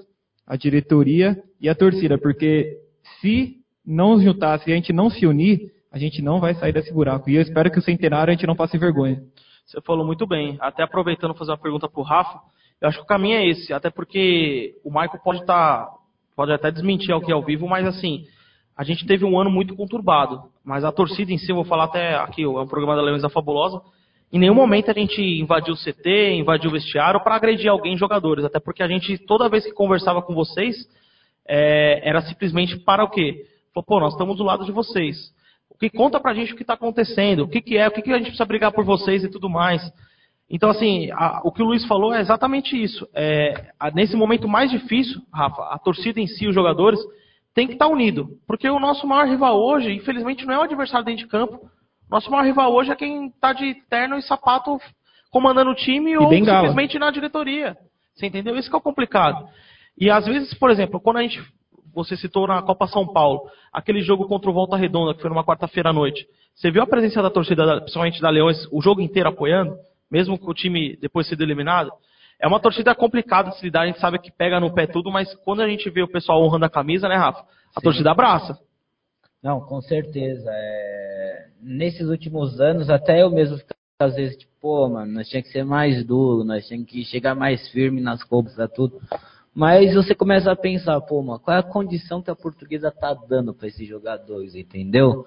a 0.45 0.55
diretoria 0.55 1.41
e 1.59 1.69
a 1.69 1.76
torcida, 1.76 2.17
porque 2.17 2.78
se 3.19 3.57
não 3.86 4.19
juntar, 4.19 4.59
se 4.59 4.72
a 4.72 4.76
gente 4.76 4.91
não 4.91 5.09
se 5.09 5.26
unir, 5.26 5.72
a 5.92 5.98
gente 5.98 6.22
não 6.22 6.39
vai 6.39 6.54
sair 6.54 6.72
desse 6.72 6.94
buraco. 6.94 7.30
E 7.30 7.36
eu 7.36 7.42
espero 7.42 7.70
que 7.70 7.80
o 7.80 7.82
centenário 7.82 8.32
a 8.32 8.34
gente 8.34 8.48
não 8.48 8.56
passe 8.56 8.78
vergonha. 8.78 9.22
Você 9.66 9.82
falou 9.82 10.06
muito 10.06 10.26
bem. 10.26 10.58
Até 10.60 10.84
aproveitando 10.84 11.34
fazer 11.34 11.52
uma 11.52 11.58
pergunta 11.58 11.89
pro 11.89 12.02
Rafa, 12.02 12.39
Eu 12.80 12.88
acho 12.88 12.98
que 12.98 13.04
o 13.04 13.08
caminho 13.08 13.38
é 13.38 13.48
esse, 13.48 13.72
até 13.74 13.89
porque 13.89 14.74
o 14.84 14.89
Michael 14.89 15.20
pode 15.24 15.42
estar, 15.42 15.88
pode 16.36 16.52
até 16.52 16.72
desmentir 16.72 17.14
aqui 17.14 17.32
ao 17.32 17.44
vivo, 17.44 17.68
mas 17.68 17.86
assim, 17.86 18.26
a 18.76 18.84
gente 18.84 19.06
teve 19.06 19.24
um 19.24 19.39
ano 19.39 19.52
muito 19.52 19.76
conturbado. 19.76 20.44
Mas 20.66 20.84
a 20.84 20.92
torcida 20.92 21.32
em 21.32 21.38
si, 21.38 21.52
eu 21.52 21.56
vou 21.56 21.66
falar 21.66 21.84
até 21.84 22.16
aqui, 22.16 22.44
é 22.44 22.48
um 22.48 22.68
programa 22.68 22.96
da 22.96 23.02
Leões 23.02 23.22
da 23.22 23.30
Fabulosa, 23.30 23.82
em 24.34 24.39
nenhum 24.39 24.56
momento 24.56 24.89
a 24.89 24.94
gente 24.94 25.22
invadiu 25.22 25.74
o 25.74 25.78
CT, 25.78 26.36
invadiu 26.36 26.70
o 26.70 26.74
vestiário 26.74 27.22
para 27.22 27.36
agredir 27.36 27.70
alguém, 27.70 27.98
jogadores. 27.98 28.46
Até 28.46 28.60
porque 28.62 28.82
a 28.82 28.88
gente, 28.88 29.18
toda 29.26 29.50
vez 29.50 29.66
que 29.66 29.74
conversava 29.74 30.22
com 30.22 30.34
vocês, 30.34 30.76
é, 31.46 32.02
era 32.08 32.22
simplesmente 32.22 32.78
para 32.78 33.04
o 33.04 33.10
quê? 33.10 33.46
Falou, 33.74 33.86
pô, 33.86 34.00
nós 34.00 34.14
estamos 34.14 34.38
do 34.38 34.44
lado 34.44 34.64
de 34.64 34.72
vocês. 34.72 35.18
Que 35.82 35.90
conta 35.90 36.20
pra 36.20 36.36
gente 36.36 36.54
o 36.54 36.56
que 36.56 36.62
está 36.62 36.76
acontecendo, 36.76 37.40
o 37.42 37.48
que, 37.48 37.60
que 37.60 37.76
é, 37.76 37.88
o 37.88 37.92
que, 37.92 38.04
que 38.04 38.12
a 38.12 38.18
gente 38.18 38.28
precisa 38.28 38.46
brigar 38.46 38.72
por 38.72 38.86
vocês 38.86 39.24
e 39.24 39.30
tudo 39.32 39.50
mais. 39.50 39.82
Então, 40.48 40.70
assim, 40.70 41.10
a, 41.12 41.42
o 41.44 41.52
que 41.52 41.64
o 41.64 41.66
Luiz 41.66 41.84
falou 41.88 42.14
é 42.14 42.22
exatamente 42.22 42.80
isso. 42.80 43.10
É, 43.16 43.72
a, 43.80 43.90
nesse 43.90 44.16
momento 44.16 44.48
mais 44.48 44.70
difícil, 44.70 45.20
Rafa, 45.34 45.64
a 45.74 45.80
torcida 45.80 46.20
em 46.20 46.28
si, 46.28 46.46
os 46.46 46.54
jogadores, 46.54 47.00
tem 47.56 47.66
que 47.66 47.74
estar 47.74 47.88
tá 47.88 47.92
unido. 47.92 48.30
Porque 48.46 48.70
o 48.70 48.80
nosso 48.80 49.08
maior 49.08 49.28
rival 49.28 49.60
hoje, 49.60 49.92
infelizmente, 49.92 50.46
não 50.46 50.54
é 50.54 50.60
o 50.60 50.64
adversário 50.64 51.04
dentro 51.04 51.24
de 51.24 51.32
campo. 51.32 51.60
Nosso 52.08 52.30
maior 52.30 52.44
rival 52.44 52.72
hoje 52.72 52.92
é 52.92 52.96
quem 52.96 53.30
está 53.30 53.52
de 53.52 53.74
terno 53.90 54.20
e 54.20 54.22
sapato 54.22 54.80
comandando 55.32 55.72
o 55.72 55.76
time 55.76 56.12
e 56.12 56.18
ou 56.18 56.30
simplesmente 56.30 57.00
na 57.00 57.10
diretoria. 57.10 57.76
Você 58.14 58.28
entendeu? 58.28 58.56
Isso 58.56 58.70
que 58.70 58.76
é 58.76 58.78
o 58.78 58.82
complicado. 58.82 59.48
E 59.98 60.12
às 60.12 60.28
vezes, 60.28 60.54
por 60.54 60.70
exemplo, 60.70 61.00
quando 61.00 61.18
a 61.18 61.24
gente. 61.24 61.42
Você 61.94 62.16
citou 62.16 62.48
na 62.48 62.62
Copa 62.62 62.88
São 62.88 63.06
Paulo, 63.08 63.50
aquele 63.72 64.02
jogo 64.02 64.28
contra 64.28 64.50
o 64.50 64.54
Volta 64.54 64.76
Redonda, 64.76 65.14
que 65.14 65.22
foi 65.22 65.30
numa 65.30 65.44
quarta-feira 65.44 65.89
à 65.89 65.94
noite. 65.94 66.26
Você 66.56 66.72
viu 66.72 66.82
a 66.82 66.88
presença 66.88 67.22
da 67.22 67.30
torcida, 67.30 67.82
principalmente 67.82 68.22
da 68.22 68.30
Leões, 68.30 68.68
o 68.72 68.82
jogo 68.82 69.02
inteiro 69.02 69.30
apoiando, 69.30 69.78
mesmo 70.10 70.38
com 70.38 70.52
o 70.52 70.54
time 70.54 70.98
depois 70.98 71.28
sendo 71.28 71.44
eliminado? 71.44 71.92
É 72.39 72.48
uma 72.48 72.60
torcida 72.60 72.96
complicada 72.96 73.52
de 73.52 73.58
se 73.58 73.66
lidar, 73.66 73.82
a 73.82 73.86
gente 73.88 74.00
sabe 74.00 74.20
que 74.20 74.32
pega 74.32 74.60
no 74.60 74.74
pé 74.74 74.88
tudo, 74.88 75.12
mas 75.12 75.34
quando 75.44 75.62
a 75.62 75.68
gente 75.68 75.89
vê 75.89 76.02
o 76.02 76.12
pessoal 76.12 76.44
honrando 76.44 76.66
a 76.66 76.70
camisa, 76.70 77.08
né, 77.08 77.16
Rafa? 77.16 77.42
A 77.76 77.80
Sim. 77.80 77.84
torcida 77.84 78.12
abraça. 78.12 78.58
Não, 79.44 79.62
com 79.62 79.82
certeza. 79.82 80.50
É... 80.52 81.48
Nesses 81.62 82.08
últimos 82.08 82.60
anos, 82.60 82.89
até 82.89 83.22
eu 83.22 83.30
mesmo 83.30 83.58
às 84.00 84.16
vezes, 84.16 84.36
tipo, 84.36 84.52
pô, 84.60 84.89
mano, 84.89 85.14
nós 85.14 85.28
tinha 85.30 85.44
que 85.44 85.50
ser 85.50 85.64
mais 85.64 86.04
duro, 86.04 86.44
nós 86.44 86.68
tinha 86.68 86.84
que 86.84 87.04
chegar 87.06 87.36
mais 87.36 87.70
firme 87.70 88.02
nas 88.02 88.24
cobras, 88.24 88.56
tudo. 88.74 89.00
Mas 89.54 89.93
você 89.93 90.16
começa 90.16 90.52
a 90.52 90.56
pensar, 90.56 90.99
pô, 91.02 91.22
mano, 91.22 91.39
qual 91.39 91.58
é 91.58 91.60
a 91.60 91.64
condição 91.64 92.22
que 92.22 92.32
a 92.32 92.36
portuguesa 92.36 92.89
tá 92.89 93.14
dando 93.14 93.54
para 93.54 93.68
esses 93.68 93.88
jogadores, 93.88 94.56
entendeu? 94.56 95.26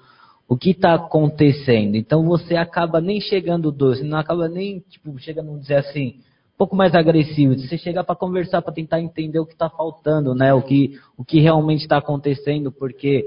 O 0.49 0.57
que 0.57 0.73
tá 0.73 0.95
acontecendo? 0.95 1.95
Então 1.95 2.25
você 2.25 2.57
acaba 2.57 3.01
nem 3.01 3.21
chegando 3.21 3.71
doce, 3.71 4.03
não 4.03 4.19
acaba 4.19 4.49
nem, 4.49 4.81
tipo, 4.89 5.17
chegando 5.19 5.55
a 5.55 5.59
dizer 5.59 5.77
assim, 5.77 6.21
um 6.55 6.57
pouco 6.57 6.75
mais 6.75 6.95
agressivo, 6.95 7.55
você 7.55 7.77
chegar 7.77 8.05
para 8.05 8.15
conversar, 8.15 8.63
para 8.63 8.73
tentar 8.73 9.01
entender 9.01 9.39
o 9.39 9.47
que 9.47 9.53
está 9.53 9.69
faltando, 9.69 10.35
né? 10.35 10.55
O 10.55 10.63
que, 10.63 10.99
o 11.19 11.25
que 11.25 11.41
realmente 11.41 11.83
está 11.83 11.99
acontecendo, 11.99 12.73
porque 12.73 13.27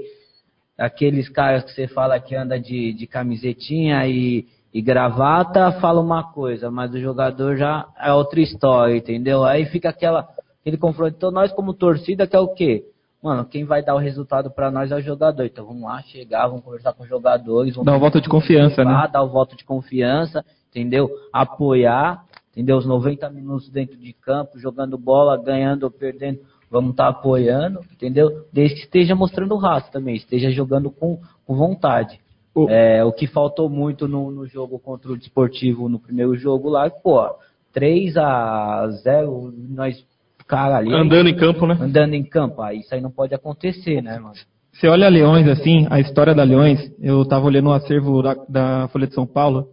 aqueles 0.76 1.28
caras 1.28 1.64
que 1.64 1.72
você 1.72 1.86
fala 1.86 2.18
que 2.18 2.34
anda 2.34 2.58
de, 2.58 2.92
de 2.92 3.06
camisetinha 3.06 4.06
e, 4.06 4.46
e 4.72 4.80
gravata 4.80 5.72
fala 5.80 6.00
uma 6.00 6.32
coisa, 6.32 6.70
mas 6.70 6.92
o 6.92 6.98
jogador 6.98 7.56
já 7.56 7.86
é 8.00 8.12
outra 8.12 8.40
história, 8.40 8.96
entendeu? 8.96 9.44
Aí 9.44 9.66
fica 9.66 9.90
aquela 9.90 10.26
ele 10.68 10.76
confrontou 10.76 11.30
nós 11.30 11.52
como 11.52 11.74
torcida, 11.74 12.26
que 12.26 12.36
é 12.36 12.40
o 12.40 12.48
quê? 12.48 12.84
Mano, 13.22 13.44
quem 13.44 13.64
vai 13.64 13.82
dar 13.82 13.96
o 13.96 13.98
resultado 13.98 14.50
para 14.50 14.70
nós 14.70 14.92
é 14.92 14.96
o 14.96 15.00
jogador. 15.00 15.44
Então 15.44 15.66
vamos 15.66 15.82
lá, 15.82 16.00
chegar, 16.02 16.46
vamos 16.46 16.64
conversar 16.64 16.92
com 16.92 17.02
os 17.02 17.08
jogadores. 17.08 17.74
Vamos 17.74 17.86
dar 17.86 17.96
o 17.96 18.00
voto 18.00 18.20
de 18.20 18.28
confiança, 18.28 18.84
né? 18.84 19.08
Dar 19.12 19.22
o 19.22 19.28
voto 19.28 19.56
de 19.56 19.64
confiança, 19.64 20.44
entendeu? 20.70 21.10
Apoiar, 21.32 22.24
entendeu? 22.52 22.76
Os 22.76 22.86
90 22.86 23.28
minutos 23.30 23.68
dentro 23.70 23.96
de 23.96 24.12
campo, 24.12 24.58
jogando 24.58 24.96
bola, 24.96 25.36
ganhando 25.36 25.82
ou 25.84 25.90
perdendo, 25.90 26.40
vamos 26.70 26.92
estar 26.92 27.12
tá 27.12 27.18
apoiando, 27.18 27.80
entendeu? 27.92 28.46
Desde 28.52 28.76
que 28.76 28.82
esteja 28.82 29.16
mostrando 29.16 29.56
raça 29.56 29.90
também, 29.90 30.14
esteja 30.14 30.50
jogando 30.50 30.90
com, 30.90 31.18
com 31.44 31.56
vontade. 31.56 32.20
O... 32.54 32.68
É, 32.68 33.04
o 33.04 33.12
que 33.12 33.26
faltou 33.26 33.68
muito 33.68 34.06
no, 34.06 34.30
no 34.30 34.46
jogo 34.46 34.78
contra 34.78 35.10
o 35.10 35.16
Desportivo, 35.16 35.88
no 35.88 35.98
primeiro 35.98 36.36
jogo 36.36 36.68
lá, 36.68 36.88
pô, 36.88 37.28
3 37.72 38.16
a 38.16 38.88
0 39.02 39.52
nós 39.70 40.04
cara 40.48 40.78
ali. 40.78 40.92
Andando 40.92 41.28
em 41.28 41.36
campo, 41.36 41.66
né? 41.66 41.76
Andando 41.78 42.14
em 42.14 42.24
campo. 42.24 42.62
Aí 42.62 42.80
isso 42.80 42.94
aí 42.94 43.00
não 43.00 43.10
pode 43.10 43.34
acontecer, 43.34 44.02
né, 44.02 44.18
mano? 44.18 44.34
Você 44.72 44.88
olha 44.88 45.08
Leões 45.08 45.46
assim, 45.48 45.86
a 45.90 46.00
história 46.00 46.34
da 46.34 46.44
Leões, 46.44 46.92
eu 47.00 47.24
tava 47.24 47.46
olhando 47.46 47.68
o 47.68 47.72
acervo 47.72 48.22
da, 48.22 48.34
da 48.48 48.88
Folha 48.88 49.06
de 49.06 49.14
São 49.14 49.26
Paulo. 49.26 49.68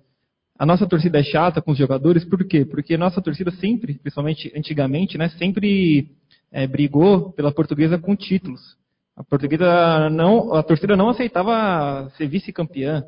A 0.58 0.66
nossa 0.66 0.88
torcida 0.88 1.20
é 1.20 1.24
chata 1.24 1.62
com 1.62 1.72
os 1.72 1.78
jogadores, 1.78 2.26
por 2.26 2.44
quê? 2.46 2.66
Porque 2.66 2.96
a 2.96 2.98
nossa 2.98 3.22
torcida 3.22 3.52
sempre, 3.52 3.96
principalmente 3.96 4.52
antigamente, 4.56 5.18
né, 5.18 5.30
sempre 5.30 6.10
é, 6.52 6.66
brigou 6.66 7.32
pela 7.34 7.52
portuguesa 7.52 7.98
com 7.98 8.16
títulos. 8.16 8.62
A 9.16 9.24
portuguesa 9.24 10.10
não, 10.10 10.54
a 10.54 10.64
torcida 10.64 10.96
não 10.96 11.10
aceitava 11.10 12.10
ser 12.18 12.28
vice-campeã, 12.28 13.04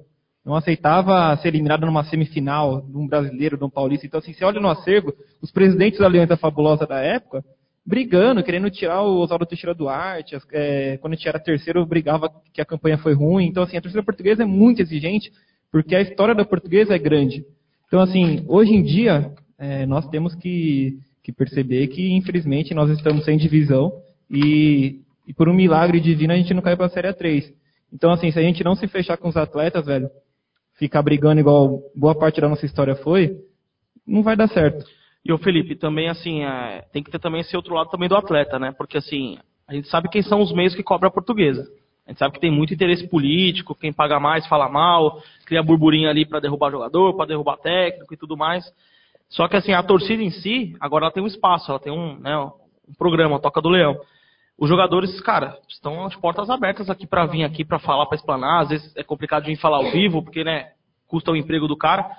não 0.45 0.55
aceitava 0.55 1.35
ser 1.37 1.49
eliminada 1.49 1.85
numa 1.85 2.03
semifinal, 2.05 2.81
de 2.81 2.95
um 2.95 3.07
brasileiro, 3.07 3.57
de 3.57 3.63
um 3.63 3.69
paulista. 3.69 4.05
Então, 4.05 4.19
assim, 4.19 4.33
você 4.33 4.45
olha 4.45 4.61
no 4.61 4.69
acervo, 4.69 5.13
os 5.41 5.51
presidentes 5.51 5.99
da 5.99 6.05
Aliança 6.05 6.37
Fabulosa 6.37 6.85
da 6.85 6.99
época, 6.99 7.43
brigando, 7.87 8.43
querendo 8.43 8.69
tirar 8.69 9.01
o 9.01 9.19
Oswaldo 9.19 9.45
Teixeira 9.45 9.73
Duarte. 9.73 10.37
É, 10.51 10.97
quando 10.97 11.13
a 11.13 11.15
gente 11.15 11.27
era 11.29 11.39
terceiro, 11.39 11.85
brigava 11.85 12.29
que 12.53 12.59
a 12.59 12.65
campanha 12.65 12.97
foi 12.97 13.13
ruim. 13.13 13.45
Então, 13.45 13.63
assim, 13.63 13.77
a 13.77 13.81
torcida 13.81 14.03
portuguesa 14.03 14.43
é 14.43 14.45
muito 14.45 14.81
exigente, 14.81 15.31
porque 15.71 15.95
a 15.95 16.01
história 16.01 16.35
da 16.35 16.43
portuguesa 16.43 16.93
é 16.93 16.99
grande. 16.99 17.45
Então, 17.87 18.01
assim, 18.01 18.43
hoje 18.49 18.73
em 18.73 18.83
dia, 18.83 19.31
é, 19.57 19.85
nós 19.85 20.05
temos 20.09 20.35
que, 20.35 20.99
que, 21.23 21.31
perceber 21.31 21.87
que, 21.87 22.11
infelizmente, 22.11 22.73
nós 22.73 22.89
estamos 22.89 23.23
sem 23.23 23.37
divisão 23.37 23.93
e, 24.29 24.99
e, 25.25 25.33
por 25.33 25.47
um 25.47 25.53
milagre 25.53 26.01
divino, 26.01 26.33
a 26.33 26.37
gente 26.37 26.53
não 26.53 26.61
caiu 26.61 26.75
para 26.75 26.87
a 26.87 26.89
Série 26.89 27.13
3. 27.13 27.53
Então, 27.93 28.11
assim, 28.11 28.29
se 28.29 28.37
a 28.37 28.41
gente 28.41 28.65
não 28.65 28.75
se 28.75 28.85
fechar 28.89 29.15
com 29.15 29.29
os 29.29 29.37
atletas, 29.37 29.85
velho, 29.85 30.09
ficar 30.73 31.01
brigando 31.01 31.39
igual 31.39 31.81
boa 31.95 32.13
parte 32.13 32.41
da 32.41 32.49
nossa 32.49 32.65
história 32.65 32.95
foi, 32.97 33.37
não 34.05 34.21
vai 34.21 34.35
dar 34.35 34.49
certo. 34.49 34.85
E 35.27 35.33
o 35.33 35.37
Felipe, 35.37 35.75
também 35.75 36.07
assim, 36.07 36.45
é, 36.45 36.85
tem 36.93 37.03
que 37.03 37.11
ter 37.11 37.19
também 37.19 37.41
esse 37.41 37.53
outro 37.53 37.75
lado 37.75 37.89
também 37.89 38.07
do 38.07 38.15
atleta, 38.15 38.57
né? 38.57 38.71
Porque 38.71 38.97
assim, 38.97 39.37
a 39.67 39.73
gente 39.73 39.89
sabe 39.89 40.07
quem 40.07 40.21
são 40.21 40.39
os 40.39 40.53
meios 40.53 40.73
que 40.73 40.81
cobra 40.81 41.09
a 41.09 41.11
portuguesa. 41.11 41.69
A 42.05 42.11
gente 42.11 42.19
sabe 42.19 42.35
que 42.35 42.39
tem 42.39 42.49
muito 42.49 42.73
interesse 42.73 43.05
político, 43.09 43.75
quem 43.75 43.91
paga 43.91 44.21
mais 44.21 44.47
fala 44.47 44.69
mal, 44.69 45.21
cria 45.45 45.61
burburinho 45.61 46.09
ali 46.09 46.25
para 46.25 46.39
derrubar 46.39 46.71
jogador, 46.71 47.13
para 47.13 47.25
derrubar 47.25 47.57
técnico 47.57 48.13
e 48.13 48.15
tudo 48.15 48.37
mais. 48.37 48.63
Só 49.27 49.49
que 49.49 49.57
assim, 49.57 49.73
a 49.73 49.83
torcida 49.83 50.23
em 50.23 50.29
si, 50.29 50.73
agora 50.79 51.03
ela 51.03 51.11
tem 51.11 51.21
um 51.21 51.27
espaço, 51.27 51.69
ela 51.69 51.79
tem 51.79 51.91
um, 51.91 52.17
né, 52.19 52.37
um 52.37 52.93
programa, 52.97 53.37
Toca 53.37 53.61
do 53.61 53.67
Leão. 53.67 53.99
Os 54.57 54.69
jogadores, 54.69 55.19
cara, 55.19 55.57
estão 55.67 56.05
as 56.05 56.15
portas 56.15 56.49
abertas 56.49 56.89
aqui 56.89 57.05
para 57.05 57.25
vir 57.25 57.43
aqui 57.43 57.65
para 57.65 57.79
falar, 57.79 58.05
para 58.05 58.15
explanar. 58.15 58.61
Às 58.61 58.69
vezes 58.69 58.95
é 58.95 59.03
complicado 59.03 59.43
de 59.43 59.49
vir 59.49 59.57
falar 59.57 59.77
ao 59.77 59.91
vivo, 59.91 60.23
porque, 60.23 60.45
né, 60.45 60.69
custa 61.05 61.31
o 61.31 61.35
emprego 61.35 61.67
do 61.67 61.75
cara. 61.75 62.09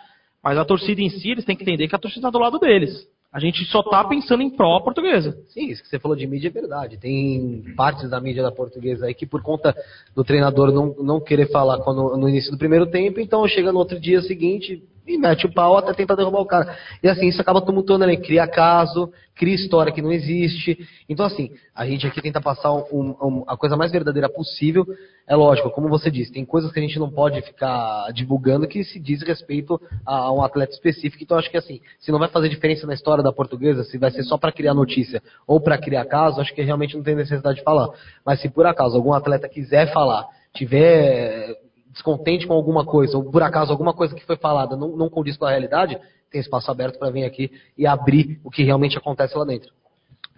Mas 0.43 0.57
a 0.57 0.65
torcida 0.65 1.01
em 1.01 1.11
si, 1.11 1.31
eles 1.31 1.45
têm 1.45 1.57
que 1.57 1.63
entender 1.63 1.89
que 1.89 1.97
a 1.97 1.99
torcida 1.99 2.29
está 2.29 2.31
do 2.31 2.39
lado 2.39 2.59
deles. 2.59 3.07
A 3.31 3.39
gente 3.39 3.63
só 3.67 3.81
está 3.81 4.03
pensando 4.05 4.43
em 4.43 4.49
pró 4.49 4.81
portuguesa. 4.81 5.39
Sim, 5.49 5.67
isso 5.67 5.83
que 5.83 5.89
você 5.89 5.99
falou 5.99 6.17
de 6.17 6.27
mídia 6.27 6.49
é 6.49 6.51
verdade. 6.51 6.97
Tem 6.97 7.63
partes 7.77 8.09
da 8.09 8.19
mídia 8.21 8.43
da 8.43 8.51
portuguesa 8.51 9.07
aí 9.07 9.15
que, 9.15 9.27
por 9.27 9.43
conta 9.43 9.77
do 10.15 10.25
treinador 10.25 10.73
não, 10.73 10.95
não 11.03 11.21
querer 11.21 11.51
falar 11.51 11.79
quando, 11.81 12.17
no 12.17 12.29
início 12.29 12.51
do 12.51 12.57
primeiro 12.57 12.87
tempo, 12.87 13.21
então 13.21 13.47
chega 13.47 13.71
no 13.71 13.79
outro 13.79 14.01
dia 14.01 14.23
seguinte, 14.23 14.83
e 15.09 15.17
mete 15.17 15.47
o 15.47 15.53
pau 15.53 15.79
até 15.79 15.95
tentar 15.95 16.15
derrubar 16.15 16.41
o 16.41 16.47
cara. 16.47 16.77
E 17.03 17.09
assim, 17.09 17.27
isso 17.27 17.41
acaba 17.41 17.63
tumultuando, 17.63 18.07
né? 18.07 18.17
Cria 18.17 18.47
caso, 18.47 19.11
cria 19.35 19.55
história 19.55 19.93
que 19.93 20.03
não 20.03 20.13
existe. 20.13 20.79
Então, 21.09 21.25
assim, 21.25 21.51
a 21.75 21.87
gente 21.87 22.07
aqui 22.07 22.21
tenta 22.21 22.41
passar 22.41 22.73
um, 22.73 23.17
um, 23.23 23.45
a 23.47 23.57
coisa 23.57 23.77
mais 23.77 23.91
verdadeira 23.91 24.29
possível. 24.29 24.87
É 25.27 25.35
lógico, 25.35 25.71
como 25.71 25.89
você 25.89 26.11
disse, 26.11 26.33
tem 26.33 26.45
coisas 26.45 26.71
que 26.71 26.79
a 26.79 26.83
gente 26.83 26.99
não 26.99 27.11
pode 27.11 27.41
ficar 27.43 28.13
divulgando 28.13 28.69
que 28.69 28.85
se 28.85 29.01
diz 29.01 29.23
respeito 29.23 29.81
a 30.05 30.31
um 30.33 30.43
atleta 30.43 30.73
específico. 30.73 31.23
Então, 31.23 31.39
acho 31.39 31.51
que 31.51 31.57
assim, 31.57 31.81
se 31.99 32.13
não 32.13 32.19
vai 32.19 32.29
fazer 32.29 32.51
diferença 32.51 32.87
na 32.87 32.95
história 32.95 33.25
da 33.25 33.33
portuguesa, 33.33 33.85
se 33.85 33.97
vai 33.97 34.11
ser 34.11 34.25
só 34.25 34.37
para 34.37 34.53
criar 34.53 34.75
notícia 34.75 35.23
ou 35.47 35.61
para 35.61 35.79
criar 35.79 36.05
caso, 36.05 36.41
acho 36.41 36.55
que 36.55 36.63
realmente 36.63 36.97
não 36.97 37.03
tem 37.03 37.15
necessidade 37.15 37.59
de 37.59 37.65
falar. 37.65 37.89
Mas 38.25 38.41
se 38.41 38.51
por 38.51 38.67
acaso 38.67 38.97
algum 38.97 39.15
atleta 39.15 39.49
quiser 39.49 39.91
falar, 39.93 40.27
tiver 40.53 41.57
descontente 41.93 42.47
com 42.47 42.55
alguma 42.55 42.85
coisa, 42.85 43.17
ou 43.17 43.31
por 43.31 43.43
acaso 43.43 43.73
alguma 43.73 43.95
coisa 43.95 44.15
que 44.15 44.25
foi 44.25 44.37
falada 44.37 44.77
não, 44.77 44.97
não 44.97 45.09
condiz 45.09 45.37
com 45.37 45.47
a 45.47 45.51
realidade, 45.51 45.99
tem 46.31 46.41
espaço 46.41 46.71
aberto 46.71 46.99
para 46.99 47.11
vir 47.11 47.25
aqui 47.25 47.51
e 47.77 47.87
abrir 47.87 48.41
o 48.45 48.51
que 48.51 48.63
realmente 48.63 48.97
acontece 48.99 49.37
lá 49.37 49.45
dentro. 49.45 49.73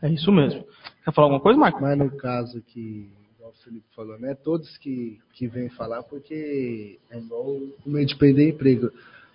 É 0.03 0.09
isso 0.09 0.32
mesmo. 0.32 0.64
Quer 1.05 1.12
falar 1.12 1.26
alguma 1.26 1.42
coisa, 1.42 1.59
Marco? 1.59 1.80
Mas 1.80 1.98
no 1.98 2.11
caso 2.16 2.62
que 2.62 3.12
o 3.40 3.53
Felipe 3.64 3.86
falou, 3.94 4.18
né? 4.18 4.34
Todos 4.34 4.78
que, 4.78 5.18
que 5.34 5.46
vêm 5.46 5.68
falar, 5.70 6.03
porque 6.05 6.98
é 7.11 7.18
igual 7.18 7.44
o 7.44 7.74
meio 7.86 8.07
de 8.07 8.16
perder 8.16 8.51
emprego. 8.51 8.90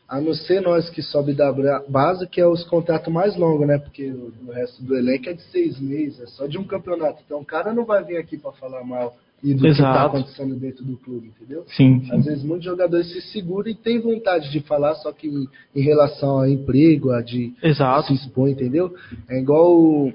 A 0.08 0.22
não 0.22 0.34
ser 0.34 0.62
nós 0.62 0.90
que 0.90 1.02
sobe 1.02 1.34
da 1.34 1.52
base, 1.88 2.28
que 2.28 2.40
é 2.40 2.48
os 2.48 2.64
contratos 2.64 3.12
mais 3.12 3.36
longos, 3.36 3.68
né? 3.68 3.78
Porque 3.78 4.10
o, 4.10 4.32
o 4.48 4.52
resto 4.52 4.82
do 4.84 4.96
elenco 4.96 5.30
é 5.30 5.34
de 5.34 5.42
seis 5.44 5.80
meses, 5.80 6.22
é 6.22 6.28
só 6.28 6.48
de 6.48 6.58
um 6.58 6.64
campeonato. 6.64 7.22
Então 7.26 7.40
o 7.40 7.46
cara 7.46 7.74
não 7.74 7.86
vai 7.86 8.04
vir 8.04 8.18
aqui 8.18 8.38
para 8.38 8.52
falar 8.54 8.84
mal 8.84 9.16
e 9.44 9.54
do 9.54 9.62
que 9.62 9.68
está 9.68 9.90
Exato. 9.90 10.18
acontecendo 10.18 10.56
dentro 10.56 10.84
do 10.84 10.98
clube, 10.98 11.28
entendeu? 11.28 11.64
Sim, 11.68 12.02
sim. 12.04 12.12
Às 12.16 12.26
vezes 12.26 12.44
muitos 12.44 12.66
jogadores 12.66 13.12
se 13.12 13.22
seguram 13.22 13.70
e 13.70 13.76
têm 13.76 14.00
vontade 14.00 14.52
de 14.52 14.60
falar, 14.62 14.96
só 14.96 15.12
que 15.12 15.28
em, 15.28 15.48
em 15.76 15.84
relação 15.84 16.40
a 16.40 16.50
emprego, 16.50 17.12
a 17.12 17.22
de 17.22 17.54
Exato. 17.62 18.08
se 18.08 18.14
expor, 18.14 18.50
entendeu? 18.50 18.96
É 19.30 19.40
igual 19.40 20.12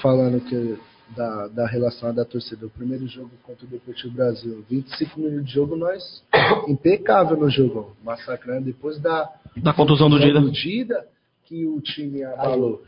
falando 0.00 0.40
que 0.40 0.76
da, 1.14 1.48
da 1.48 1.66
relação 1.66 2.12
da 2.14 2.24
torcida. 2.24 2.66
O 2.66 2.70
primeiro 2.70 3.06
jogo 3.06 3.30
contra 3.42 3.64
o 3.64 3.68
Deportivo 3.68 4.14
Brasil, 4.14 4.64
25 4.68 5.20
minutos 5.20 5.46
de 5.46 5.52
jogo, 5.52 5.76
nós 5.76 6.22
impecável 6.68 7.36
no 7.36 7.50
jogo, 7.50 7.96
massacrando. 8.02 8.66
Depois 8.66 8.98
da, 8.98 9.30
Da 9.56 9.72
contusão 9.72 10.08
do 10.08 10.18
Dida. 10.18 10.40
Dida, 10.50 11.06
que 11.44 11.66
o 11.66 11.80
time 11.80 12.22
abalou. 12.24 12.82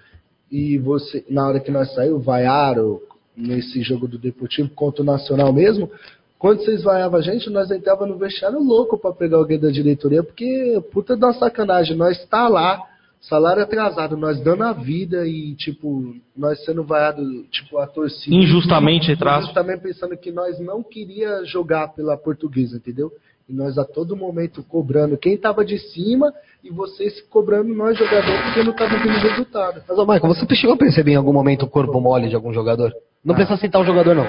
E 0.51 0.79
você, 0.79 1.24
na 1.29 1.47
hora 1.47 1.61
que 1.61 1.70
nós 1.70 1.93
saímos, 1.95 2.24
vaiaram 2.24 3.01
nesse 3.37 3.82
jogo 3.82 4.09
do 4.09 4.18
Deportivo 4.18 4.70
contra 4.70 5.03
o 5.03 5.07
Nacional 5.07 5.53
mesmo. 5.53 5.91
Quando 6.39 6.62
vocês 6.62 6.82
vaiavam 6.82 7.18
a 7.18 7.22
gente, 7.22 7.51
nós 7.51 7.70
entrava 7.70 8.07
no 8.07 8.18
vestiário 8.18 8.59
louco 8.62 8.99
pra 8.99 9.12
pegar 9.12 9.39
alguém 9.39 9.59
da 9.59 9.70
diretoria, 9.70 10.22
porque 10.22 10.82
puta 10.93 11.16
da 11.16 11.32
sacanagem, 11.32 11.97
nós 11.97 12.24
tá 12.26 12.47
lá, 12.47 12.82
salário 13.20 13.62
atrasado, 13.62 14.16
nós 14.16 14.41
dando 14.41 14.62
a 14.62 14.72
vida 14.72 15.26
e, 15.26 15.55
tipo, 15.55 16.14
nós 16.37 16.62
sendo 16.64 16.84
vaiado, 16.84 17.22
tipo, 17.51 17.78
a 17.78 17.87
torcida. 17.87 18.34
Injustamente, 18.34 19.09
retraso. 19.09 19.53
Também 19.55 19.78
pensando 19.78 20.16
que 20.16 20.30
nós 20.30 20.59
não 20.61 20.82
queria 20.82 21.45
jogar 21.45 21.89
pela 21.89 22.16
portuguesa, 22.16 22.76
entendeu? 22.76 23.11
E 23.49 23.53
nós 23.53 23.79
a 23.79 23.85
todo 23.85 24.17
momento 24.17 24.63
cobrando 24.65 25.17
quem 25.17 25.37
tava 25.39 25.65
de 25.65 25.79
cima 25.79 26.33
e 26.65 26.71
vocês 26.71 27.21
cobrando 27.23 27.73
nós 27.73 27.97
jogadores 27.97 28.41
porque 28.43 28.63
não 28.65 28.73
tava 28.73 28.97
vindo 28.99 29.19
resultado. 29.19 29.83
Mas, 29.89 29.99
ô 29.99 30.05
Michael, 30.05 30.35
você 30.35 30.55
chegou 30.57 30.75
a 30.75 30.79
perceber 30.79 31.13
em 31.13 31.17
algum 31.17 31.33
momento 31.33 31.65
o 31.65 31.69
corpo 31.69 32.01
mole 32.01 32.29
de 32.29 32.35
algum 32.35 32.53
jogador? 32.53 32.93
Não 33.25 33.35
precisa 33.35 33.57
citar 33.59 33.81
o 33.81 33.85
jogador, 33.85 34.15
não. 34.15 34.27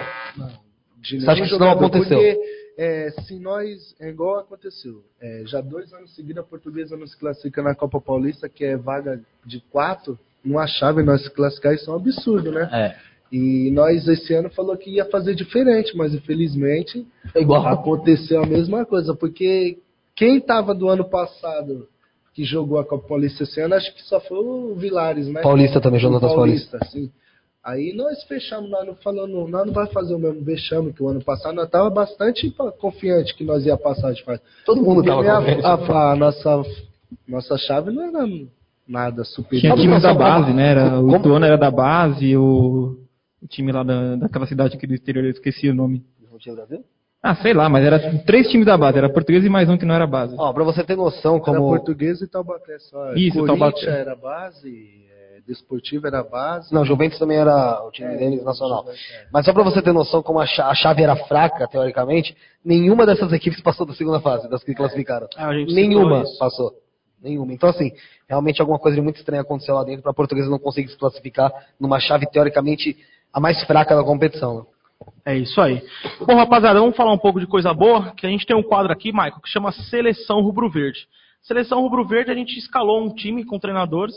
De 1.01 1.19
Você 1.19 1.29
acha 1.29 1.41
que 1.41 1.47
isso 1.47 1.59
não 1.59 1.71
aconteceu? 1.71 2.17
Porque, 2.17 2.39
é, 2.77 3.09
se 3.23 3.39
nós, 3.39 3.95
é 3.99 4.09
igual 4.09 4.39
aconteceu, 4.39 5.03
é, 5.19 5.41
já 5.45 5.61
dois 5.61 5.91
anos 5.93 6.13
seguidos 6.13 6.43
a 6.43 6.45
portuguesa 6.45 6.95
não 6.95 7.07
se 7.07 7.17
classifica 7.17 7.63
na 7.63 7.73
Copa 7.73 7.99
Paulista, 7.99 8.47
que 8.47 8.63
é 8.63 8.77
vaga 8.77 9.19
de 9.43 9.59
quatro, 9.71 10.17
não 10.45 10.59
achava 10.59 11.01
nós 11.01 11.23
se 11.23 11.29
classificar, 11.31 11.73
isso 11.73 11.89
é 11.89 11.93
um 11.93 11.97
absurdo, 11.97 12.51
né? 12.51 12.69
É. 12.71 13.16
E 13.31 13.69
nós 13.71 14.07
esse 14.07 14.33
ano 14.33 14.49
falou 14.49 14.77
que 14.77 14.89
ia 14.89 15.05
fazer 15.05 15.35
diferente, 15.35 15.95
mas 15.97 16.13
infelizmente 16.13 17.05
É 17.35 17.41
igual. 17.41 17.67
aconteceu 17.67 18.41
a 18.43 18.45
mesma 18.45 18.85
coisa, 18.85 19.13
porque 19.15 19.77
quem 20.15 20.37
estava 20.37 20.73
do 20.73 20.87
ano 20.87 21.03
passado 21.09 21.87
que 22.33 22.43
jogou 22.43 22.79
a 22.79 22.85
Copa 22.85 23.07
Paulista 23.07 23.43
esse 23.43 23.59
ano, 23.59 23.73
acho 23.75 23.93
que 23.95 24.01
só 24.03 24.19
foi 24.19 24.37
o 24.37 24.75
Vilares, 24.75 25.27
né? 25.27 25.41
Paulista 25.41 25.81
também, 25.81 25.99
Jonatas 25.99 26.33
Paulista. 26.33 26.79
sim. 26.91 27.09
Aí 27.63 27.91
nós 27.93 28.23
fechamos, 28.23 28.69
nós 28.69 28.85
não 28.87 28.95
falando, 28.95 29.45
nós 29.47 29.65
não 29.65 29.73
vai 29.73 29.87
fazer 29.87 30.15
o 30.15 30.19
mesmo 30.19 30.41
vexame 30.41 30.93
que 30.93 31.03
o 31.03 31.09
ano 31.09 31.21
passado, 31.21 31.53
nós 31.55 31.69
tava 31.69 31.89
bastante 31.89 32.49
confiante 32.79 33.35
que 33.35 33.43
nós 33.43 33.65
ia 33.65 33.75
passar 33.75 34.13
de 34.13 34.23
fase. 34.23 34.39
Todo 34.65 34.81
mundo 34.81 35.03
Porque 35.03 35.09
tava 35.09 35.21
a, 35.21 35.41
confiante. 35.41 35.65
a- 35.91 36.11
a 36.11 36.15
nossa, 36.15 36.61
nossa 37.27 37.57
chave 37.57 37.91
não 37.91 38.03
era 38.03 38.25
nada 38.87 39.25
superior. 39.25 39.59
Tinha 39.59 39.75
times 39.75 40.01
da 40.01 40.09
só 40.11 40.15
pra- 40.15 40.39
base, 40.39 40.53
né? 40.53 40.69
Era, 40.71 41.01
o 41.01 41.13
Ituano 41.13 41.43
era 41.45 41.57
da 41.57 41.69
base, 41.69 42.37
o, 42.37 42.95
o 43.41 43.47
time 43.47 43.71
lá 43.71 43.83
da, 43.83 44.15
daquela 44.15 44.45
cidade 44.47 44.75
aqui 44.75 44.87
do 44.87 44.93
exterior, 44.93 45.23
eu 45.25 45.31
esqueci 45.31 45.69
o 45.69 45.73
nome. 45.75 46.03
Ah, 47.21 47.35
sei 47.35 47.53
lá, 47.53 47.67
mas 47.67 47.83
era 47.83 47.99
três 48.25 48.47
times 48.49 48.65
da 48.65 48.77
base, 48.77 48.97
era 48.97 49.09
português 49.09 49.43
e 49.43 49.49
mais 49.49 49.67
um 49.69 49.77
que 49.77 49.85
não 49.85 49.95
era 49.95 50.05
base. 50.05 50.35
Ó, 50.37 50.53
pra 50.53 50.63
você 50.63 50.83
ter 50.83 50.95
noção 50.95 51.35
Era 51.35 51.43
como... 51.43 51.59
português 51.67 52.21
e 52.21 52.27
Taubaté 52.27 52.77
só. 52.79 53.13
Isso, 53.15 53.43
Taubaté. 53.45 53.87
era 53.89 54.15
base, 54.15 54.69
é, 55.11 55.39
Desportivo 55.47 56.05
era 56.07 56.23
base. 56.23 56.71
Não, 56.73 56.85
Juventus 56.85 57.17
também 57.17 57.37
era 57.37 57.83
o 57.83 57.91
time 57.91 58.15
deles 58.17 58.43
nacional. 58.43 58.85
Mas 59.33 59.45
só 59.45 59.51
pra 59.51 59.63
você 59.63 59.81
ter 59.81 59.91
noção 59.93 60.21
como 60.21 60.39
a 60.39 60.45
cha- 60.45 60.67
a 60.67 60.75
chave 60.75 61.01
era 61.03 61.15
fraca, 61.15 61.67
teoricamente, 61.67 62.37
nenhuma 62.63 63.05
dessas 63.05 63.33
equipes 63.33 63.61
passou 63.61 63.85
da 63.85 63.93
segunda 63.93 64.19
fase, 64.19 64.47
das 64.47 64.63
que 64.63 64.75
classificaram. 64.75 65.27
É, 65.37 65.41
a 65.43 65.53
gente 65.53 65.73
Nenhuma 65.73 66.23
passou. 66.39 66.71
Nenhuma. 67.21 67.51
Então, 67.51 67.67
assim, 67.69 67.91
realmente 68.29 68.61
alguma 68.61 68.77
coisa 68.77 68.95
de 68.95 69.01
muito 69.01 69.17
estranha 69.17 69.41
aconteceu 69.41 69.73
lá 69.73 69.83
dentro 69.83 70.03
pra 70.03 70.13
portuguesa 70.13 70.49
não 70.51 70.59
conseguir 70.59 70.89
se 70.89 70.97
classificar 70.97 71.51
numa 71.79 71.99
chave, 71.99 72.27
teoricamente, 72.29 72.95
a 73.37 73.39
mais 73.39 73.63
fraca 73.65 73.95
da 73.95 74.03
competição. 74.03 74.65
É 75.23 75.37
isso 75.37 75.61
aí. 75.61 75.83
Bom, 76.25 76.33
rapaziada, 76.33 76.79
vamos 76.79 76.95
falar 76.95 77.13
um 77.13 77.19
pouco 77.19 77.39
de 77.39 77.45
coisa 77.45 77.71
boa, 77.71 78.11
que 78.15 78.25
a 78.25 78.29
gente 78.29 78.47
tem 78.47 78.55
um 78.55 78.63
quadro 78.63 78.91
aqui, 78.91 79.11
Michael, 79.11 79.39
que 79.43 79.49
chama 79.49 79.71
Seleção 79.71 80.41
Rubro-Verde. 80.41 81.07
Seleção 81.43 81.79
Rubro-Verde, 81.81 82.31
a 82.31 82.33
gente 82.33 82.57
escalou 82.57 82.99
um 82.99 83.13
time 83.13 83.45
com 83.45 83.59
treinadores 83.59 84.15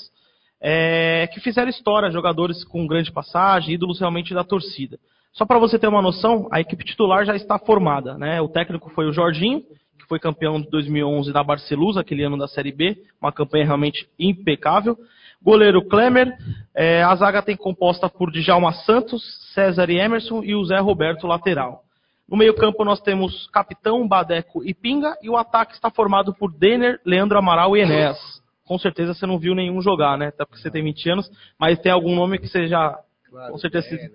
é, 0.59 1.29
que 1.35 1.39
fizeram 1.39 1.68
história, 1.68 2.11
jogadores 2.11 2.64
com 2.64 2.87
grande 2.87 3.12
passagem, 3.12 3.75
ídolos 3.75 4.01
realmente 4.01 4.33
da 4.33 4.43
torcida. 4.43 4.99
Só 5.35 5.45
para 5.45 5.59
você 5.59 5.79
ter 5.79 5.87
uma 5.87 6.01
noção, 6.01 6.49
a 6.51 6.59
equipe 6.59 6.83
titular 6.83 7.27
já 7.27 7.37
está 7.37 7.59
formada. 7.59 8.16
Né? 8.16 8.41
O 8.41 8.49
técnico 8.49 8.89
foi 8.95 9.07
o 9.07 9.12
Jorginho, 9.12 9.61
que 9.99 10.07
foi 10.09 10.18
campeão 10.18 10.59
de 10.59 10.71
2011 10.71 11.31
da 11.31 11.45
Barcelusa, 11.45 12.01
aquele 12.01 12.25
ano 12.25 12.39
da 12.39 12.49
Série 12.49 12.73
B, 12.73 12.97
uma 13.21 13.31
campanha 13.31 13.66
realmente 13.66 14.09
impecável. 14.18 14.97
Goleiro 15.43 15.82
Klemer, 15.88 16.36
é, 16.74 17.03
a 17.03 17.14
zaga 17.14 17.43
tem 17.43 17.57
composta 17.57 18.09
por 18.09 18.30
Djalma 18.30 18.72
Santos, 18.72 19.22
César 19.55 19.88
e 19.91 19.99
Emerson 19.99 20.43
e 20.45 20.55
o 20.55 20.64
Zé 20.64 20.78
Roberto 20.78 21.26
lateral. 21.26 21.82
No 22.28 22.36
meio-campo 22.36 22.84
nós 22.84 23.01
temos 23.01 23.49
Capitão, 23.49 24.07
Badeco 24.07 24.62
e 24.64 24.72
Pinga, 24.72 25.16
e 25.22 25.28
o 25.28 25.36
ataque 25.36 25.74
está 25.74 25.91
formado 25.91 26.32
por 26.34 26.53
Denner, 26.53 27.01
Leandro 27.05 27.38
Amaral 27.38 27.76
e 27.76 27.80
Enéas. 27.80 28.18
Com 28.64 28.78
certeza 28.78 29.14
você 29.14 29.26
não 29.26 29.38
viu 29.38 29.53
nenhum 29.55 29.82
jogar, 29.82 30.16
né? 30.16 30.28
Até 30.28 30.45
porque 30.45 30.62
você 30.62 30.70
tem 30.70 30.84
20 30.84 31.11
anos, 31.11 31.30
mas 31.59 31.80
tem 31.80 31.91
algum 31.91 32.14
nome 32.14 32.38
que 32.38 32.47
você 32.47 32.68
já. 32.68 32.97
Claro, 33.28 33.53
com 33.53 33.59
certeza. 33.59 33.91
né? 33.91 34.11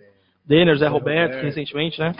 Denner, 0.45 0.77
Zé 0.77 0.87
Roberto, 0.87 1.41
recentemente, 1.41 1.99
né? 1.99 2.13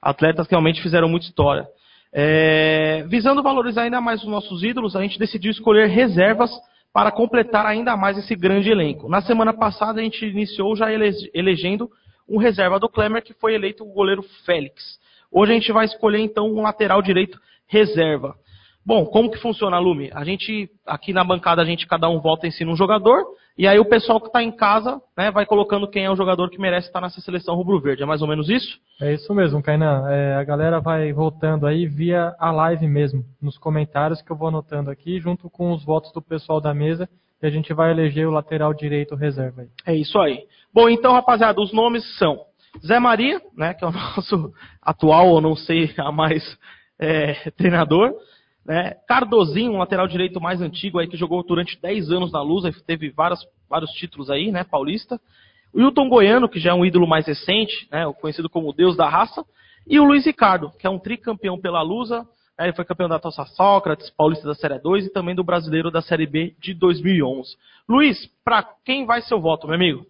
Atletas 0.00 0.46
que 0.46 0.52
realmente 0.52 0.80
fizeram 0.80 1.08
muita 1.08 1.26
história. 1.26 1.66
É, 2.10 3.04
visando 3.08 3.42
valorizar 3.42 3.82
ainda 3.82 4.00
mais 4.00 4.22
os 4.22 4.28
nossos 4.28 4.62
ídolos, 4.62 4.94
a 4.94 5.02
gente 5.02 5.18
decidiu 5.18 5.50
escolher 5.50 5.88
reservas 5.88 6.50
para 6.94 7.10
completar 7.10 7.66
ainda 7.66 7.96
mais 7.96 8.16
esse 8.16 8.36
grande 8.36 8.70
elenco. 8.70 9.08
Na 9.08 9.20
semana 9.20 9.52
passada 9.52 10.00
a 10.00 10.04
gente 10.04 10.24
iniciou 10.24 10.76
já 10.76 10.92
ele- 10.92 11.10
elegendo 11.34 11.90
um 12.28 12.38
reserva 12.38 12.78
do 12.78 12.88
Klemer, 12.88 13.20
que 13.20 13.34
foi 13.34 13.52
eleito 13.52 13.82
o 13.82 13.92
goleiro 13.92 14.22
Félix. 14.46 15.00
Hoje 15.28 15.50
a 15.50 15.54
gente 15.56 15.72
vai 15.72 15.86
escolher 15.86 16.20
então 16.20 16.46
um 16.46 16.62
lateral 16.62 17.02
direito 17.02 17.36
reserva. 17.66 18.36
Bom, 18.86 19.06
como 19.06 19.30
que 19.30 19.38
funciona, 19.38 19.78
Lume? 19.78 20.10
A 20.12 20.24
gente, 20.24 20.70
aqui 20.86 21.12
na 21.12 21.24
bancada, 21.24 21.62
a 21.62 21.64
gente 21.64 21.86
cada 21.86 22.08
um 22.08 22.20
vota 22.20 22.46
em 22.46 22.50
si 22.50 22.64
num 22.64 22.76
jogador, 22.76 23.24
e 23.56 23.66
aí 23.66 23.78
o 23.78 23.84
pessoal 23.84 24.20
que 24.20 24.26
está 24.26 24.42
em 24.42 24.50
casa, 24.50 25.00
né, 25.16 25.30
vai 25.30 25.46
colocando 25.46 25.88
quem 25.88 26.04
é 26.04 26.10
o 26.10 26.16
jogador 26.16 26.50
que 26.50 26.60
merece 26.60 26.88
estar 26.88 27.00
nessa 27.00 27.20
seleção 27.20 27.54
rubro-verde. 27.54 28.02
É 28.02 28.06
mais 28.06 28.20
ou 28.20 28.28
menos 28.28 28.50
isso? 28.50 28.78
É 29.00 29.14
isso 29.14 29.32
mesmo, 29.32 29.62
Kainan. 29.62 30.10
É, 30.10 30.34
a 30.34 30.44
galera 30.44 30.80
vai 30.80 31.12
voltando 31.12 31.66
aí 31.66 31.86
via 31.86 32.34
a 32.38 32.50
live 32.50 32.86
mesmo, 32.86 33.24
nos 33.40 33.56
comentários 33.56 34.20
que 34.20 34.30
eu 34.30 34.36
vou 34.36 34.48
anotando 34.48 34.90
aqui, 34.90 35.18
junto 35.18 35.48
com 35.48 35.72
os 35.72 35.84
votos 35.84 36.12
do 36.12 36.20
pessoal 36.20 36.60
da 36.60 36.74
mesa, 36.74 37.08
e 37.42 37.46
a 37.46 37.50
gente 37.50 37.72
vai 37.72 37.90
eleger 37.90 38.26
o 38.26 38.32
lateral 38.32 38.74
direito 38.74 39.14
reserva 39.14 39.62
aí. 39.62 39.68
É 39.86 39.94
isso 39.94 40.18
aí. 40.18 40.44
Bom, 40.72 40.88
então, 40.88 41.12
rapaziada, 41.12 41.60
os 41.60 41.72
nomes 41.72 42.04
são 42.18 42.40
Zé 42.84 42.98
Maria, 42.98 43.40
né, 43.56 43.72
que 43.72 43.84
é 43.84 43.88
o 43.88 43.92
nosso 43.92 44.52
atual, 44.82 45.28
ou 45.28 45.40
não 45.40 45.54
sei, 45.54 45.94
a 45.96 46.10
mais 46.10 46.42
é, 46.98 47.50
treinador. 47.52 48.12
Né? 48.64 48.94
Cardozinho, 49.06 49.72
um 49.72 49.78
lateral 49.78 50.08
direito 50.08 50.40
mais 50.40 50.62
antigo 50.62 50.98
aí, 50.98 51.06
que 51.06 51.16
jogou 51.16 51.42
durante 51.42 51.80
10 51.80 52.10
anos 52.10 52.32
na 52.32 52.40
Lusa 52.40 52.68
e 52.68 52.72
teve 52.72 53.10
vários, 53.10 53.46
vários 53.68 53.90
títulos 53.92 54.30
aí, 54.30 54.50
né, 54.50 54.64
paulista. 54.64 55.20
O 55.72 55.80
Hilton 55.80 56.08
Goiano, 56.08 56.48
que 56.48 56.58
já 56.58 56.70
é 56.70 56.74
um 56.74 56.84
ídolo 56.84 57.06
mais 57.06 57.26
recente, 57.26 57.86
né, 57.90 58.10
conhecido 58.20 58.48
como 58.48 58.70
o 58.70 58.72
Deus 58.72 58.96
da 58.96 59.08
Raça. 59.08 59.44
E 59.86 60.00
o 60.00 60.04
Luiz 60.04 60.24
Ricardo, 60.24 60.70
que 60.78 60.86
é 60.86 60.90
um 60.90 60.98
tricampeão 60.98 61.60
pela 61.60 61.82
Lusa. 61.82 62.26
né, 62.58 62.66
ele 62.66 62.72
foi 62.72 62.86
campeão 62.86 63.08
da 63.08 63.18
Tossa 63.18 63.44
Sócrates, 63.44 64.08
paulista 64.10 64.46
da 64.46 64.54
Série 64.54 64.78
2 64.78 65.06
e 65.06 65.12
também 65.12 65.34
do 65.34 65.44
brasileiro 65.44 65.90
da 65.90 66.00
Série 66.00 66.26
B 66.26 66.54
de 66.58 66.72
2011. 66.72 67.56
Luiz, 67.86 68.30
pra 68.42 68.66
quem 68.84 69.04
vai 69.04 69.20
seu 69.22 69.40
voto, 69.40 69.66
meu 69.66 69.76
amigo? 69.76 70.06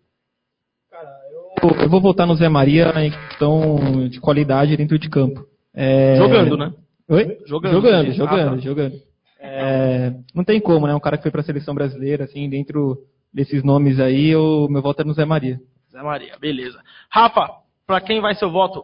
Eu, 1.60 1.70
eu 1.70 1.88
vou 1.88 2.00
votar 2.00 2.26
no 2.26 2.36
Zé 2.36 2.48
Maria 2.48 2.92
questão 2.92 4.08
de 4.08 4.20
qualidade 4.20 4.76
dentro 4.76 4.96
de 4.96 5.08
campo. 5.08 5.44
É, 5.74 6.14
Jogando, 6.16 6.56
né? 6.56 6.72
Oi? 7.08 7.38
Jogando, 7.46 7.72
Jogando, 7.72 8.06
você 8.06 8.12
jogando, 8.14 8.54
disse. 8.56 8.66
jogando. 8.66 9.02
É, 9.38 10.14
não 10.34 10.42
tem 10.42 10.58
como, 10.60 10.86
né? 10.86 10.94
Um 10.94 11.00
cara 11.00 11.16
que 11.18 11.22
foi 11.22 11.30
pra 11.30 11.42
seleção 11.42 11.74
brasileira, 11.74 12.24
assim, 12.24 12.48
dentro 12.48 12.98
desses 13.32 13.62
nomes 13.62 14.00
aí, 14.00 14.34
o 14.34 14.68
meu 14.68 14.80
voto 14.80 15.02
é 15.02 15.04
no 15.04 15.12
Zé 15.12 15.24
Maria. 15.24 15.60
Zé 15.92 16.02
Maria, 16.02 16.38
beleza. 16.38 16.80
Rafa, 17.10 17.50
pra 17.86 18.00
quem 18.00 18.20
vai 18.20 18.34
seu 18.34 18.50
voto? 18.50 18.82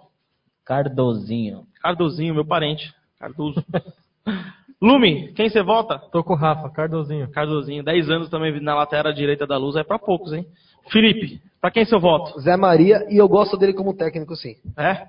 Cardozinho. 0.64 1.66
Cardozinho, 1.82 2.34
meu 2.34 2.44
parente. 2.44 2.92
Cardoso. 3.18 3.64
Lume, 4.82 5.32
quem 5.32 5.48
você 5.48 5.62
vota? 5.62 5.98
Tô 6.10 6.22
com 6.22 6.34
o 6.34 6.36
Rafa, 6.36 6.70
Cardozinho. 6.70 7.30
Cardozinho, 7.30 7.82
10 7.82 8.10
anos 8.10 8.28
também 8.30 8.60
na 8.60 8.74
lateral 8.74 9.12
direita 9.12 9.47
da 9.47 9.56
luz, 9.56 9.76
é 9.76 9.84
pra 9.84 9.98
poucos, 9.98 10.32
hein? 10.32 10.47
Felipe, 10.90 11.40
pra 11.60 11.70
quem 11.70 11.84
seu 11.84 12.01
voto? 12.01 12.38
Zé 12.40 12.56
Maria, 12.56 13.06
e 13.10 13.16
eu 13.16 13.28
gosto 13.28 13.56
dele 13.56 13.72
como 13.72 13.97
técnico, 13.97 14.34
sim. 14.36 14.56
É? 14.76 15.09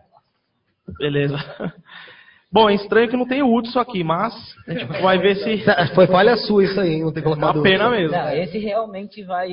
Beleza. 0.97 1.37
Bom, 2.51 2.69
é 2.69 2.75
estranho 2.75 3.09
que 3.09 3.15
não 3.17 3.25
tem 3.27 3.41
o 3.41 3.53
Hudson 3.53 3.79
aqui, 3.79 4.03
mas 4.03 4.33
a 4.67 4.73
gente 4.73 4.85
vai 5.01 5.17
ver 5.17 5.35
se. 5.35 5.63
Foi 5.95 6.07
falha 6.07 6.35
sua 6.37 6.63
isso 6.65 6.79
aí? 6.79 7.01
Não 7.01 7.11
ter 7.13 7.21
colocado. 7.21 7.55
Uma 7.57 7.63
pena 7.63 7.89
mesmo. 7.89 8.15
Não, 8.15 8.29
esse 8.31 8.57
realmente 8.57 9.23
vai, 9.23 9.49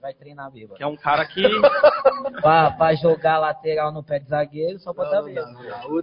vai 0.00 0.14
treinar 0.14 0.50
bêbado. 0.52 0.74
Que 0.76 0.82
é 0.82 0.86
um 0.86 0.96
cara 0.96 1.24
que. 1.26 1.42
Pra, 2.42 2.70
pra 2.72 2.94
jogar 2.94 3.38
lateral 3.38 3.92
no 3.92 4.02
pé 4.02 4.18
de 4.18 4.28
zagueiro, 4.28 4.78
só 4.78 4.92
pode 4.92 5.10
dar 5.10 5.22
bêbado. 5.22 5.48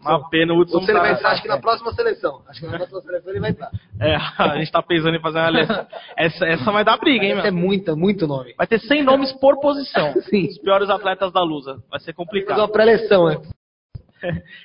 Uma 0.01 0.29
pena 0.29 0.53
o 0.53 0.59
Hudson. 0.59 0.77
Hudson 0.77 0.91
ele 0.91 0.99
vai 0.99 1.09
tá- 1.11 1.15
entrar, 1.17 1.29
acho 1.31 1.41
que 1.43 1.47
na 1.47 1.59
próxima 1.59 1.93
seleção. 1.93 2.41
Acho 2.47 2.59
que 2.59 2.65
na 2.67 2.77
próxima 2.77 3.01
seleção 3.01 3.29
ele 3.31 3.39
vai 3.39 3.49
entrar. 3.51 3.71
É, 3.99 4.15
a 4.15 4.57
gente 4.57 4.71
tá 4.71 4.81
pensando 4.81 5.15
em 5.15 5.21
fazer 5.21 5.37
uma 5.39 5.49
lista. 5.51 5.87
Essa, 6.17 6.45
essa 6.45 6.71
vai 6.71 6.83
dar 6.83 6.97
briga, 6.97 7.23
hein, 7.23 7.33
Essa 7.33 7.47
é 7.47 7.51
meu? 7.51 7.61
muita, 7.61 7.95
muito 7.95 8.25
nome. 8.27 8.53
Vai 8.57 8.65
ter 8.67 8.79
100 8.79 9.03
nomes 9.03 9.31
por 9.33 9.59
posição. 9.59 10.13
Sim. 10.29 10.47
Os 10.47 10.57
piores 10.59 10.89
atletas 10.89 11.31
da 11.31 11.41
Lusa. 11.43 11.73
Vai 11.89 11.99
ser 11.99 12.13
Fazer 12.13 12.17
uma 12.19 12.25
complicado. 12.25 12.67
pré-eleção, 12.69 13.27
né? 13.27 13.37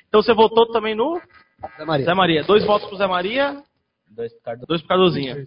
Então 0.08 0.22
você 0.22 0.32
votou 0.32 0.70
também 0.72 0.94
no 0.94 1.20
Zé 1.76 1.84
Maria. 1.84 2.04
Zé 2.06 2.14
Maria. 2.14 2.44
Dois 2.44 2.64
votos 2.64 2.88
pro 2.88 2.96
Zé 2.96 3.06
Maria, 3.06 3.62
Dois 4.08 4.32
pro 4.32 4.42
Cardoso. 4.42 4.66
dois 4.66 4.80
pro 4.80 4.88
Cardozinho. 4.88 5.46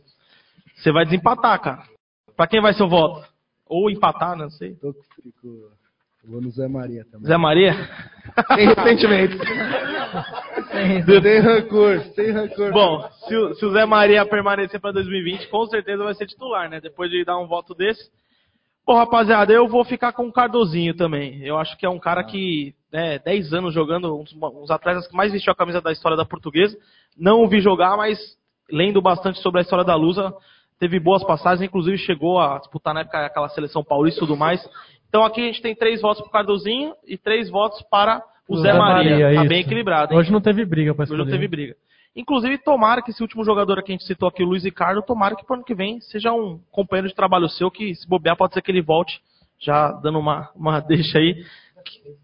Você 0.76 0.92
vai 0.92 1.06
desempatar, 1.06 1.60
cara. 1.62 1.84
Pra 2.36 2.48
quem 2.48 2.62
vai 2.62 2.74
seu 2.74 2.88
voto? 2.88 3.26
Ou 3.68 3.90
empatar, 3.90 4.36
não 4.36 4.50
sei. 4.50 4.76
Tô 4.76 4.90
o. 5.44 5.70
Eu 6.24 6.32
Vou 6.32 6.42
no 6.42 6.50
Zé 6.50 6.68
Maria 6.68 7.06
também. 7.06 7.28
Zé 7.28 7.38
Maria? 7.38 7.74
Sem 8.56 8.68
ressentimento. 8.68 9.38
Sem 10.72 11.40
rancor, 11.40 12.00
sem 12.16 12.32
rancor. 12.32 12.72
Bom, 12.72 13.10
se 13.28 13.36
o, 13.36 13.54
se 13.54 13.66
o 13.66 13.72
Zé 13.72 13.86
Maria 13.86 14.26
permanecer 14.26 14.80
para 14.80 14.92
2020, 14.94 15.48
com 15.50 15.66
certeza 15.68 16.04
vai 16.04 16.16
ser 16.16 16.26
titular, 16.26 16.68
né? 16.70 16.82
Depois 16.82 17.12
de 17.12 17.24
dar 17.24 17.38
um 17.38 17.48
voto 17.48 17.76
desse. 17.76 18.10
Bom, 18.86 18.94
rapaziada, 18.94 19.52
eu 19.52 19.68
vou 19.68 19.84
ficar 19.84 20.14
com 20.14 20.28
o 20.28 20.32
Cardozinho 20.32 20.96
também. 20.96 21.42
Eu 21.42 21.58
acho 21.58 21.76
que 21.76 21.86
é 21.86 21.90
um 21.90 21.98
cara 21.98 22.24
que, 22.24 22.76
né, 22.94 23.18
10 23.18 23.52
anos 23.52 23.74
jogando, 23.74 24.16
um 24.16 24.24
dos, 24.24 24.34
um 24.34 24.62
dos 24.62 24.70
atletas 24.70 25.08
que 25.08 25.16
mais 25.16 25.32
vestiu 25.32 25.52
a 25.52 25.56
camisa 25.56 25.82
da 25.82 25.92
história 25.92 26.16
da 26.16 26.24
portuguesa. 26.24 26.78
Não 27.18 27.44
o 27.44 27.48
vi 27.48 27.62
jogar, 27.62 27.98
mas 27.98 28.20
lendo 28.70 29.02
bastante 29.02 29.40
sobre 29.40 29.60
a 29.60 29.64
história 29.64 29.84
da 29.84 29.96
Lusa, 29.96 30.32
teve 30.80 31.00
boas 31.00 31.24
passagens, 31.24 31.68
inclusive 31.68 31.98
chegou 31.98 32.40
a 32.40 32.60
disputar 32.60 32.94
na 32.94 33.02
época 33.02 33.26
aquela 33.26 33.50
seleção 33.50 33.84
paulista 33.84 34.20
e 34.20 34.28
tudo 34.28 34.38
mais. 34.38 34.64
Então 35.10 35.24
aqui 35.24 35.42
a 35.42 35.46
gente 35.46 35.64
tem 35.64 35.76
três 35.76 36.02
votos 36.02 36.22
para 36.22 36.30
o 36.30 36.32
Cardozinho 36.32 36.94
e 37.08 37.18
três 37.18 37.50
votos 37.50 37.82
para 37.90 38.22
o 38.48 38.58
Zé, 38.58 38.72
Maria. 38.74 39.34
tá 39.34 39.42
isso. 39.42 39.50
bem 39.50 39.62
equilibrado, 39.62 40.14
hein? 40.14 40.20
Hoje 40.20 40.32
não 40.32 40.42
teve 40.42 40.64
briga 40.64 40.94
pra 40.94 41.04
Hoje 41.04 41.16
não 41.16 41.26
teve 41.26 41.48
briga. 41.48 41.76
Inclusive, 42.16 42.58
tomara 42.60 43.02
que 43.02 43.12
esse 43.12 43.22
último 43.22 43.44
jogador 43.44 43.84
que 43.84 43.92
a 43.92 43.96
gente 43.96 44.06
citou 44.06 44.30
aqui, 44.30 44.42
o 44.42 44.46
Luiz 44.48 44.64
Ricardo, 44.64 45.02
tomara 45.02 45.36
que 45.36 45.46
pro 45.46 45.56
ano 45.56 45.64
que 45.66 45.76
vem 45.76 46.00
seja 46.00 46.32
um 46.32 46.60
companheiro 46.72 47.10
de 47.10 47.16
trabalho 47.16 47.50
seu, 47.50 47.70
que 47.70 47.94
se 47.94 48.08
bobear 48.08 48.38
pode 48.38 48.54
ser 48.54 48.62
que 48.62 48.72
ele 48.72 48.82
volte, 48.82 49.20
já 49.60 49.92
dando 49.92 50.20
uma, 50.20 50.50
uma 50.56 50.80
deixa 50.88 51.18
aí. 51.20 51.44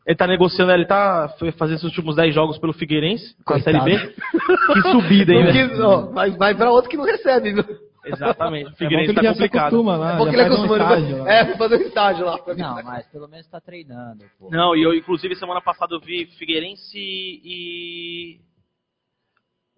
Ele 0.07 0.15
tá 0.15 0.25
negociando, 0.25 0.71
ele 0.71 0.85
tá 0.85 1.35
foi 1.37 1.51
fazer 1.51 1.73
esses 1.73 1.83
últimos 1.85 2.15
10 2.15 2.33
jogos 2.33 2.57
pelo 2.57 2.73
Figueirense, 2.73 3.35
com 3.45 3.53
a 3.53 3.59
Série 3.59 3.79
B. 3.81 3.95
Que 3.97 4.81
subida, 4.91 5.33
hein, 5.33 5.43
velho? 5.51 6.11
vai, 6.11 6.31
vai 6.31 6.55
pra 6.55 6.71
outro 6.71 6.89
que 6.89 6.97
não 6.97 7.05
recebe, 7.05 7.53
viu? 7.53 7.65
Exatamente. 8.03 8.65
O 8.65 8.67
É 8.67 8.71
bom 8.71 8.75
Figueirense 8.77 9.13
que 9.13 9.21
tá 9.21 9.27
complicado. 9.27 9.67
acostuma 9.67 9.97
lá, 9.97 10.13
É 10.13 10.17
porque 10.17 10.35
já 10.35 10.45
ele 10.45 10.55
faz 10.57 10.71
um 10.71 10.75
estágio. 10.75 11.27
É, 11.27 11.45
vou 11.45 11.57
fazer 11.57 11.75
um 11.75 11.81
estágio 11.81 12.25
lá. 12.25 12.39
Não, 12.57 12.83
mas 12.83 13.07
pelo 13.07 13.27
menos 13.27 13.47
tá 13.47 13.61
treinando, 13.61 14.23
pô. 14.39 14.49
Não, 14.49 14.75
e 14.75 14.81
eu, 14.81 14.95
inclusive, 14.95 15.35
semana 15.35 15.61
passada 15.61 15.93
eu 15.93 15.99
vi 15.99 16.25
Figueirense 16.39 16.97
e. 16.97 18.39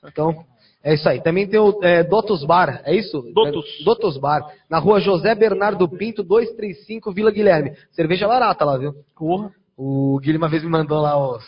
então... 0.05 0.45
É 0.83 0.95
isso 0.95 1.07
aí. 1.07 1.21
Também 1.21 1.47
tem 1.47 1.61
o 1.61 1.79
é, 1.83 2.03
Dotos 2.03 2.43
Bar, 2.43 2.81
é 2.87 2.97
isso? 2.97 3.21
Dotos. 3.35 3.67
Dotos 3.85 4.17
Bar, 4.17 4.51
na 4.67 4.79
rua 4.79 4.99
José 4.99 5.35
Bernardo 5.35 5.87
Pinto, 5.87 6.23
235, 6.23 7.13
Vila 7.13 7.31
Guilherme. 7.31 7.77
Cerveja 7.93 8.27
barata 8.27 8.65
lá, 8.65 8.79
viu? 8.79 8.95
Porra. 9.15 9.53
O 9.83 10.19
Guilherme 10.19 10.45
uma 10.45 10.51
vez 10.51 10.63
me 10.63 10.69
mandou 10.69 11.01
lá 11.01 11.17
os. 11.17 11.43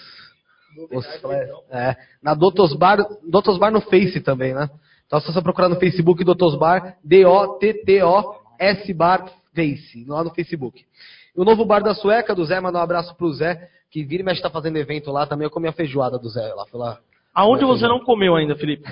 os 0.91 1.07
é, 1.71 1.95
na 2.23 2.33
Dotos 2.33 2.75
Bar, 2.75 2.97
Dotos 3.29 3.59
Bar 3.59 3.71
no 3.71 3.83
Face 3.83 4.23
também, 4.23 4.55
né? 4.55 4.71
Então 5.07 5.21
se 5.21 5.31
você 5.31 5.43
procurar 5.43 5.69
no 5.69 5.77
Facebook 5.77 6.25
Dotos 6.25 6.59
Bar, 6.59 6.97
D-O-T-T-O-S 7.05 8.95
Bar 8.95 9.31
Face, 9.55 10.07
lá 10.09 10.25
no 10.25 10.31
Facebook. 10.31 10.83
E 11.37 11.41
o 11.41 11.45
novo 11.45 11.67
bar 11.67 11.83
da 11.83 11.95
Sueca, 11.95 12.35
do 12.35 12.43
Zé, 12.47 12.59
mandar 12.59 12.79
um 12.79 12.85
abraço 12.85 13.15
pro 13.17 13.31
Zé, 13.35 13.69
que 13.91 14.03
vira 14.03 14.23
e 14.23 14.25
mexe 14.25 14.41
tá 14.41 14.49
fazendo 14.49 14.79
evento 14.79 15.13
lá 15.13 15.27
também. 15.27 15.45
Eu 15.45 15.51
comi 15.51 15.69
a 15.69 15.73
feijoada 15.73 16.19
do 16.19 16.31
Zé 16.31 16.55
lá. 16.55 16.65
Foi 16.69 16.81
lá. 16.81 17.01
Aonde 17.35 17.67
você 17.67 17.87
não 17.87 18.01
comeu 18.01 18.35
ainda, 18.35 18.57
Felipe? 18.57 18.89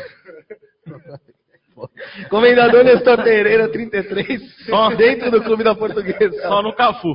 Comendador 2.29 2.85
Nestor 2.85 3.25
Pereira, 3.25 3.71
33, 3.71 4.69
Ó. 4.71 4.95
dentro 4.97 5.31
do 5.31 5.43
Clube 5.43 5.65
da 5.65 5.75
Portuguesa. 5.75 6.43
Só 6.43 6.61
no 6.61 6.75
Cafu. 6.75 7.15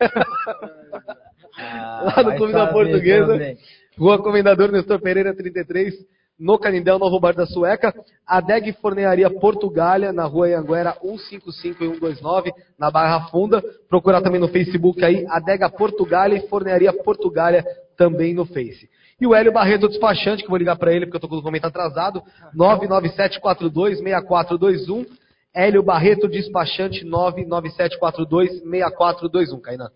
Ah, 1.58 2.14
Lá 2.16 2.22
no 2.22 2.36
Clube 2.36 2.52
da 2.52 2.68
Portuguesa. 2.68 3.26
também. 3.26 3.58
Rua 3.98 4.22
Comendador 4.22 4.70
Nestor 4.72 5.00
Pereira, 5.00 5.34
33, 5.34 5.94
no 6.38 6.58
Canindel, 6.58 6.98
Novo 6.98 7.20
Bar 7.20 7.34
da 7.34 7.44
Sueca. 7.46 7.94
Adeg 8.26 8.72
Fornearia 8.80 9.28
Portugália, 9.28 10.12
na 10.12 10.24
Rua 10.24 10.48
Ianguera, 10.48 10.96
155 11.02 11.84
e 11.84 11.88
129, 11.88 12.52
na 12.78 12.90
Barra 12.90 13.26
Funda. 13.28 13.62
Procurar 13.88 14.22
também 14.22 14.40
no 14.40 14.48
Facebook 14.48 15.04
aí, 15.04 15.26
Adega 15.28 15.68
Portugália 15.68 16.36
e 16.36 16.48
Fornearia 16.48 16.92
Portugália, 16.92 17.64
também 17.96 18.32
no 18.34 18.46
Face. 18.46 18.88
E 19.20 19.26
o 19.26 19.34
Hélio 19.34 19.52
Barreto 19.52 19.88
Despachante, 19.88 20.38
que 20.38 20.46
eu 20.46 20.50
vou 20.50 20.58
ligar 20.58 20.76
para 20.76 20.92
ele 20.92 21.04
porque 21.06 21.16
eu 21.16 21.20
tô 21.20 21.28
com 21.28 21.34
o 21.34 21.38
documento 21.38 21.66
atrasado, 21.66 22.22
997426421. 22.56 25.06
Hélio 25.54 25.82
Barreto 25.82 26.26
Despachante, 26.26 27.04
997426421, 27.04 29.60
Kainan. 29.60 29.90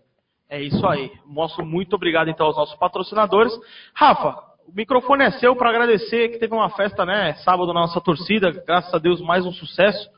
É 0.49 0.61
isso 0.61 0.85
aí. 0.87 1.11
Mostro 1.25 1.65
muito 1.65 1.95
obrigado 1.95 2.29
então 2.29 2.45
aos 2.45 2.55
nossos 2.55 2.75
patrocinadores. 2.75 3.53
Rafa, 3.93 4.47
o 4.67 4.71
microfone 4.73 5.23
é 5.23 5.31
seu 5.31 5.55
para 5.55 5.69
agradecer 5.69 6.29
que 6.29 6.39
teve 6.39 6.53
uma 6.53 6.69
festa, 6.69 7.05
né, 7.05 7.33
sábado 7.43 7.73
na 7.73 7.81
nossa 7.81 8.01
torcida, 8.01 8.51
graças 8.65 8.93
a 8.93 8.97
Deus 8.97 9.21
mais 9.21 9.45
um 9.45 9.51
sucesso. 9.51 10.09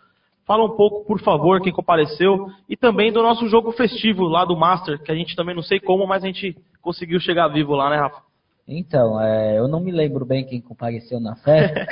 Fala 0.46 0.66
um 0.66 0.76
pouco, 0.76 1.06
por 1.06 1.20
favor, 1.22 1.62
quem 1.62 1.72
compareceu 1.72 2.48
e 2.68 2.76
também 2.76 3.12
do 3.12 3.22
nosso 3.22 3.48
jogo 3.48 3.72
festivo 3.72 4.24
lá 4.24 4.46
do 4.46 4.58
Master, 4.58 5.02
que 5.04 5.12
a 5.12 5.16
gente 5.16 5.36
também 5.36 5.56
não 5.56 5.62
sei 5.62 5.80
como, 5.80 6.08
mas 6.08 6.24
a 6.24 6.28
gente 6.28 6.58
conseguiu 6.82 7.20
chegar 7.20 7.48
vivo 7.50 7.76
lá, 7.76 7.90
né, 7.90 7.98
Rafa? 7.98 8.22
Então, 8.68 9.20
é, 9.22 9.58
eu 9.58 9.68
não 9.68 9.80
me 9.80 9.92
lembro 9.92 10.26
bem 10.26 10.46
quem 10.46 10.62
compareceu 10.62 11.20
na 11.20 11.36
festa, 11.36 11.88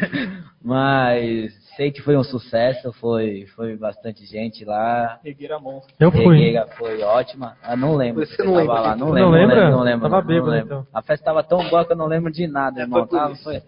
mas 0.62 1.52
sei 1.76 1.90
que 1.90 2.02
foi 2.02 2.16
um 2.16 2.24
sucesso, 2.24 2.92
foi, 2.94 3.46
foi 3.54 3.76
bastante 3.76 4.24
gente 4.26 4.64
lá. 4.64 5.18
Regueira 5.22 5.58
monstro. 5.58 5.94
Eu 5.98 6.10
fui. 6.10 6.36
Regueira 6.36 6.66
foi 6.78 7.02
ótima. 7.02 7.56
Eu 7.68 7.76
não 7.76 7.94
lembro. 7.94 8.24
Você 8.24 8.36
se 8.36 8.42
não 8.42 8.54
tava 8.54 8.60
lembra, 8.60 8.80
lá. 8.80 8.96
Não 8.96 9.10
lembro, 9.10 9.30
não 9.30 9.30
lembra? 9.30 9.54
lembro, 9.56 9.70
não 9.70 9.82
lembro. 9.82 10.10
Tava 10.10 10.20
não, 10.20 10.26
bêbado, 10.26 10.50
lembro. 10.50 10.66
então. 10.66 10.86
A 10.92 11.02
festa 11.02 11.24
tava 11.24 11.42
tão 11.42 11.68
boa 11.68 11.84
que 11.84 11.92
eu 11.92 11.96
não 11.96 12.06
lembro 12.06 12.32
de 12.32 12.46
nada, 12.46 12.80
irmão. 12.82 13.06
Tava, 13.06 13.34
foi, 13.36 13.62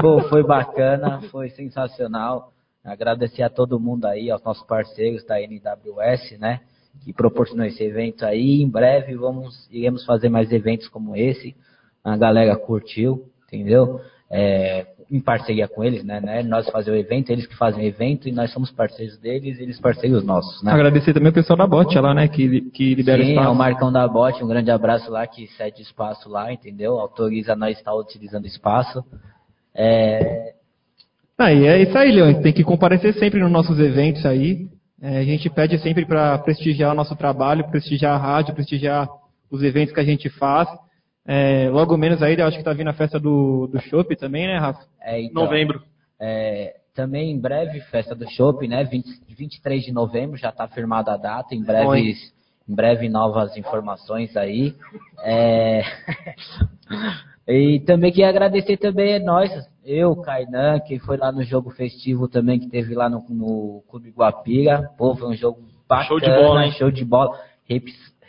Pô, 0.00 0.20
foi 0.28 0.42
bacana, 0.42 1.20
foi 1.30 1.50
sensacional. 1.50 2.52
Agradecer 2.84 3.42
a 3.42 3.50
todo 3.50 3.78
mundo 3.80 4.06
aí, 4.06 4.30
aos 4.30 4.42
nossos 4.42 4.66
parceiros 4.66 5.24
da 5.24 5.40
NWS, 5.40 6.38
né? 6.38 6.60
Que 7.04 7.12
proporcionou 7.12 7.66
esse 7.66 7.82
evento 7.82 8.24
aí. 8.24 8.62
Em 8.62 8.68
breve 8.68 9.14
vamos, 9.14 9.68
iremos 9.70 10.04
fazer 10.04 10.28
mais 10.28 10.50
eventos 10.50 10.88
como 10.88 11.14
esse. 11.14 11.54
A 12.02 12.16
galera 12.16 12.56
curtiu, 12.56 13.26
entendeu? 13.46 14.00
é, 14.30 14.86
em 15.10 15.20
parceria 15.20 15.66
com 15.66 15.82
eles, 15.82 16.04
né? 16.04 16.20
né? 16.20 16.42
Nós 16.42 16.68
fazemos 16.70 16.98
o 16.98 17.02
evento, 17.02 17.30
eles 17.30 17.46
que 17.46 17.56
fazem 17.56 17.82
o 17.82 17.86
evento 17.86 18.28
e 18.28 18.32
nós 18.32 18.52
somos 18.52 18.70
parceiros 18.70 19.18
deles 19.18 19.58
e 19.58 19.62
eles 19.62 19.80
parceiros 19.80 20.24
nossos, 20.24 20.62
né? 20.62 20.72
Agradecer 20.72 21.12
também 21.12 21.30
o 21.30 21.34
pessoal 21.34 21.56
da 21.56 21.66
Bot 21.66 21.98
lá, 21.98 22.14
né? 22.14 22.28
Que, 22.28 22.60
que 22.70 22.94
libera 22.94 23.22
Sim, 23.22 23.30
espaço. 23.30 23.48
é 23.48 23.50
o 23.50 23.54
Marcão 23.54 23.92
da 23.92 24.06
Bot, 24.06 24.42
um 24.42 24.48
grande 24.48 24.70
abraço 24.70 25.10
lá 25.10 25.26
que 25.26 25.48
cede 25.48 25.82
espaço 25.82 26.28
lá, 26.28 26.52
entendeu? 26.52 27.00
Autoriza 27.00 27.56
nós 27.56 27.76
estar 27.76 27.92
utilizando 27.94 28.46
espaço. 28.46 29.04
É, 29.74 30.54
Ah, 31.36 31.52
e 31.52 31.66
é 31.66 31.82
isso 31.82 31.96
aí, 31.98 32.12
Leão. 32.12 32.40
Tem 32.42 32.52
que 32.52 32.62
comparecer 32.62 33.14
sempre 33.14 33.40
nos 33.40 33.50
nossos 33.50 33.80
eventos 33.80 34.24
aí. 34.24 34.68
É, 35.02 35.18
a 35.18 35.24
gente 35.24 35.48
pede 35.48 35.78
sempre 35.78 36.04
para 36.04 36.38
prestigiar 36.38 36.92
o 36.92 36.94
nosso 36.94 37.16
trabalho, 37.16 37.68
prestigiar 37.70 38.14
a 38.14 38.18
rádio, 38.18 38.54
prestigiar 38.54 39.08
os 39.50 39.62
eventos 39.62 39.94
que 39.94 40.00
a 40.00 40.04
gente 40.04 40.28
faz. 40.28 40.68
É, 41.26 41.68
logo 41.70 41.96
menos 41.96 42.22
aí, 42.22 42.38
eu 42.38 42.46
acho 42.46 42.58
que 42.58 42.64
tá 42.64 42.72
vindo 42.72 42.88
a 42.88 42.94
festa 42.94 43.18
do, 43.18 43.66
do 43.66 43.80
Chopp 43.80 44.16
também, 44.16 44.46
né, 44.46 44.58
Rafa? 44.58 44.84
é, 45.00 45.20
então, 45.20 45.44
Novembro. 45.44 45.82
É, 46.18 46.76
também 46.94 47.30
em 47.30 47.38
breve, 47.38 47.80
festa 47.80 48.14
do 48.14 48.28
Chopp, 48.30 48.66
né? 48.66 48.84
20, 48.84 49.06
23 49.28 49.84
de 49.84 49.92
novembro, 49.92 50.36
já 50.36 50.50
está 50.50 50.66
firmada 50.68 51.12
a 51.12 51.16
data. 51.16 51.54
Em 51.54 51.62
breve, 51.62 51.86
Oi. 51.86 52.14
em 52.68 52.74
breve 52.74 53.08
novas 53.08 53.56
informações 53.56 54.36
aí. 54.36 54.74
É, 55.22 55.82
e 57.48 57.80
também 57.80 58.10
queria 58.10 58.28
agradecer 58.28 58.76
também 58.76 59.16
a 59.16 59.20
nós, 59.20 59.50
eu, 59.84 60.14
Kainan, 60.16 60.80
que 60.80 60.98
foi 60.98 61.16
lá 61.16 61.32
no 61.32 61.42
jogo 61.42 61.70
festivo 61.70 62.28
também, 62.28 62.58
que 62.58 62.68
teve 62.68 62.94
lá 62.94 63.08
no, 63.08 63.24
no 63.30 63.82
Clube 63.88 64.10
Guapira. 64.10 64.90
Pô, 64.98 65.14
foi 65.14 65.28
um 65.28 65.34
jogo 65.34 65.62
bacana, 65.88 66.08
Show 66.08 66.20
de 66.20 66.30
bola, 66.30 66.64
hein? 66.64 66.72
show 66.72 66.90
de 66.90 67.04
bola. 67.04 67.40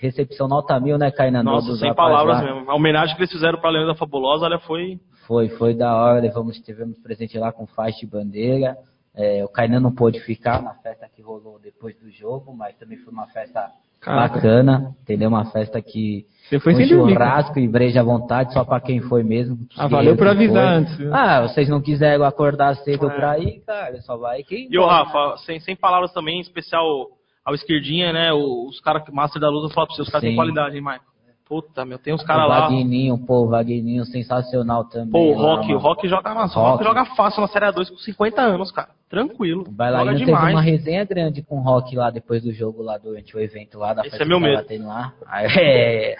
Recepção 0.02 0.48
nota 0.48 0.80
mil, 0.80 0.98
né, 0.98 1.12
Kainan? 1.12 1.44
Nossa, 1.44 1.68
Dos 1.68 1.80
sem 1.80 1.94
palavras 1.94 2.38
lá. 2.38 2.44
mesmo. 2.44 2.72
A 2.72 2.76
homenagem 2.76 3.16
que 3.16 3.22
eles 3.22 3.32
fizeram 3.32 3.60
pra 3.60 3.70
Leandro 3.70 3.94
da 3.94 3.96
Fabulosa, 3.98 4.46
olha, 4.46 4.58
foi. 4.60 5.00
Foi, 5.28 5.48
foi 5.50 5.76
da 5.76 5.96
hora. 5.96 6.20
Levamos, 6.20 6.58
tivemos 6.60 6.98
presente 7.00 7.38
lá 7.38 7.52
com 7.52 7.68
faixa 7.68 8.04
e 8.04 8.08
bandeira. 8.08 8.76
É, 9.16 9.44
o 9.46 9.48
Kainan 9.50 9.80
não 9.80 9.94
pôde 9.94 10.20
ficar 10.22 10.62
na 10.62 10.74
festa 10.74 11.08
que 11.16 11.22
rolou 11.22 11.60
depois 11.62 11.96
do 12.00 12.10
jogo, 12.10 12.52
mas 12.56 12.76
também 12.78 12.98
foi 12.98 13.14
uma 13.14 13.28
festa 13.28 13.70
Caraca. 14.00 14.36
bacana, 14.36 14.96
entendeu? 15.02 15.30
Uma 15.30 15.46
festa 15.52 15.80
que 15.82 16.26
Você 16.50 16.60
foi 16.60 16.74
cara. 16.74 16.88
churrasco 16.88 17.60
e 17.60 17.68
breja 17.68 18.00
à 18.00 18.04
vontade, 18.04 18.54
só 18.54 18.64
pra 18.64 18.80
quem 18.80 19.02
foi 19.02 19.22
mesmo. 19.22 19.58
Ah, 19.78 19.88
valeu 19.88 20.14
Eu 20.14 20.18
por 20.18 20.28
avisar 20.28 20.66
foi. 20.68 20.76
antes. 20.78 20.98
viu? 20.98 21.14
Ah, 21.14 21.42
vocês 21.48 21.70
não 21.70 21.80
quiseram 21.82 22.24
acordar 22.26 22.76
cedo 22.78 23.08
É. 23.12 23.14
pra 23.16 23.38
ir, 23.38 23.60
cara, 23.68 24.02
só 24.02 24.18
vai 24.18 24.42
quem 24.44 24.68
E 24.72 24.80
o. 24.80 24.86
Rafa, 24.88 25.38
sem, 25.46 25.60
sem 25.60 25.76
palavras 25.76 26.12
também, 26.14 26.38
em 26.38 26.42
especial 26.42 27.10
ao 27.46 27.56
esquerdinha, 27.56 28.14
né? 28.14 28.34
Os 28.34 28.80
caras 28.82 29.04
que 29.04 29.12
Master 29.12 29.42
da 29.42 29.48
eu 29.48 29.70
falo 29.70 29.88
pra 29.88 29.96
vocês, 29.96 30.08
os 30.08 30.10
caras 30.12 30.22
têm 30.28 30.36
qualidade, 30.36 30.76
hein, 30.76 30.82
Maicon? 30.82 31.12
Puta, 31.52 31.84
meu, 31.84 32.00
tem 32.00 32.14
uns 32.14 32.24
caras 32.24 32.48
lá. 32.48 32.62
Vagninho, 32.62 33.18
pô, 33.18 33.46
Vagninho 33.46 34.06
sensacional 34.06 34.86
também. 34.86 35.12
Pô, 35.12 35.20
o 35.20 35.34
Rock, 35.34 35.74
o 35.74 35.78
Rock 35.78 36.08
joga 36.08 36.34
massa. 36.34 36.58
O 36.58 36.64
Rock 36.64 36.72
Rock. 36.82 36.84
joga 36.86 37.06
fácil 37.14 37.42
na 37.42 37.48
Série 37.50 37.66
A2 37.66 37.90
com 37.90 37.98
50 37.98 38.42
anos, 38.42 38.72
cara. 38.72 38.88
Tranquilo. 39.10 39.64
O 39.64 39.66
Joga 39.66 39.76
bailarino 39.76 40.20
teve 40.20 40.26
demais. 40.28 40.56
uma 40.56 40.62
resenha 40.62 41.04
grande 41.04 41.42
com 41.42 41.58
o 41.58 41.62
Rock 41.62 41.94
lá 41.94 42.10
depois 42.10 42.42
do 42.42 42.54
jogo, 42.54 42.82
lá 42.82 42.98
durante 42.98 43.36
o 43.36 43.40
evento 43.42 43.78
lá 43.78 43.94
da 43.94 44.00
Esse 44.04 44.12
festa 44.12 44.24
é 44.24 44.28
meu 44.30 44.40
medo. 44.40 44.64
tendo 44.64 44.88
lá. 44.88 45.14
Aí, 45.28 45.48
é, 45.60 46.16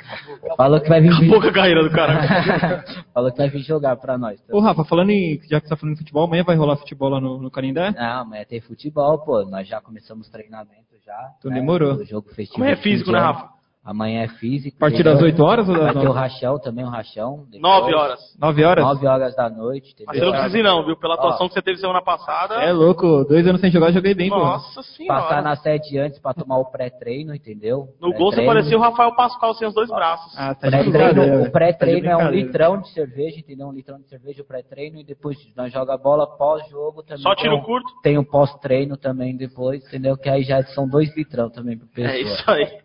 falou 0.58 0.82
que 0.82 0.90
vai 0.90 1.00
vir 1.00 1.30
Pouca 1.30 1.50
carreira 1.54 1.82
do 1.82 1.92
cara. 1.92 2.84
falou 3.14 3.32
que 3.32 3.38
vai 3.38 3.50
vir 3.50 3.62
jogar 3.62 3.96
pra 3.96 4.18
nós. 4.18 4.38
Ô, 4.52 4.60
Rafa, 4.60 4.84
falando 4.84 5.12
em. 5.12 5.40
Já 5.50 5.62
que 5.62 5.68
você 5.68 5.74
tá 5.74 5.78
falando 5.78 5.94
de 5.96 6.00
futebol, 6.00 6.26
amanhã 6.26 6.44
vai 6.44 6.58
rolar 6.58 6.76
futebol 6.76 7.08
lá 7.08 7.22
no, 7.22 7.42
no 7.42 7.50
Canindé? 7.50 7.92
Não, 7.92 8.20
amanhã 8.24 8.44
tem 8.44 8.60
futebol, 8.60 9.18
pô. 9.20 9.46
Nós 9.46 9.66
já 9.66 9.80
começamos 9.80 10.28
treinamento 10.28 10.91
já. 11.12 11.34
Então 11.38 11.52
demorou. 11.52 11.96
O 11.96 12.06
jogo 12.06 12.30
festivo. 12.30 12.58
Amanhã 12.58 12.74
é 12.74 12.82
físico, 12.82 13.12
né. 13.12 13.20
Rafa? 13.20 13.50
Amanhã 13.84 14.22
é 14.22 14.28
físico. 14.28 14.78
A 14.78 14.80
partir 14.82 14.98
entendeu? 15.02 15.14
das 15.16 15.24
8 15.24 15.44
horas 15.44 15.68
ou 15.68 15.76
Vai 15.76 15.92
ter 15.94 16.00
o 16.02 16.04
9? 16.04 16.20
rachão 16.20 16.60
também, 16.60 16.86
o 16.86 16.90
rachão. 16.90 17.46
depois. 17.50 17.62
9 17.64 17.96
horas. 17.96 18.20
9 18.40 18.64
horas? 18.64 18.86
9 18.86 19.08
horas 19.08 19.36
da 19.36 19.50
noite, 19.50 19.96
Mas 20.06 20.18
você 20.18 20.22
não 20.22 20.30
entendeu? 20.30 20.32
precisa 20.34 20.58
ir, 20.60 20.64
não, 20.64 20.86
viu? 20.86 20.96
Pela 20.98 21.16
atuação 21.16 21.48
Ó. 21.48 21.50
que 21.50 21.56
você 21.56 21.62
teve 21.64 21.80
semana 21.80 22.00
passada. 22.00 22.56
É 22.64 22.72
louco, 22.72 23.26
dois 23.26 23.48
anos 23.48 23.60
sem 23.60 23.72
jogar, 23.72 23.88
eu 23.88 23.94
joguei 23.94 24.14
bem, 24.14 24.30
pô. 24.30 24.38
Nossa 24.38 24.84
senhora. 24.84 25.22
Passar 25.24 25.42
na 25.42 25.56
sede 25.56 25.98
antes 25.98 26.20
pra 26.20 26.32
tomar 26.32 26.60
o 26.60 26.66
pré-treino, 26.72 27.34
entendeu? 27.34 27.88
No 28.00 28.14
gol 28.14 28.32
você 28.32 28.46
parecia 28.46 28.78
o 28.78 28.82
Rafael 28.82 29.16
Pascoal 29.16 29.56
sem 29.56 29.68
os 29.68 29.74
dois 29.74 29.90
braços. 29.90 30.32
Ah, 30.38 30.54
tá 30.54 30.70
brincadeira. 30.70 31.42
o 31.42 31.52
pré-treino 31.52 32.04
Tá 32.06 32.12
é 32.12 32.18
um 32.18 32.30
litrão 32.30 32.80
de 32.82 32.88
cerveja, 32.90 33.40
entendeu? 33.40 33.66
Um 33.68 33.72
litrão 33.74 33.98
de 34.00 34.08
cerveja, 34.08 34.44
o 34.44 34.46
pré-treino, 34.46 35.00
e 35.00 35.04
depois 35.04 35.38
nós 35.58 35.74
joga 35.74 35.98
bola 35.98 36.28
pós-jogo 36.38 37.02
também. 37.02 37.24
Só 37.24 37.34
tiro 37.34 37.54
tem 37.56 37.60
um- 37.60 37.64
curto? 37.64 37.88
Tem 38.04 38.18
o 38.20 38.24
pós-treino 38.24 38.96
também 38.96 39.36
depois, 39.36 39.84
entendeu? 39.88 40.16
Que 40.16 40.30
aí 40.30 40.44
já 40.44 40.62
são 40.66 40.88
dois 40.88 41.12
litrão 41.18 41.50
também 41.50 41.80
pro 41.80 41.88
pessoa. 41.88 42.14
É 42.14 42.22
isso 42.22 42.52
aí. 42.52 42.80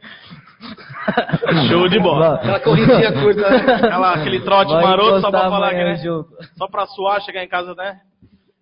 Show 1.68 1.88
de 1.88 1.98
bola. 1.98 2.34
Aquela 2.36 2.60
corridinha 2.60 3.12
curta, 3.12 3.50
né? 3.50 3.74
Aquela, 3.74 4.14
aquele 4.14 4.40
trote 4.40 4.72
Vai 4.72 4.82
maroto 4.82 5.20
só 5.20 5.30
pra 5.30 5.50
falar 5.50 5.70
que, 5.70 5.84
né? 5.84 5.96
Só 6.56 6.68
pra 6.68 6.86
suar, 6.86 7.20
chegar 7.22 7.44
em 7.44 7.48
casa, 7.48 7.74
né? 7.74 8.00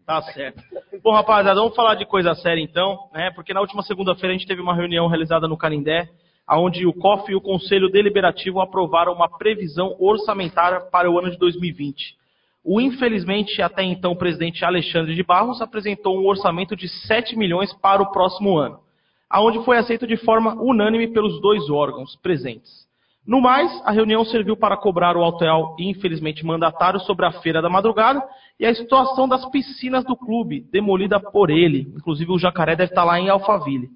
Tá 0.06 0.20
certo. 0.20 0.62
Bom, 1.02 1.12
rapaziada, 1.12 1.58
vamos 1.58 1.74
falar 1.74 1.94
de 1.94 2.04
coisa 2.04 2.34
séria 2.34 2.60
então, 2.60 3.08
né? 3.12 3.30
Porque 3.30 3.54
na 3.54 3.60
última 3.60 3.82
segunda-feira 3.82 4.34
a 4.34 4.38
gente 4.38 4.46
teve 4.46 4.60
uma 4.60 4.74
reunião 4.74 5.06
realizada 5.06 5.48
no 5.48 5.56
Canindé, 5.56 6.08
onde 6.50 6.86
o 6.86 6.92
COF 6.92 7.32
e 7.32 7.34
o 7.34 7.40
Conselho 7.40 7.90
Deliberativo 7.90 8.60
aprovaram 8.60 9.14
uma 9.14 9.28
previsão 9.28 9.96
orçamentária 9.98 10.80
para 10.80 11.10
o 11.10 11.18
ano 11.18 11.30
de 11.30 11.38
2020. 11.38 12.16
O 12.62 12.80
infelizmente 12.80 13.62
até 13.62 13.82
então 13.82 14.16
presidente 14.16 14.64
Alexandre 14.64 15.14
de 15.14 15.22
Barros 15.22 15.62
apresentou 15.62 16.18
um 16.18 16.26
orçamento 16.26 16.76
de 16.76 16.88
7 16.88 17.36
milhões 17.36 17.72
para 17.74 18.02
o 18.02 18.10
próximo 18.10 18.58
ano, 18.58 18.80
aonde 19.28 19.64
foi 19.64 19.78
aceito 19.78 20.06
de 20.06 20.16
forma 20.16 20.54
unânime 20.54 21.08
pelos 21.08 21.40
dois 21.40 21.68
órgãos 21.70 22.16
presentes. 22.16 22.84
No 23.26 23.40
mais, 23.40 23.70
a 23.86 23.90
reunião 23.90 24.22
serviu 24.24 24.54
para 24.54 24.76
cobrar 24.76 25.16
o 25.16 25.76
e 25.78 25.88
infelizmente 25.88 26.44
mandatário 26.44 27.00
sobre 27.00 27.24
a 27.24 27.32
feira 27.32 27.62
da 27.62 27.70
madrugada 27.70 28.22
e 28.60 28.66
a 28.66 28.74
situação 28.74 29.26
das 29.26 29.44
piscinas 29.50 30.04
do 30.04 30.14
clube, 30.14 30.60
demolida 30.70 31.18
por 31.18 31.48
ele. 31.48 31.92
Inclusive 31.96 32.30
o 32.30 32.38
jacaré 32.38 32.76
deve 32.76 32.90
estar 32.90 33.02
lá 33.02 33.18
em 33.18 33.30
Alphaville. 33.30 33.88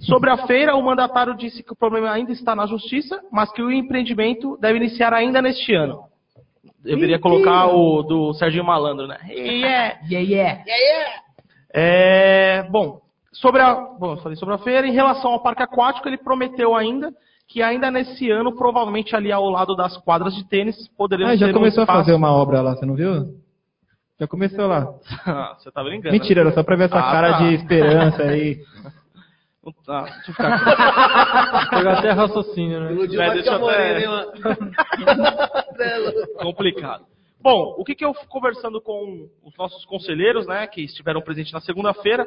Sobre 0.00 0.28
a 0.28 0.38
feira, 0.38 0.74
o 0.74 0.82
mandatário 0.82 1.36
disse 1.36 1.62
que 1.62 1.72
o 1.72 1.76
problema 1.76 2.10
ainda 2.10 2.32
está 2.32 2.56
na 2.56 2.66
justiça, 2.66 3.20
mas 3.30 3.52
que 3.52 3.62
o 3.62 3.70
empreendimento 3.70 4.58
deve 4.60 4.78
iniciar 4.78 5.14
ainda 5.14 5.40
neste 5.40 5.72
ano. 5.72 6.02
Deveria 6.82 7.18
colocar 7.18 7.68
o 7.68 8.02
do 8.02 8.34
Serginho 8.34 8.64
Malandro, 8.64 9.06
né? 9.06 9.18
Yeah. 9.28 10.00
Yeah, 10.10 10.28
yeah. 10.28 11.22
É, 11.72 12.66
bom, 12.70 13.03
sobre 13.34 13.60
a, 13.60 13.74
bom, 13.74 14.12
eu 14.12 14.16
falei 14.18 14.36
sobre 14.36 14.54
a 14.54 14.58
feira. 14.58 14.86
Em 14.86 14.92
relação 14.92 15.30
ao 15.32 15.42
parque 15.42 15.62
aquático, 15.62 16.08
ele 16.08 16.16
prometeu 16.18 16.74
ainda 16.74 17.12
que 17.46 17.62
ainda 17.62 17.90
nesse 17.90 18.30
ano, 18.30 18.56
provavelmente 18.56 19.14
ali 19.14 19.30
ao 19.30 19.48
lado 19.50 19.76
das 19.76 19.96
quadras 19.98 20.34
de 20.34 20.48
tênis, 20.48 20.88
poderemos 20.96 21.34
Ah, 21.34 21.36
já 21.36 21.46
ter 21.48 21.52
começou 21.52 21.80
um 21.82 21.84
a 21.84 21.86
fazer 21.86 22.14
uma 22.14 22.32
obra 22.32 22.62
lá, 22.62 22.74
você 22.74 22.86
não 22.86 22.94
viu? 22.94 23.34
Já 24.18 24.26
começou 24.26 24.66
lá. 24.66 24.86
Você 25.58 25.70
tá 25.72 25.82
brincando? 25.82 26.12
Mentira, 26.12 26.40
era 26.42 26.52
só 26.52 26.62
pra 26.62 26.76
ver 26.76 26.84
essa 26.84 26.98
Ah, 26.98 27.12
cara 27.12 27.32
tá. 27.32 27.38
de 27.38 27.54
esperança 27.54 28.22
aí. 28.22 28.60
Ah, 29.88 30.02
deixa 30.02 30.30
eu 30.30 30.34
ficar 30.34 30.54
aqui. 30.56 31.70
Pegar 31.76 31.98
até 31.98 32.10
raciocínio, 32.10 32.80
né? 32.80 32.92
Iludiu 32.92 33.18
que 33.18 33.30
deixa 33.30 33.50
até- 33.54 33.58
Morena, 33.58 34.26
complicado. 36.40 37.04
Bom, 37.40 37.74
o 37.78 37.84
que, 37.84 37.94
que 37.94 38.04
eu 38.04 38.14
fui 38.14 38.26
conversando 38.28 38.80
com 38.80 39.28
os 39.42 39.56
nossos 39.56 39.84
conselheiros, 39.86 40.46
né, 40.46 40.66
que 40.66 40.82
estiveram 40.82 41.20
presentes 41.22 41.52
na 41.52 41.60
segunda-feira, 41.60 42.26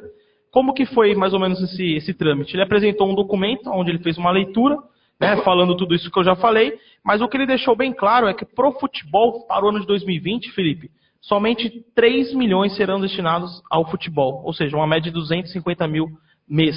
como 0.58 0.74
que 0.74 0.88
foi 0.88 1.14
mais 1.14 1.36
ou 1.36 1.40
menos 1.40 1.62
esse, 1.62 1.98
esse 1.98 2.16
trâmite? 2.16 2.56
Ele 2.56 2.64
apresentou 2.64 3.08
um 3.08 3.14
documento 3.14 3.70
onde 3.70 3.92
ele 3.92 4.00
fez 4.00 4.18
uma 4.18 4.32
leitura, 4.32 4.76
né, 5.22 5.38
falando 5.44 5.78
tudo 5.78 5.94
isso 5.94 6.10
que 6.10 6.18
eu 6.18 6.24
já 6.24 6.36
falei, 6.36 6.74
mas 7.06 7.22
o 7.22 7.28
que 7.28 7.38
ele 7.38 7.46
deixou 7.46 7.76
bem 7.76 7.94
claro 7.94 8.26
é 8.26 8.34
que 8.34 8.44
pro 8.44 8.72
futebol 8.72 9.46
para 9.46 9.64
o 9.64 9.70
ano 9.70 9.82
de 9.82 9.86
2020, 9.86 10.52
Felipe, 10.54 10.90
somente 11.22 11.86
3 11.94 12.34
milhões 12.34 12.76
serão 12.76 13.00
destinados 13.00 13.62
ao 13.70 13.88
futebol, 13.88 14.42
ou 14.44 14.52
seja, 14.52 14.76
uma 14.76 14.88
média 14.88 15.12
de 15.12 15.20
250 15.20 15.88
mil 15.88 16.08
mês. 16.50 16.76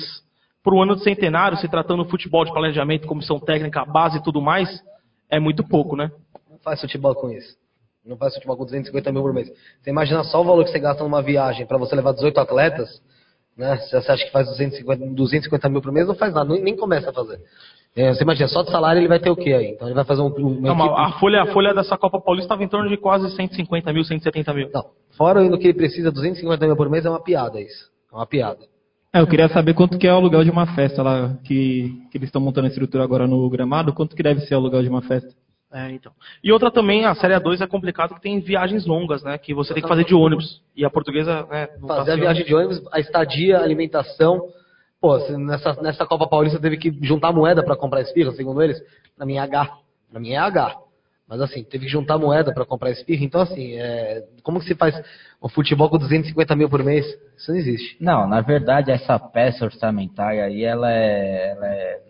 Para 0.63 0.75
o 0.75 0.83
ano 0.83 0.97
de 0.97 1.03
centenário, 1.03 1.57
se 1.57 1.67
tratando 1.67 2.05
do 2.05 2.11
futebol 2.11 2.45
de 2.45 2.53
planejamento, 2.53 3.09
comissão 3.09 3.41
técnica, 3.41 3.87
base 3.87 4.19
e 4.19 4.23
tudo 4.23 4.43
mais, 4.43 4.69
é 5.31 5.41
muito 5.41 5.67
pouco, 5.67 5.97
né? 5.97 6.11
Não 6.51 6.59
faz 6.59 6.83
futebol 6.83 7.15
com 7.15 7.31
isso. 7.31 7.57
Não 8.05 8.19
faz 8.19 8.35
futebol 8.35 8.59
com 8.59 8.65
250 8.67 9.11
mil 9.11 9.23
por 9.23 9.33
mês. 9.33 9.49
Você 9.81 9.89
imagina 9.89 10.23
só 10.25 10.43
o 10.43 10.45
valor 10.45 10.65
que 10.65 10.71
você 10.71 10.79
gasta 10.79 11.03
numa 11.03 11.23
viagem 11.23 11.65
para 11.65 11.79
você 11.79 11.97
levar 11.97 12.13
18 12.13 12.39
atletas, 12.39 13.01
né? 13.61 13.77
Se 13.79 13.91
você 14.01 14.11
acha 14.11 14.25
que 14.25 14.33
faz 14.33 14.49
250, 14.49 15.07
250 15.15 15.69
mil 15.69 15.81
por 15.83 15.93
mês, 15.93 16.09
não 16.09 16.15
faz 16.15 16.35
nada, 16.35 16.53
nem, 16.53 16.77
começa 16.77 17.11
a 17.11 17.13
fazer. 17.13 17.39
É, 17.95 18.13
você 18.15 18.23
imagina, 18.23 18.49
só 18.49 18.63
de 18.63 18.71
salário 18.71 19.01
ele 19.01 19.09
vai 19.09 19.19
ter 19.21 19.31
o 19.31 19.37
quê 19.37 19.53
aí? 19.53 19.73
Então 19.73 19.87
ele 19.89 19.95
vai 19.95 20.05
fazer 20.05 20.23
um, 20.23 20.29
uma 20.29 20.75
Não, 20.75 20.87
equipe- 20.87 21.01
a, 21.01 21.13
folha, 21.19 21.43
a 21.43 21.47
folha 21.47 21.75
dessa 21.75 21.99
Copa 21.99 22.21
Paulista 22.21 22.47
estava 22.47 22.65
em 22.65 22.69
torno 22.69 22.89
de 22.89 22.97
quase 22.97 23.31
150 23.35 23.93
mil, 23.93 24.05
170 24.05 24.55
mil. 24.55 24.71
Não, 24.73 24.85
fora 25.17 25.43
o 25.43 25.59
que 25.59 25.67
ele 25.69 25.75
precisa, 25.75 26.11
250 26.11 26.67
mil 26.67 26.77
por 26.77 26.89
mês 26.89 27.05
é 27.05 27.11
uma 27.11 27.23
piada 27.23 27.61
isso. 27.61 27.91
É 28.13 28.17
uma 28.17 28.27
piada. 28.27 28.59
É, 29.13 29.21
eu 29.21 29.27
queria 29.27 29.49
saber 29.49 29.75
quanto 29.75 29.99
que 29.99 30.07
é 30.07 30.13
o 30.13 30.17
aluguel 30.17 30.45
de 30.45 30.51
uma 30.51 30.67
festa 30.75 31.03
lá, 31.03 31.37
que, 31.45 31.93
que 32.13 32.17
eles 32.19 32.29
estão 32.29 32.41
montando 32.41 32.67
a 32.67 32.71
estrutura 32.71 33.03
agora 33.03 33.27
no 33.27 33.49
gramado, 33.51 33.93
quanto 33.93 34.15
que 34.15 34.23
deve 34.23 34.41
ser 34.43 34.55
o 34.55 34.59
aluguel 34.59 34.83
de 34.85 34.89
uma 34.89 35.03
festa? 35.03 35.31
É, 35.73 35.89
então. 35.93 36.13
E 36.43 36.51
outra 36.51 36.71
também, 36.71 37.05
a 37.05 37.15
Série 37.15 37.35
A2 37.35 37.61
é 37.61 37.67
complicado 37.67 38.15
que 38.15 38.21
tem 38.21 38.41
viagens 38.41 38.87
longas, 38.87 39.23
né? 39.23 39.39
Que 39.39 39.55
você 39.55 39.73
tem 39.73 39.83
que 39.83 39.89
fazer 39.89 40.05
de 40.05 40.15
ônibus. 40.15 40.61
E 40.75 40.85
a 40.85 40.91
portuguesa, 40.91 41.47
né? 41.49 41.67
tá 41.67 41.97
Fazer 41.97 42.13
a 42.13 42.17
viagem 42.17 42.45
de 42.45 42.55
ônibus, 42.55 42.83
a 42.93 42.99
estadia, 42.99 43.59
a 43.59 43.63
alimentação. 43.63 44.49
Pô, 45.01 45.17
nessa, 45.39 45.81
nessa 45.81 46.05
Copa 46.05 46.27
Paulista 46.27 46.59
teve 46.59 46.77
que 46.77 46.91
juntar 47.03 47.33
moeda 47.33 47.63
para 47.63 47.77
comprar 47.77 48.01
esfirra, 48.01 48.33
segundo 48.33 48.61
eles. 48.61 48.83
Na 49.17 49.25
minha 49.25 49.43
é 49.43 49.45
H. 49.45 49.79
Na 50.13 50.19
minha 50.19 50.39
é 50.39 50.43
H. 50.43 50.77
Mas 51.29 51.41
assim, 51.41 51.63
teve 51.63 51.87
que 51.87 51.93
juntar 51.93 52.19
moeda 52.19 52.53
para 52.53 52.67
comprar 52.67 52.91
esfirra. 52.91 53.25
Então 53.25 53.41
assim, 53.41 53.75
é, 53.77 54.25
como 54.43 54.59
que 54.59 54.67
se 54.67 54.75
faz 54.75 55.01
um 55.41 55.49
futebol 55.49 55.89
com 55.89 55.99
250 55.99 56.57
mil 56.57 56.69
por 56.69 56.83
mês? 56.83 57.07
Isso 57.37 57.53
não 57.53 57.59
existe. 57.59 57.97
Não, 58.01 58.27
na 58.27 58.41
verdade, 58.41 58.91
essa 58.91 59.17
peça 59.21 59.65
orçamentária 59.65 60.45
aí, 60.45 60.65
ela 60.65 60.93
é, 60.93 61.51
ela 61.53 61.67
é, 61.69 62.01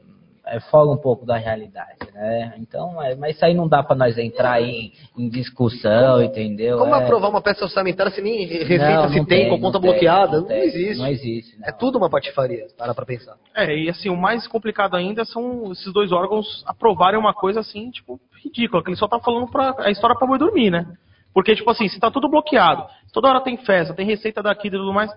é 0.51 0.61
fora 0.61 0.91
um 0.91 0.97
pouco 0.97 1.25
da 1.25 1.37
realidade, 1.37 1.97
né? 2.13 2.55
Então, 2.59 3.01
é, 3.03 3.15
mas 3.15 3.37
isso 3.37 3.45
aí 3.45 3.55
não 3.55 3.69
dá 3.69 3.83
para 3.83 3.97
nós 3.97 4.19
entrar 4.19 4.61
em, 4.61 4.93
em 5.17 5.29
discussão, 5.29 6.23
entendeu? 6.23 6.79
Como 6.79 6.95
é, 6.95 7.05
aprovar 7.05 7.29
uma 7.31 7.41
peça 7.41 7.65
orçamentária 7.65 8.11
se 8.13 8.21
nem 8.21 8.47
receita 8.47 8.85
Não, 8.85 9.09
se 9.09 9.19
não 9.19 9.25
tem, 9.25 9.41
tem, 9.43 9.49
com 9.49 9.61
conta 9.61 9.81
tem, 9.81 9.91
bloqueada? 9.91 10.33
não 10.33 10.41
Não, 10.41 10.49
tem, 10.49 10.63
existe. 10.65 10.99
não 10.99 11.07
existe, 11.07 11.59
não. 11.59 11.69
É 11.69 11.73
tudo 11.73 11.99
uma 11.99 12.11
patifaria, 12.11 12.67
para 12.77 12.93
pra 12.93 13.07
pensar. 13.07 13.37
É, 13.55 13.75
e 13.75 13.89
assim, 13.89 14.09
o 14.09 14.17
mais 14.17 14.47
complicado 14.49 14.97
ainda 14.97 15.25
são 15.25 15.71
esses 15.71 15.93
dois 15.93 16.11
órgãos 16.11 16.65
aprovarem 16.67 17.19
uma 17.19 17.33
coisa 17.33 17.61
assim, 17.61 17.91
tipo, 17.91 18.21
ridícula, 18.43 18.83
que 18.83 18.91
ele 18.91 18.97
só 18.97 19.07
tá 19.07 19.21
falando 19.21 19.49
pra, 19.49 19.75
a 19.79 19.91
história 19.91 20.17
pra 20.17 20.27
boi 20.27 20.39
dormir, 20.39 20.71
né? 20.71 20.87
Porque, 21.33 21.55
tipo 21.55 21.71
assim, 21.71 21.87
se 21.89 22.01
tá 22.01 22.11
tudo 22.11 22.29
bloqueado, 22.29 22.85
toda 23.13 23.29
hora 23.29 23.41
tem 23.41 23.57
festa, 23.57 23.95
tem 23.95 24.05
receita 24.05 24.43
daqui 24.43 24.67
e 24.67 24.71
tudo 24.71 24.93
mais. 24.93 25.11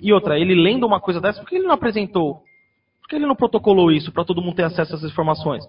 E 0.00 0.12
outra, 0.12 0.38
ele 0.38 0.54
lendo 0.54 0.86
uma 0.86 1.00
coisa 1.00 1.20
dessa, 1.20 1.40
por 1.40 1.48
que 1.48 1.56
ele 1.56 1.66
não 1.66 1.74
apresentou? 1.74 2.42
Por 3.06 3.10
que 3.10 3.16
ele 3.16 3.26
não 3.26 3.36
protocolou 3.36 3.92
isso 3.92 4.10
pra 4.10 4.24
todo 4.24 4.42
mundo 4.42 4.56
ter 4.56 4.64
acesso 4.64 4.94
a 4.94 4.96
essas 4.96 5.08
informações? 5.08 5.62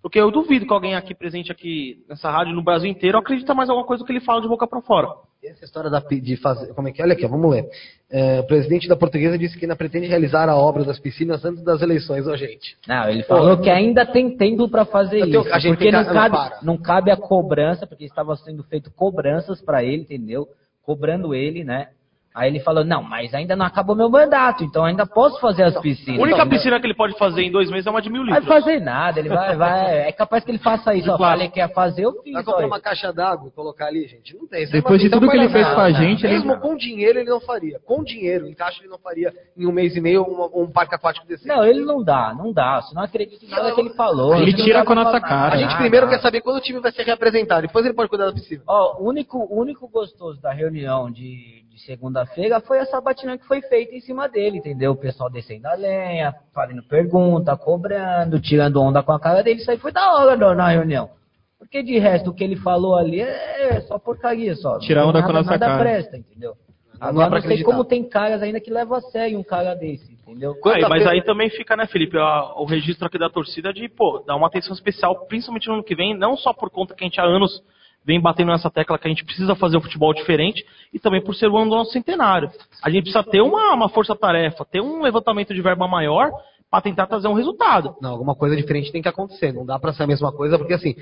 Porque 0.00 0.20
eu 0.20 0.30
duvido 0.30 0.64
que 0.64 0.72
alguém 0.72 0.94
aqui 0.94 1.16
presente 1.16 1.50
aqui 1.50 2.04
nessa 2.08 2.30
rádio 2.30 2.54
no 2.54 2.62
Brasil 2.62 2.88
inteiro 2.88 3.18
acredita 3.18 3.52
mais 3.54 3.68
em 3.68 3.72
alguma 3.72 3.84
coisa 3.88 4.04
que 4.04 4.12
ele 4.12 4.20
fala 4.20 4.40
de 4.40 4.46
boca 4.46 4.64
pra 4.68 4.80
fora. 4.80 5.08
Essa 5.42 5.64
história 5.64 5.90
da, 5.90 5.98
de 5.98 6.36
fazer. 6.36 6.72
Como 6.74 6.86
é 6.86 6.92
que 6.92 7.00
é? 7.02 7.04
Olha 7.04 7.14
aqui, 7.14 7.26
ó, 7.26 7.28
vamos 7.28 7.50
ler. 7.50 7.68
É, 8.08 8.38
o 8.38 8.44
presidente 8.46 8.86
da 8.86 8.94
portuguesa 8.94 9.36
disse 9.36 9.58
que 9.58 9.64
ainda 9.64 9.74
pretende 9.74 10.06
realizar 10.06 10.48
a 10.48 10.54
obra 10.54 10.84
das 10.84 11.00
piscinas 11.00 11.44
antes 11.44 11.64
das 11.64 11.82
eleições, 11.82 12.24
ô 12.24 12.36
gente. 12.36 12.76
Não, 12.86 13.08
ele 13.08 13.24
falou 13.24 13.58
que 13.60 13.68
ainda 13.68 14.06
tem 14.06 14.36
tempo 14.36 14.68
para 14.68 14.84
fazer 14.84 15.22
tenho- 15.24 15.40
isso. 15.40 15.52
a 15.52 15.58
gente 15.58 15.72
porque 15.74 15.90
não 15.90 16.04
que- 16.04 16.12
cabe, 16.12 16.36
para. 16.36 16.58
não 16.62 16.76
cabe 16.78 17.10
a 17.10 17.16
cobrança, 17.16 17.84
porque 17.84 18.04
estava 18.04 18.36
sendo 18.36 18.62
feito 18.62 18.92
cobranças 18.92 19.60
para 19.60 19.82
ele, 19.82 20.02
entendeu? 20.02 20.46
Cobrando 20.84 21.34
ele, 21.34 21.64
né? 21.64 21.88
Aí 22.36 22.50
ele 22.50 22.60
falou, 22.60 22.84
não, 22.84 23.02
mas 23.02 23.32
ainda 23.32 23.56
não 23.56 23.64
acabou 23.64 23.96
meu 23.96 24.10
mandato, 24.10 24.62
então 24.62 24.84
ainda 24.84 25.06
posso 25.06 25.40
fazer 25.40 25.62
as 25.62 25.80
piscinas. 25.80 26.20
A 26.20 26.22
única 26.22 26.36
Então, 26.40 26.48
piscina 26.50 26.78
que 26.78 26.86
ele 26.86 26.92
pode 26.94 27.16
fazer 27.16 27.42
em 27.42 27.50
dois 27.50 27.70
meses 27.70 27.86
é 27.86 27.90
uma 27.90 28.02
de 28.02 28.10
mil 28.10 28.22
Não 28.22 28.28
vai 28.30 28.40
litros. 28.40 28.54
fazer 28.58 28.78
nada, 28.80 29.18
ele 29.20 29.30
vai, 29.30 29.56
vai. 29.56 30.00
É 30.08 30.12
capaz 30.12 30.44
que 30.44 30.50
ele 30.50 30.58
faça 30.58 30.94
isso. 30.94 31.10
Ó, 31.10 31.16
falei 31.16 31.48
que 31.48 31.60
ia 31.60 31.68
fazer, 31.70 32.04
eu 32.04 32.12
fiz. 32.22 32.34
Vai 32.34 32.42
ó, 32.42 32.44
comprar 32.44 32.66
uma 32.66 32.78
caixa 32.78 33.10
d'água 33.10 33.48
e 33.48 33.50
colocar 33.52 33.86
ali, 33.86 34.06
gente? 34.06 34.36
Não 34.36 34.46
tem. 34.46 34.64
Isso 34.64 34.72
é 34.76 34.80
Depois 34.82 35.00
de 35.00 35.08
tudo 35.08 35.30
que 35.30 35.36
ele 35.36 35.48
fez 35.48 35.66
com 35.66 35.80
a 35.80 35.90
gente, 35.92 36.26
ele- 36.26 36.34
Mesmo 36.34 36.60
com 36.60 36.76
dinheiro 36.76 37.18
ele 37.18 37.30
não 37.30 37.40
faria. 37.40 37.80
Com 37.86 38.04
dinheiro, 38.04 38.46
em 38.46 38.52
caixa 38.54 38.82
ele 38.82 38.90
não 38.90 38.98
faria 38.98 39.32
em 39.56 39.64
um 39.66 39.72
mês 39.72 39.96
e 39.96 40.00
meio 40.02 40.22
um, 40.22 40.62
um 40.64 40.70
parque 40.70 40.94
aquático 40.94 41.26
desse. 41.26 41.48
Não, 41.48 41.64
ele 41.64 41.80
não 41.86 42.04
dá, 42.04 42.34
não 42.36 42.52
dá. 42.52 42.82
Você 42.82 42.94
não 42.94 43.02
acredita 43.02 43.46
em 43.46 43.48
nada 43.48 43.72
que 43.74 43.80
ele 43.80 43.94
falou. 43.94 44.36
Ele 44.36 44.52
Não 44.52 44.62
tira 44.62 44.84
com 44.84 44.92
a 44.92 44.96
nossa 44.96 45.20
cara. 45.22 45.54
A 45.54 45.56
gente 45.56 45.68
nada. 45.68 45.80
primeiro 45.80 46.06
quer 46.06 46.20
saber 46.20 46.42
quando 46.42 46.56
o 46.58 46.60
time 46.60 46.80
vai 46.80 46.92
ser 46.92 47.02
reapresentado, 47.04 47.62
depois 47.62 47.82
ele 47.86 47.94
pode 47.94 48.10
cuidar 48.10 48.26
da 48.26 48.32
piscina. 48.34 48.62
Ó, 48.66 48.98
o 49.02 49.08
único, 49.08 49.38
o 49.38 49.58
único 49.58 49.88
gostoso 49.88 50.38
da 50.42 50.52
reunião 50.52 51.10
de, 51.10 51.64
de 51.76 51.82
segunda-feira 51.82 52.58
foi 52.60 52.78
a 52.78 52.86
sabatina 52.86 53.36
que 53.36 53.46
foi 53.46 53.60
feita 53.60 53.94
em 53.94 54.00
cima 54.00 54.26
dele, 54.28 54.56
entendeu? 54.58 54.92
O 54.92 54.96
pessoal 54.96 55.28
descendo 55.30 55.68
a 55.68 55.74
lenha, 55.74 56.34
fazendo 56.54 56.82
pergunta, 56.82 57.54
cobrando, 57.54 58.40
tirando 58.40 58.80
onda 58.80 59.02
com 59.02 59.12
a 59.12 59.20
cara 59.20 59.42
dele. 59.42 59.60
Isso 59.60 59.70
aí 59.70 59.76
foi 59.76 59.92
da 59.92 60.14
hora 60.14 60.34
na- 60.36 60.54
na 60.54 60.68
reunião. 60.70 61.10
Porque 61.58 61.82
de 61.82 61.98
resto, 61.98 62.30
o 62.30 62.34
que 62.34 62.42
ele 62.42 62.56
falou 62.56 62.96
ali 62.96 63.20
é 63.20 63.78
só 63.82 63.98
porcaria, 63.98 64.54
só. 64.56 64.78
Tirar 64.78 65.02
Não 65.02 65.10
onda 65.10 65.20
nada, 65.20 65.30
com 65.32 65.36
a 65.38 65.40
nossa 65.42 65.50
nada 65.50 65.66
cara. 65.66 65.82
presta, 65.82 66.16
entendeu? 66.16 66.54
dá 66.98 67.08
Agora 67.08 67.26
pra 67.26 67.34
não 67.36 67.42
sei 67.42 67.50
acreditar. 67.50 67.70
como 67.70 67.84
tem 67.84 68.08
caras 68.08 68.42
ainda 68.42 68.58
que 68.58 68.70
levam 68.70 68.96
a 68.96 69.00
sério 69.02 69.38
um 69.38 69.42
cara 69.44 69.74
desse, 69.74 70.10
entendeu? 70.14 70.52
Aí, 70.64 70.80
mas 70.80 71.02
Quanta 71.02 71.10
aí 71.10 71.22
também 71.22 71.50
fica, 71.50 71.76
né, 71.76 71.86
Felipe, 71.86 72.16
a- 72.16 72.54
o 72.56 72.64
registro 72.64 73.06
aqui 73.06 73.18
da 73.18 73.28
torcida 73.28 73.70
de, 73.70 73.86
pô, 73.86 74.24
dar 74.26 74.34
uma 74.34 74.46
atenção 74.46 74.72
especial, 74.72 75.26
principalmente 75.26 75.68
no 75.68 75.74
ano 75.74 75.84
que 75.84 75.94
vem, 75.94 76.16
não 76.16 76.38
só 76.38 76.54
por 76.54 76.70
conta 76.70 76.94
que 76.94 77.04
a 77.04 77.06
gente 77.06 77.20
há 77.20 77.24
anos 77.24 77.62
vem 78.06 78.20
batendo 78.20 78.52
nessa 78.52 78.70
tecla 78.70 78.96
que 78.98 79.08
a 79.08 79.10
gente 79.10 79.24
precisa 79.24 79.56
fazer 79.56 79.76
o 79.76 79.80
futebol 79.80 80.14
diferente, 80.14 80.64
e 80.94 80.98
também 80.98 81.20
por 81.20 81.34
ser 81.34 81.48
o 81.48 81.56
ano 81.56 81.70
do 81.70 81.76
nosso 81.76 81.90
centenário. 81.90 82.48
A 82.80 82.88
gente 82.88 83.02
precisa 83.02 83.24
ter 83.24 83.42
uma, 83.42 83.74
uma 83.74 83.88
força-tarefa, 83.88 84.64
ter 84.64 84.80
um 84.80 85.02
levantamento 85.02 85.52
de 85.52 85.60
verba 85.60 85.88
maior 85.88 86.30
para 86.70 86.80
tentar 86.80 87.06
trazer 87.06 87.26
um 87.26 87.32
resultado. 87.32 87.96
Não, 88.00 88.10
alguma 88.12 88.36
coisa 88.36 88.56
diferente 88.56 88.92
tem 88.92 89.02
que 89.02 89.08
acontecer. 89.08 89.52
Não 89.52 89.66
dá 89.66 89.78
pra 89.78 89.92
ser 89.92 90.04
a 90.04 90.06
mesma 90.06 90.32
coisa, 90.32 90.56
porque 90.56 90.74
assim, 90.74 90.94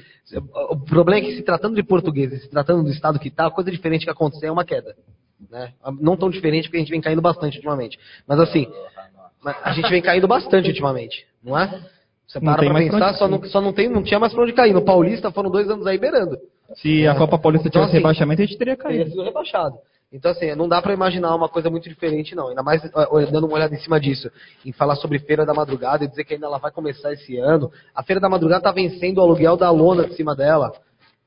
o 0.70 0.76
problema 0.76 1.22
é 1.22 1.28
que 1.28 1.36
se 1.36 1.42
tratando 1.42 1.74
de 1.74 1.82
português 1.82 2.32
e 2.32 2.38
se 2.38 2.48
tratando 2.48 2.82
do 2.82 2.90
estado 2.90 3.18
que 3.18 3.30
tá, 3.30 3.46
a 3.46 3.50
coisa 3.50 3.70
diferente 3.70 4.04
que 4.04 4.10
acontecer 4.10 4.46
é 4.46 4.52
uma 4.52 4.64
queda. 4.64 4.96
Né? 5.50 5.72
Não 6.00 6.16
tão 6.16 6.30
diferente 6.30 6.64
porque 6.64 6.78
a 6.78 6.80
gente 6.80 6.90
vem 6.90 7.02
caindo 7.02 7.20
bastante 7.20 7.56
ultimamente. 7.56 7.98
Mas 8.26 8.40
assim, 8.40 8.66
a 9.62 9.72
gente 9.72 9.90
vem 9.90 10.00
caindo 10.00 10.26
bastante 10.26 10.68
ultimamente, 10.68 11.26
não 11.42 11.58
é? 11.58 11.82
Você 12.26 12.40
Não 12.40 12.52
para 12.52 12.60
tem 12.60 12.70
pra 12.70 12.78
pensar, 12.78 13.14
só, 13.14 13.28
não, 13.28 13.42
só 13.44 13.60
não, 13.60 13.72
tem, 13.72 13.88
não 13.88 14.02
tinha 14.02 14.18
mais 14.18 14.32
pra 14.32 14.42
onde 14.42 14.54
cair. 14.54 14.72
No 14.72 14.82
Paulista 14.82 15.30
foram 15.30 15.50
dois 15.50 15.68
anos 15.68 15.86
aí 15.86 15.98
beirando. 15.98 16.38
Se 16.76 17.06
a 17.06 17.14
Copa 17.14 17.38
Paulista 17.38 17.68
Então, 17.68 17.82
tivesse 17.82 17.96
assim, 17.96 17.98
rebaixamento, 17.98 18.42
a 18.42 18.46
gente 18.46 18.58
teria 18.58 18.76
teria 18.76 18.98
caído. 18.98 19.10
sido 19.10 19.22
rebaixado. 19.22 19.76
Então, 20.12 20.30
assim, 20.30 20.54
não 20.54 20.68
dá 20.68 20.80
pra 20.80 20.94
imaginar 20.94 21.34
uma 21.34 21.48
coisa 21.48 21.68
muito 21.68 21.88
diferente, 21.88 22.34
não. 22.34 22.48
Ainda 22.48 22.62
mais 22.62 22.80
ó, 22.94 23.20
dando 23.26 23.46
uma 23.46 23.56
olhada 23.56 23.74
em 23.74 23.78
cima 23.78 23.98
disso, 24.00 24.30
em 24.64 24.72
falar 24.72 24.94
sobre 24.96 25.18
Feira 25.18 25.44
da 25.44 25.52
Madrugada 25.52 26.04
e 26.04 26.08
dizer 26.08 26.24
que 26.24 26.34
ainda 26.34 26.46
ela 26.46 26.58
vai 26.58 26.70
começar 26.70 27.12
esse 27.12 27.36
ano. 27.36 27.70
A 27.94 28.02
Feira 28.02 28.20
da 28.20 28.28
Madrugada 28.28 28.62
tá 28.62 28.72
vencendo 28.72 29.18
o 29.18 29.20
aluguel 29.22 29.56
da 29.56 29.70
lona 29.70 30.06
de 30.06 30.14
cima 30.14 30.34
dela. 30.36 30.72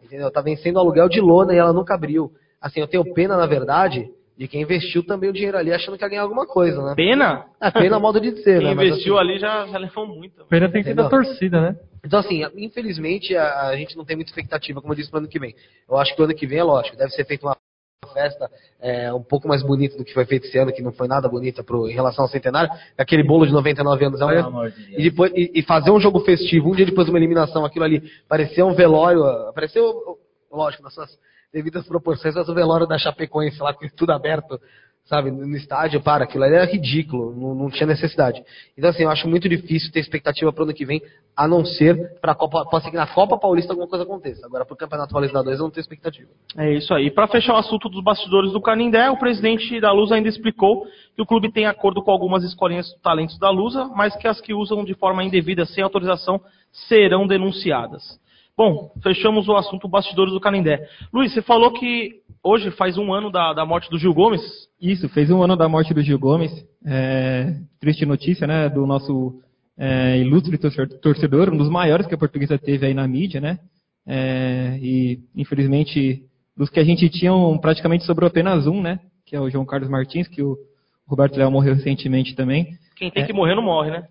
Entendeu? 0.02 0.32
Tá 0.32 0.42
vencendo 0.42 0.78
o 0.78 0.80
aluguel 0.80 1.10
de 1.10 1.20
lona 1.20 1.54
e 1.54 1.58
ela 1.58 1.74
nunca 1.74 1.96
abriu. 1.96 2.32
Assim, 2.62 2.80
eu 2.80 2.88
tenho 2.88 3.14
pena, 3.14 3.36
na 3.36 3.46
verdade, 3.46 4.10
de 4.38 4.48
quem 4.48 4.62
investiu 4.62 5.04
também 5.04 5.30
o 5.30 5.34
dinheiro 5.34 5.58
ali 5.58 5.74
achando 5.74 5.98
que 5.98 6.04
ia 6.04 6.10
ganhar 6.10 6.22
alguma 6.22 6.46
coisa, 6.46 6.82
né? 6.84 6.94
Pena? 6.96 7.46
É 7.60 7.72
pena 7.72 8.00
modo 8.00 8.22
de 8.22 8.32
dizer, 8.32 8.60
Quem 8.62 8.68
né? 8.68 8.76
Mas, 8.76 8.88
investiu 8.90 9.18
assim, 9.18 9.30
ali 9.30 9.40
já, 9.40 9.66
já 9.68 9.78
levou 9.78 10.06
muito. 10.06 10.46
Pena 10.46 10.70
tem 10.70 10.84
sido 10.84 11.00
a 11.02 11.06
Entendeu? 11.06 11.24
torcida, 11.24 11.62
né? 11.62 11.76
Então, 12.06 12.20
assim, 12.20 12.44
infelizmente, 12.56 13.36
a, 13.36 13.70
a 13.70 13.76
gente 13.76 13.98
não 13.98 14.06
tem 14.06 14.16
muita 14.16 14.30
expectativa, 14.30 14.80
como 14.80 14.94
eu 14.94 14.98
disse, 14.98 15.10
para 15.10 15.18
o 15.18 15.20
ano 15.22 15.28
que 15.28 15.40
vem. 15.40 15.56
Eu 15.90 15.98
acho 15.98 16.16
que 16.16 16.22
o 16.22 16.26
ano 16.26 16.36
que 16.36 16.46
vem 16.46 16.60
é 16.60 16.64
lógico, 16.64 16.96
deve 16.96 17.12
ser 17.12 17.26
feita 17.26 17.46
uma 17.48 17.58
festa 18.14 18.50
é, 18.80 19.12
um 19.12 19.22
pouco 19.22 19.48
mais 19.48 19.64
bonita 19.64 19.98
do 19.98 20.06
que 20.06 20.14
foi 20.14 20.26
feito 20.26 20.46
esse 20.46 20.58
ano, 20.58 20.72
que 20.72 20.82
não 20.82 20.92
foi 20.92 21.08
nada 21.08 21.28
bonita 21.28 21.64
pro, 21.64 21.90
em 21.90 21.94
relação 21.94 22.24
ao 22.24 22.30
centenário. 22.30 22.70
Aquele 22.98 23.24
bolo 23.24 23.46
de 23.46 23.52
99 23.52 24.06
anos 24.06 24.22
é 24.22 24.26
um, 24.26 24.30
amor 24.30 24.72
de 24.72 24.94
e, 24.94 25.04
depois, 25.10 25.32
e, 25.36 25.52
e 25.56 25.64
fazer 25.64 25.92
um 25.92 26.00
jogo 26.00 26.20
festivo, 26.22 26.70
um 26.70 26.76
dia 26.76 26.86
depois 26.86 27.06
de 27.06 27.12
uma 27.12 27.20
eliminação, 27.20 27.66
aquilo 27.66 27.86
ali, 27.86 28.04
parecia 28.30 28.66
um 28.66 28.74
velório, 28.74 29.24
ah, 29.24 29.52
pareceu, 29.54 30.18
lógico, 30.52 30.84
nas 30.84 30.94
suas 30.94 31.10
devidas 31.58 31.88
proporções, 31.88 32.36
mas 32.36 32.48
o 32.48 32.54
velório 32.54 32.86
da 32.86 33.00
Chapecoense 33.00 33.60
lá, 33.60 33.74
com 33.74 33.88
tudo 33.90 34.12
aberto, 34.12 34.60
sabe, 35.06 35.32
no 35.32 35.56
estádio, 35.56 36.02
para, 36.02 36.26
aquilo 36.26 36.44
ali 36.44 36.54
era 36.54 36.66
ridículo, 36.66 37.34
não, 37.36 37.56
não 37.56 37.70
tinha 37.70 37.88
necessidade. 37.88 38.44
Então, 38.78 38.90
assim, 38.90 39.04
eu 39.04 39.10
acho 39.10 39.28
muito 39.28 39.50
difícil 39.50 39.92
ter 39.92 40.00
expectativa 40.00 40.54
para 40.54 40.62
o 40.62 40.66
ano 40.66 40.74
que 40.74 40.86
vem, 40.86 41.02
a 41.36 41.48
não 41.48 41.66
ser 41.66 42.20
para 42.22 42.34
a 42.34 42.36
Copa, 42.36 42.64
pode 42.70 42.84
ser 42.84 42.92
que 42.92 42.98
na 42.98 43.08
Copa 43.08 43.40
Paulista 43.40 43.72
alguma 43.72 43.88
coisa 43.88 44.04
aconteça. 44.04 44.46
Agora, 44.46 44.66
para 44.66 44.74
o 44.74 44.78
Campeonato 44.78 45.14
Paulista 45.14 45.42
2, 45.42 45.58
eu 45.58 45.64
não 45.64 45.72
tenho 45.72 45.82
expectativa. 45.82 46.30
É 46.58 46.74
isso 46.74 46.94
aí. 46.94 47.10
Para 47.10 47.28
fechar 47.28 47.54
o 47.54 47.58
assunto 47.58 47.90
dos 47.90 48.04
bastidores 48.04 48.52
do 48.52 48.62
Canindé, 48.62 49.10
o 49.10 49.18
presidente 49.18 49.80
da 49.80 49.92
Lusa 49.92 50.16
ainda 50.16 50.30
explicou 50.30 50.86
que 51.16 51.22
o 51.22 51.26
clube 51.26 51.52
tem 51.52 51.66
acordo 51.66 52.04
com 52.04 52.12
algumas 52.12 52.44
escolinhas 52.44 52.86
de 52.88 53.02
talentos 53.02 53.40
da 53.40 53.50
Lusa, 53.50 53.86
mas 53.96 54.16
que 54.18 54.28
as 54.28 54.40
que 54.40 54.54
usam 54.54 54.84
de 54.84 54.94
forma 54.94 55.24
indevida, 55.24 55.66
sem 55.66 55.84
autorização, 55.84 56.40
serão 56.72 57.26
denunciadas. 57.26 58.20
Bom, 58.58 58.92
fechamos 59.04 59.48
o 59.48 59.56
assunto 59.56 59.88
bastidores 59.88 60.34
do 60.34 60.40
Canindé. 60.40 60.90
Luiz, 61.14 61.32
você 61.32 61.44
falou 61.44 61.72
que 61.74 62.22
hoje 62.44 62.72
faz 62.72 62.98
um 62.98 63.14
ano 63.14 63.32
da, 63.32 63.54
da 63.54 63.64
morte 63.64 63.88
do 63.88 64.00
Gil 64.00 64.12
Gomes. 64.16 64.42
Isso, 64.82 65.08
fez 65.10 65.30
um 65.30 65.44
ano 65.44 65.56
da 65.56 65.70
morte 65.70 65.94
do 65.94 66.02
Gil 66.02 66.18
Gomes. 66.18 66.52
É, 66.84 67.54
triste 67.80 68.04
notícia, 68.04 68.48
né? 68.48 68.68
Do 68.68 68.88
nosso 68.88 69.40
é, 69.78 70.18
ilustre 70.18 70.58
torcedor- 70.58 71.54
um 71.54 71.58
dos 71.58 71.70
maiores 71.70 72.08
que 72.08 72.16
a 72.16 72.18
portuguesa 72.18 72.58
teve 72.58 72.88
aí 72.88 72.96
na 72.96 73.08
mídia, 73.08 73.40
né? 73.40 73.60
É, 74.08 74.80
e, 74.82 75.20
infelizmente, 75.36 76.24
dos 76.58 76.72
que 76.72 76.80
a 76.80 76.84
gente 76.84 77.08
tinha, 77.10 77.32
praticamente 77.62 78.06
sobrou 78.06 78.28
apenas 78.28 78.66
um, 78.66 78.82
né? 78.82 79.00
Que 79.24 79.36
é 79.36 79.40
o 79.40 79.52
João 79.52 79.66
Carlos 79.66 79.90
Martins, 79.90 80.28
que 80.28 80.42
o 80.42 80.58
Roberto 81.08 81.38
Leal 81.38 81.52
morreu 81.52 81.76
recentemente 81.76 82.36
também. 82.36 82.70
Quem 82.96 83.12
tem 83.12 83.24
que 83.24 83.34
morrer 83.34 83.54
não 83.54 83.62
morre, 83.62 83.92
né? 83.92 84.08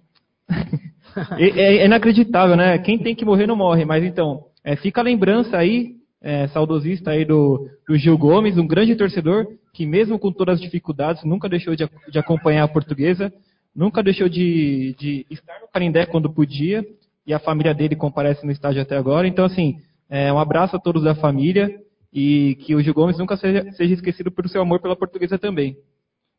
É, 1.38 1.44
é- 1.60 1.76
é 1.78 1.86
inacreditável, 1.86 2.56
né? 2.56 2.78
Quem 2.78 2.98
tem 2.98 3.14
que 3.14 3.24
morrer 3.24 3.46
não 3.46 3.56
morre. 3.56 3.84
Mas 3.84 4.04
então, 4.04 4.44
é, 4.64 4.76
fica 4.76 5.00
a 5.00 5.04
lembrança 5.04 5.56
aí, 5.56 5.96
é, 6.20 6.46
saudosista 6.48 7.10
aí 7.10 7.24
do, 7.24 7.68
do 7.88 7.96
Gil 7.96 8.16
Gomes, 8.18 8.58
um 8.58 8.66
grande 8.66 8.96
torcedor 8.96 9.46
que 9.72 9.84
mesmo 9.84 10.18
com 10.18 10.32
todas 10.32 10.54
as 10.54 10.60
dificuldades 10.60 11.22
nunca 11.22 11.48
deixou 11.48 11.76
de, 11.76 11.86
de 12.08 12.18
acompanhar 12.18 12.64
a 12.64 12.68
portuguesa, 12.68 13.30
nunca 13.74 14.02
deixou 14.02 14.26
de, 14.26 14.96
de 14.98 15.26
estar 15.30 15.60
no 15.60 15.68
Canindé 15.68 16.06
quando 16.06 16.32
podia 16.32 16.82
e 17.26 17.34
a 17.34 17.38
família 17.38 17.74
dele 17.74 17.94
comparece 17.94 18.46
no 18.46 18.52
estádio 18.52 18.80
até 18.80 18.96
agora. 18.96 19.28
Então 19.28 19.44
assim, 19.44 19.76
é, 20.08 20.32
um 20.32 20.38
abraço 20.38 20.76
a 20.76 20.78
todos 20.78 21.02
da 21.02 21.14
família 21.14 21.70
e 22.12 22.56
que 22.60 22.74
o 22.74 22.80
Gil 22.80 22.94
Gomes 22.94 23.18
nunca 23.18 23.36
seja, 23.36 23.70
seja 23.72 23.92
esquecido 23.92 24.30
pelo 24.30 24.48
seu 24.48 24.62
amor 24.62 24.80
pela 24.80 24.96
portuguesa 24.96 25.38
também. 25.38 25.76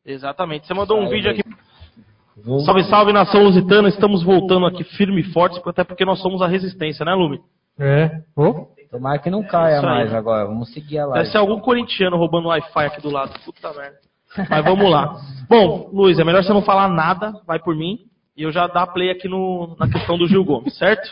Exatamente. 0.03 0.65
Você 0.65 0.73
mandou 0.73 0.97
um 0.97 1.01
Salve. 1.01 1.15
vídeo 1.15 1.31
aqui. 1.31 1.43
Salve, 2.65 2.83
salve, 2.85 3.13
nação 3.13 3.43
lusitana. 3.43 3.89
Estamos 3.89 4.23
voltando 4.23 4.65
aqui 4.65 4.83
firme 4.83 5.21
e 5.21 5.31
fortes, 5.33 5.59
até 5.65 5.83
porque 5.83 6.05
nós 6.05 6.21
somos 6.21 6.41
a 6.41 6.47
resistência, 6.47 7.03
né, 7.05 7.13
Lume? 7.13 7.39
É. 7.79 8.21
Ô, 8.35 8.67
Tomara 8.91 9.19
que 9.19 9.29
não 9.29 9.43
caia 9.43 9.79
aí. 9.79 9.85
mais 9.85 10.13
agora. 10.13 10.45
Vamos 10.45 10.71
seguir 10.71 10.99
a 10.99 11.03
Deve 11.03 11.15
live. 11.15 11.31
ser 11.31 11.37
algum 11.37 11.59
corintiano 11.59 12.15
roubando 12.15 12.45
o 12.45 12.49
Wi-Fi 12.49 12.85
aqui 12.85 13.01
do 13.01 13.09
lado. 13.11 13.31
Puta 13.43 13.73
merda. 13.73 13.97
Mas 14.49 14.63
vamos 14.63 14.89
lá. 14.89 15.15
Bom, 15.49 15.89
Luiz, 15.91 16.17
é 16.19 16.23
melhor 16.23 16.43
você 16.43 16.53
não 16.53 16.61
falar 16.61 16.87
nada, 16.89 17.33
vai 17.45 17.59
por 17.59 17.75
mim. 17.75 17.99
E 18.35 18.43
eu 18.43 18.51
já 18.51 18.67
dar 18.67 18.87
play 18.87 19.09
aqui 19.09 19.27
no, 19.27 19.75
na 19.79 19.89
questão 19.89 20.17
do 20.17 20.27
Gil 20.27 20.43
Gomes, 20.45 20.77
certo? 20.77 21.09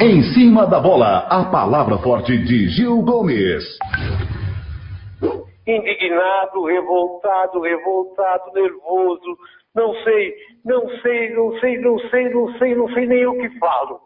Em 0.00 0.22
cima 0.34 0.66
da 0.66 0.78
bola, 0.80 1.18
a 1.28 1.44
palavra 1.44 1.98
forte 1.98 2.36
de 2.44 2.68
Gil 2.68 3.00
Gomes. 3.02 3.64
Indignado, 5.66 6.64
revoltado, 6.64 7.60
revoltado, 7.60 8.52
nervoso, 8.52 9.38
não 9.74 9.94
sei, 10.02 10.34
não 10.64 10.88
sei, 11.00 11.30
não 11.30 11.58
sei, 11.60 11.78
não 11.78 11.98
sei, 11.98 12.28
não 12.28 12.58
sei, 12.58 12.74
não 12.74 12.88
sei 12.92 13.06
nem 13.06 13.26
o 13.26 13.38
que 13.38 13.58
falo. 13.58 14.00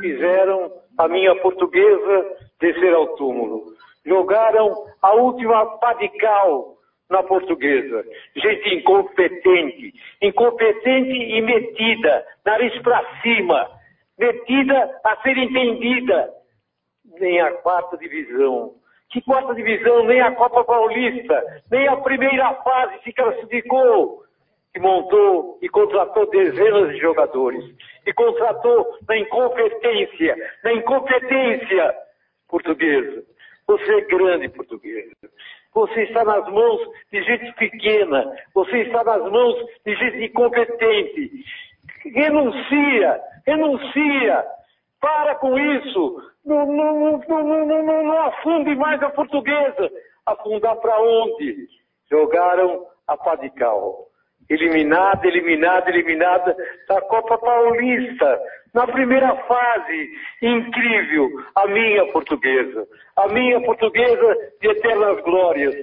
Fizeram 0.00 0.72
a 0.98 1.08
minha 1.08 1.34
portuguesa 1.36 2.36
descer 2.60 2.94
ao 2.94 3.16
túmulo. 3.16 3.74
Jogaram 4.04 4.86
a 5.02 5.14
última 5.14 5.78
padical 5.78 6.76
na 7.10 7.22
portuguesa. 7.22 8.04
Gente 8.36 8.74
incompetente, 8.74 9.94
incompetente 10.20 11.10
e 11.10 11.40
metida, 11.40 12.26
nariz 12.44 12.76
para 12.82 13.02
cima, 13.22 13.68
metida 14.18 15.00
a 15.04 15.16
ser 15.22 15.36
entendida. 15.38 16.30
Nem 17.18 17.40
a 17.40 17.52
quarta 17.52 17.96
divisão. 17.96 18.74
Que 19.14 19.22
quarta 19.22 19.54
divisão? 19.54 20.04
Nem 20.06 20.20
a 20.20 20.32
Copa 20.32 20.64
Paulista, 20.64 21.40
nem 21.70 21.86
a 21.86 21.96
primeira 21.98 22.52
fase 22.64 23.00
se 23.04 23.12
classificou. 23.12 24.24
E 24.74 24.80
montou 24.80 25.56
e 25.62 25.68
contratou 25.68 26.28
dezenas 26.30 26.88
de 26.88 26.98
jogadores. 26.98 27.64
E 28.04 28.12
contratou 28.12 28.98
na 29.08 29.16
incompetência, 29.16 30.36
na 30.64 30.72
incompetência 30.72 31.94
portuguesa. 32.48 33.22
Você 33.68 33.94
é 33.94 34.00
grande 34.00 34.48
portuguesa. 34.48 35.12
Você 35.72 36.02
está 36.02 36.24
nas 36.24 36.48
mãos 36.48 36.80
de 37.12 37.22
gente 37.22 37.52
pequena. 37.52 38.36
Você 38.52 38.78
está 38.78 39.04
nas 39.04 39.30
mãos 39.30 39.54
de 39.86 39.94
gente 39.94 40.24
incompetente. 40.24 41.30
Renuncia, 42.12 43.20
renuncia. 43.46 44.44
Para 45.04 45.34
com 45.34 45.58
isso. 45.58 46.22
Não, 46.46 46.64
não, 46.64 47.20
não, 47.28 47.66
não, 47.66 48.04
não, 48.04 48.22
afunde 48.22 48.74
mais 48.74 49.02
a 49.02 49.10
portuguesa. 49.10 49.90
Afundar 50.24 50.76
para 50.76 50.98
onde? 50.98 51.68
Jogaram 52.10 52.86
a 53.06 53.14
Padical. 53.14 54.06
Eliminada, 54.48 55.26
eliminada, 55.26 55.90
eliminada 55.90 56.56
da 56.88 57.02
Copa 57.02 57.36
Paulista. 57.36 58.40
Na 58.72 58.86
primeira 58.86 59.36
fase, 59.44 60.10
incrível, 60.40 61.28
a 61.54 61.66
minha 61.66 62.10
portuguesa. 62.10 62.88
A 63.16 63.28
minha 63.28 63.60
portuguesa 63.60 64.38
de 64.62 64.68
eternas 64.68 65.20
glórias. 65.20 65.74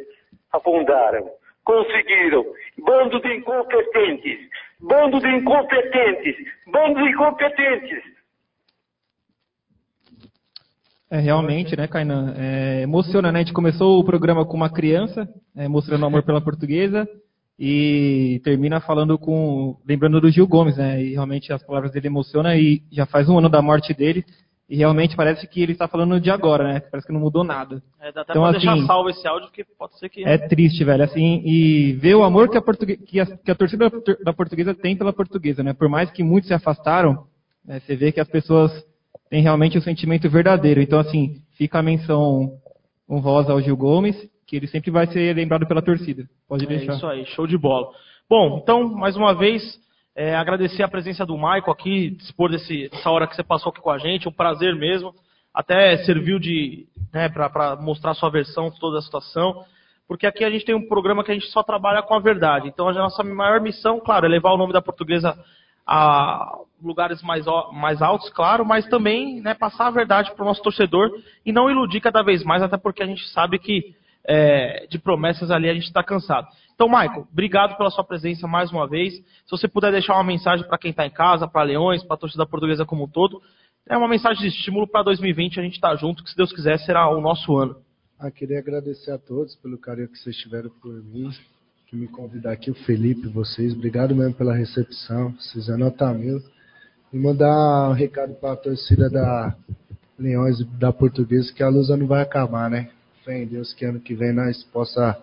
Afundaram. 0.52 1.30
Conseguiram. 1.64 2.44
Bando 2.80 3.22
de 3.22 3.36
incompetentes. 3.36 4.40
Bando 4.80 5.20
de 5.20 5.28
incompetentes. 5.28 6.36
Bando 6.66 7.04
de 7.04 7.10
incompetentes. 7.12 8.11
É, 11.12 11.20
realmente, 11.20 11.76
né, 11.76 11.88
Kainan? 11.88 12.34
É, 12.38 12.82
emociona, 12.84 13.34
né? 13.34 13.40
A 13.40 13.42
gente 13.44 13.52
começou 13.54 14.00
o 14.00 14.04
programa 14.04 14.46
com 14.46 14.56
uma 14.56 14.70
criança, 14.70 15.28
é, 15.54 15.68
mostrando 15.68 16.06
amor 16.06 16.24
pela 16.24 16.40
portuguesa, 16.40 17.06
e 17.60 18.40
termina 18.46 18.80
falando 18.80 19.20
com. 19.20 19.76
lembrando 19.86 20.22
do 20.22 20.32
Gil 20.32 20.48
Gomes, 20.48 20.78
né? 20.78 21.04
E 21.04 21.12
realmente 21.12 21.52
as 21.52 21.62
palavras 21.62 21.92
dele 21.92 22.08
emocionam, 22.08 22.56
e 22.56 22.82
já 22.90 23.06
faz 23.06 23.28
um 23.28 23.38
ano 23.38 23.50
da 23.50 23.62
morte 23.62 23.94
dele, 23.94 24.24
e 24.70 24.78
realmente 24.78 25.18
parece 25.18 25.46
que 25.46 25.62
ele 25.62 25.74
está 25.74 25.86
falando 25.86 26.18
de 26.18 26.32
agora, 26.32 26.64
né? 26.64 26.80
Parece 26.80 27.06
que 27.06 27.12
não 27.14 27.20
mudou 27.20 27.44
nada. 27.44 27.84
É, 28.00 28.10
dá 28.14 28.22
até 28.22 28.32
Então, 28.32 28.44
pra 28.44 28.52
deixar 28.54 28.72
assim, 28.72 28.86
salvo 28.88 29.10
esse 29.10 29.28
áudio, 29.28 29.50
porque 29.50 29.66
pode 29.78 30.00
ser 30.00 30.08
que. 30.08 30.24
É 30.24 30.38
triste, 30.38 30.82
velho. 30.86 31.04
Assim, 31.04 31.42
e 31.46 31.92
ver 32.00 32.16
o 32.16 32.24
amor 32.24 32.48
que 32.50 32.58
a, 32.58 32.62
portugue- 32.62 32.96
que 32.96 33.20
a, 33.20 33.26
que 33.26 33.52
a 33.52 33.56
torcida 33.56 33.92
da 34.24 34.32
portuguesa 34.32 34.74
tem 34.74 34.96
pela 34.96 35.12
portuguesa, 35.12 35.62
né? 35.62 35.74
Por 35.74 35.90
mais 35.90 36.10
que 36.10 36.24
muitos 36.24 36.48
se 36.48 36.54
afastaram, 36.54 37.26
né, 37.66 37.82
você 37.82 37.98
vê 37.98 38.14
que 38.14 38.22
as 38.22 38.30
pessoas 38.30 38.72
têm 39.32 39.42
realmente 39.42 39.78
o 39.78 39.82
sentimento 39.82 40.30
verdadeiro. 40.30 40.82
Então, 40.82 41.00
assim, 41.00 41.38
fica 41.58 41.80
a 41.80 41.82
menção 41.82 42.52
honrosa 43.10 43.54
ao 43.54 43.62
Gil 43.62 43.78
Gomes, 43.78 44.16
que 44.46 44.58
ele 44.58 44.68
sempre 44.68 44.92
vai 44.92 45.08
ser 45.08 45.34
lembrado 45.34 45.66
pela 45.66 45.82
torcida. 45.82 46.26
Pode 46.48 46.66
É 46.66 46.68
deixar. 46.68 46.96
isso 46.96 47.08
aí, 47.08 47.26
show 47.28 47.48
de 47.48 47.58
bola. 47.58 47.88
Bom, 48.30 48.60
então, 48.62 48.90
mais 48.90 49.16
uma 49.16 49.34
vez, 49.34 49.64
é, 50.14 50.36
agradecer 50.36 50.84
a 50.84 50.88
presença 50.90 51.26
do 51.26 51.38
Michael 51.38 51.72
aqui, 51.72 52.10
dispor 52.12 52.50
desse, 52.50 52.90
dessa 52.90 53.10
hora 53.10 53.26
que 53.26 53.34
você 53.34 53.42
passou 53.42 53.70
aqui 53.70 53.80
com 53.80 53.90
a 53.90 53.98
gente, 53.98 54.28
um 54.28 54.34
prazer 54.34 54.76
mesmo. 54.76 55.16
Até 55.54 55.96
serviu 56.04 56.38
de, 56.38 56.86
né, 57.14 57.30
para 57.30 57.78
mostrar 57.78 58.12
a 58.12 58.16
sua 58.16 58.30
versão 58.30 58.70
de 58.70 58.80
toda 58.82 59.00
a 59.00 59.02
situação. 59.02 59.64
Porque 60.10 60.28
aqui 60.28 60.44
a 60.44 60.50
gente 60.50 60.66
tem 60.66 60.76
um 60.76 60.90
programa 60.90 61.24
que 61.24 61.32
a 61.32 61.34
gente 61.34 61.48
só 61.48 61.64
trabalha 61.64 62.02
com 62.02 62.14
a 62.14 62.20
verdade. 62.20 62.68
Então 62.68 62.90
a 62.90 62.94
nossa 62.94 63.24
maior 63.24 63.62
missão, 63.62 63.98
claro, 64.02 64.26
é 64.26 64.30
levar 64.30 64.52
o 64.52 64.58
nome 64.58 64.74
da 64.74 64.82
portuguesa 64.82 65.38
a 65.86 66.58
lugares 66.82 67.22
mais, 67.22 67.46
mais 67.74 68.02
altos, 68.02 68.30
claro, 68.30 68.66
mas 68.66 68.88
também 68.88 69.40
né, 69.42 69.54
passar 69.54 69.88
a 69.88 69.92
verdade 69.92 70.34
para 70.34 70.44
o 70.44 70.48
nosso 70.48 70.64
torcedor 70.64 71.12
e 71.46 71.52
não 71.52 71.70
iludir 71.70 72.02
cada 72.02 72.24
vez 72.24 72.44
mais, 72.44 72.64
até 72.64 72.78
porque 72.78 73.04
a 73.04 73.06
gente 73.06 73.28
sabe 73.30 73.60
que 73.60 73.96
é, 74.24 74.88
de 74.88 75.00
promessas 75.00 75.52
ali 75.52 75.70
a 75.70 75.74
gente 75.74 75.86
está 75.86 76.04
cansado. 76.04 76.48
Então, 76.74 76.88
Michael, 76.88 77.28
obrigado 77.32 77.78
pela 77.78 77.90
sua 77.90 78.04
presença 78.04 78.48
mais 78.48 78.72
uma 78.72 78.88
vez. 78.88 79.14
Se 79.16 79.52
você 79.52 79.68
puder 79.68 79.92
deixar 79.92 80.16
uma 80.16 80.24
mensagem 80.24 80.68
para 80.68 80.78
quem 80.78 80.92
está 80.92 81.06
em 81.06 81.12
casa, 81.12 81.48
para 81.48 81.64
Leões, 81.64 82.04
para 82.04 82.16
a 82.16 82.20
torcida 82.20 82.46
portuguesa 82.46 82.86
como 82.86 83.04
um 83.04 83.08
todo, 83.08 83.42
é 83.88 83.98
uma 83.98 84.08
mensagem 84.08 84.42
de 84.42 84.48
estímulo 84.56 84.88
para 84.88 85.04
2020, 85.04 85.60
a 85.60 85.64
gente 85.64 85.74
está 85.74 85.96
junto, 85.96 86.24
que 86.24 86.30
se 86.30 86.36
Deus 86.36 86.52
quiser 86.52 86.80
será 86.80 87.10
o 87.10 87.22
nosso 87.22 87.56
ano. 87.58 87.76
Ah, 88.20 88.30
queria 88.30 88.60
agradecer 88.60 89.12
a 89.12 89.18
todos 89.18 89.56
pelo 89.56 89.80
carinho 89.80 90.08
que 90.08 90.18
vocês 90.18 90.36
tiveram 90.38 90.70
por 90.82 90.94
mim, 91.04 91.30
que 91.92 91.98
me 91.98 92.08
convidar 92.08 92.54
aqui, 92.54 92.72
o 92.72 92.74
Felipe, 92.74 93.28
vocês. 93.28 93.74
Obrigado 93.74 94.16
mesmo 94.16 94.34
pela 94.34 94.56
recepção, 94.56 95.32
vocês 95.34 95.68
é 95.68 95.76
nota 95.76 96.12
mil. 96.14 96.42
E 97.12 97.18
mandar 97.18 97.90
um 97.90 97.92
recado 97.92 98.34
para 98.36 98.54
a 98.54 98.56
torcida 98.56 99.10
da 99.10 99.54
Leões 100.18 100.64
da 100.80 100.94
Portuguesa 100.94 101.52
que 101.54 101.62
a 101.62 101.68
luta 101.68 101.98
não 101.98 102.08
vai 102.08 102.22
acabar, 102.22 102.70
né? 102.70 102.90
Fé 103.26 103.44
em 103.44 103.46
Deus 103.46 103.74
que 103.74 103.84
ano 103.84 104.00
que 104.00 104.16
vem 104.16 104.32
nós 104.32 104.64
possa 104.64 105.18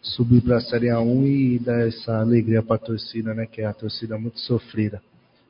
subir 0.00 0.40
para 0.40 0.56
a 0.56 0.60
Série 0.62 0.86
A1 0.88 1.26
e 1.26 1.58
dar 1.58 1.86
essa 1.86 2.20
alegria 2.20 2.62
para 2.62 2.76
a 2.76 2.78
torcida, 2.78 3.34
né? 3.34 3.44
Que 3.46 3.60
é 3.60 3.66
a 3.66 3.74
torcida 3.74 4.16
muito 4.16 4.40
sofrida. 4.40 5.02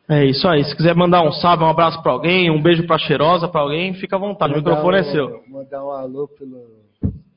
É 0.09 0.25
isso 0.25 0.49
aí. 0.49 0.65
Se 0.65 0.75
quiser 0.77 0.97
mandar 0.97 1.23
um 1.23 1.31
salve, 1.33 1.63
um 1.63 1.69
abraço 1.69 2.03
para 2.03 2.11
alguém, 2.11 2.51
um 2.51 2.61
beijo 2.61 2.85
para 2.85 2.99
cheirosa 2.99 3.47
para 3.47 3.61
alguém, 3.61 3.95
fica 3.95 4.17
à 4.17 4.19
vontade. 4.19 4.53
O 4.53 4.57
microfone 4.57 4.97
é 4.97 5.03
Mandar 5.03 5.09
um- 5.09 5.13
seu. 5.13 5.45
Mandar 5.49 5.85
um 5.85 5.91
alô 5.93 6.27
pelo 6.27 6.67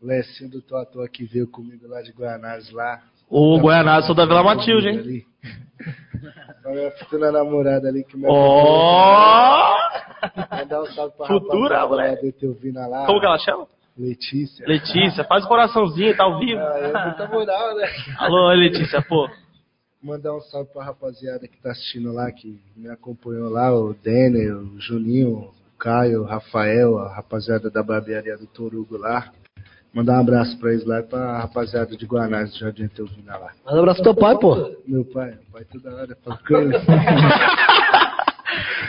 Lecinho 0.02 0.50
do 0.50 0.62
Toató 0.64 1.06
que 1.08 1.24
veio 1.24 1.48
comigo 1.48 1.88
lá 1.88 2.02
de 2.02 2.12
Guanás 2.12 2.72
lá. 2.72 3.00
O 3.30 3.58
Tá 3.58 3.62
Goianás, 3.62 4.06
sou 4.06 4.16
da 4.16 4.26
Vila 4.26 4.44
Matilde, 4.44 4.88
hein? 4.90 5.00
ali. 5.00 5.26
A 6.66 6.70
minha 6.70 6.92
futura 6.92 7.32
namorada 7.32 7.88
ali 7.88 8.04
que 8.04 8.18
me 8.18 8.26
Ó! 8.28 9.78
Mandar 10.52 10.82
um 10.82 10.86
salve 10.88 11.16
pra 11.16 11.28
Futura, 11.28 11.88
moleque. 11.88 12.34
lá. 12.90 13.06
Como 13.06 13.20
que 13.20 13.26
ela 13.26 13.38
chama? 13.40 13.68
Letícia. 13.98 14.66
Letícia, 14.68 15.24
faz 15.24 15.44
o 15.46 15.48
coraçãozinho, 15.48 16.16
tá 16.16 16.24
ao 16.24 16.40
vivo. 16.40 16.60
Ah, 16.60 16.78
é 16.80 17.06
muita 17.06 17.28
moral, 17.28 17.76
né? 17.76 17.88
Alô, 18.18 18.50
Letícia, 18.54 19.02
pô. 19.02 19.28
Mandar 20.04 20.36
um 20.36 20.42
salve 20.42 20.72
pra 20.72 20.84
rapaziada 20.84 21.48
que 21.48 21.60
tá 21.62 21.72
assistindo 21.72 22.14
lá, 22.14 22.32
que 22.32 22.60
me 22.76 22.90
acompanhou 22.90 23.50
lá, 23.50 23.74
o 23.74 23.94
Denner, 23.96 24.56
o 24.56 24.80
Juninho, 24.80 25.30
o 25.40 25.54
Caio, 25.80 26.22
o 26.22 26.26
Rafael, 26.26 27.00
a 27.00 27.16
rapaziada 27.16 27.70
da 27.72 27.82
barbearia 27.82 28.38
do 28.38 28.46
Torugo 28.46 28.98
lá. 28.98 29.32
Mandar 29.94 30.18
um 30.18 30.20
abraço 30.22 30.58
pra 30.60 30.72
eles 30.72 30.86
lá 30.86 31.00
e 31.00 31.04
pra 31.04 31.40
rapaziada 31.40 31.96
de 31.98 32.06
Guanás, 32.06 32.52
do 32.52 32.58
Jardim 32.60 32.84
Etelvina 32.84 33.38
lá. 33.38 33.52
Manda 33.66 33.78
um 33.78 33.80
abraço 33.82 34.02
pro 34.04 34.14
teu 34.14 34.22
pai, 34.22 34.38
pô. 34.38 34.56
Meu 34.88 35.06
pai, 35.06 35.32
meu 35.32 35.52
pai 35.52 35.64
toda 35.66 35.96
hora 35.96 36.18
falando. 36.24 36.72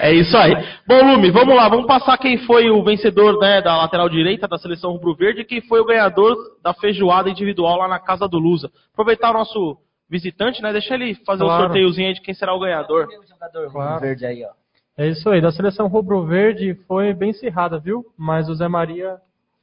É 0.00 0.12
isso 0.12 0.36
aí. 0.36 0.52
Bom, 0.86 1.02
Lume, 1.12 1.30
vamos 1.30 1.56
lá, 1.56 1.68
vamos 1.68 1.86
passar 1.86 2.16
quem 2.18 2.38
foi 2.38 2.70
o 2.70 2.82
vencedor 2.84 3.38
né, 3.40 3.60
da 3.60 3.76
lateral 3.78 4.08
direita 4.08 4.46
da 4.46 4.56
seleção 4.56 4.92
rubro-verde 4.92 5.40
e 5.40 5.44
quem 5.44 5.60
foi 5.62 5.80
o 5.80 5.84
ganhador 5.84 6.36
da 6.62 6.72
feijoada 6.72 7.28
individual 7.28 7.78
lá 7.78 7.88
na 7.88 7.98
casa 7.98 8.28
do 8.28 8.38
Lusa. 8.38 8.70
Aproveitar 8.92 9.30
o 9.30 9.34
nosso 9.34 9.76
visitante, 10.08 10.62
né? 10.62 10.72
Deixa 10.72 10.94
ele 10.94 11.14
fazer 11.26 11.42
o 11.42 11.46
Claro. 11.46 11.64
sorteiozinho 11.64 12.08
aí 12.08 12.14
de 12.14 12.20
quem 12.22 12.32
será 12.32 12.54
o 12.54 12.60
ganhador. 12.60 13.08
Jogador 13.28 13.72
Claro. 13.72 14.00
verde 14.00 14.24
aí, 14.24 14.44
ó. 14.44 14.50
É 14.96 15.08
isso 15.08 15.28
aí, 15.28 15.40
da 15.40 15.50
seleção 15.50 15.88
rubro-verde 15.88 16.74
foi 16.86 17.12
bem 17.12 17.32
cerrada, 17.32 17.78
viu? 17.78 18.04
Mas 18.16 18.48
o 18.48 18.54
Zé 18.54 18.68
Maria 18.68 19.16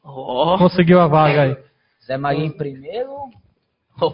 Ó, 0.06 0.58
conseguiu 0.58 1.00
a 1.00 1.08
vaga 1.08 1.42
aí. 1.44 1.58
Zé 2.06 2.18
Maria 2.18 2.46
em 2.46 2.52
primeiro, 2.52 3.10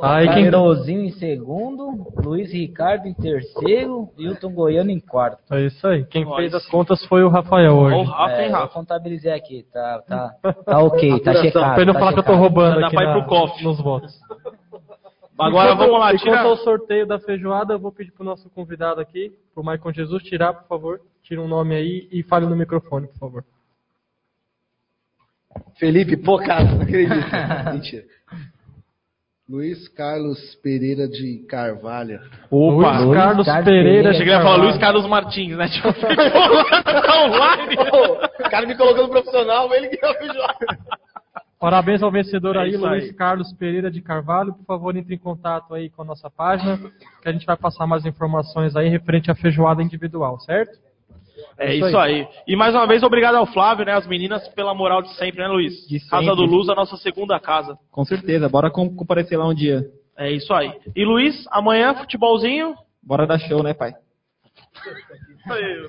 Aí 0.03 0.27
quem, 0.27 0.43
Cairozinho 0.43 1.01
em 1.01 1.09
segundo, 1.13 2.07
Luiz 2.23 2.53
Ricardo 2.53 3.07
em 3.07 3.13
terceiro, 3.15 4.09
Hilton 4.15 4.53
Goiano 4.53 4.91
em 4.91 4.99
quarto. 4.99 5.39
é 5.51 5.65
isso 5.65 5.85
aí. 5.87 6.05
Quem 6.05 6.23
Olha 6.23 6.35
fez 6.37 6.53
as 6.53 6.67
contas 6.67 7.03
foi 7.07 7.23
o 7.23 7.29
Rafael 7.29 7.73
ó 7.75 7.77
o 7.77 7.83
hoje. 7.85 8.09
Rafa, 8.11 8.31
É, 8.33 8.43
hein, 8.45 8.51
eu 8.51 8.55
Rafa? 8.57 8.73
contabilizei 8.75 9.33
aqui, 9.33 9.65
tá, 9.73 10.03
tá, 10.07 10.35
tá 10.65 10.79
ok, 10.83 11.19
tá 11.21 11.33
checado. 11.33 11.73
Pra 11.73 11.77
ele 11.81 11.85
não 11.87 11.93
tá 11.93 11.99
falar 11.99 12.13
que 12.13 12.19
eu 12.19 12.23
tô 12.23 12.29
checado. 12.31 12.41
roubando 12.41 12.79
Dá 12.79 12.87
aqui 12.87 12.95
pra 12.95 13.05
ir 13.05 13.07
na- 13.07 13.13
pro 13.21 13.25
cofre. 13.27 13.63
nos 13.63 13.81
votos. 13.81 14.13
Agora 15.39 15.71
Enquanto- 15.71 15.87
vamos 15.87 15.99
lá, 15.99 16.13
Enquanto 16.13 16.21
tira. 16.21 16.47
é 16.47 16.51
o 16.51 16.55
sorteio 16.57 17.07
da 17.07 17.17
feijoada, 17.19 17.73
eu 17.73 17.79
vou 17.79 17.91
pedir 17.91 18.11
pro 18.11 18.23
nosso 18.23 18.47
convidado 18.51 19.01
aqui, 19.01 19.31
pro 19.55 19.63
Maicon 19.63 19.91
Jesus, 19.91 20.21
tirar, 20.21 20.53
por 20.53 20.67
favor. 20.67 21.01
Tira 21.23 21.41
um 21.41 21.47
nome 21.47 21.73
aí 21.75 22.07
e 22.11 22.21
fale 22.21 22.45
no 22.45 22.55
microfone, 22.55 23.07
por 23.07 23.17
favor. 23.17 23.43
Felipe, 25.77 26.17
pô, 26.17 26.37
cara, 26.37 26.63
não 26.63 26.81
acredito. 26.81 27.25
Mentira. 27.73 28.03
Luiz 29.49 29.87
Carlos 29.89 30.55
Pereira 30.63 31.09
de 31.09 31.45
Carvalho. 31.49 32.21
Opa, 32.49 32.99
Luiz 32.99 33.15
Carlos 33.15 33.47
Pereira. 33.65 34.11
Achei 34.11 34.23
que 34.23 34.29
ele 34.29 34.37
ia 34.37 34.41
falar 34.41 34.63
Luiz 34.63 34.77
Carlos 34.77 35.05
Martins, 35.07 35.57
né? 35.57 35.67
Tipo, 35.73 35.91
tá 35.91 37.25
online. 37.25 37.75
o 37.75 38.49
cara 38.49 38.65
me 38.65 38.77
colocou 38.77 39.03
no 39.03 39.09
profissional, 39.09 39.73
ele 39.73 39.89
que 39.89 40.05
o 40.05 40.27
jogo. 40.27 41.01
Parabéns 41.59 42.01
ao 42.01 42.09
vencedor 42.09 42.55
É 42.55 42.59
aí, 42.59 42.77
Luiz 42.77 43.03
aí. 43.03 43.13
Carlos 43.13 43.51
Pereira 43.53 43.91
de 43.91 44.01
Carvalho. 44.01 44.53
Por 44.53 44.65
favor, 44.65 44.95
entre 44.95 45.15
em 45.15 45.19
contato 45.19 45.73
aí 45.73 45.89
com 45.89 46.01
a 46.01 46.05
nossa 46.05 46.29
página, 46.29 46.79
que 47.21 47.27
a 47.27 47.31
gente 47.33 47.45
vai 47.45 47.57
passar 47.57 47.85
mais 47.85 48.05
informações 48.05 48.75
aí 48.75 48.87
referente 48.87 49.29
à 49.29 49.35
feijoada 49.35 49.83
individual, 49.83 50.39
certo? 50.39 50.79
É 51.57 51.75
isso 51.75 51.97
aí. 51.97 52.27
E 52.47 52.55
mais 52.55 52.73
uma 52.75 52.87
vez, 52.87 53.03
obrigado 53.03 53.35
ao 53.35 53.45
Flávio, 53.45 53.85
né? 53.85 53.93
As 53.93 54.07
meninas 54.07 54.47
pela 54.49 54.73
moral 54.73 55.01
de 55.01 55.13
sempre, 55.15 55.41
né, 55.41 55.47
Luiz? 55.47 55.87
De 55.87 55.99
sempre. 55.99 56.25
Casa 56.25 56.35
do 56.35 56.45
Luz, 56.45 56.69
a 56.69 56.75
nossa 56.75 56.97
segunda 56.97 57.39
casa. 57.39 57.77
Com 57.91 58.03
certeza, 58.05 58.47
bora 58.49 58.69
com- 58.71 58.93
comparecer 58.95 59.37
lá 59.37 59.47
um 59.47 59.53
dia. 59.53 59.83
É 60.17 60.31
isso 60.31 60.53
aí. 60.53 60.71
E 60.95 61.03
Luiz, 61.05 61.45
amanhã, 61.51 61.93
futebolzinho. 61.95 62.75
Bora 63.03 63.25
dar 63.25 63.39
show, 63.39 63.63
né, 63.63 63.73
pai? 63.73 63.93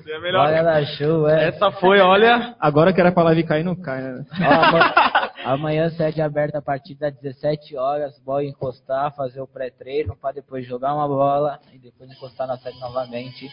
É 0.07 0.19
melhor. 0.19 0.47
Olha 0.47 0.63
da 0.63 0.83
show, 0.85 1.27
é. 1.27 1.49
Essa 1.49 1.71
foi, 1.71 1.99
olha. 1.99 2.55
Agora 2.59 2.91
que 2.91 2.99
era 2.99 3.11
pra 3.11 3.23
live 3.23 3.43
cair, 3.43 3.63
não 3.63 3.75
cai, 3.75 4.01
né? 4.01 4.25
Ó, 4.41 4.65
ama- 4.65 5.31
amanhã 5.45 5.89
sede 5.91 6.21
aberta 6.21 6.57
a 6.57 6.61
partir 6.61 6.95
das 6.95 7.13
17 7.19 7.75
horas, 7.77 8.17
bola 8.25 8.43
encostar, 8.43 9.13
fazer 9.15 9.41
o 9.41 9.47
pré-treino 9.47 10.15
para 10.19 10.33
depois 10.35 10.65
jogar 10.65 10.95
uma 10.95 11.07
bola 11.07 11.59
e 11.71 11.77
depois 11.77 12.09
encostar 12.11 12.47
na 12.47 12.57
sede 12.57 12.79
novamente. 12.79 13.47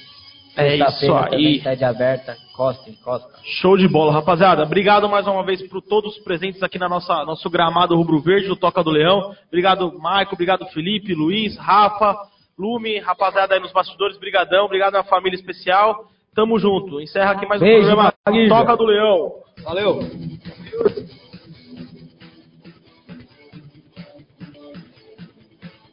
É 0.56 0.76
isso 0.76 1.14
aí. 1.14 1.60
Sede 1.60 1.84
aberta, 1.84 2.36
encosta, 2.50 2.90
encosta. 2.90 3.28
Show 3.60 3.76
de 3.76 3.88
bola, 3.88 4.12
rapaziada. 4.12 4.62
Obrigado 4.62 5.08
mais 5.08 5.26
uma 5.26 5.44
vez 5.44 5.62
por 5.68 5.80
todos 5.80 6.16
os 6.16 6.22
presentes 6.22 6.62
aqui 6.62 6.78
na 6.78 6.88
nossa 6.88 7.24
nosso 7.24 7.48
gramado 7.48 7.96
rubro-verde 7.96 8.48
do 8.48 8.56
Toca 8.56 8.82
do 8.82 8.90
Leão. 8.90 9.34
Obrigado, 9.48 9.98
Maico. 9.98 10.34
Obrigado, 10.34 10.66
Felipe, 10.66 11.14
Luiz, 11.14 11.56
Rafa, 11.56 12.16
Lume, 12.58 12.98
rapaziada 12.98 13.54
aí 13.54 13.60
nos 13.60 13.72
bastidores. 13.72 14.18
Brigadão. 14.18 14.66
Obrigado 14.66 14.96
à 14.96 15.04
família 15.04 15.36
especial. 15.36 16.04
Tamo 16.34 16.58
junto. 16.58 17.00
Encerra 17.00 17.32
aqui 17.32 17.46
mais 17.46 17.60
um 17.60 17.64
Beijo, 17.64 17.86
programa 17.86 18.12
Marília. 18.26 18.48
Toca 18.48 18.76
do 18.76 18.84
Leão. 18.84 19.32
Valeu. 19.64 20.00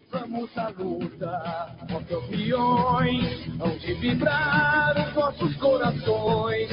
Vamos 0.10 0.58
à 0.58 0.70
luta, 0.70 1.76
ó 1.92 2.00
campeões, 2.02 3.48
hão 3.60 3.78
de 3.78 3.94
vibrar 3.96 4.96
os 5.10 5.16
nossos 5.16 5.56
corações. 5.58 6.70